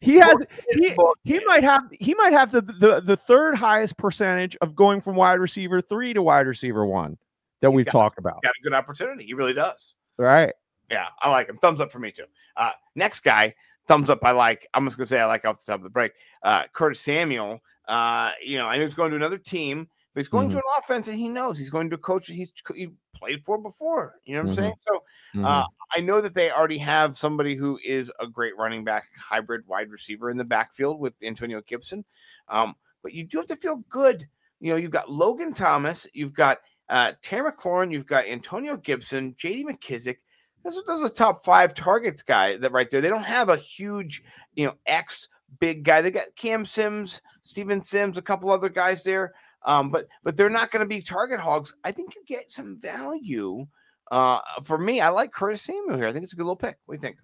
he 0.02 0.16
has 0.16 0.36
he, 0.72 0.96
he 1.24 1.40
might 1.46 1.64
have 1.64 1.84
he 1.92 2.14
might 2.16 2.34
have 2.34 2.52
the, 2.52 2.62
the 2.62 3.02
the 3.04 3.18
third 3.18 3.56
highest 3.56 3.98
percentage 3.98 4.56
of 4.62 4.76
going 4.76 5.00
from 5.02 5.16
wide 5.16 5.40
receiver 5.40 5.80
three 5.82 6.14
to 6.14 6.22
wide 6.22 6.48
receiver 6.48 6.86
one 6.86 7.18
that 7.62 7.70
He's 7.70 7.76
we've 7.78 7.86
got- 7.86 7.92
talked 7.92 8.18
about. 8.18 8.42
got 8.44 8.52
a 8.60 8.64
good 8.64 8.74
opportunity. 8.74 9.26
He 9.26 9.34
really 9.34 9.54
does. 9.54 9.96
Right? 10.18 10.54
Yeah, 10.92 11.08
I 11.22 11.30
like 11.30 11.48
him. 11.50 11.58
Thumbs 11.58 11.80
up 11.82 11.92
for 11.92 12.00
me 12.00 12.12
too. 12.12 12.26
Uh, 12.58 12.72
next 12.94 13.22
guy, 13.22 13.56
thumbs 13.88 14.10
up. 14.10 14.24
I 14.24 14.32
like. 14.32 14.68
I'm 14.74 14.86
just 14.86 14.98
gonna 14.98 15.08
say 15.08 15.20
I 15.20 15.26
like 15.26 15.46
off 15.46 15.64
the 15.64 15.72
top 15.72 15.80
of 15.80 15.84
the 15.84 15.90
break. 15.90 16.12
Uh, 16.44 16.64
Curtis 16.74 17.00
Samuel. 17.00 17.62
Uh, 17.88 18.32
you 18.44 18.58
know, 18.58 18.66
I 18.68 18.76
know 18.78 18.84
he's 18.84 18.94
going 18.96 19.10
to 19.12 19.16
another 19.18 19.38
team, 19.38 19.88
but 20.14 20.22
he's 20.22 20.28
going 20.28 20.50
to 20.50 20.58
an 20.58 20.62
offense, 20.78 21.08
and 21.08 21.18
he 21.18 21.30
knows 21.30 21.58
he's 21.58 21.70
going 21.70 21.90
to 21.90 21.96
a 21.96 22.00
coach 22.00 22.28
that 22.28 22.34
he's 22.34 22.52
he 22.76 22.90
played 23.16 23.44
for 23.46 23.58
before. 23.58 24.20
You 24.26 24.36
know 24.36 24.42
what 24.44 24.50
I'm 24.50 24.52
Mhm. 24.52 24.56
saying? 24.56 24.76
So 24.88 25.04
Mhm. 25.36 25.46
uh, 25.46 25.66
I 25.96 26.02
know 26.02 26.22
that 26.22 26.34
they 26.34 26.52
already 26.52 26.78
have 26.80 27.18
somebody 27.18 27.56
who 27.56 27.80
is 27.84 28.12
a 28.20 28.28
great 28.28 28.56
running 28.58 28.84
back, 28.84 29.06
hybrid 29.18 29.68
wide 29.68 29.90
receiver 29.90 30.30
in 30.30 30.38
the 30.38 30.44
backfield 30.44 31.00
with 31.00 31.14
Antonio 31.24 31.62
Gibson. 31.62 32.06
Um, 32.48 32.76
but 33.02 33.14
you 33.14 33.24
do 33.26 33.38
have 33.38 33.48
to 33.48 33.56
feel 33.56 33.78
good. 33.90 34.28
You 34.60 34.72
know, 34.72 34.76
you've 34.78 34.92
got 34.92 35.10
Logan 35.10 35.54
Thomas, 35.54 36.08
you've 36.14 36.34
got 36.34 36.60
uh, 36.90 37.14
Terry 37.22 37.50
McLaurin, 37.52 37.92
you've 37.92 38.06
got 38.06 38.26
Antonio 38.28 38.76
Gibson, 38.78 39.36
J.D. 39.38 39.64
McKissic. 39.66 40.18
Those 40.64 40.78
are, 40.78 40.84
those 40.86 41.04
are 41.04 41.14
top 41.14 41.44
five 41.44 41.74
targets 41.74 42.22
guy 42.22 42.58
that 42.58 42.72
right 42.72 42.90
there. 42.90 43.02
They 43.02 43.10
don't 43.10 43.24
have 43.24 43.50
a 43.50 43.56
huge, 43.58 44.22
you 44.54 44.66
know, 44.68 44.76
X 44.86 45.30
big 45.60 45.84
guy. 45.84 46.02
They 46.02 46.12
got 46.12 46.36
Cam 46.36 46.66
Sims, 46.66 47.22
Steven 47.42 47.80
Sims, 47.82 48.18
a 48.18 48.22
couple 48.22 48.52
other 48.52 48.70
guys 48.70 49.04
there. 49.04 49.34
Um, 49.66 49.90
but 49.90 50.08
but 50.24 50.36
they're 50.36 50.50
not 50.50 50.72
going 50.72 50.82
to 50.84 50.88
be 50.88 51.02
target 51.02 51.40
hogs. 51.40 51.74
I 51.84 51.92
think 51.92 52.16
you 52.16 52.24
get 52.28 52.52
some 52.52 52.78
value. 52.82 53.66
Uh, 54.12 54.40
for 54.64 54.78
me, 54.78 55.00
I 55.02 55.10
like 55.10 55.32
Curtis 55.32 55.62
Samuel 55.62 55.98
here. 55.98 56.08
I 56.08 56.12
think 56.12 56.24
it's 56.24 56.34
a 56.34 56.36
good 56.36 56.44
little 56.44 56.56
pick. 56.56 56.78
What 56.86 56.94
do 56.94 56.98
you 56.98 57.02
think? 57.02 57.18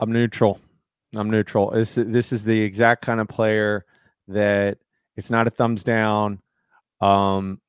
I'm 0.00 0.12
neutral. 0.12 0.60
I'm 1.14 1.30
neutral. 1.30 1.70
This 1.70 1.94
this 1.96 2.32
is 2.32 2.44
the 2.44 2.60
exact 2.60 3.04
kind 3.04 3.20
of 3.20 3.28
player 3.28 3.84
that 4.28 4.78
it's 5.16 5.30
not 5.30 5.46
a 5.46 5.50
thumbs 5.50 5.82
down. 5.82 6.40
Um, 7.00 7.60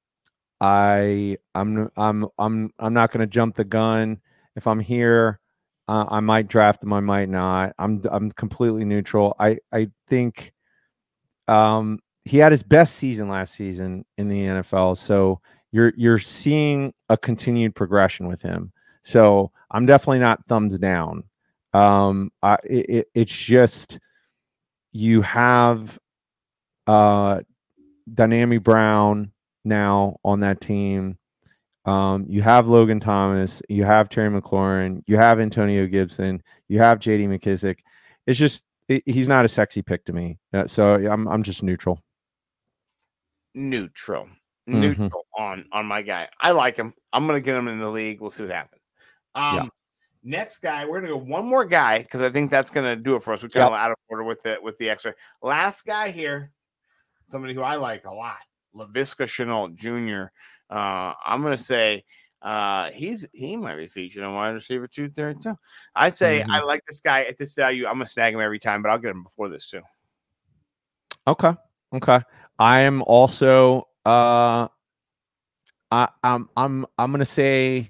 I 0.62 1.38
I'm 1.56 1.90
I'm 1.96 2.28
I'm 2.38 2.72
I'm 2.78 2.94
not 2.94 3.12
going 3.12 3.22
to 3.22 3.28
jump 3.28 3.56
the 3.56 3.64
gun 3.64 4.20
if 4.56 4.68
I'm 4.68 4.80
here. 4.80 5.40
Uh, 5.88 6.06
I 6.10 6.20
might 6.20 6.48
draft 6.48 6.84
him. 6.84 6.94
I 6.94 7.00
might 7.00 7.30
not. 7.30 7.74
I'm 7.80 8.02
I'm 8.12 8.32
completely 8.32 8.86
neutral. 8.86 9.36
I 9.40 9.58
I 9.72 9.90
think 10.08 10.54
um, 11.48 12.00
he 12.30 12.38
had 12.38 12.52
his 12.52 12.62
best 12.62 12.96
season 12.96 13.28
last 13.28 13.56
season 13.56 14.06
in 14.20 14.30
the 14.30 14.46
NFL. 14.46 14.98
So 14.98 15.42
you're 15.72 15.94
you're 15.98 16.20
seeing 16.20 16.94
a 17.10 17.18
continued 17.18 17.74
progression 17.74 18.28
with 18.28 18.40
him. 18.40 18.72
So 19.02 19.52
I'm 19.72 19.88
definitely 19.88 20.20
not 20.20 20.46
thumbs 20.46 20.78
down. 20.78 21.24
Um, 21.74 22.32
I, 22.44 22.58
it, 22.64 23.08
it's 23.16 23.36
just 23.36 24.00
you 24.92 25.24
have 25.24 25.98
uh, 26.86 27.42
Brown 28.06 29.32
now 29.66 30.18
on 30.24 30.40
that 30.42 30.62
team. 30.62 31.18
Um, 31.86 32.26
you 32.30 32.44
have 32.44 32.68
Logan 32.68 33.00
Thomas, 33.00 33.64
you 33.70 33.86
have 33.86 34.10
Terry 34.10 34.30
McLaurin, 34.30 35.02
you 35.08 35.18
have 35.18 35.40
Antonio 35.40 35.88
Gibson, 35.88 36.44
you 36.68 36.78
have 36.78 37.00
JD 37.00 37.28
McKissic. 37.28 37.80
It's 38.28 38.38
just 38.38 38.64
it, 38.88 39.02
he's 39.08 39.28
not 39.28 39.46
a 39.46 39.48
sexy 39.48 39.82
pick 39.82 40.06
to 40.06 40.14
me. 40.14 40.38
Uh, 40.54 40.68
so 40.68 40.94
I'm 40.94 41.28
I'm 41.28 41.42
just 41.42 41.64
neutral. 41.64 42.00
Neutral. 43.60 44.26
Mhm. 44.68 44.80
Neutral 44.99 45.26
on 45.38 45.65
on 45.72 45.86
my 45.86 46.02
guy. 46.02 46.30
I 46.40 46.52
like 46.52 46.77
him. 46.77 46.94
I'm 47.11 47.27
gonna 47.27 47.41
get 47.41 47.56
him 47.56 47.68
in 47.68 47.80
the 47.80 47.90
league. 47.90 48.22
We'll 48.22 48.31
see 48.31 48.44
what 48.44 48.53
happens. 48.53 48.81
Um 49.36 49.56
Yeah. 49.56 49.68
next 50.23 50.60
guy, 50.60 50.86
we're 50.86 51.02
gonna 51.02 51.11
go 51.11 51.18
one 51.18 51.45
more 51.45 51.65
guy 51.65 51.99
because 51.99 52.22
I 52.22 52.30
think 52.30 52.52
that's 52.52 52.69
gonna 52.69 52.95
do 52.95 53.15
it 53.15 53.23
for 53.23 53.34
us. 53.34 53.44
We're 53.44 53.49
kind 53.49 53.68
of 53.68 53.73
out 53.73 53.91
of 53.91 53.98
order 54.07 54.23
with 54.23 54.41
the 54.41 54.60
with 54.61 54.77
the 54.77 54.90
extra. 54.90 55.14
Last 55.41 55.86
guy 55.86 56.10
here, 56.11 56.52
somebody 57.26 57.53
who 57.53 57.61
I 57.61 57.76
like 57.76 58.06
a 58.06 58.14
lot, 58.14 58.40
Laviska 58.73 59.26
Shenault 59.26 59.76
Jr. 59.76 60.31
Uh, 60.73 61.14
I'm 61.26 61.41
gonna 61.41 61.57
say 61.57 62.06
uh, 62.41 62.91
he's 62.91 63.27
he 63.34 63.57
might 63.57 63.76
be 63.76 63.88
featured 63.88 64.23
on 64.23 64.36
wide 64.36 64.52
receiver 64.52 64.88
two 64.88 65.10
thirty 65.10 65.38
two. 65.40 65.57
I 65.95 66.11
say 66.11 66.44
I 66.44 66.61
like 66.61 66.86
this 66.88 67.02
guy 67.02 67.23
at 67.23 67.38
this 67.38 67.56
value. 67.56 67.88
I'm 67.88 67.95
gonna 67.95 68.06
snag 68.06 68.34
him 68.34 68.40
every 68.40 68.60
time, 68.60 68.81
but 68.81 68.90
I'll 68.90 68.99
get 68.99 69.11
him 69.11 69.23
before 69.23 69.49
this 69.49 69.69
too. 69.69 69.81
Okay. 71.27 71.53
Okay. 71.91 72.19
I 72.60 72.81
am 72.81 73.02
also 73.03 73.88
uh 74.06 74.68
I 75.91 76.10
I'm 76.23 76.49
I'm 76.57 76.86
I'm 76.98 77.11
gonna 77.11 77.26
say 77.26 77.90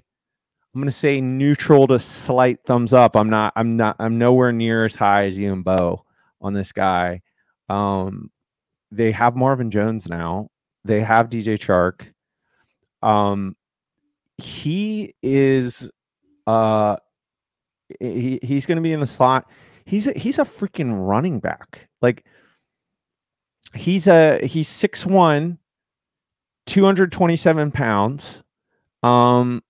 I'm 0.72 0.80
gonna 0.80 0.92
say 0.92 1.20
neutral 1.20 1.88
to 1.88 1.98
slight 1.98 2.60
thumbs 2.64 2.92
up. 2.92 3.16
I'm 3.16 3.28
not 3.28 3.52
I'm 3.56 3.76
not 3.76 3.96
I'm 3.98 4.16
nowhere 4.16 4.52
near 4.52 4.84
as 4.84 4.94
high 4.94 5.24
as 5.24 5.36
you 5.36 5.52
and 5.52 5.64
Bo 5.64 6.04
on 6.40 6.54
this 6.54 6.70
guy. 6.70 7.20
Um 7.68 8.30
they 8.92 9.10
have 9.12 9.36
Marvin 9.36 9.70
Jones 9.70 10.08
now. 10.08 10.48
They 10.84 11.00
have 11.00 11.28
DJ 11.28 11.58
Chark. 11.58 12.12
Um 13.06 13.56
he 14.38 15.14
is 15.22 15.90
uh 16.46 16.96
he, 17.98 18.38
he's 18.42 18.66
gonna 18.66 18.80
be 18.80 18.92
in 18.92 19.00
the 19.00 19.06
slot. 19.06 19.50
He's 19.84 20.06
a, 20.06 20.12
he's 20.12 20.38
a 20.38 20.44
freaking 20.44 21.08
running 21.08 21.40
back. 21.40 21.88
Like 22.00 22.24
he's 23.74 24.06
a 24.06 24.44
he's 24.44 24.68
6'1 24.68 25.58
227 26.66 27.70
pounds. 27.72 28.42
Um 29.02 29.62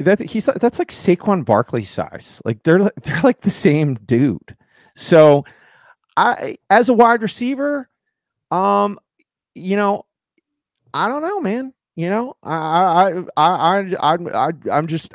that 0.00 0.20
he's 0.20 0.46
that's 0.46 0.78
like 0.78 0.90
Saquon 0.90 1.44
Barkley 1.44 1.84
size. 1.84 2.40
Like 2.44 2.62
they're 2.62 2.90
they're 3.02 3.20
like 3.22 3.40
the 3.40 3.50
same 3.50 3.94
dude. 4.06 4.56
So 4.94 5.44
i 6.16 6.56
as 6.70 6.88
a 6.88 6.94
wide 6.94 7.22
receiver 7.22 7.88
um 8.50 8.98
you 9.54 9.76
know 9.76 10.04
i 10.92 11.06
don't 11.08 11.22
know 11.22 11.40
man. 11.40 11.72
You 11.96 12.10
know 12.10 12.36
i 12.42 12.54
i 12.56 13.24
i 13.36 13.80
i 13.80 14.14
i, 14.14 14.48
I 14.48 14.50
i'm 14.70 14.86
just 14.86 15.14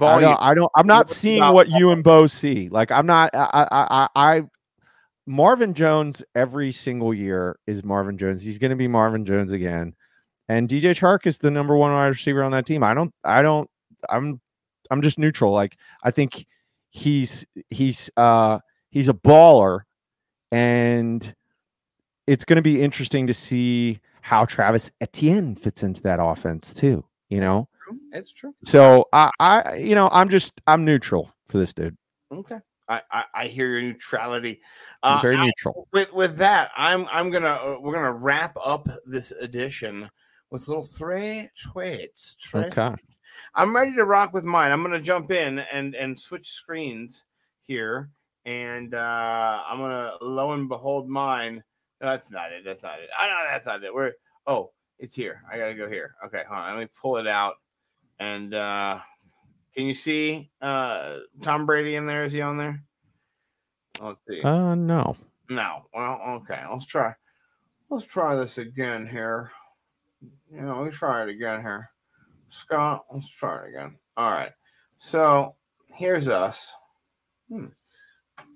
I 0.00 0.20
don't, 0.20 0.38
I 0.40 0.54
don't 0.54 0.72
I'm 0.74 0.86
not 0.88 1.08
seeing 1.10 1.44
what 1.52 1.68
you 1.68 1.92
and 1.92 2.02
Bo 2.02 2.26
see. 2.26 2.68
Like 2.68 2.90
I'm 2.90 3.06
not 3.06 3.30
I 3.32 3.48
I 3.52 3.66
I, 3.80 4.08
I 4.16 4.42
Marvin 5.26 5.74
Jones 5.74 6.22
every 6.34 6.72
single 6.72 7.14
year 7.14 7.58
is 7.66 7.84
Marvin 7.84 8.18
Jones. 8.18 8.42
He's 8.42 8.58
going 8.58 8.70
to 8.70 8.76
be 8.76 8.88
Marvin 8.88 9.24
Jones 9.24 9.52
again. 9.52 9.94
And 10.48 10.68
DJ 10.68 10.90
Chark 10.90 11.26
is 11.26 11.38
the 11.38 11.50
number 11.50 11.76
one 11.76 11.92
wide 11.92 12.08
receiver 12.08 12.42
on 12.42 12.52
that 12.52 12.66
team. 12.66 12.82
I 12.82 12.92
don't 12.92 13.12
I 13.24 13.40
don't 13.40 13.68
I'm 14.10 14.40
I'm 14.90 15.00
just 15.00 15.18
neutral. 15.18 15.52
Like 15.52 15.78
I 16.02 16.10
think 16.10 16.46
he's 16.90 17.46
he's 17.70 18.10
uh 18.16 18.58
he's 18.90 19.08
a 19.08 19.14
baller 19.14 19.80
and 20.52 21.34
it's 22.26 22.44
going 22.44 22.56
to 22.56 22.62
be 22.62 22.82
interesting 22.82 23.26
to 23.26 23.34
see 23.34 24.00
how 24.20 24.44
Travis 24.44 24.90
Etienne 25.00 25.56
fits 25.56 25.82
into 25.82 26.00
that 26.02 26.18
offense 26.22 26.72
too, 26.72 27.04
you 27.28 27.40
know? 27.40 27.68
It's 28.12 28.32
true. 28.32 28.54
So 28.64 29.06
I, 29.12 29.30
I, 29.40 29.74
you 29.74 29.94
know, 29.94 30.08
I'm 30.12 30.28
just 30.28 30.52
I'm 30.66 30.84
neutral 30.84 31.30
for 31.46 31.58
this 31.58 31.72
dude. 31.72 31.96
Okay. 32.32 32.58
I, 32.88 33.00
I, 33.10 33.24
I 33.34 33.46
hear 33.46 33.68
your 33.68 33.82
neutrality. 33.82 34.60
I'm 35.02 35.18
Uh, 35.18 35.22
very 35.22 35.36
I- 35.36 35.44
neutral. 35.46 35.88
with 35.92 36.12
with 36.12 36.36
that, 36.38 36.70
I'm 36.76 37.06
I'm 37.10 37.30
gonna 37.30 37.48
uh, 37.48 37.78
we're 37.80 37.94
gonna 37.94 38.12
wrap 38.12 38.56
up 38.64 38.88
this 39.06 39.32
edition 39.32 40.10
with 40.50 40.68
little 40.68 40.84
three 40.84 41.48
tweets. 41.66 42.36
Three 42.42 42.64
Okay. 42.64 42.94
I'm 43.54 43.74
ready 43.74 43.94
to 43.96 44.04
rock 44.04 44.32
with 44.32 44.44
mine. 44.44 44.70
I'm 44.72 44.82
gonna 44.82 45.00
jump 45.00 45.30
in 45.30 45.60
and 45.60 45.94
and 45.94 46.18
switch 46.18 46.48
screens 46.50 47.24
here, 47.62 48.10
and 48.44 48.94
uh 48.94 49.62
I'm 49.66 49.78
gonna 49.78 50.12
lo 50.20 50.52
and 50.52 50.68
behold 50.68 51.08
mine. 51.08 51.62
No, 52.00 52.10
that's 52.10 52.30
not 52.30 52.52
it. 52.52 52.64
That's 52.64 52.82
not 52.82 53.00
it. 53.00 53.08
I 53.18 53.28
know 53.28 53.36
that's 53.50 53.66
not 53.66 53.82
it. 53.82 53.94
Where? 53.94 54.14
Oh, 54.46 54.72
it's 54.98 55.14
here. 55.14 55.42
I 55.50 55.56
gotta 55.58 55.74
go 55.74 55.88
here. 55.88 56.14
Okay, 56.26 56.42
hold 56.46 56.60
on. 56.60 56.74
Let 56.76 56.80
me 56.80 56.88
pull 57.00 57.16
it 57.16 57.26
out. 57.26 57.54
And 58.18 58.52
uh 58.54 58.98
can 59.74 59.86
you 59.86 59.94
see 59.94 60.50
uh 60.60 61.18
Tom 61.42 61.66
Brady 61.66 61.96
in 61.96 62.06
there? 62.06 62.24
Is 62.24 62.32
he 62.32 62.40
on 62.40 62.56
there? 62.56 62.82
Let's 64.00 64.20
see. 64.28 64.42
Uh, 64.42 64.74
no. 64.74 65.16
No. 65.48 65.82
Well, 65.94 66.20
okay. 66.42 66.62
Let's 66.70 66.86
try. 66.86 67.14
Let's 67.90 68.06
try 68.06 68.34
this 68.34 68.58
again 68.58 69.06
here. 69.06 69.52
You 70.52 70.62
know, 70.62 70.82
let's 70.82 70.96
try 70.96 71.22
it 71.22 71.28
again 71.28 71.60
here. 71.60 71.90
Scott, 72.48 73.04
let's 73.12 73.28
try 73.28 73.64
it 73.64 73.68
again. 73.70 73.96
All 74.16 74.30
right. 74.30 74.52
So 74.96 75.54
here's 75.92 76.28
us. 76.28 76.74
Hmm. 77.48 77.66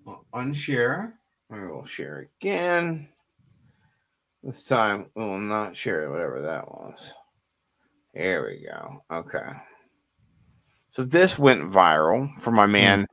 We'll 0.05 0.25
unshare. 0.35 1.13
We 1.51 1.67
will 1.67 1.85
share 1.85 2.29
again. 2.41 3.09
This 4.43 4.65
time 4.65 5.07
we 5.15 5.25
will 5.25 5.39
not 5.39 5.77
share 5.77 6.11
whatever 6.11 6.41
that 6.43 6.69
was. 6.69 7.13
Here 8.15 8.47
we 8.47 8.67
go. 8.67 9.03
Okay. 9.11 9.51
So 10.91 11.05
this 11.05 11.39
went 11.39 11.71
viral 11.71 12.35
for 12.41 12.51
my 12.51 12.67
man 12.67 13.07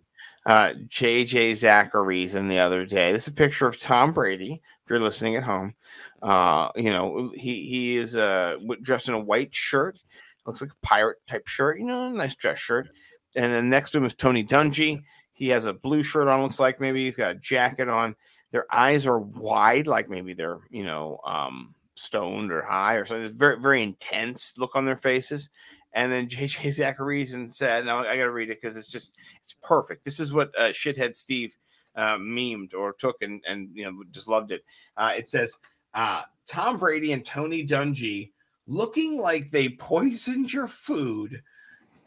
uh, 0.46 0.74
JJ 0.88 1.54
Zachariason 1.54 2.50
the 2.50 2.60
other 2.60 2.86
day. 2.86 3.12
This 3.12 3.24
is 3.24 3.34
a 3.34 3.36
picture 3.36 3.68
of 3.68 3.80
Tom 3.80 4.14
Brady. 4.14 4.62
If 4.84 4.90
you're 4.90 5.00
listening 5.00 5.36
at 5.36 5.44
home, 5.44 5.74
uh, 6.22 6.70
you 6.76 6.92
know 6.92 7.32
he 7.34 7.66
he 7.66 7.98
is 7.98 8.16
uh 8.16 8.58
dressed 8.82 9.08
in 9.08 9.16
a 9.16 9.20
white 9.20 9.56
shirt, 9.56 9.98
looks 10.46 10.62
like 10.62 10.72
a 10.72 10.86
pirate 10.86 11.18
type 11.26 11.48
shirt. 11.48 11.80
You 11.80 11.86
know, 11.86 12.08
a 12.08 12.10
nice 12.12 12.36
dress 12.36 12.60
shirt. 12.60 12.90
And 13.36 13.52
then 13.52 13.70
next 13.70 13.90
to 13.92 13.98
him 13.98 14.06
is 14.06 14.14
Tony 14.14 14.44
Dungy. 14.44 15.02
He 15.34 15.50
has 15.50 15.66
a 15.66 15.74
blue 15.74 16.04
shirt 16.04 16.28
on. 16.28 16.44
Looks 16.44 16.60
like 16.60 16.80
maybe 16.80 17.04
he's 17.04 17.18
got 17.18 17.32
a 17.32 17.36
jacket 17.36 17.90
on. 17.90 18.16
Their 18.52 18.66
eyes 18.72 19.08
are 19.08 19.20
wide, 19.20 19.88
like 19.88 20.10
maybe 20.10 20.34
they're 20.34 20.60
you 20.70 20.84
know 20.84 21.20
um, 21.26 21.74
stoned 21.96 22.52
or 22.52 22.62
high 22.62 22.96
or 22.96 23.06
something. 23.06 23.26
It's 23.26 23.36
very 23.36 23.60
very 23.60 23.82
intense 23.82 24.54
look 24.60 24.76
on 24.76 24.86
their 24.86 24.96
faces. 24.96 25.50
And 25.96 26.12
then 26.12 26.28
JJ 26.28 26.68
Zachariason 26.78 27.52
said, 27.52 27.86
"Now 27.86 28.00
I 28.00 28.18
got 28.18 28.26
to 28.26 28.32
read 28.32 28.50
it 28.50 28.62
because 28.62 28.78
it's 28.78 28.88
just 28.90 29.18
it's 29.42 29.56
perfect. 29.64 30.04
This 30.06 30.20
is 30.20 30.34
what 30.34 30.52
uh, 30.58 30.70
shithead 30.70 31.16
Steve 31.16 31.56
uh, 31.96 32.18
memed 32.18 32.74
or 32.74 32.94
took 32.94 33.22
and 33.22 33.42
and 33.48 33.70
you 33.74 33.86
know 33.86 34.04
just 34.12 34.28
loved 34.28 34.52
it. 34.52 34.64
Uh, 34.98 35.14
it 35.18 35.28
says 35.28 35.58
uh, 35.94 36.24
Tom 36.46 36.78
Brady 36.78 37.14
and 37.14 37.24
Tony 37.26 37.66
Dungy 37.66 38.32
looking 38.68 39.18
like 39.18 39.52
they 39.52 39.70
poisoned 39.70 40.52
your 40.52 40.68
food 40.68 41.42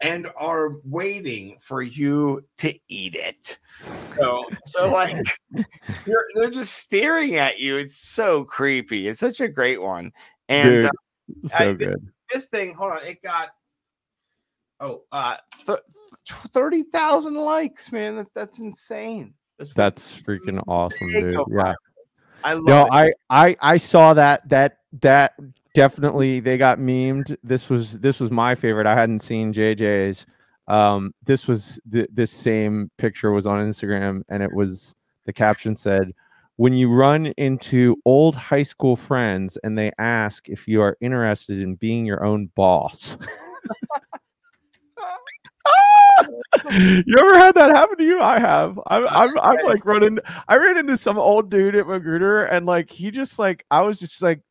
and 0.01 0.27
are 0.37 0.75
waiting 0.85 1.57
for 1.59 1.81
you 1.81 2.45
to 2.57 2.73
eat 2.89 3.15
it. 3.15 3.57
So 4.15 4.43
so 4.65 4.91
like 4.91 5.25
they're 6.35 6.51
just 6.51 6.75
staring 6.75 7.37
at 7.37 7.59
you. 7.59 7.77
It's 7.77 7.95
so 7.97 8.43
creepy. 8.45 9.07
It's 9.07 9.19
such 9.19 9.41
a 9.41 9.47
great 9.47 9.81
one. 9.81 10.11
And 10.47 10.81
Dude, 10.81 10.85
uh, 10.85 11.57
so 11.57 11.69
I- 11.71 11.73
good. 11.73 12.07
this 12.31 12.47
thing, 12.49 12.73
hold 12.75 12.91
on, 12.91 13.03
it 13.03 13.21
got 13.23 13.49
oh 14.79 15.01
uh 15.11 15.37
th- 15.65 15.79
thirty 16.51 16.83
thousand 16.83 17.35
likes, 17.35 17.91
man. 17.91 18.17
That, 18.17 18.27
that's 18.33 18.59
insane. 18.59 19.33
That's 19.59 19.73
That's 19.73 20.21
freaking 20.21 20.63
awesome, 20.67 21.11
dude. 21.11 21.37
Yeah. 21.51 21.73
I 22.45 22.53
love 22.53 22.63
No, 22.63 22.85
it. 22.85 22.89
I, 22.91 23.11
I, 23.29 23.55
I 23.59 23.77
saw 23.77 24.13
that. 24.13 24.47
That, 24.47 24.77
that 25.01 25.33
definitely 25.75 26.39
they 26.39 26.57
got 26.57 26.79
memed. 26.79 27.35
This 27.43 27.69
was, 27.69 27.99
this 27.99 28.21
was 28.21 28.31
my 28.31 28.55
favorite. 28.55 28.87
I 28.87 28.95
hadn't 28.95 29.19
seen 29.19 29.53
JJ's. 29.53 30.25
Um, 30.69 31.13
this 31.25 31.45
was 31.45 31.77
th- 31.91 32.07
this 32.13 32.31
same 32.31 32.89
picture 32.97 33.31
was 33.31 33.45
on 33.45 33.67
Instagram, 33.67 34.21
and 34.29 34.41
it 34.41 34.53
was 34.53 34.95
the 35.25 35.33
caption 35.33 35.75
said, 35.75 36.13
"When 36.57 36.73
you 36.73 36.93
run 36.93 37.25
into 37.37 37.97
old 38.05 38.35
high 38.35 38.63
school 38.63 38.95
friends 38.95 39.57
and 39.63 39.75
they 39.75 39.91
ask 39.97 40.47
if 40.47 40.67
you 40.67 40.81
are 40.83 40.95
interested 41.01 41.59
in 41.59 41.73
being 41.75 42.05
your 42.05 42.23
own 42.23 42.51
boss." 42.55 43.17
you 46.71 47.17
ever 47.17 47.37
had 47.37 47.55
that 47.55 47.71
happen 47.75 47.97
to 47.97 48.03
you? 48.03 48.19
I 48.19 48.39
have. 48.39 48.79
I'm, 48.87 49.07
I'm, 49.07 49.39
I'm 49.39 49.65
like 49.65 49.85
running. 49.85 50.19
I 50.47 50.57
ran 50.57 50.77
into 50.77 50.97
some 50.97 51.17
old 51.17 51.49
dude 51.49 51.75
at 51.75 51.87
Magruder, 51.87 52.45
and 52.45 52.65
like 52.65 52.89
he 52.89 53.11
just 53.11 53.39
like 53.39 53.65
I 53.71 53.81
was 53.81 53.99
just 53.99 54.21
like 54.21 54.41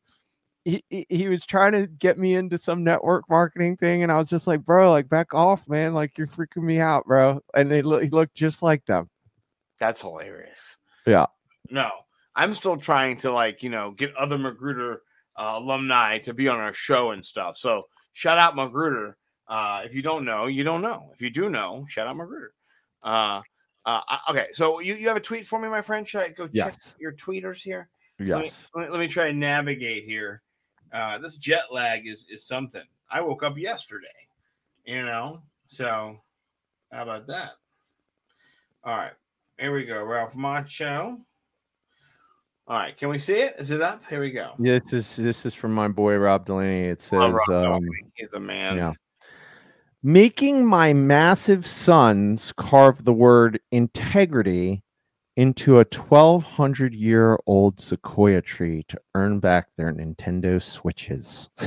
he, 0.65 0.83
he 0.89 1.05
he 1.09 1.27
was 1.27 1.45
trying 1.45 1.71
to 1.73 1.87
get 1.87 2.17
me 2.17 2.35
into 2.35 2.57
some 2.57 2.83
network 2.83 3.29
marketing 3.29 3.77
thing, 3.77 4.03
and 4.03 4.11
I 4.11 4.17
was 4.17 4.29
just 4.29 4.47
like, 4.47 4.63
bro, 4.63 4.91
like 4.91 5.09
back 5.09 5.33
off, 5.33 5.67
man. 5.67 5.93
Like 5.93 6.17
you're 6.17 6.27
freaking 6.27 6.63
me 6.63 6.79
out, 6.79 7.05
bro. 7.05 7.41
And 7.53 7.71
they 7.71 7.81
look, 7.81 8.03
he 8.03 8.09
looked 8.09 8.35
just 8.35 8.61
like 8.61 8.85
them. 8.85 9.09
That's 9.79 10.01
hilarious. 10.01 10.77
Yeah. 11.05 11.27
No, 11.69 11.89
I'm 12.35 12.53
still 12.53 12.77
trying 12.77 13.17
to 13.17 13.31
like 13.31 13.63
you 13.63 13.69
know 13.69 13.91
get 13.91 14.15
other 14.15 14.37
Magruder 14.37 15.01
uh, 15.37 15.53
alumni 15.55 16.17
to 16.19 16.33
be 16.33 16.47
on 16.47 16.59
our 16.59 16.73
show 16.73 17.11
and 17.11 17.25
stuff. 17.25 17.57
So 17.57 17.83
shout 18.13 18.37
out 18.37 18.55
Magruder. 18.55 19.17
Uh, 19.49 19.81
if 19.83 19.95
you 19.95 20.01
don't 20.03 20.23
know, 20.23 20.45
you 20.45 20.63
don't 20.63 20.81
know. 20.81 21.09
If 21.11 21.21
you 21.21 21.31
do 21.31 21.49
know, 21.49 21.83
shout 21.89 22.07
out 22.07 22.15
Magruder. 22.15 22.53
Uh, 23.03 23.41
uh, 23.85 24.01
okay, 24.29 24.45
so 24.53 24.79
you, 24.79 24.93
you 24.93 25.07
have 25.07 25.17
a 25.17 25.21
tweet 25.21 25.45
for 25.47 25.59
me, 25.59 25.67
my 25.67 25.81
friend? 25.81 26.07
Should 26.07 26.21
I 26.21 26.29
go 26.29 26.47
check 26.47 26.75
your 26.99 27.13
tweeters 27.13 27.61
here? 27.61 27.89
Let 28.19 28.27
me, 28.39 28.45
Yes. 28.45 28.67
let 28.75 28.85
me, 28.85 28.91
let 28.91 28.99
me 28.99 29.07
try 29.07 29.27
and 29.27 29.39
navigate 29.39 30.03
here. 30.03 30.43
Uh, 30.93 31.17
this 31.17 31.35
jet 31.37 31.63
lag 31.71 32.07
is 32.07 32.25
is 32.29 32.45
something. 32.45 32.83
I 33.09 33.21
woke 33.21 33.41
up 33.43 33.57
yesterday, 33.57 34.07
you 34.85 35.03
know. 35.03 35.41
So 35.67 36.19
how 36.91 37.03
about 37.03 37.25
that? 37.27 37.51
All 38.83 38.95
right, 38.97 39.13
here 39.59 39.73
we 39.73 39.85
go. 39.85 40.03
Ralph 40.03 40.35
Macho. 40.35 41.17
All 42.67 42.77
right, 42.77 42.95
can 42.97 43.09
we 43.09 43.17
see 43.17 43.33
it? 43.35 43.55
Is 43.57 43.71
it 43.71 43.81
up? 43.81 44.03
Here 44.09 44.19
we 44.19 44.31
go. 44.31 44.53
Yeah, 44.59 44.79
this 44.79 44.93
is 44.93 45.15
this 45.15 45.45
is 45.45 45.53
from 45.55 45.73
my 45.73 45.87
boy 45.87 46.17
Rob 46.17 46.45
Delaney. 46.45 46.89
It 46.89 47.01
says, 47.01 47.19
Love 47.19 47.33
Rob 47.47 47.49
um, 47.75 47.89
He's 48.15 48.29
the 48.29 48.39
man. 48.39 48.77
yeah. 48.77 48.93
Making 50.01 50.65
my 50.65 50.93
massive 50.93 51.67
sons 51.67 52.53
carve 52.53 53.03
the 53.03 53.11
word 53.11 53.59
integrity 53.69 54.81
into 55.35 55.75
a 55.79 55.83
1200 55.83 56.93
year 56.93 57.37
old 57.47 57.81
sequoia 57.81 58.41
tree 58.41 58.85
to 58.87 58.97
earn 59.13 59.39
back 59.39 59.67
their 59.77 59.91
Nintendo 59.93 60.61
Switches. 60.61 61.49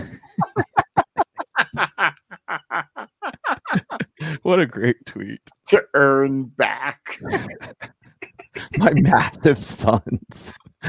what 4.42 4.60
a 4.60 4.66
great 4.66 5.04
tweet. 5.04 5.40
to 5.66 5.82
earn 5.92 6.44
back. 6.44 7.18
My 8.78 8.92
massive 8.94 9.62
sons 9.62 10.54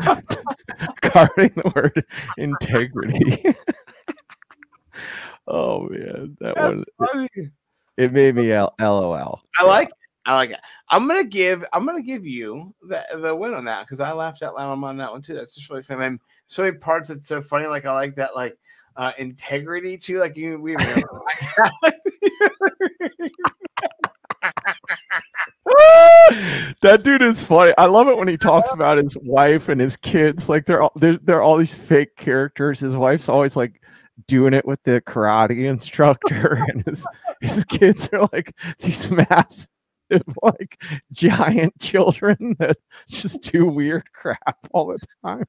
carving 1.02 1.52
the 1.56 1.72
word 1.76 2.06
integrity. 2.38 3.54
Oh 5.48 5.88
man, 5.90 6.38
that 6.40 6.58
one 6.58 6.78
That's 6.78 6.90
funny. 7.12 7.30
it 7.98 8.12
made 8.12 8.36
me 8.36 8.52
L- 8.52 8.74
LOL. 8.80 9.42
I 9.60 9.66
like 9.66 9.90
it. 9.90 9.96
I 10.26 10.36
like 10.36 10.52
it. 10.52 10.60
I'm 10.90 11.08
gonna 11.08 11.24
give 11.24 11.66
I'm 11.74 11.86
gonna 11.86 12.02
give 12.02 12.26
you 12.26 12.74
the 12.82 13.04
the 13.16 13.36
win 13.36 13.54
on 13.54 13.66
that 13.66 13.86
because 13.86 14.00
I 14.00 14.14
laughed 14.14 14.42
out 14.42 14.56
loud 14.56 14.82
on 14.84 14.98
that 14.98 15.12
one 15.12 15.22
too. 15.22 15.34
That's 15.34 15.54
just 15.54 15.70
really 15.70 15.84
funny. 15.84 16.06
And 16.06 16.20
so 16.48 16.64
many 16.64 16.78
parts 16.78 17.10
that's 17.10 17.28
so 17.28 17.42
funny. 17.42 17.68
Like 17.68 17.86
I 17.86 17.94
like 17.94 18.16
that 18.16 18.36
like 18.36 18.58
uh 18.96 19.12
integrity 19.18 19.98
too. 19.98 20.20
Like 20.20 20.38
you 20.38 20.60
we 20.60 20.76
that 26.82 27.02
dude 27.04 27.22
is 27.22 27.44
funny. 27.44 27.74
I 27.78 27.86
love 27.86 28.08
it 28.08 28.18
when 28.18 28.28
he 28.28 28.38
talks 28.38 28.72
about 28.74 28.98
his 28.98 29.18
wife 29.18 29.70
and 29.70 29.80
his 29.80 29.96
kids. 29.96 30.50
Like 30.50 30.66
they're 30.66 30.82
all 30.82 30.92
they're, 30.96 31.18
they're 31.18 31.42
all 31.42 31.58
these 31.58 31.74
fake 31.74 32.16
characters. 32.16 32.80
His 32.80 32.96
wife's 32.96 33.30
always 33.30 33.56
like 33.56 33.82
doing 34.28 34.54
it 34.54 34.66
with 34.66 34.82
the 34.84 35.02
karate 35.02 35.66
instructor, 35.66 36.64
and 36.68 36.86
his 36.86 37.06
his 37.42 37.64
kids 37.66 38.10
are 38.14 38.30
like 38.32 38.56
these 38.80 39.10
massive, 39.12 39.68
like 40.42 40.82
giant 41.12 41.78
children 41.80 42.56
that 42.60 42.78
just 43.10 43.42
do 43.42 43.66
weird 43.66 44.12
crap 44.14 44.58
all 44.72 44.88
the 44.88 45.00
time. 45.24 45.46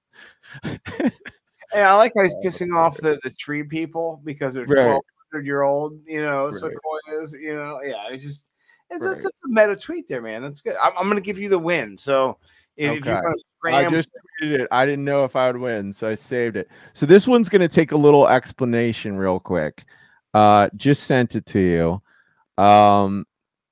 Yeah, 1.74 1.92
I 1.92 1.96
like 1.96 2.12
how 2.16 2.22
he's 2.22 2.34
pissing 2.44 2.76
off 2.76 2.96
the, 2.98 3.18
the 3.22 3.30
tree 3.30 3.64
people 3.64 4.20
because 4.24 4.54
they're 4.54 4.64
Right. 4.64 5.00
1200 5.32 5.46
year 5.46 5.62
old, 5.62 5.98
you 6.06 6.22
know, 6.22 6.46
Right. 6.46 6.54
sequoias, 6.54 7.34
you 7.34 7.54
know. 7.54 7.80
Yeah, 7.82 8.08
it's 8.10 8.22
just 8.22 8.48
it's, 8.90 9.02
Right. 9.02 9.12
that's, 9.12 9.24
that's 9.24 9.40
a 9.44 9.48
meta 9.48 9.76
tweet 9.76 10.06
there, 10.08 10.22
man. 10.22 10.42
That's 10.42 10.60
good. 10.60 10.76
I'm, 10.80 10.92
I'm 10.96 11.04
going 11.04 11.16
to 11.16 11.22
give 11.22 11.38
you 11.38 11.48
the 11.48 11.58
win. 11.58 11.98
So 11.98 12.38
if, 12.38 12.38
if 12.38 12.38
you're 12.38 12.63
Okay. 12.80 13.20
I 13.66 13.88
just 13.88 14.08
tweeted 14.42 14.60
it. 14.60 14.68
I 14.70 14.84
didn't 14.84 15.04
know 15.04 15.24
if 15.24 15.36
I 15.36 15.46
would 15.46 15.60
win, 15.60 15.92
so 15.92 16.08
I 16.08 16.14
saved 16.14 16.56
it. 16.56 16.68
So 16.92 17.06
this 17.06 17.26
one's 17.28 17.48
going 17.48 17.62
to 17.62 17.68
take 17.68 17.92
a 17.92 17.96
little 17.96 18.26
explanation, 18.28 19.16
real 19.16 19.38
quick. 19.38 19.84
Uh, 20.32 20.68
just 20.76 21.04
sent 21.04 21.36
it 21.36 21.46
to 21.46 21.60
you. 21.60 22.62
Um, 22.62 23.24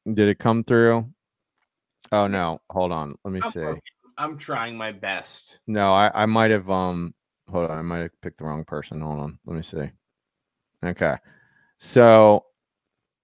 did 0.07 0.29
it 0.29 0.39
come 0.39 0.63
through? 0.65 1.09
Oh 2.13 2.27
no, 2.27 2.61
hold 2.71 2.93
on. 2.93 3.17
Let 3.25 3.33
me 3.33 3.41
I'm 3.43 3.51
see. 3.51 3.61
working. 3.61 3.81
I'm 4.19 4.37
trying 4.37 4.77
my 4.77 4.93
best. 4.93 5.59
No, 5.67 5.93
I 5.95 6.11
I 6.15 6.27
might 6.27 6.51
have 6.51 6.71
um. 6.71 7.15
Hold 7.51 7.71
on, 7.71 7.79
I 7.79 7.83
might 7.83 7.99
have 7.99 8.21
picked 8.21 8.39
the 8.39 8.45
wrong 8.45 8.65
person. 8.65 9.01
Hold 9.01 9.21
on, 9.21 9.39
let 9.47 9.57
me 9.57 9.63
see. 9.63 9.91
Okay, 10.85 11.17
so 11.79 12.45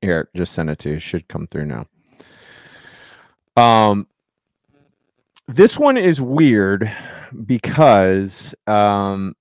here, 0.01 0.31
just 0.35 0.53
send 0.53 0.71
it 0.71 0.79
to 0.81 0.91
you. 0.91 0.99
Should 0.99 1.29
come 1.29 1.47
through 1.47 1.67
now. 1.67 1.87
Um, 3.57 4.07
this 5.49 5.79
one 5.79 5.97
is 5.97 6.21
weird 6.21 6.95
because 7.47 8.55
um, 8.67 9.35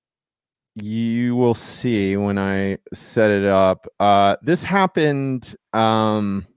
you 0.76 1.36
will 1.36 1.54
see 1.54 2.16
when 2.16 2.38
I 2.38 2.78
set 2.94 3.30
it 3.30 3.46
up. 3.46 3.86
Uh, 4.00 4.38
this 4.42 4.64
happened 4.64 5.56
um 5.74 6.48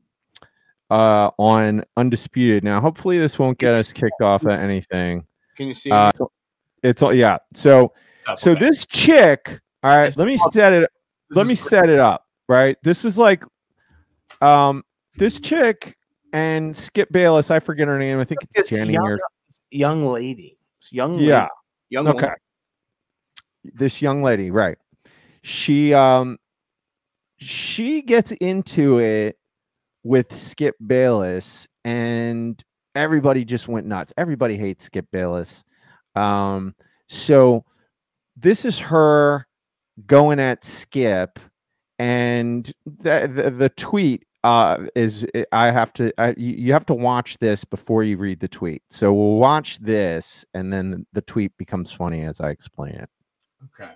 uh 0.90 1.30
on 1.38 1.84
undisputed. 1.96 2.64
Now, 2.64 2.80
hopefully, 2.80 3.18
this 3.18 3.38
won't 3.38 3.58
get 3.58 3.74
us 3.74 3.92
kicked 3.92 4.22
off 4.22 4.46
at 4.46 4.60
anything. 4.60 5.26
Can 5.56 5.68
you 5.68 5.74
see? 5.74 5.90
Uh, 5.90 6.12
it's 6.82 7.02
all 7.02 7.12
yeah. 7.12 7.38
So 7.52 7.92
so 8.36 8.52
okay. 8.52 8.60
this 8.60 8.86
chick, 8.86 9.60
all 9.82 9.96
right, 9.96 10.16
let 10.16 10.26
me 10.26 10.38
set 10.52 10.72
it 10.72 10.88
let 11.30 11.46
me 11.46 11.54
set 11.54 11.88
it 11.88 11.98
up, 11.98 12.26
right? 12.48 12.76
This 12.82 13.04
is 13.04 13.18
like 13.18 13.44
um 14.40 14.84
this 15.16 15.40
chick 15.40 15.96
and 16.32 16.76
Skip 16.76 17.10
Bayless, 17.10 17.50
I 17.50 17.58
forget 17.58 17.88
her 17.88 17.98
name. 17.98 18.20
I 18.20 18.24
think 18.24 18.40
it's 18.54 18.70
This 18.70 18.96
or 18.96 19.18
young 19.70 20.04
lady. 20.06 20.58
This 20.78 20.92
young 20.92 21.12
lady. 21.16 21.26
yeah. 21.26 21.48
Young 21.88 22.08
Okay. 22.08 22.22
woman. 22.26 22.36
This 23.64 24.00
young 24.00 24.22
lady, 24.22 24.50
right. 24.50 24.78
She 25.42 25.92
um 25.94 26.38
she 27.36 28.02
gets 28.02 28.32
into 28.32 28.98
it 28.98 29.38
with 30.02 30.34
Skip 30.34 30.76
Bayless 30.86 31.68
and 31.84 32.62
everybody 32.94 33.44
just 33.44 33.68
went 33.68 33.86
nuts. 33.86 34.12
Everybody 34.16 34.56
hates 34.56 34.84
Skip 34.84 35.06
Bayless. 35.10 35.62
Um 36.14 36.74
so 37.08 37.64
this 38.36 38.64
is 38.64 38.78
her 38.78 39.46
going 40.06 40.40
at 40.40 40.64
Skip 40.64 41.38
and 41.98 42.70
the 42.86 43.30
the, 43.32 43.50
the 43.50 43.68
tweet 43.70 44.26
uh 44.42 44.86
is 44.94 45.26
I 45.52 45.70
have 45.70 45.92
to 45.94 46.12
I, 46.18 46.30
you 46.36 46.54
you 46.56 46.72
have 46.72 46.86
to 46.86 46.94
watch 46.94 47.36
this 47.38 47.64
before 47.64 48.02
you 48.04 48.16
read 48.16 48.40
the 48.40 48.48
tweet. 48.48 48.82
So 48.90 49.12
we'll 49.12 49.36
watch 49.36 49.78
this 49.78 50.44
and 50.54 50.72
then 50.72 51.06
the 51.12 51.20
tweet 51.22 51.56
becomes 51.58 51.92
funny 51.92 52.24
as 52.24 52.40
I 52.40 52.50
explain 52.50 52.94
it. 52.94 53.10
Okay. 53.80 53.92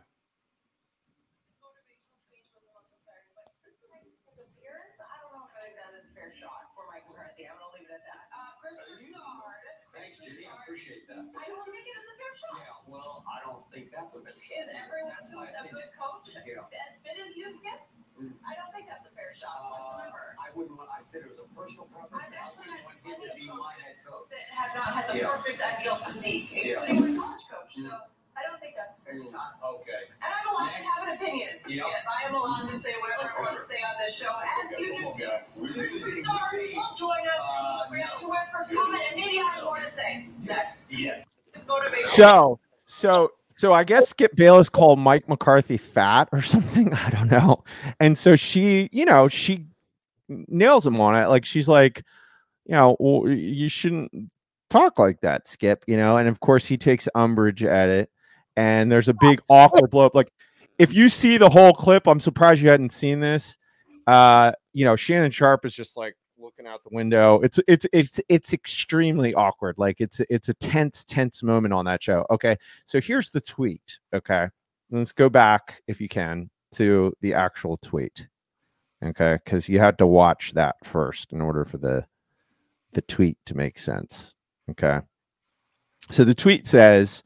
appearance, 4.36 4.96
I 5.00 5.16
don't 5.24 5.32
know 5.32 5.44
if 5.48 5.54
I 5.56 5.60
think 5.64 5.76
that 5.80 5.92
is 5.96 6.04
a 6.08 6.12
fair 6.12 6.30
shot 6.36 6.68
for 6.76 6.84
Mike 6.92 7.04
McCarthy. 7.08 7.48
I'm 7.48 7.56
gonna 7.56 7.72
leave 7.76 7.88
it 7.88 7.94
at 7.96 8.04
that. 8.04 8.24
Uh, 8.34 8.52
Chris 8.60 8.76
Broussard. 8.76 9.64
Thanks, 9.96 10.18
Judy. 10.20 10.44
I 10.44 10.54
appreciate 10.60 11.06
that. 11.08 11.22
I 11.22 11.46
don't 11.48 11.64
think 11.70 11.84
it 11.86 11.94
is 11.96 12.06
a 12.10 12.14
fair 12.18 12.34
shot. 12.36 12.58
Yeah, 12.60 12.90
well, 12.90 13.24
I 13.24 13.38
don't 13.46 13.64
think 13.72 13.88
that's 13.94 14.12
a 14.18 14.20
fair 14.20 14.34
Is 14.34 14.68
everyone 14.68 15.16
who's 15.30 15.48
a 15.54 15.64
good 15.70 15.88
coach 15.96 16.28
Yeah. 16.34 16.68
as 16.68 17.00
fit 17.00 17.16
as 17.16 17.32
you, 17.38 17.48
Skip? 17.54 17.80
Mm. 18.14 18.30
I 18.46 18.54
don't 18.54 18.70
think 18.70 18.86
that's 18.86 19.06
a 19.06 19.12
fair 19.18 19.34
shot 19.34 19.58
Uh, 19.58 19.74
whatsoever. 19.74 20.36
I 20.38 20.48
wouldn't, 20.54 20.78
want- 20.78 20.90
I 20.90 21.02
said 21.02 21.22
it 21.26 21.28
was 21.28 21.40
a 21.42 21.48
personal 21.50 21.86
preference. 21.90 22.30
I've 22.30 22.34
actually 22.34 22.70
had 22.70 22.86
plenty 23.02 23.48
of 23.50 23.58
coaches 23.66 24.30
that 24.30 24.46
have 24.54 24.72
not 24.74 24.88
had 24.94 25.04
the 25.10 25.18
Yeah. 25.18 25.34
perfect 25.34 25.58
ideal 25.62 25.96
physique, 25.96 26.48
Yeah. 26.54 26.84
including 26.86 27.16
my 27.18 27.22
college 27.26 27.44
coach. 27.50 27.74
So 27.74 27.82
Mm. 27.82 28.10
I 28.36 28.42
don't 28.46 28.60
think 28.60 28.74
that's 28.78 28.94
a 28.94 29.00
fair 29.02 29.14
Mm, 29.14 29.32
shot. 29.34 29.58
Okay. 29.62 30.02
And 30.22 30.30
I'm 30.30 30.46
allowed 30.54 30.70
to 30.70 30.82
have 30.82 31.08
an 31.08 31.14
opinion. 31.18 31.50
Yep. 31.66 31.86
Skip. 31.90 32.04
I 32.06 32.22
am 32.28 32.34
allowed 32.34 32.66
to 32.68 32.76
say 32.78 32.92
whatever 33.02 33.34
I 33.34 33.40
want 33.42 33.58
to 33.58 33.66
say 33.66 33.78
on 33.82 33.94
this 33.98 34.14
show, 34.14 34.30
as 34.30 34.70
you 34.78 34.86
do 34.94 34.98
too. 34.98 35.06
Okay. 35.26 35.42
We 35.56 35.72
Chris 35.74 35.92
need 35.92 35.98
to 35.98 36.04
be 36.06 36.22
Broussard 36.22 36.50
team. 36.50 36.76
will 36.78 36.94
join 36.94 37.22
us 37.28 37.42
Uh, 37.42 37.82
and 37.82 37.90
we'll 37.90 38.06
no. 38.06 38.16
to 38.16 38.28
Westbrook's 38.28 38.70
comment, 38.74 39.02
and 39.10 39.16
maybe 39.20 39.40
I 39.40 39.50
have 39.54 39.64
more 39.64 39.78
to 39.78 39.90
say. 39.90 40.28
Yes, 40.42 40.86
yes. 40.90 41.26
His 41.52 41.66
motivation. 41.66 42.10
So, 42.10 42.58
so, 42.86 43.32
so 43.56 43.72
I 43.72 43.84
guess 43.84 44.08
Skip 44.08 44.34
Bayless 44.34 44.68
called 44.68 44.98
Mike 44.98 45.28
McCarthy 45.28 45.76
fat 45.76 46.28
or 46.32 46.42
something. 46.42 46.92
I 46.92 47.10
don't 47.10 47.30
know. 47.30 47.62
And 48.00 48.18
so 48.18 48.34
she, 48.34 48.88
you 48.92 49.04
know, 49.04 49.28
she 49.28 49.66
nails 50.28 50.84
him 50.84 51.00
on 51.00 51.16
it. 51.16 51.28
Like 51.28 51.44
she's 51.44 51.68
like, 51.68 52.02
you 52.66 52.72
know, 52.72 52.96
well, 52.98 53.30
you 53.30 53.68
shouldn't 53.68 54.10
talk 54.70 54.98
like 54.98 55.20
that, 55.20 55.46
Skip. 55.46 55.84
You 55.86 55.96
know, 55.96 56.16
and 56.16 56.28
of 56.28 56.40
course 56.40 56.66
he 56.66 56.76
takes 56.76 57.08
umbrage 57.14 57.62
at 57.62 57.88
it. 57.88 58.10
And 58.56 58.90
there's 58.90 59.08
a 59.08 59.14
big 59.14 59.40
awkward 59.48 59.90
blow 59.90 60.06
up. 60.06 60.14
Like, 60.14 60.32
if 60.78 60.92
you 60.92 61.08
see 61.08 61.38
the 61.38 61.48
whole 61.48 61.72
clip, 61.72 62.06
I'm 62.06 62.20
surprised 62.20 62.60
you 62.60 62.68
hadn't 62.68 62.92
seen 62.92 63.20
this. 63.20 63.56
Uh, 64.06 64.52
you 64.72 64.84
know, 64.84 64.94
Shannon 64.96 65.30
Sharpe 65.30 65.64
is 65.64 65.74
just 65.74 65.96
like 65.96 66.16
looking 66.44 66.66
out 66.66 66.84
the 66.84 66.94
window. 66.94 67.40
It's 67.40 67.58
it's 67.66 67.86
it's 67.92 68.20
it's 68.28 68.52
extremely 68.52 69.34
awkward. 69.34 69.76
Like 69.78 70.00
it's 70.00 70.20
it's 70.28 70.48
a 70.48 70.54
tense 70.54 71.04
tense 71.04 71.42
moment 71.42 71.74
on 71.74 71.84
that 71.86 72.02
show. 72.02 72.26
Okay, 72.30 72.56
so 72.84 73.00
here's 73.00 73.30
the 73.30 73.40
tweet. 73.40 73.98
Okay, 74.12 74.48
let's 74.90 75.12
go 75.12 75.28
back 75.28 75.82
if 75.88 76.00
you 76.00 76.08
can 76.08 76.50
to 76.72 77.12
the 77.20 77.34
actual 77.34 77.78
tweet. 77.78 78.28
Okay, 79.02 79.38
because 79.44 79.68
you 79.68 79.78
had 79.78 79.98
to 79.98 80.06
watch 80.06 80.52
that 80.52 80.76
first 80.84 81.32
in 81.32 81.40
order 81.40 81.64
for 81.64 81.78
the 81.78 82.06
the 82.92 83.02
tweet 83.02 83.38
to 83.46 83.56
make 83.56 83.78
sense. 83.78 84.34
Okay, 84.70 85.00
so 86.10 86.24
the 86.24 86.34
tweet 86.34 86.66
says. 86.66 87.22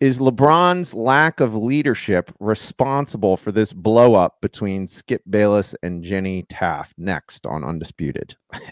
Is 0.00 0.18
LeBron's 0.18 0.92
lack 0.92 1.40
of 1.40 1.54
leadership 1.54 2.30
responsible 2.40 3.36
for 3.36 3.52
this 3.52 3.72
blow 3.72 4.14
up 4.14 4.40
between 4.40 4.86
Skip 4.86 5.22
Bayless 5.30 5.74
and 5.82 6.02
Jenny 6.02 6.42
Taft 6.48 6.94
next 6.98 7.46
on 7.46 7.64
Undisputed? 7.64 8.34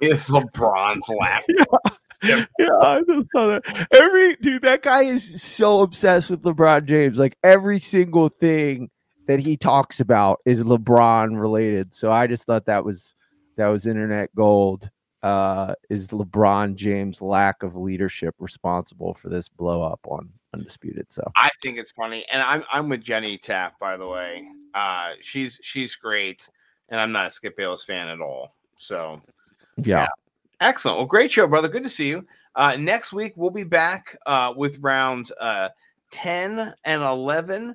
It's 0.00 0.28
LeBron's 0.28 1.08
lack. 1.08 1.44
yeah, 2.22 2.44
I 2.80 3.00
just 3.08 3.26
saw 3.32 3.46
that. 3.46 3.86
Every 3.92 4.36
dude, 4.36 4.62
that 4.62 4.82
guy 4.82 5.04
is 5.04 5.42
so 5.42 5.82
obsessed 5.82 6.30
with 6.30 6.42
LeBron 6.42 6.84
James. 6.84 7.18
Like 7.18 7.36
every 7.42 7.78
single 7.78 8.28
thing 8.28 8.90
that 9.26 9.40
he 9.40 9.56
talks 9.56 10.00
about 10.00 10.40
is 10.44 10.62
LeBron 10.62 11.40
related. 11.40 11.94
So 11.94 12.12
I 12.12 12.26
just 12.26 12.44
thought 12.44 12.66
that 12.66 12.84
was 12.84 13.14
that 13.56 13.68
was 13.68 13.86
internet 13.86 14.34
gold. 14.34 14.90
Uh, 15.24 15.74
is 15.88 16.08
LeBron 16.08 16.74
James' 16.74 17.22
lack 17.22 17.62
of 17.62 17.76
leadership 17.76 18.34
responsible 18.38 19.14
for 19.14 19.30
this 19.30 19.48
blow 19.48 19.80
up 19.80 20.00
on 20.04 20.28
Undisputed? 20.52 21.06
So 21.10 21.22
I 21.34 21.48
think 21.62 21.78
it's 21.78 21.92
funny, 21.92 22.26
and 22.30 22.42
I'm 22.42 22.62
I'm 22.70 22.90
with 22.90 23.00
Jenny 23.00 23.38
Taft, 23.38 23.80
by 23.80 23.96
the 23.96 24.06
way. 24.06 24.46
Uh, 24.74 25.12
she's 25.22 25.58
she's 25.62 25.96
great, 25.96 26.46
and 26.90 27.00
I'm 27.00 27.10
not 27.10 27.26
a 27.26 27.30
Skip 27.30 27.56
Bayless 27.56 27.82
fan 27.82 28.08
at 28.08 28.20
all. 28.20 28.54
So 28.76 29.22
yeah, 29.78 30.08
excellent. 30.60 30.98
Well, 30.98 31.06
great 31.06 31.32
show, 31.32 31.46
brother. 31.46 31.68
Good 31.68 31.84
to 31.84 31.88
see 31.88 32.08
you. 32.08 32.26
Uh, 32.54 32.76
next 32.78 33.14
week 33.14 33.32
we'll 33.34 33.48
be 33.48 33.64
back 33.64 34.18
uh, 34.26 34.52
with 34.54 34.78
rounds 34.80 35.32
uh, 35.40 35.70
10 36.10 36.74
and 36.84 37.02
11. 37.02 37.74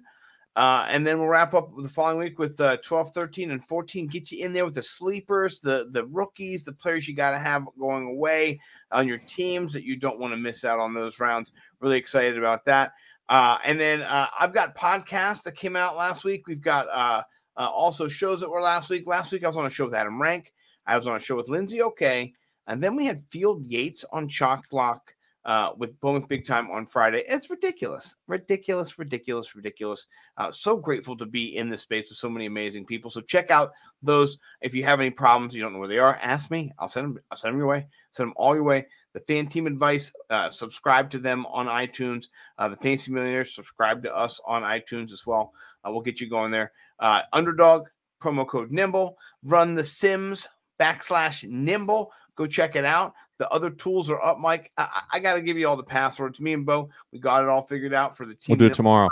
Uh, 0.60 0.86
and 0.90 1.08
then 1.08 1.18
we'll 1.18 1.30
wrap 1.30 1.54
up 1.54 1.72
the 1.78 1.88
following 1.88 2.18
week 2.18 2.38
with 2.38 2.60
uh, 2.60 2.76
12, 2.84 3.14
13, 3.14 3.52
and 3.52 3.66
14. 3.66 4.08
Get 4.08 4.30
you 4.30 4.44
in 4.44 4.52
there 4.52 4.66
with 4.66 4.76
the 4.76 4.84
sleepers, 4.84 5.62
the 5.62 5.88
the 5.92 6.06
rookies, 6.08 6.66
the 6.66 6.74
players 6.74 7.08
you 7.08 7.16
got 7.16 7.32
to 7.32 7.40
have 7.40 7.66
going 7.80 8.08
away 8.08 8.60
on 8.92 9.08
your 9.08 9.20
teams 9.20 9.72
that 9.72 9.86
you 9.86 9.96
don't 9.96 10.20
want 10.20 10.34
to 10.34 10.38
miss 10.38 10.66
out 10.66 10.78
on 10.78 10.94
those 10.94 11.18
rounds. 11.18 11.54
Really 11.80 11.98
excited 11.98 12.38
about 12.38 12.66
that. 12.66 12.92
Uh, 13.30 13.58
and 13.64 13.80
then 13.80 14.02
uh, 14.02 14.28
I've 14.38 14.54
got 14.54 14.76
podcasts 14.76 15.44
that 15.44 15.56
came 15.56 15.78
out 15.78 15.96
last 15.96 16.26
week. 16.26 16.46
We've 16.46 16.60
got 16.60 16.90
uh, 16.90 17.24
uh, 17.56 17.70
also 17.70 18.10
shows 18.10 18.42
that 18.42 18.50
were 18.50 18.62
last 18.62 18.90
week. 18.90 19.08
Last 19.08 19.32
week 19.32 19.46
I 19.46 19.48
was 19.48 19.56
on 19.56 19.66
a 19.66 19.70
show 19.70 19.86
with 19.86 19.94
Adam 19.94 20.22
Rank. 20.22 20.52
I 20.86 20.98
was 20.98 21.08
on 21.08 21.16
a 21.16 21.22
show 21.22 21.38
with 21.38 21.48
Lindsay 21.48 21.82
Okay. 21.82 22.34
And 22.68 22.84
then 22.84 22.98
we 22.98 23.06
had 23.06 23.24
Field 23.32 23.64
Yates 23.66 24.04
on 24.12 24.28
Chalk 24.28 24.70
Block 24.70 25.16
uh, 25.46 25.72
with 25.78 26.00
Bowman 26.00 26.26
Big 26.28 26.46
Time 26.46 26.70
on 26.70 26.86
Friday. 26.86 27.24
It's 27.28 27.50
ridiculous, 27.50 28.16
ridiculous, 28.28 29.00
ridiculous, 29.00 29.56
ridiculous. 29.56 30.08
Uh, 30.38 30.52
so 30.52 30.78
grateful 30.78 31.16
to 31.18 31.26
be 31.26 31.56
in 31.58 31.70
this 31.70 31.82
space 31.82 32.10
with 32.10 32.18
so 32.18 32.30
many 32.30 32.46
amazing 32.46 32.86
people. 32.86 33.10
So 33.10 33.22
check 33.22 33.52
out 33.52 33.72
those. 34.02 34.38
If 34.62 34.74
you 34.74 34.84
have 34.84 35.00
any 35.00 35.10
problems, 35.10 35.56
you 35.56 35.62
don't 35.62 35.74
know 35.74 35.80
where 35.80 35.88
they 35.88 36.00
are, 36.00 36.20
ask 36.22 36.52
me. 36.52 36.72
I'll 36.78 36.90
send 36.90 37.06
them. 37.06 37.24
I'll 37.32 37.38
send 37.38 37.54
them 37.54 37.60
your 37.60 37.68
way. 37.68 37.88
Send 38.12 38.30
them 38.30 38.34
all 38.38 38.56
your 38.56 38.64
way. 38.64 38.86
The 39.14 39.22
Fan 39.22 39.48
Team 39.48 39.66
Advice. 39.66 40.14
Uh, 40.30 40.52
subscribe 40.52 41.10
to 41.12 41.20
them 41.20 41.46
on 41.48 41.68
iTunes. 41.68 42.26
Uh, 42.58 42.70
the 42.70 42.78
Fantasy 42.78 43.12
Millionaires. 43.12 43.56
Subscribe 43.56 44.04
to 44.04 44.16
us 44.16 44.40
on 44.46 44.64
iTunes 44.64 45.12
as 45.12 45.26
well. 45.26 45.54
Uh, 45.84 45.92
we'll 45.92 46.02
get 46.02 46.22
you 46.22 46.30
going 46.30 46.52
there. 46.52 46.72
Uh, 47.00 47.24
underdog 47.34 47.88
promo 48.22 48.46
code 48.46 48.72
Nimble. 48.72 49.18
Run 49.44 49.76
the 49.76 49.84
Sims 49.84 50.48
backslash 50.80 51.48
Nimble. 51.48 52.12
Go 52.40 52.48
check 52.48 52.78
it 52.78 52.86
out. 52.86 53.16
The 53.38 53.50
other 53.50 53.70
tools 53.70 54.10
are 54.10 54.24
up, 54.24 54.40
Mike. 54.40 54.72
I, 54.78 55.02
I 55.12 55.20
got 55.20 55.34
to 55.34 55.42
give 55.42 55.58
you 55.58 55.68
all 55.68 55.76
the 55.76 55.84
passwords. 55.84 56.40
Me 56.40 56.54
and 56.54 56.66
Bo, 56.66 56.90
we 57.12 57.20
got 57.20 57.44
it 57.44 57.50
all 57.50 57.64
figured 57.64 57.94
out 57.94 58.16
for 58.16 58.26
the 58.26 58.34
team. 58.34 58.54
we'll 58.54 58.60
do 58.60 58.68
it 58.68 58.74
tomorrow. 58.74 59.10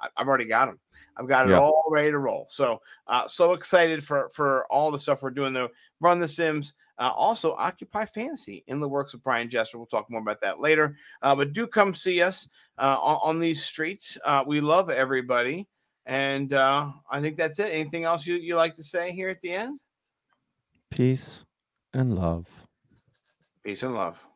I, 0.00 0.08
have 0.16 0.26
already 0.26 0.46
got 0.46 0.68
them. 0.68 0.80
I've 1.18 1.28
got 1.28 1.46
it 1.46 1.50
Yeah. 1.50 1.60
all 1.60 1.84
ready 1.90 2.10
to 2.10 2.18
roll. 2.18 2.46
So, 2.48 2.80
uh, 3.08 3.28
so 3.28 3.52
excited 3.52 4.02
for 4.02 4.30
for 4.30 4.64
all 4.72 4.90
the 4.90 4.98
stuff 4.98 5.22
we're 5.22 5.32
doing. 5.32 5.52
Though, 5.52 5.68
run 6.00 6.18
the 6.18 6.26
Sims. 6.26 6.72
Uh, 6.98 7.12
also, 7.14 7.52
Occupy 7.56 8.06
Fantasy 8.06 8.64
in 8.68 8.80
the 8.80 8.88
works 8.88 9.12
of 9.12 9.22
Brian 9.22 9.50
Jester. 9.50 9.76
We'll 9.76 9.86
talk 9.86 10.10
more 10.10 10.22
about 10.22 10.40
that 10.40 10.58
later. 10.58 10.96
Uh, 11.20 11.36
but 11.36 11.52
do 11.52 11.66
come 11.66 11.94
see 11.94 12.22
us 12.22 12.48
uh, 12.78 12.96
on, 12.98 13.18
on 13.22 13.38
these 13.38 13.62
streets. 13.62 14.16
Uh, 14.24 14.44
we 14.46 14.62
love 14.62 14.88
everybody, 14.88 15.68
and 16.06 16.54
uh, 16.54 16.90
I 17.10 17.20
think 17.20 17.36
that's 17.36 17.58
it. 17.58 17.70
Anything 17.70 18.04
else 18.04 18.26
you 18.26 18.36
you 18.36 18.56
like 18.56 18.72
to 18.76 18.82
say 18.82 19.12
here 19.12 19.28
at 19.28 19.42
the 19.42 19.52
end? 19.52 19.78
Peace 20.90 21.44
and 21.94 22.14
love. 22.14 22.61
Peace 23.64 23.84
and 23.84 23.94
love. 23.94 24.31